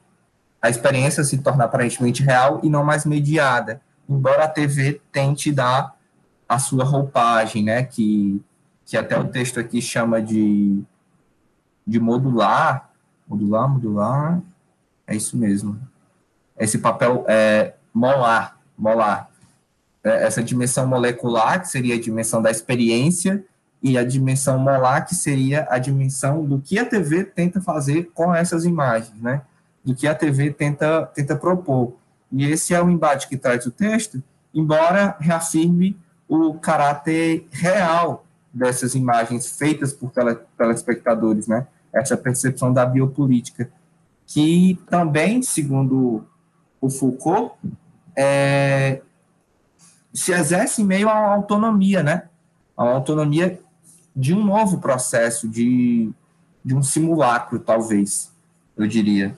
a 0.62 0.70
experiência 0.70 1.24
se 1.24 1.39
torna 1.39 1.64
aparentemente 1.64 2.22
real 2.22 2.60
e 2.62 2.70
não 2.70 2.84
mais 2.84 3.05
mediada, 3.05 3.82
embora 4.09 4.44
a 4.44 4.48
TV 4.48 5.01
tente 5.10 5.51
dar 5.51 5.97
a 6.48 6.59
sua 6.60 6.84
roupagem, 6.84 7.64
né, 7.64 7.82
que, 7.82 8.40
que 8.86 8.97
até 8.97 9.18
o 9.18 9.26
texto 9.26 9.59
aqui 9.59 9.82
chama 9.82 10.22
de, 10.22 10.80
de 11.84 11.98
modular, 11.98 12.90
modular, 13.26 13.68
modular, 13.68 14.40
é 15.06 15.16
isso 15.16 15.36
mesmo. 15.36 15.80
Esse 16.56 16.78
papel 16.78 17.24
é 17.26 17.74
molar, 17.93 18.59
molar. 18.78 19.30
É, 20.05 20.24
essa 20.24 20.43
dimensão 20.43 20.86
molecular, 20.86 21.60
que 21.60 21.68
seria 21.68 21.97
a 21.97 22.01
dimensão 22.01 22.40
da 22.40 22.51
experiência, 22.51 23.44
e 23.82 23.98
a 23.98 24.05
dimensão 24.05 24.59
molar, 24.59 25.06
que 25.06 25.14
seria 25.14 25.66
a 25.68 25.78
dimensão 25.78 26.44
do 26.44 26.60
que 26.60 26.78
a 26.78 26.84
TV 26.84 27.24
tenta 27.24 27.60
fazer 27.60 28.10
com 28.14 28.32
essas 28.32 28.64
imagens, 28.64 29.20
né? 29.20 29.43
Do 29.84 29.94
que 29.94 30.06
a 30.06 30.14
TV 30.14 30.52
tenta, 30.52 31.06
tenta 31.06 31.36
propor. 31.36 31.94
E 32.30 32.44
esse 32.44 32.74
é 32.74 32.82
o 32.82 32.90
embate 32.90 33.28
que 33.28 33.36
traz 33.36 33.66
o 33.66 33.70
texto, 33.70 34.22
embora 34.54 35.16
reafirme 35.20 35.96
o 36.28 36.54
caráter 36.54 37.46
real 37.50 38.24
dessas 38.52 38.94
imagens 38.94 39.56
feitas 39.59 39.92
por 39.92 40.10
tele, 40.10 40.36
telespectadores, 40.56 41.46
né? 41.46 41.66
Essa 41.92 42.16
percepção 42.16 42.72
da 42.72 42.86
biopolítica, 42.86 43.70
que 44.26 44.78
também, 44.88 45.42
segundo 45.42 46.24
o 46.80 46.88
Foucault, 46.88 47.54
é, 48.16 49.02
se 50.12 50.32
exerce 50.32 50.82
em 50.82 50.84
meio 50.84 51.09
uma 51.09 51.34
autonomia, 51.34 52.02
né? 52.02 52.28
A 52.76 52.82
autonomia 52.82 53.60
de 54.14 54.34
um 54.34 54.44
novo 54.44 54.78
processo, 54.78 55.48
de, 55.48 56.10
de 56.64 56.74
um 56.74 56.82
simulacro, 56.82 57.59
talvez, 57.59 58.32
eu 58.76 58.86
diria. 58.86 59.36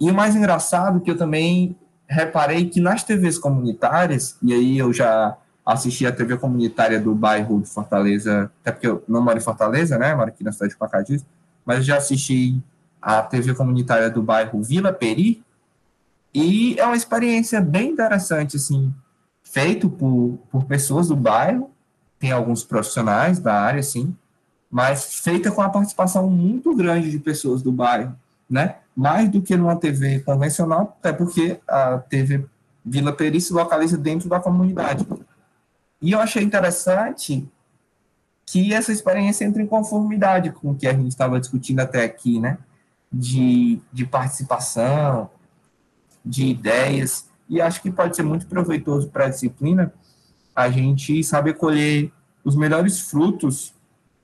E 0.00 0.10
o 0.10 0.14
mais 0.14 0.34
engraçado 0.34 0.98
é 0.98 1.00
que 1.00 1.10
eu 1.10 1.16
também 1.16 1.76
reparei 2.08 2.68
que 2.68 2.80
nas 2.80 3.04
TVs 3.04 3.38
comunitárias, 3.38 4.36
e 4.42 4.52
aí 4.52 4.78
eu 4.78 4.92
já 4.92 5.36
assisti 5.64 6.06
a 6.06 6.12
TV 6.12 6.36
comunitária 6.36 6.98
do 6.98 7.14
bairro 7.14 7.60
de 7.60 7.68
Fortaleza, 7.68 8.50
até 8.60 8.72
porque 8.72 8.86
eu 8.86 9.04
não 9.06 9.22
moro 9.22 9.38
em 9.38 9.42
Fortaleza, 9.42 9.96
né, 9.98 10.14
moro 10.14 10.28
aqui 10.28 10.42
na 10.42 10.50
cidade 10.50 10.72
de 10.72 10.78
Pacadis, 10.78 11.24
mas 11.64 11.78
eu 11.78 11.84
já 11.84 11.98
assisti 11.98 12.60
a 13.00 13.22
TV 13.22 13.54
comunitária 13.54 14.10
do 14.10 14.22
bairro 14.22 14.62
Vila 14.62 14.92
Peri, 14.92 15.42
e 16.34 16.78
é 16.78 16.84
uma 16.84 16.96
experiência 16.96 17.60
bem 17.60 17.90
interessante, 17.90 18.56
assim, 18.56 18.92
feito 19.42 19.88
por, 19.88 20.38
por 20.50 20.64
pessoas 20.64 21.08
do 21.08 21.16
bairro, 21.16 21.70
tem 22.18 22.32
alguns 22.32 22.64
profissionais 22.64 23.38
da 23.38 23.54
área, 23.54 23.80
assim, 23.80 24.14
mas 24.70 25.20
feita 25.20 25.50
com 25.50 25.62
a 25.62 25.68
participação 25.68 26.30
muito 26.30 26.74
grande 26.74 27.10
de 27.10 27.18
pessoas 27.18 27.62
do 27.62 27.72
bairro, 27.72 28.14
né? 28.48 28.76
Mais 28.96 29.28
do 29.28 29.40
que 29.40 29.56
numa 29.56 29.76
TV 29.76 30.20
convencional, 30.20 30.96
até 30.98 31.12
porque 31.12 31.60
a 31.66 31.98
TV 31.98 32.44
Vila 32.84 33.12
Peri 33.12 33.40
se 33.40 33.52
localiza 33.52 33.96
dentro 33.96 34.28
da 34.28 34.40
comunidade. 34.40 35.06
E 36.00 36.12
eu 36.12 36.20
achei 36.20 36.42
interessante 36.42 37.48
que 38.46 38.74
essa 38.74 38.90
experiência 38.90 39.44
entra 39.44 39.62
em 39.62 39.66
conformidade 39.66 40.50
com 40.50 40.70
o 40.70 40.74
que 40.74 40.86
a 40.86 40.92
gente 40.92 41.08
estava 41.08 41.38
discutindo 41.38 41.80
até 41.80 42.04
aqui, 42.04 42.40
né? 42.40 42.58
De, 43.12 43.80
de 43.92 44.04
participação, 44.06 45.30
de 46.24 46.46
ideias, 46.46 47.28
e 47.48 47.60
acho 47.60 47.82
que 47.82 47.90
pode 47.90 48.14
ser 48.14 48.22
muito 48.22 48.46
proveitoso 48.46 49.08
para 49.08 49.26
a 49.26 49.28
disciplina 49.28 49.92
a 50.54 50.70
gente 50.70 51.22
saber 51.24 51.54
colher 51.54 52.12
os 52.44 52.54
melhores 52.54 53.00
frutos 53.00 53.74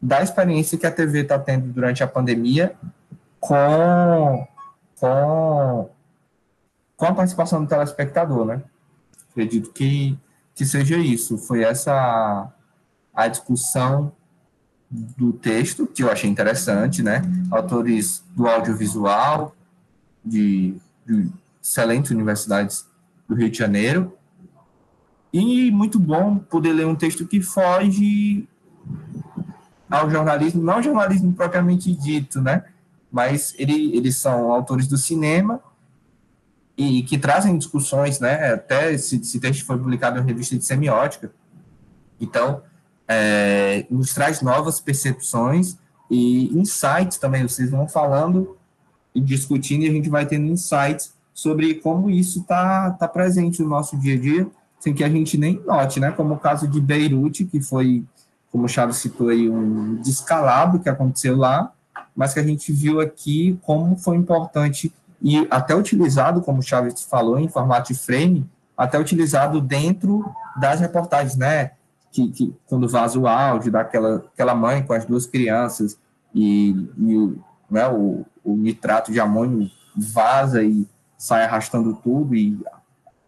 da 0.01 0.23
experiência 0.23 0.79
que 0.79 0.87
a 0.87 0.93
TV 0.93 1.23
está 1.23 1.39
tendo 1.39 1.73
durante 1.73 2.03
a 2.03 2.07
pandemia 2.07 2.77
com 3.41 4.47
com, 5.01 5.91
com 6.97 7.05
a 7.05 7.15
participação 7.15 7.63
do 7.63 7.69
telespectador, 7.69 8.45
né? 8.45 8.63
Acredito 9.31 9.71
que, 9.73 10.19
que 10.55 10.65
seja 10.65 10.97
isso. 10.97 11.37
Foi 11.39 11.63
essa 11.63 12.51
a 13.15 13.29
discussão 13.29 14.13
do 14.91 15.33
texto, 15.33 15.87
que 15.87 16.03
eu 16.03 16.11
achei 16.11 16.31
interessante, 16.31 17.03
né? 17.03 17.23
Autores 17.51 18.23
do 18.35 18.47
audiovisual, 18.47 19.55
de, 20.25 20.75
de 21.05 21.31
excelentes 21.63 22.11
universidades 22.11 22.87
do 23.29 23.35
Rio 23.35 23.51
de 23.51 23.59
Janeiro. 23.59 24.17
E 25.33 25.71
muito 25.71 25.99
bom 25.99 26.39
poder 26.39 26.73
ler 26.73 26.87
um 26.87 26.95
texto 26.95 27.27
que 27.27 27.43
foge 27.43 28.49
ao 29.91 30.11
jornalismo, 30.11 30.63
não 30.63 30.83
jornalismo 30.83 31.33
propriamente 31.33 31.93
dito, 31.93 32.41
né? 32.41 32.65
Mas 33.17 33.55
ele, 33.57 33.97
eles 33.97 34.19
são 34.19 34.53
autores 34.53 34.87
do 34.87 34.99
cinema 34.99 35.59
e 36.77 37.03
que 37.03 37.17
trazem 37.17 37.57
discussões, 37.57 38.21
né? 38.21 38.53
Até 38.53 38.93
esse, 38.93 39.17
esse 39.17 39.41
texto 39.41 39.65
foi 39.65 39.79
publicado 39.79 40.19
em 40.19 40.21
uma 40.21 40.27
revista 40.27 40.55
de 40.55 40.63
semiótica. 40.63 41.33
Então, 42.21 42.61
é, 43.09 43.87
nos 43.89 44.13
traz 44.13 44.43
novas 44.43 44.81
percepções 44.81 45.79
e 46.11 46.55
insights 46.59 47.17
também, 47.17 47.43
vocês 47.43 47.71
vão 47.71 47.89
falando 47.89 48.55
e 49.15 49.21
discutindo 49.23 49.85
e 49.85 49.89
a 49.89 49.93
gente 49.93 50.11
vai 50.11 50.27
tendo 50.27 50.53
insights 50.53 51.15
sobre 51.33 51.77
como 51.77 52.11
isso 52.11 52.41
está 52.41 52.91
tá 52.91 53.09
presente 53.09 53.63
no 53.63 53.69
nosso 53.71 53.97
dia 53.97 54.15
a 54.15 54.21
dia, 54.21 54.47
sem 54.79 54.93
que 54.93 55.03
a 55.03 55.09
gente 55.09 55.39
nem 55.39 55.59
note, 55.65 55.99
né? 55.99 56.13
Como 56.13 56.35
o 56.35 56.39
caso 56.39 56.69
de 56.69 56.83
Beirute, 56.83 57.47
que 57.47 57.63
foi, 57.63 58.05
como 58.53 58.67
o 58.67 58.69
Chaves 58.69 58.99
citou 58.99 59.31
aí, 59.31 59.49
um 59.49 59.95
descalabro 60.03 60.81
que 60.81 60.91
aconteceu 60.91 61.35
lá, 61.35 61.73
mas 62.17 62.33
que 62.33 62.41
a 62.41 62.43
gente 62.43 62.73
viu 62.73 63.01
aqui 63.01 63.59
como 63.63 63.97
foi 63.97 64.17
importante 64.17 64.93
e 65.23 65.47
até 65.51 65.75
utilizado, 65.75 66.41
como 66.41 66.61
o 66.61 66.63
Chaves 66.63 67.03
falou, 67.03 67.39
em 67.39 67.49
formato 67.49 67.93
de 67.93 67.99
frame, 67.99 68.49
até 68.77 68.99
utilizado 68.99 69.61
dentro 69.61 70.25
das 70.59 70.81
reportagens, 70.81 71.37
né? 71.37 71.73
Que, 72.11 72.29
que 72.29 72.55
quando 72.67 72.89
vaza 72.89 73.19
o 73.19 73.27
áudio 73.27 73.71
daquela 73.71 74.25
aquela 74.33 74.55
mãe 74.55 74.83
com 74.83 74.95
as 74.95 75.05
duas 75.05 75.27
crianças 75.27 75.99
e, 76.35 76.71
e 76.97 77.39
né, 77.71 77.87
o, 77.89 78.25
o 78.43 78.57
nitrato 78.57 79.13
de 79.13 79.21
amônio 79.21 79.71
vaza 79.95 80.63
e 80.63 80.87
sai 81.19 81.45
arrastando 81.45 81.95
tudo 82.03 82.35
e 82.35 82.59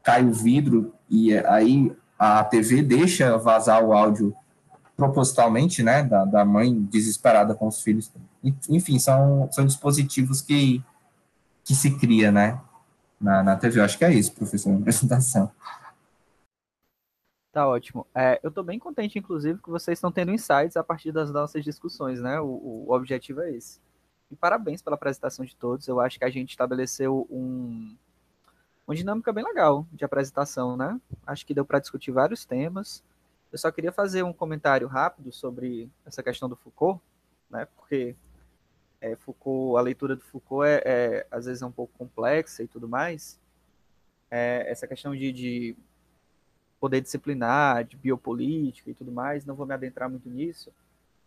cai 0.03 0.25
o 0.25 0.33
vidro 0.33 0.95
e 1.11 1.37
aí 1.37 1.93
a 2.19 2.43
TV 2.45 2.83
deixa 2.83 3.37
vazar 3.37 3.85
o 3.85 3.93
áudio 3.93 4.35
propositalmente, 4.97 5.83
né, 5.83 6.03
da, 6.03 6.25
da 6.25 6.45
mãe 6.45 6.75
desesperada 6.75 7.55
com 7.55 7.69
os 7.69 7.81
filhos. 7.81 8.11
Enfim, 8.43 8.99
são, 8.99 9.51
são 9.51 9.67
dispositivos 9.67 10.41
que, 10.41 10.83
que 11.65 11.75
se 11.75 11.99
cria, 11.99 12.31
né, 12.31 12.61
na, 13.21 13.43
na 13.43 13.57
TV. 13.57 13.81
Eu 13.81 13.85
acho 13.85 13.99
que 13.99 14.05
é 14.05 14.13
isso, 14.13 14.33
professor, 14.33 14.71
na 14.73 14.79
apresentação. 14.79 15.51
Tá 17.53 17.67
ótimo. 17.67 18.07
É, 18.15 18.39
eu 18.43 18.51
estou 18.51 18.63
bem 18.63 18.79
contente, 18.79 19.19
inclusive, 19.19 19.61
que 19.61 19.71
vocês 19.71 19.99
estão 19.99 20.13
tendo 20.13 20.31
insights 20.31 20.77
a 20.77 20.85
partir 20.85 21.11
das 21.11 21.31
nossas 21.31 21.65
discussões, 21.65 22.21
né? 22.21 22.41
O, 22.41 22.87
o 22.87 22.93
objetivo 22.93 23.41
é 23.41 23.51
esse. 23.51 23.81
E 24.31 24.37
parabéns 24.37 24.83
pela 24.83 24.95
apresentação 24.95 25.45
de 25.45 25.57
todos. 25.57 25.89
Eu 25.89 25.99
acho 26.01 26.19
que 26.19 26.25
a 26.25 26.31
gente 26.31 26.51
estabeleceu 26.51 27.27
um, 27.31 27.97
uma 28.87 28.95
dinâmica 28.95 29.33
bem 29.33 29.45
legal 29.45 29.87
de 29.93 30.05
apresentação, 30.05 30.77
né? 30.77 31.01
Acho 31.27 31.45
que 31.45 31.55
deu 31.55 31.65
para 31.65 31.81
discutir 31.81 32.13
vários 32.13 32.45
temas. 32.45 33.03
Eu 33.51 33.59
só 33.59 33.71
queria 33.73 33.91
fazer 33.91 34.23
um 34.23 34.33
comentário 34.33 34.87
rápido 34.87 35.33
sobre 35.33 35.91
essa 36.05 36.23
questão 36.23 36.49
do 36.49 36.57
Foucault, 36.57 37.01
né? 37.51 37.67
Porque 37.77 38.15
é, 39.01 39.17
Foucault, 39.17 39.79
a 39.79 39.83
leitura 39.83 40.17
do 40.17 40.23
Foucault 40.23 40.69
é, 40.69 40.83
é, 40.85 41.27
às 41.31 41.47
vezes 41.47 41.63
é 41.63 41.67
um 41.67 41.73
pouco 41.73 41.93
complexa 41.97 42.63
e 42.63 42.69
tudo 42.69 42.89
mais. 42.89 43.39
É, 44.31 44.71
essa 44.71 44.87
questão 44.87 45.15
de, 45.17 45.33
de 45.33 45.77
poder 46.81 47.01
disciplinar, 47.01 47.85
de 47.85 47.97
biopolítica 47.97 48.91
e 48.91 48.95
tudo 48.95 49.11
mais, 49.13 49.45
não 49.45 49.55
vou 49.55 49.67
me 49.67 49.75
adentrar 49.75 50.11
muito 50.11 50.29
nisso 50.29 50.73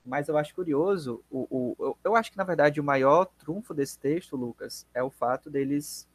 mas 0.06 0.28
eu 0.28 0.38
acho 0.38 0.56
curioso, 0.56 1.24
o, 1.30 1.76
o, 1.78 1.98
eu 2.04 2.16
acho 2.16 2.32
que, 2.32 2.38
na 2.38 2.44
verdade, 2.44 2.80
o 2.80 2.84
maior 2.84 3.26
trunfo 3.26 3.74
desse 3.74 3.98
texto, 4.00 4.36
Lucas, 4.36 4.86
é 4.94 5.04
o 5.04 5.12
fato 5.12 5.50
deles 5.50 6.08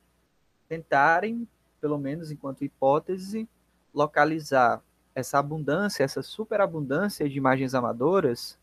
tentarem, 0.68 1.46
pelo 1.80 1.96
menos 1.96 2.30
enquanto 2.30 2.64
hipótese, 2.64 3.48
localizar 3.94 4.82
essa 5.14 5.38
abundância, 5.38 6.02
essa 6.02 6.20
superabundância 6.20 7.28
de 7.28 7.38
imagens 7.38 7.74
amadoras, 7.74 8.58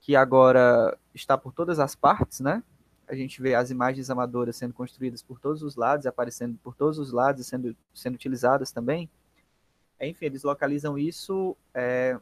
que 0.00 0.16
agora 0.16 0.96
está 1.14 1.36
por 1.36 1.52
todas 1.52 1.78
as 1.78 1.94
partes, 1.94 2.40
né? 2.40 2.62
A 3.06 3.14
gente 3.14 3.42
vê 3.42 3.54
as 3.54 3.70
imagens 3.70 4.08
amadoras 4.08 4.56
sendo 4.56 4.72
construídas 4.72 5.22
por 5.22 5.40
todos 5.40 5.62
os 5.62 5.76
lados, 5.76 6.06
aparecendo 6.06 6.58
por 6.62 6.74
todos 6.74 6.98
os 6.98 7.12
lados 7.12 7.44
e 7.46 7.48
sendo, 7.48 7.76
sendo 7.92 8.14
utilizadas 8.14 8.72
também. 8.72 9.10
Enfim, 10.00 10.26
eles 10.26 10.42
localizam 10.42 10.96
isso 10.96 11.56
é, 11.74 12.18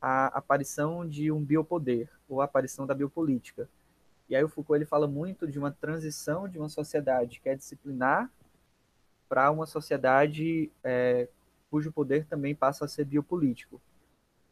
a 0.00 0.26
aparição 0.26 1.06
de 1.06 1.30
um 1.30 1.42
biopoder, 1.42 2.08
ou 2.28 2.40
a 2.40 2.44
aparição 2.44 2.86
da 2.86 2.94
biopolítica. 2.94 3.68
E 4.28 4.34
aí 4.34 4.42
o 4.42 4.48
Foucault 4.48 4.78
ele 4.78 4.86
fala 4.86 5.06
muito 5.06 5.46
de 5.46 5.58
uma 5.58 5.70
transição 5.70 6.48
de 6.48 6.58
uma 6.58 6.68
sociedade 6.68 7.40
que 7.40 7.48
é 7.48 7.54
disciplinar 7.54 8.30
para 9.28 9.50
uma 9.50 9.66
sociedade 9.66 10.70
é, 10.82 11.28
cujo 11.70 11.92
poder 11.92 12.26
também 12.26 12.54
passa 12.54 12.84
a 12.84 12.88
ser 12.88 13.04
biopolítico. 13.04 13.80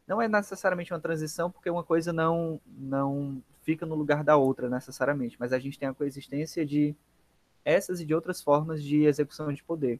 Não 0.07 0.21
é 0.21 0.27
necessariamente 0.27 0.93
uma 0.93 0.99
transição, 0.99 1.49
porque 1.49 1.69
uma 1.69 1.83
coisa 1.83 2.13
não, 2.13 2.61
não 2.67 3.41
fica 3.63 3.85
no 3.85 3.95
lugar 3.95 4.23
da 4.23 4.37
outra 4.37 4.69
necessariamente, 4.69 5.35
mas 5.39 5.51
a 5.51 5.59
gente 5.59 5.79
tem 5.79 5.89
a 5.89 5.93
coexistência 5.93 6.65
de 6.65 6.95
essas 7.63 7.99
e 7.99 8.05
de 8.05 8.13
outras 8.13 8.41
formas 8.41 8.83
de 8.83 9.03
execução 9.05 9.51
de 9.51 9.63
poder. 9.63 9.99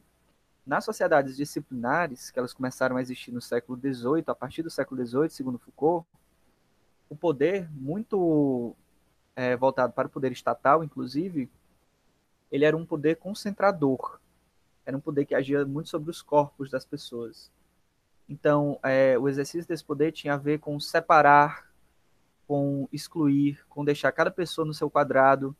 Nas 0.64 0.84
sociedades 0.84 1.36
disciplinares, 1.36 2.30
que 2.30 2.38
elas 2.38 2.54
começaram 2.54 2.96
a 2.96 3.02
existir 3.02 3.32
no 3.32 3.40
século 3.40 3.78
XVIII, 3.78 4.24
a 4.28 4.34
partir 4.34 4.62
do 4.62 4.70
século 4.70 5.04
XVIII, 5.04 5.30
segundo 5.30 5.58
Foucault, 5.58 6.06
o 7.08 7.16
poder, 7.16 7.68
muito 7.72 8.74
é, 9.34 9.56
voltado 9.56 9.92
para 9.92 10.06
o 10.06 10.10
poder 10.10 10.32
estatal, 10.32 10.82
inclusive, 10.82 11.50
ele 12.50 12.64
era 12.64 12.76
um 12.76 12.86
poder 12.86 13.16
concentrador. 13.16 14.18
Era 14.84 14.96
um 14.96 15.00
poder 15.00 15.24
que 15.24 15.34
agia 15.34 15.64
muito 15.64 15.88
sobre 15.88 16.10
os 16.10 16.22
corpos 16.22 16.70
das 16.70 16.84
pessoas. 16.84 17.50
Então, 18.28 18.78
é, 18.82 19.18
o 19.18 19.28
exercício 19.28 19.68
desse 19.68 19.84
poder 19.84 20.12
tinha 20.12 20.34
a 20.34 20.38
ver 20.38 20.58
com 20.58 20.78
separar, 20.80 21.70
com 22.46 22.88
excluir, 22.92 23.64
com 23.68 23.84
deixar 23.84 24.10
cada 24.12 24.30
pessoa 24.30 24.66
no 24.66 24.74
seu 24.74 24.90
quadrado, 24.90 25.54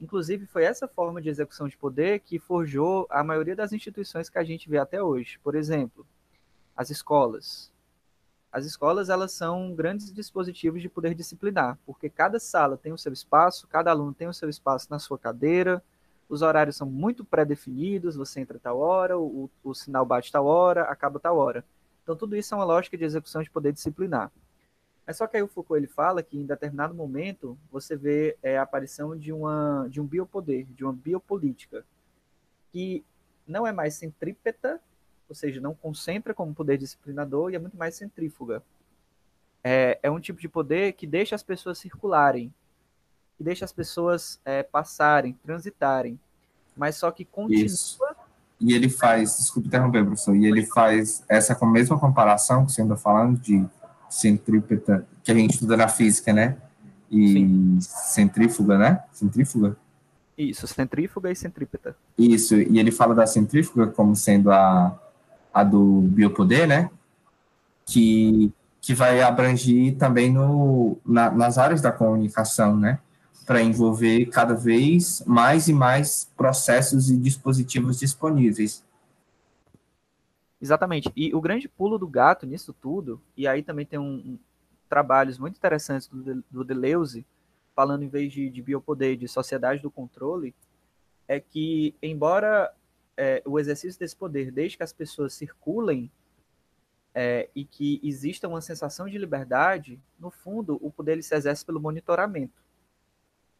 Inclusive, 0.00 0.46
foi 0.46 0.64
essa 0.64 0.88
forma 0.88 1.20
de 1.20 1.28
execução 1.28 1.68
de 1.68 1.76
poder 1.76 2.20
que 2.20 2.38
forjou 2.38 3.06
a 3.10 3.22
maioria 3.22 3.54
das 3.54 3.72
instituições 3.72 4.30
que 4.30 4.38
a 4.38 4.44
gente 4.44 4.68
vê 4.68 4.78
até 4.78 5.02
hoje. 5.02 5.38
Por 5.40 5.54
exemplo, 5.54 6.06
as 6.74 6.88
escolas. 6.88 7.70
As 8.50 8.64
escolas 8.64 9.10
elas 9.10 9.32
são 9.32 9.74
grandes 9.74 10.12
dispositivos 10.12 10.80
de 10.80 10.88
poder 10.88 11.14
disciplinar, 11.14 11.78
porque 11.84 12.08
cada 12.08 12.40
sala 12.40 12.78
tem 12.78 12.92
o 12.92 12.98
seu 12.98 13.12
espaço, 13.12 13.68
cada 13.68 13.90
aluno 13.90 14.14
tem 14.14 14.26
o 14.26 14.34
seu 14.34 14.48
espaço 14.48 14.88
na 14.90 14.98
sua 14.98 15.18
cadeira, 15.18 15.82
os 16.28 16.42
horários 16.42 16.76
são 16.76 16.88
muito 16.88 17.24
pré-definidos, 17.24 18.16
você 18.16 18.40
entra 18.40 18.58
tal 18.58 18.78
hora, 18.78 19.18
o, 19.18 19.50
o 19.62 19.74
sinal 19.74 20.06
bate 20.06 20.32
tal 20.32 20.46
hora, 20.46 20.82
acaba 20.84 21.20
tal 21.20 21.36
hora. 21.36 21.64
Então, 22.10 22.18
tudo 22.18 22.36
isso 22.36 22.52
é 22.52 22.56
uma 22.56 22.64
lógica 22.64 22.98
de 22.98 23.04
execução 23.04 23.40
de 23.40 23.48
poder 23.48 23.72
disciplinar. 23.72 24.32
É 25.06 25.12
só 25.12 25.28
que 25.28 25.36
aí 25.36 25.42
o 25.44 25.46
Foucault 25.46 25.78
ele 25.78 25.86
fala 25.86 26.24
que 26.24 26.36
em 26.36 26.44
determinado 26.44 26.92
momento 26.92 27.56
você 27.70 27.94
vê 27.94 28.36
é, 28.42 28.58
a 28.58 28.62
aparição 28.62 29.16
de, 29.16 29.32
uma, 29.32 29.86
de 29.88 30.00
um 30.00 30.04
biopoder, 30.04 30.66
de 30.74 30.82
uma 30.82 30.92
biopolítica, 30.92 31.86
que 32.72 33.04
não 33.46 33.64
é 33.64 33.70
mais 33.70 33.94
centrípeta, 33.94 34.80
ou 35.28 35.36
seja, 35.36 35.60
não 35.60 35.72
concentra 35.72 36.34
como 36.34 36.52
poder 36.52 36.76
disciplinador 36.78 37.52
e 37.52 37.54
é 37.54 37.60
muito 37.60 37.76
mais 37.76 37.94
centrífuga. 37.94 38.60
É, 39.62 40.00
é 40.02 40.10
um 40.10 40.18
tipo 40.18 40.40
de 40.40 40.48
poder 40.48 40.94
que 40.94 41.06
deixa 41.06 41.36
as 41.36 41.44
pessoas 41.44 41.78
circularem, 41.78 42.52
que 43.38 43.44
deixa 43.44 43.64
as 43.64 43.72
pessoas 43.72 44.40
é, 44.44 44.64
passarem, 44.64 45.34
transitarem, 45.44 46.18
mas 46.76 46.96
só 46.96 47.12
que 47.12 47.24
continua. 47.24 47.66
Isso. 47.66 48.00
E 48.60 48.74
ele 48.74 48.90
faz, 48.90 49.38
desculpe 49.38 49.68
interromper, 49.68 50.04
professor, 50.04 50.36
e 50.36 50.44
ele 50.44 50.66
faz 50.66 51.24
essa 51.28 51.56
mesma 51.66 51.98
comparação 51.98 52.66
que 52.66 52.72
você 52.72 52.82
anda 52.82 52.96
falando 52.96 53.38
de 53.40 53.64
centrípeta, 54.08 55.06
que 55.24 55.32
a 55.32 55.34
gente 55.34 55.54
estuda 55.54 55.76
na 55.76 55.88
física, 55.88 56.32
né? 56.32 56.56
E 57.10 57.32
Sim. 57.32 57.78
centrífuga, 57.80 58.76
né? 58.76 59.02
Centrífuga? 59.12 59.76
Isso, 60.36 60.66
centrífuga 60.66 61.30
e 61.30 61.36
centrípeta. 61.36 61.96
Isso, 62.18 62.54
e 62.54 62.78
ele 62.78 62.90
fala 62.90 63.14
da 63.14 63.26
centrífuga 63.26 63.86
como 63.86 64.14
sendo 64.14 64.50
a, 64.50 64.98
a 65.52 65.64
do 65.64 66.02
biopoder, 66.02 66.66
né? 66.66 66.90
Que, 67.86 68.52
que 68.80 68.94
vai 68.94 69.22
abranger 69.22 69.96
também 69.96 70.32
no, 70.32 70.98
na, 71.04 71.30
nas 71.30 71.58
áreas 71.58 71.80
da 71.80 71.92
comunicação, 71.92 72.76
né? 72.76 72.98
Para 73.46 73.62
envolver 73.62 74.26
cada 74.26 74.54
vez 74.54 75.22
mais 75.26 75.68
e 75.68 75.72
mais 75.72 76.30
processos 76.36 77.10
e 77.10 77.16
dispositivos 77.16 77.98
disponíveis. 77.98 78.84
Exatamente. 80.60 81.10
E 81.16 81.34
o 81.34 81.40
grande 81.40 81.68
pulo 81.68 81.98
do 81.98 82.06
gato 82.06 82.46
nisso 82.46 82.72
tudo, 82.72 83.20
e 83.36 83.48
aí 83.48 83.62
também 83.62 83.86
tem 83.86 83.98
um, 83.98 84.14
um 84.14 84.38
trabalhos 84.88 85.38
muito 85.38 85.56
interessantes 85.56 86.08
do, 86.08 86.44
do 86.50 86.64
Deleuze, 86.64 87.24
falando 87.74 88.02
em 88.02 88.08
vez 88.08 88.32
de, 88.32 88.50
de 88.50 88.60
biopoder, 88.60 89.16
de 89.16 89.28
sociedade 89.28 89.80
do 89.80 89.90
controle, 89.90 90.54
é 91.26 91.38
que, 91.38 91.94
embora 92.02 92.74
é, 93.16 93.40
o 93.46 93.58
exercício 93.58 93.98
desse 93.98 94.16
poder 94.16 94.50
desde 94.50 94.76
que 94.76 94.82
as 94.82 94.92
pessoas 94.92 95.32
circulem 95.32 96.10
é, 97.14 97.48
e 97.54 97.64
que 97.64 98.00
exista 98.02 98.48
uma 98.48 98.60
sensação 98.60 99.08
de 99.08 99.16
liberdade, 99.16 100.00
no 100.18 100.30
fundo, 100.30 100.78
o 100.82 100.90
poder 100.90 101.12
ele 101.12 101.22
se 101.22 101.34
exerce 101.34 101.64
pelo 101.64 101.80
monitoramento. 101.80 102.60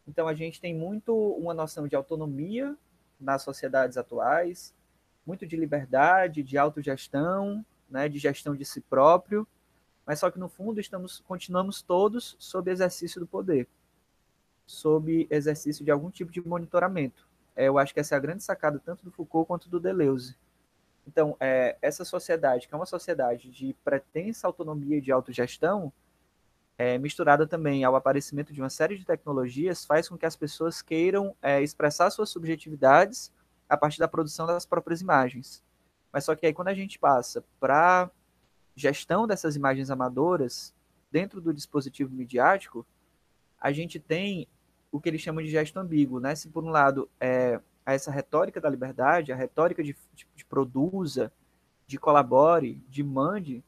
Então, 0.06 0.26
a 0.26 0.34
gente 0.34 0.60
tem 0.60 0.74
muito 0.74 1.14
uma 1.14 1.54
noção 1.54 1.86
de 1.86 1.94
autonomia 1.94 2.76
nas 3.20 3.42
sociedades 3.42 3.96
atuais, 3.96 4.74
muito 5.26 5.46
de 5.46 5.56
liberdade, 5.56 6.42
de 6.42 6.56
autogestão, 6.56 7.64
né, 7.88 8.08
de 8.08 8.18
gestão 8.18 8.54
de 8.54 8.64
si 8.64 8.80
próprio, 8.80 9.46
mas 10.06 10.18
só 10.18 10.30
que 10.30 10.38
no 10.38 10.48
fundo 10.48 10.80
estamos 10.80 11.20
continuamos 11.20 11.82
todos 11.82 12.36
sob 12.38 12.70
exercício 12.70 13.20
do 13.20 13.26
poder, 13.26 13.68
sob 14.66 15.26
exercício 15.30 15.84
de 15.84 15.90
algum 15.90 16.10
tipo 16.10 16.32
de 16.32 16.40
monitoramento. 16.40 17.28
É, 17.54 17.68
eu 17.68 17.78
acho 17.78 17.92
que 17.92 18.00
essa 18.00 18.14
é 18.14 18.18
a 18.18 18.20
grande 18.20 18.42
sacada 18.42 18.80
tanto 18.84 19.04
do 19.04 19.10
Foucault 19.10 19.46
quanto 19.46 19.68
do 19.68 19.78
Deleuze. 19.78 20.36
Então, 21.06 21.36
é, 21.40 21.76
essa 21.82 22.04
sociedade, 22.04 22.68
que 22.68 22.74
é 22.74 22.76
uma 22.76 22.86
sociedade 22.86 23.50
de 23.50 23.74
pretensa 23.84 24.46
autonomia 24.46 24.98
e 24.98 25.00
de 25.00 25.10
autogestão, 25.10 25.92
é, 26.80 26.96
misturada 26.96 27.46
também 27.46 27.84
ao 27.84 27.94
aparecimento 27.94 28.54
de 28.54 28.60
uma 28.62 28.70
série 28.70 28.96
de 28.96 29.04
tecnologias, 29.04 29.84
faz 29.84 30.08
com 30.08 30.16
que 30.16 30.24
as 30.24 30.34
pessoas 30.34 30.80
queiram 30.80 31.36
é, 31.42 31.60
expressar 31.60 32.08
suas 32.08 32.30
subjetividades 32.30 33.30
a 33.68 33.76
partir 33.76 33.98
da 33.98 34.08
produção 34.08 34.46
das 34.46 34.64
próprias 34.64 35.02
imagens. 35.02 35.62
Mas 36.10 36.24
só 36.24 36.34
que 36.34 36.46
aí 36.46 36.54
quando 36.54 36.68
a 36.68 36.74
gente 36.74 36.98
passa 36.98 37.44
para 37.60 38.10
gestão 38.74 39.26
dessas 39.26 39.56
imagens 39.56 39.90
amadoras 39.90 40.74
dentro 41.12 41.38
do 41.38 41.52
dispositivo 41.52 42.14
midiático, 42.14 42.86
a 43.60 43.70
gente 43.72 44.00
tem 44.00 44.48
o 44.90 44.98
que 44.98 45.10
eles 45.10 45.20
chamam 45.20 45.44
de 45.44 45.50
gesto 45.50 45.78
ambíguo, 45.78 46.18
né? 46.18 46.34
Se 46.34 46.48
por 46.48 46.64
um 46.64 46.70
lado 46.70 47.10
é 47.20 47.60
essa 47.84 48.10
retórica 48.10 48.58
da 48.58 48.70
liberdade, 48.70 49.32
a 49.32 49.36
retórica 49.36 49.84
de, 49.84 49.94
de, 50.14 50.26
de 50.34 50.44
produza, 50.46 51.30
de 51.86 51.98
colabore, 51.98 52.82
de 52.88 53.02
mande, 53.04 53.62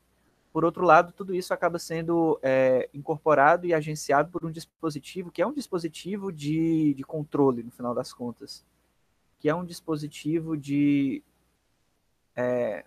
por 0.52 0.64
outro 0.66 0.84
lado, 0.84 1.12
tudo 1.12 1.34
isso 1.34 1.54
acaba 1.54 1.78
sendo 1.78 2.38
é, 2.42 2.88
incorporado 2.92 3.66
e 3.66 3.72
agenciado 3.72 4.30
por 4.30 4.44
um 4.44 4.50
dispositivo 4.50 5.30
que 5.30 5.40
é 5.40 5.46
um 5.46 5.52
dispositivo 5.52 6.30
de, 6.30 6.92
de 6.92 7.02
controle, 7.02 7.62
no 7.62 7.70
final 7.70 7.94
das 7.94 8.12
contas, 8.12 8.62
que 9.40 9.48
é 9.48 9.54
um 9.54 9.64
dispositivo 9.64 10.54
de 10.54 11.22
é, 12.36 12.84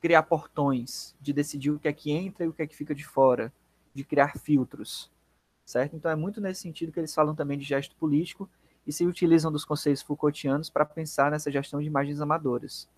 criar 0.00 0.22
portões, 0.22 1.14
de 1.20 1.32
decidir 1.32 1.70
o 1.72 1.78
que 1.78 1.88
é 1.88 1.92
que 1.92 2.12
entra 2.12 2.44
e 2.44 2.48
o 2.48 2.52
que 2.52 2.62
é 2.62 2.66
que 2.68 2.76
fica 2.76 2.94
de 2.94 3.04
fora, 3.04 3.52
de 3.92 4.04
criar 4.04 4.38
filtros, 4.38 5.10
certo? 5.66 5.96
Então 5.96 6.08
é 6.08 6.14
muito 6.14 6.40
nesse 6.40 6.60
sentido 6.60 6.92
que 6.92 7.00
eles 7.00 7.12
falam 7.12 7.34
também 7.34 7.58
de 7.58 7.64
gesto 7.64 7.96
político 7.96 8.48
e 8.86 8.92
se 8.92 9.04
utilizam 9.04 9.50
dos 9.50 9.64
conceitos 9.64 10.02
Foucaultianos 10.02 10.70
para 10.70 10.84
pensar 10.84 11.32
nessa 11.32 11.50
gestão 11.50 11.80
de 11.80 11.88
imagens 11.88 12.20
amadoras. 12.20 12.88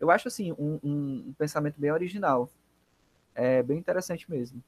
Eu 0.00 0.10
acho 0.10 0.26
assim 0.26 0.50
um, 0.52 0.80
um, 0.82 1.24
um 1.28 1.34
pensamento 1.38 1.80
bem 1.80 1.92
original 1.92 2.50
é 3.34 3.62
bem 3.62 3.78
interessante 3.78 4.30
mesmo. 4.30 4.62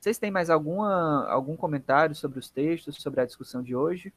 Vocês 0.00 0.18
têm 0.18 0.30
mais 0.30 0.48
alguma, 0.48 1.26
algum 1.28 1.56
comentário 1.56 2.14
sobre 2.14 2.38
os 2.38 2.48
textos, 2.48 2.96
sobre 3.02 3.20
a 3.20 3.26
discussão 3.26 3.62
de 3.62 3.74
hoje? 3.74 4.12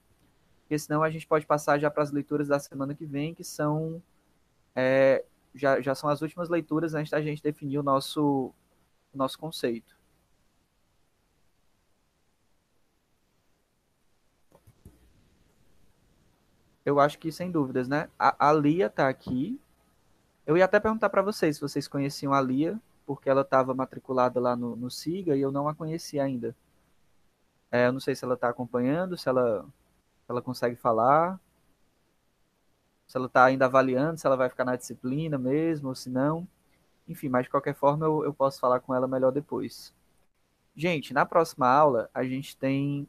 Porque 0.61 0.77
senão 0.77 1.03
a 1.03 1.09
gente 1.09 1.27
pode 1.27 1.45
passar 1.45 1.79
já 1.79 1.89
para 1.89 2.03
as 2.03 2.11
leituras 2.11 2.47
da 2.47 2.59
semana 2.59 2.93
que 2.93 3.05
vem, 3.05 3.33
que 3.33 3.43
são 3.43 4.01
é, 4.75 5.25
já, 5.53 5.81
já 5.81 5.95
são 5.95 6.09
as 6.09 6.21
últimas 6.21 6.49
leituras 6.49 6.93
antes 6.93 7.11
da 7.11 7.21
gente 7.21 7.43
definir 7.43 7.77
o 7.79 7.83
nosso, 7.83 8.53
o 9.13 9.17
nosso 9.17 9.37
conceito. 9.37 9.95
Eu 16.85 16.99
acho 16.99 17.19
que 17.19 17.31
sem 17.31 17.51
dúvidas, 17.51 17.87
né? 17.87 18.09
A, 18.17 18.49
a 18.49 18.53
Lia 18.53 18.87
está 18.87 19.07
aqui. 19.07 19.59
Eu 20.45 20.57
ia 20.57 20.65
até 20.65 20.79
perguntar 20.79 21.09
para 21.09 21.21
vocês 21.21 21.55
se 21.55 21.61
vocês 21.61 21.87
conheciam 21.87 22.33
a 22.33 22.41
Lia, 22.41 22.79
porque 23.05 23.29
ela 23.29 23.41
estava 23.41 23.73
matriculada 23.73 24.39
lá 24.39 24.55
no, 24.55 24.75
no 24.75 24.89
SIGA 24.89 25.35
e 25.35 25.41
eu 25.41 25.51
não 25.51 25.67
a 25.67 25.75
conhecia 25.75 26.23
ainda. 26.23 26.55
É, 27.71 27.87
eu 27.87 27.93
não 27.93 27.99
sei 27.99 28.15
se 28.15 28.23
ela 28.25 28.33
está 28.35 28.49
acompanhando, 28.49 29.17
se 29.17 29.29
ela, 29.29 29.63
se 29.63 30.31
ela 30.31 30.41
consegue 30.41 30.75
falar, 30.75 31.39
se 33.07 33.17
ela 33.17 33.27
está 33.27 33.45
ainda 33.45 33.65
avaliando, 33.65 34.19
se 34.19 34.25
ela 34.27 34.37
vai 34.37 34.49
ficar 34.49 34.65
na 34.65 34.75
disciplina 34.75 35.37
mesmo, 35.37 35.89
ou 35.89 35.95
se 35.95 36.09
não. 36.09 36.47
Enfim, 37.07 37.29
mas 37.29 37.43
de 37.45 37.49
qualquer 37.49 37.75
forma 37.75 38.05
eu, 38.05 38.23
eu 38.23 38.33
posso 38.33 38.59
falar 38.59 38.79
com 38.79 38.93
ela 38.95 39.07
melhor 39.07 39.31
depois. 39.31 39.93
Gente, 40.75 41.13
na 41.13 41.25
próxima 41.25 41.67
aula 41.67 42.09
a 42.13 42.23
gente 42.23 42.55
tem 42.55 43.07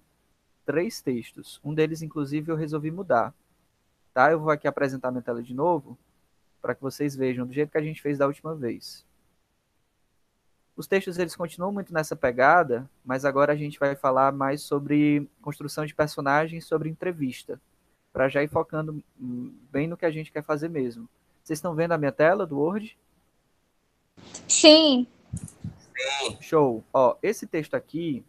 três 0.65 1.01
textos. 1.01 1.61
Um 1.65 1.75
deles, 1.75 2.03
inclusive, 2.03 2.51
eu 2.51 2.57
resolvi 2.57 2.91
mudar. 2.91 3.35
Tá? 4.13 4.31
Eu 4.31 4.41
vou 4.41 4.51
aqui 4.51 4.69
apresentar 4.69 5.11
minha 5.11 5.23
tela 5.23 5.43
de 5.43 5.55
novo 5.55 5.99
para 6.61 6.75
que 6.75 6.83
vocês 6.83 7.17
vejam 7.17 7.47
do 7.47 7.53
jeito 7.53 7.71
que 7.71 7.79
a 7.79 7.83
gente 7.83 8.01
fez 8.01 8.19
da 8.19 8.27
última 8.27 8.55
vez. 8.55 9.05
Os 10.77 10.87
textos 10.87 11.19
eles 11.19 11.37
continuam 11.37 11.73
muito 11.73 11.93
nessa 11.93 12.17
pegada, 12.17 12.89
mas 13.05 13.25
agora 13.25 13.53
a 13.53 13.57
gente 13.57 13.79
vai 13.79 13.95
falar 13.95 14.33
mais 14.33 14.63
sobre 14.63 15.29
construção 15.43 15.85
de 15.85 15.95
personagens, 15.95 16.65
sobre 16.65 16.89
entrevista, 16.89 17.61
para 18.13 18.29
já 18.29 18.43
ir 18.43 18.49
focando 18.49 19.03
bem 19.19 19.87
no 19.87 19.97
que 19.97 20.07
a 20.07 20.11
gente 20.11 20.33
quer 20.33 20.43
fazer 20.43 20.69
mesmo. 20.69 21.09
Vocês 21.43 21.59
estão 21.59 21.75
vendo 21.75 21.93
a 21.93 21.99
minha 21.99 22.13
tela 22.13 22.47
do 22.47 22.59
Word? 22.59 22.97
Sim. 24.49 25.07
Show. 26.41 26.83
Ó, 26.93 27.17
esse 27.23 27.47
texto 27.47 27.75
aqui, 27.75 28.25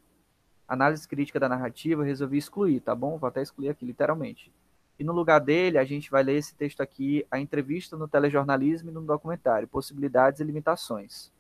análise 0.68 1.08
crítica 1.08 1.40
da 1.40 1.48
narrativa, 1.50 2.02
eu 2.02 2.06
resolvi 2.06 2.38
excluir, 2.38 2.82
tá 2.82 2.94
bom? 2.94 3.18
Vou 3.18 3.28
até 3.28 3.42
excluir 3.42 3.70
aqui, 3.70 3.86
literalmente. 3.86 4.52
E 5.00 5.04
no 5.04 5.14
lugar 5.14 5.40
dele, 5.40 5.78
a 5.78 5.86
gente 5.86 6.12
vai 6.12 6.24
ler 6.24 6.38
esse 6.38 6.54
texto 6.56 6.82
aqui, 6.82 7.26
a 7.32 7.40
entrevista 7.40 7.98
no 7.98 8.08
telejornalismo 8.08 8.90
e 8.90 8.94
no 8.94 9.02
documentário, 9.02 9.68
possibilidades 9.68 10.40
e 10.40 10.44
limitações. 10.44 11.33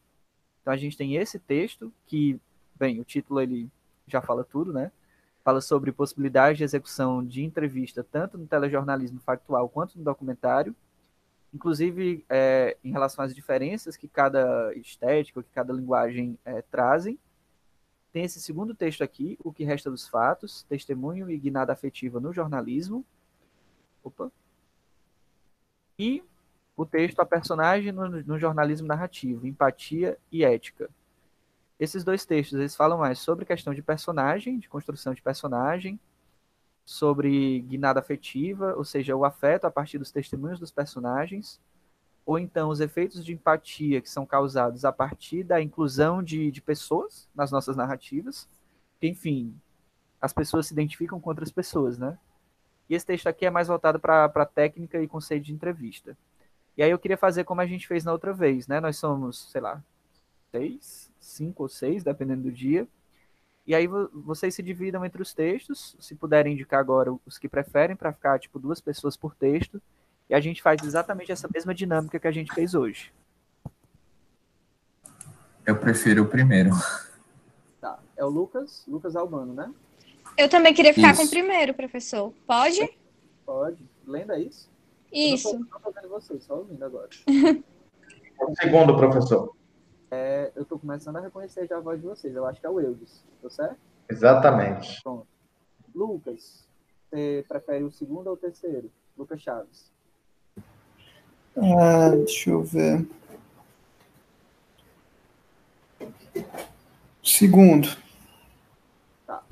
Então 0.64 0.73
a 0.73 0.77
gente 0.77 0.98
tem 0.98 1.18
esse 1.18 1.38
texto 1.38 1.94
que, 2.07 2.40
bem, 2.73 2.99
o 3.02 3.03
título 3.03 3.41
ele 3.41 3.69
já 4.07 4.22
fala 4.22 4.45
tudo, 4.45 4.72
né? 4.72 4.94
Fala 5.44 5.60
sobre 5.60 5.91
possibilidades 5.91 6.57
de 6.57 6.64
execução 6.64 7.23
de 7.23 7.44
entrevista 7.44 8.02
tanto 8.02 8.38
no 8.38 8.48
telejornalismo 8.48 9.19
factual 9.19 9.68
quanto 9.68 9.98
no 9.98 10.06
documentário, 10.06 10.73
inclusive 11.53 12.23
é, 12.30 12.77
em 12.81 12.94
relação 12.94 13.26
às 13.26 13.35
diferenças 13.35 13.98
que 13.98 14.07
cada 14.07 14.73
estética, 14.76 15.44
que 15.44 15.49
cada 15.53 15.73
linguagem 15.73 16.40
é, 16.45 16.61
trazem. 16.61 17.19
Tem 18.14 18.23
esse 18.23 18.40
segundo 18.40 18.73
texto 18.73 19.03
aqui, 19.03 19.38
O 19.44 19.52
que 19.52 19.65
Resta 19.65 19.91
dos 19.91 20.07
Fatos, 20.07 20.64
Testemunho 20.64 21.30
e 21.30 21.38
Guinada 21.38 21.73
Afetiva 21.73 22.22
no 22.22 22.31
Jornalismo. 22.31 23.03
Opa. 24.02 24.31
E 25.99 26.23
o 26.75 26.85
texto 26.85 27.19
A 27.19 27.25
Personagem 27.25 27.91
no, 27.91 28.09
no, 28.09 28.39
Jornalismo 28.39 28.87
Narrativo, 28.87 29.45
Empatia 29.45 30.17
e 30.31 30.43
Ética. 30.43 30.89
Esses 31.79 32.03
dois 32.03 32.25
textos 32.25 32.59
eles 32.59 32.75
falam 32.75 32.97
mais 32.97 33.19
sobre 33.19 33.45
questão 33.45 33.73
de 33.73 33.81
personagem, 33.81 34.59
de 34.59 34.69
construção 34.69 35.13
de 35.13 35.21
personagem, 35.21 35.99
sobre 36.85 37.61
guinada 37.61 37.99
afetiva, 37.99 38.73
ou 38.75 38.83
seja, 38.83 39.15
o 39.15 39.25
afeto 39.25 39.65
a 39.65 39.71
partir 39.71 39.97
dos 39.97 40.11
testemunhos 40.11 40.59
dos 40.59 40.71
personagens, 40.71 41.59
ou 42.25 42.39
então 42.39 42.69
os 42.69 42.79
efeitos 42.79 43.23
de 43.23 43.33
empatia 43.33 44.01
que 44.01 44.09
são 44.09 44.25
causados 44.25 44.85
a 44.85 44.91
partir 44.91 45.43
da 45.43 45.61
inclusão 45.61 46.23
de, 46.23 46.51
de 46.51 46.61
pessoas 46.61 47.29
nas 47.35 47.51
nossas 47.51 47.75
narrativas. 47.75 48.47
Enfim, 49.01 49.53
as 50.21 50.31
pessoas 50.33 50.67
se 50.67 50.73
identificam 50.73 51.19
com 51.19 51.29
outras 51.29 51.51
pessoas, 51.51 51.97
né? 51.97 52.17
E 52.89 52.95
esse 52.95 53.05
texto 53.05 53.27
aqui 53.27 53.45
é 53.45 53.49
mais 53.49 53.67
voltado 53.67 53.99
para 53.99 54.45
técnica 54.45 55.01
e 55.01 55.07
conceito 55.07 55.43
de 55.43 55.53
entrevista. 55.53 56.17
E 56.77 56.83
aí 56.83 56.89
eu 56.89 56.99
queria 56.99 57.17
fazer 57.17 57.43
como 57.43 57.61
a 57.61 57.65
gente 57.65 57.87
fez 57.87 58.03
na 58.03 58.11
outra 58.11 58.33
vez, 58.33 58.67
né? 58.67 58.79
Nós 58.79 58.97
somos, 58.97 59.49
sei 59.51 59.61
lá, 59.61 59.81
seis, 60.51 61.11
cinco 61.19 61.63
ou 61.63 61.69
seis, 61.69 62.03
dependendo 62.03 62.43
do 62.43 62.51
dia. 62.51 62.87
E 63.65 63.73
aí 63.73 63.87
vocês 63.87 64.53
se 64.53 64.61
dividam 64.61 65.05
entre 65.05 65.21
os 65.21 65.33
textos, 65.33 65.95
se 65.99 66.15
puderem 66.15 66.53
indicar 66.53 66.79
agora 66.79 67.13
os 67.25 67.37
que 67.37 67.47
preferem, 67.47 67.95
para 67.95 68.11
ficar 68.11 68.39
tipo 68.39 68.59
duas 68.59 68.81
pessoas 68.81 69.15
por 69.15 69.35
texto. 69.35 69.81
E 70.29 70.33
a 70.33 70.39
gente 70.39 70.61
faz 70.61 70.81
exatamente 70.83 71.31
essa 71.31 71.47
mesma 71.53 71.73
dinâmica 71.73 72.19
que 72.19 72.27
a 72.27 72.31
gente 72.31 72.53
fez 72.53 72.73
hoje. 72.73 73.13
Eu 75.65 75.77
prefiro 75.77 76.23
o 76.23 76.27
primeiro. 76.27 76.71
Tá. 77.79 77.99
É 78.17 78.25
o 78.25 78.29
Lucas, 78.29 78.83
Lucas 78.87 79.15
Albano, 79.15 79.53
né? 79.53 79.71
Eu 80.37 80.49
também 80.49 80.73
queria 80.73 80.93
ficar 80.93 81.11
isso. 81.11 81.21
com 81.21 81.27
o 81.27 81.29
primeiro, 81.29 81.73
professor. 81.73 82.33
Pode? 82.45 82.97
Pode. 83.45 83.77
Lenda 84.05 84.37
isso? 84.37 84.72
Isso. 85.14 85.49
Eu 85.49 85.60
não 85.60 85.77
estou 85.77 85.94
vendo 85.94 86.10
vocês, 86.10 86.44
só 86.44 86.57
ouvindo 86.57 86.84
agora. 86.84 87.10
O 88.41 88.53
segundo, 88.61 88.98
professor. 88.98 89.56
É, 90.11 90.52
eu 90.56 90.64
estou 90.64 90.77
começando 90.77 91.15
a 91.15 91.22
reconhecer 91.22 91.65
já 91.65 91.77
a 91.77 91.80
voz 91.80 92.02
de 92.02 92.06
vocês. 92.06 92.35
Eu 92.35 92.45
acho 92.45 92.60
que 92.60 92.65
é 92.65 92.69
o 92.69 92.80
Eudes, 92.80 93.23
tá 93.41 93.49
certo? 93.49 93.77
Exatamente. 94.10 95.02
Pronto. 95.02 95.27
Lucas, 95.95 96.68
você 97.10 97.45
prefere 97.48 97.84
o 97.84 97.91
segundo 97.91 98.27
ou 98.27 98.34
o 98.34 98.38
terceiro? 98.38 98.91
Lucas 99.18 99.40
Chaves. 99.40 99.91
Ah, 101.56 102.10
deixa 102.10 102.49
eu 102.49 102.64
ver. 102.64 103.07
Segundo. 107.23 107.88
Tá. 109.26 109.44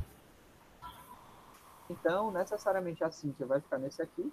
Então, 1.89 2.31
necessariamente 2.31 3.03
a 3.03 3.11
Cíntia 3.11 3.45
vai 3.45 3.61
ficar 3.61 3.77
nesse 3.77 4.01
aqui 4.01 4.31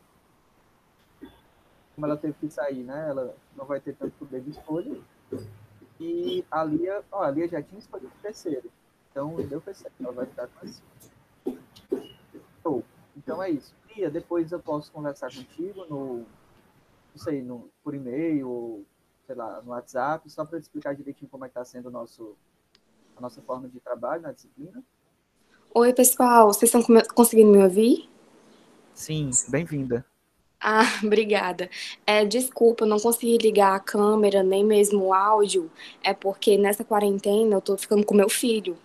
como 1.98 2.06
ela 2.06 2.16
teve 2.16 2.34
que 2.34 2.48
sair, 2.48 2.84
né? 2.84 3.08
Ela 3.08 3.34
não 3.56 3.64
vai 3.64 3.80
ter 3.80 3.92
tanto 3.96 4.12
poder 4.12 4.40
de 4.40 4.50
escolha. 4.50 4.96
E 5.98 6.44
a 6.48 6.62
Lia, 6.62 7.02
ó, 7.10 7.24
a 7.24 7.30
Lia 7.32 7.48
já 7.48 7.60
tinha 7.60 7.80
escolhido 7.80 8.12
o 8.16 8.22
terceiro. 8.22 8.70
Então 9.10 9.34
deu 9.34 9.60
certo, 9.60 9.92
ela 10.00 10.12
vai 10.12 10.26
ficar 10.26 10.46
com 10.46 10.64
assim. 10.64 10.82
Show. 12.62 12.84
Então 13.16 13.42
é 13.42 13.50
isso. 13.50 13.74
Lia, 13.96 14.08
depois 14.08 14.52
eu 14.52 14.60
posso 14.60 14.92
conversar 14.92 15.26
contigo 15.34 15.84
no, 15.86 16.18
não 16.18 17.16
sei, 17.16 17.42
no, 17.42 17.68
por 17.82 17.96
e-mail, 17.96 18.48
ou, 18.48 18.84
sei 19.26 19.34
lá, 19.34 19.60
no 19.60 19.72
WhatsApp, 19.72 20.30
só 20.30 20.44
para 20.44 20.60
te 20.60 20.62
explicar 20.62 20.94
direitinho 20.94 21.28
como 21.28 21.46
é 21.46 21.48
que 21.48 21.50
está 21.58 21.64
sendo 21.64 21.88
o 21.88 21.90
nosso, 21.90 22.36
a 23.16 23.20
nossa 23.20 23.42
forma 23.42 23.68
de 23.68 23.80
trabalho 23.80 24.22
na 24.22 24.30
disciplina. 24.30 24.84
Oi, 25.74 25.92
pessoal, 25.92 26.46
vocês 26.46 26.72
estão 26.72 26.80
conseguindo 27.12 27.50
me 27.50 27.60
ouvir? 27.60 28.08
Sim, 28.94 29.30
bem-vinda. 29.48 30.06
Ah, 30.60 30.82
obrigada. 31.04 31.70
É, 32.06 32.24
desculpa, 32.24 32.84
eu 32.84 32.88
não 32.88 32.98
consegui 32.98 33.38
ligar 33.38 33.74
a 33.74 33.80
câmera, 33.80 34.42
nem 34.42 34.64
mesmo 34.64 35.06
o 35.06 35.14
áudio, 35.14 35.70
é 36.02 36.12
porque 36.12 36.58
nessa 36.58 36.84
quarentena 36.84 37.56
eu 37.56 37.60
tô 37.60 37.76
ficando 37.76 38.04
com 38.04 38.14
meu 38.14 38.28
filho. 38.28 38.76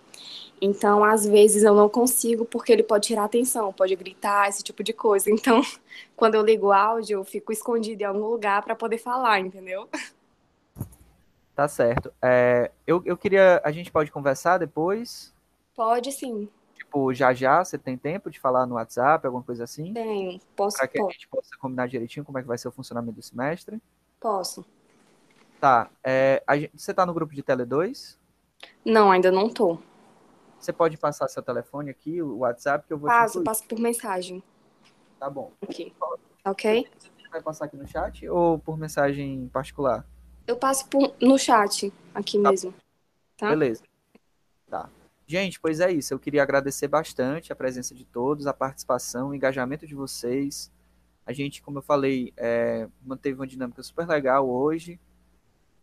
Então, 0.60 1.04
às 1.04 1.26
vezes 1.26 1.62
eu 1.62 1.74
não 1.74 1.88
consigo 1.88 2.44
porque 2.44 2.72
ele 2.72 2.82
pode 2.82 3.08
tirar 3.08 3.24
atenção, 3.24 3.72
pode 3.72 3.94
gritar, 3.96 4.48
esse 4.48 4.62
tipo 4.62 4.82
de 4.82 4.92
coisa. 4.92 5.30
Então, 5.30 5.60
quando 6.16 6.36
eu 6.36 6.42
ligo 6.42 6.68
o 6.68 6.72
áudio, 6.72 7.18
eu 7.18 7.24
fico 7.24 7.52
escondido 7.52 8.02
em 8.02 8.04
algum 8.04 8.26
lugar 8.28 8.62
para 8.62 8.74
poder 8.74 8.98
falar, 8.98 9.40
entendeu? 9.40 9.88
Tá 11.54 11.68
certo. 11.68 12.12
É, 12.22 12.70
eu, 12.86 13.02
eu 13.04 13.16
queria. 13.16 13.60
A 13.64 13.70
gente 13.70 13.90
pode 13.90 14.10
conversar 14.10 14.58
depois? 14.58 15.32
Pode 15.74 16.10
sim. 16.12 16.48
Tipo, 16.94 17.12
já 17.12 17.34
já 17.34 17.64
você 17.64 17.76
tem 17.76 17.98
tempo 17.98 18.30
de 18.30 18.38
falar 18.38 18.66
no 18.66 18.76
WhatsApp, 18.76 19.26
alguma 19.26 19.42
coisa 19.42 19.64
assim? 19.64 19.92
Tenho. 19.92 20.38
Posso. 20.54 20.76
Para 20.76 20.86
que 20.86 21.02
a 21.02 21.10
gente 21.10 21.26
possa 21.26 21.50
combinar 21.58 21.88
direitinho 21.88 22.24
como 22.24 22.38
é 22.38 22.42
que 22.42 22.46
vai 22.46 22.56
ser 22.56 22.68
o 22.68 22.70
funcionamento 22.70 23.16
do 23.16 23.22
semestre. 23.22 23.82
Posso. 24.20 24.64
Tá. 25.60 25.90
É, 26.04 26.40
gente- 26.52 26.70
você 26.76 26.94
tá 26.94 27.04
no 27.04 27.12
grupo 27.12 27.34
de 27.34 27.42
Tele 27.42 27.64
2? 27.64 28.16
Não, 28.84 29.10
ainda 29.10 29.32
não 29.32 29.50
tô. 29.50 29.76
Você 30.60 30.72
pode 30.72 30.96
passar 30.96 31.26
seu 31.26 31.42
telefone 31.42 31.90
aqui, 31.90 32.22
o 32.22 32.38
WhatsApp, 32.38 32.86
que 32.86 32.92
eu 32.92 32.98
vou 32.98 33.10
te 33.10 33.12
Passo, 33.12 33.42
passo 33.42 33.64
por 33.66 33.80
mensagem. 33.80 34.40
Tá 35.18 35.28
bom. 35.28 35.50
Aqui. 35.62 35.92
Ok? 36.44 36.88
Você 36.96 37.28
vai 37.28 37.42
passar 37.42 37.64
aqui 37.64 37.76
no 37.76 37.88
chat 37.88 38.28
ou 38.28 38.56
por 38.56 38.78
mensagem 38.78 39.48
particular? 39.48 40.06
Eu 40.46 40.56
passo 40.56 40.86
por- 40.88 41.12
no 41.20 41.36
chat, 41.36 41.92
aqui 42.14 42.40
Tá. 42.40 42.50
mesmo. 42.50 42.72
Tá? 43.36 43.48
Beleza. 43.48 43.82
Tá. 44.70 44.88
Gente, 45.26 45.58
pois 45.58 45.80
é 45.80 45.90
isso. 45.90 46.12
Eu 46.12 46.18
queria 46.18 46.42
agradecer 46.42 46.86
bastante 46.86 47.52
a 47.52 47.56
presença 47.56 47.94
de 47.94 48.04
todos, 48.04 48.46
a 48.46 48.52
participação, 48.52 49.30
o 49.30 49.34
engajamento 49.34 49.86
de 49.86 49.94
vocês. 49.94 50.70
A 51.24 51.32
gente, 51.32 51.62
como 51.62 51.78
eu 51.78 51.82
falei, 51.82 52.32
é, 52.36 52.86
manteve 53.02 53.36
uma 53.36 53.46
dinâmica 53.46 53.82
super 53.82 54.06
legal 54.06 54.48
hoje. 54.48 55.00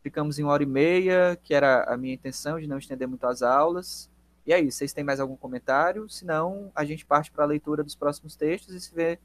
Ficamos 0.04 0.38
em 0.38 0.44
uma 0.44 0.54
hora 0.54 0.62
e 0.64 0.68
meia, 0.68 1.40
que 1.42 1.54
era 1.54 1.84
a 1.86 1.98
minha 1.98 2.14
intenção 2.14 2.60
de 2.60 2.68
não 2.68 2.78
estender 2.78 3.08
muito 3.08 3.26
as 3.26 3.42
aulas. 3.42 4.10
E 4.46 4.54
é 4.54 4.60
isso. 4.60 4.78
Vocês 4.78 4.94
têm 4.94 5.04
mais 5.04 5.20
algum 5.20 5.36
comentário? 5.36 6.08
Se 6.08 6.24
não, 6.24 6.72
a 6.76 6.86
gente 6.86 7.06
parte 7.06 7.32
para 7.32 7.44
a 7.44 7.48
leitura 7.48 7.84
dos 7.84 7.96
próximos 7.96 8.36
textos 8.36 8.76
e 8.76 8.80
se 8.80 8.94
vê 8.94 9.20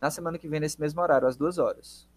na 0.00 0.10
semana 0.10 0.38
que 0.38 0.48
vem, 0.48 0.60
nesse 0.60 0.80
mesmo 0.80 1.00
horário, 1.02 1.28
às 1.28 1.36
duas 1.36 1.58
horas. 1.58 2.07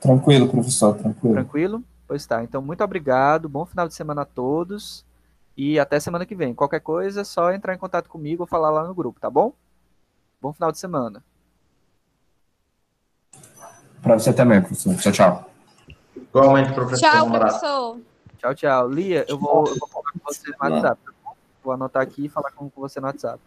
Tranquilo, 0.00 0.48
professor, 0.48 0.94
tranquilo. 0.96 1.34
Tranquilo? 1.34 1.84
Pois 2.06 2.24
tá. 2.24 2.42
Então, 2.42 2.62
muito 2.62 2.82
obrigado. 2.82 3.48
Bom 3.48 3.66
final 3.66 3.86
de 3.88 3.94
semana 3.94 4.22
a 4.22 4.24
todos. 4.24 5.04
E 5.56 5.78
até 5.78 5.98
semana 5.98 6.24
que 6.24 6.34
vem. 6.34 6.54
Qualquer 6.54 6.80
coisa, 6.80 7.22
é 7.22 7.24
só 7.24 7.52
entrar 7.52 7.74
em 7.74 7.78
contato 7.78 8.08
comigo 8.08 8.44
ou 8.44 8.46
falar 8.46 8.70
lá 8.70 8.84
no 8.84 8.94
grupo, 8.94 9.18
tá 9.20 9.28
bom? 9.28 9.52
Bom 10.40 10.52
final 10.52 10.70
de 10.70 10.78
semana. 10.78 11.22
Para 14.00 14.18
você 14.18 14.32
também, 14.32 14.60
professor. 14.60 14.94
Tchau, 14.96 15.12
tchau. 15.12 15.50
Igualmente, 16.16 16.72
professor. 16.72 17.10
Tchau, 17.10 17.30
professor. 17.30 17.98
Tchau, 18.38 18.54
tchau. 18.54 18.88
Lia, 18.88 19.24
eu 19.28 19.36
vou, 19.36 19.66
eu 19.66 19.76
vou 19.76 19.88
falar 19.88 20.12
com 20.12 20.20
você 20.24 20.48
no 20.48 20.56
WhatsApp. 20.60 21.02
tá 21.04 21.12
bom? 21.24 21.36
Vou 21.64 21.72
anotar 21.72 22.02
aqui 22.02 22.26
e 22.26 22.28
falar 22.28 22.52
com 22.52 22.70
com 22.70 22.80
você 22.80 23.00
no 23.00 23.06
WhatsApp. 23.08 23.40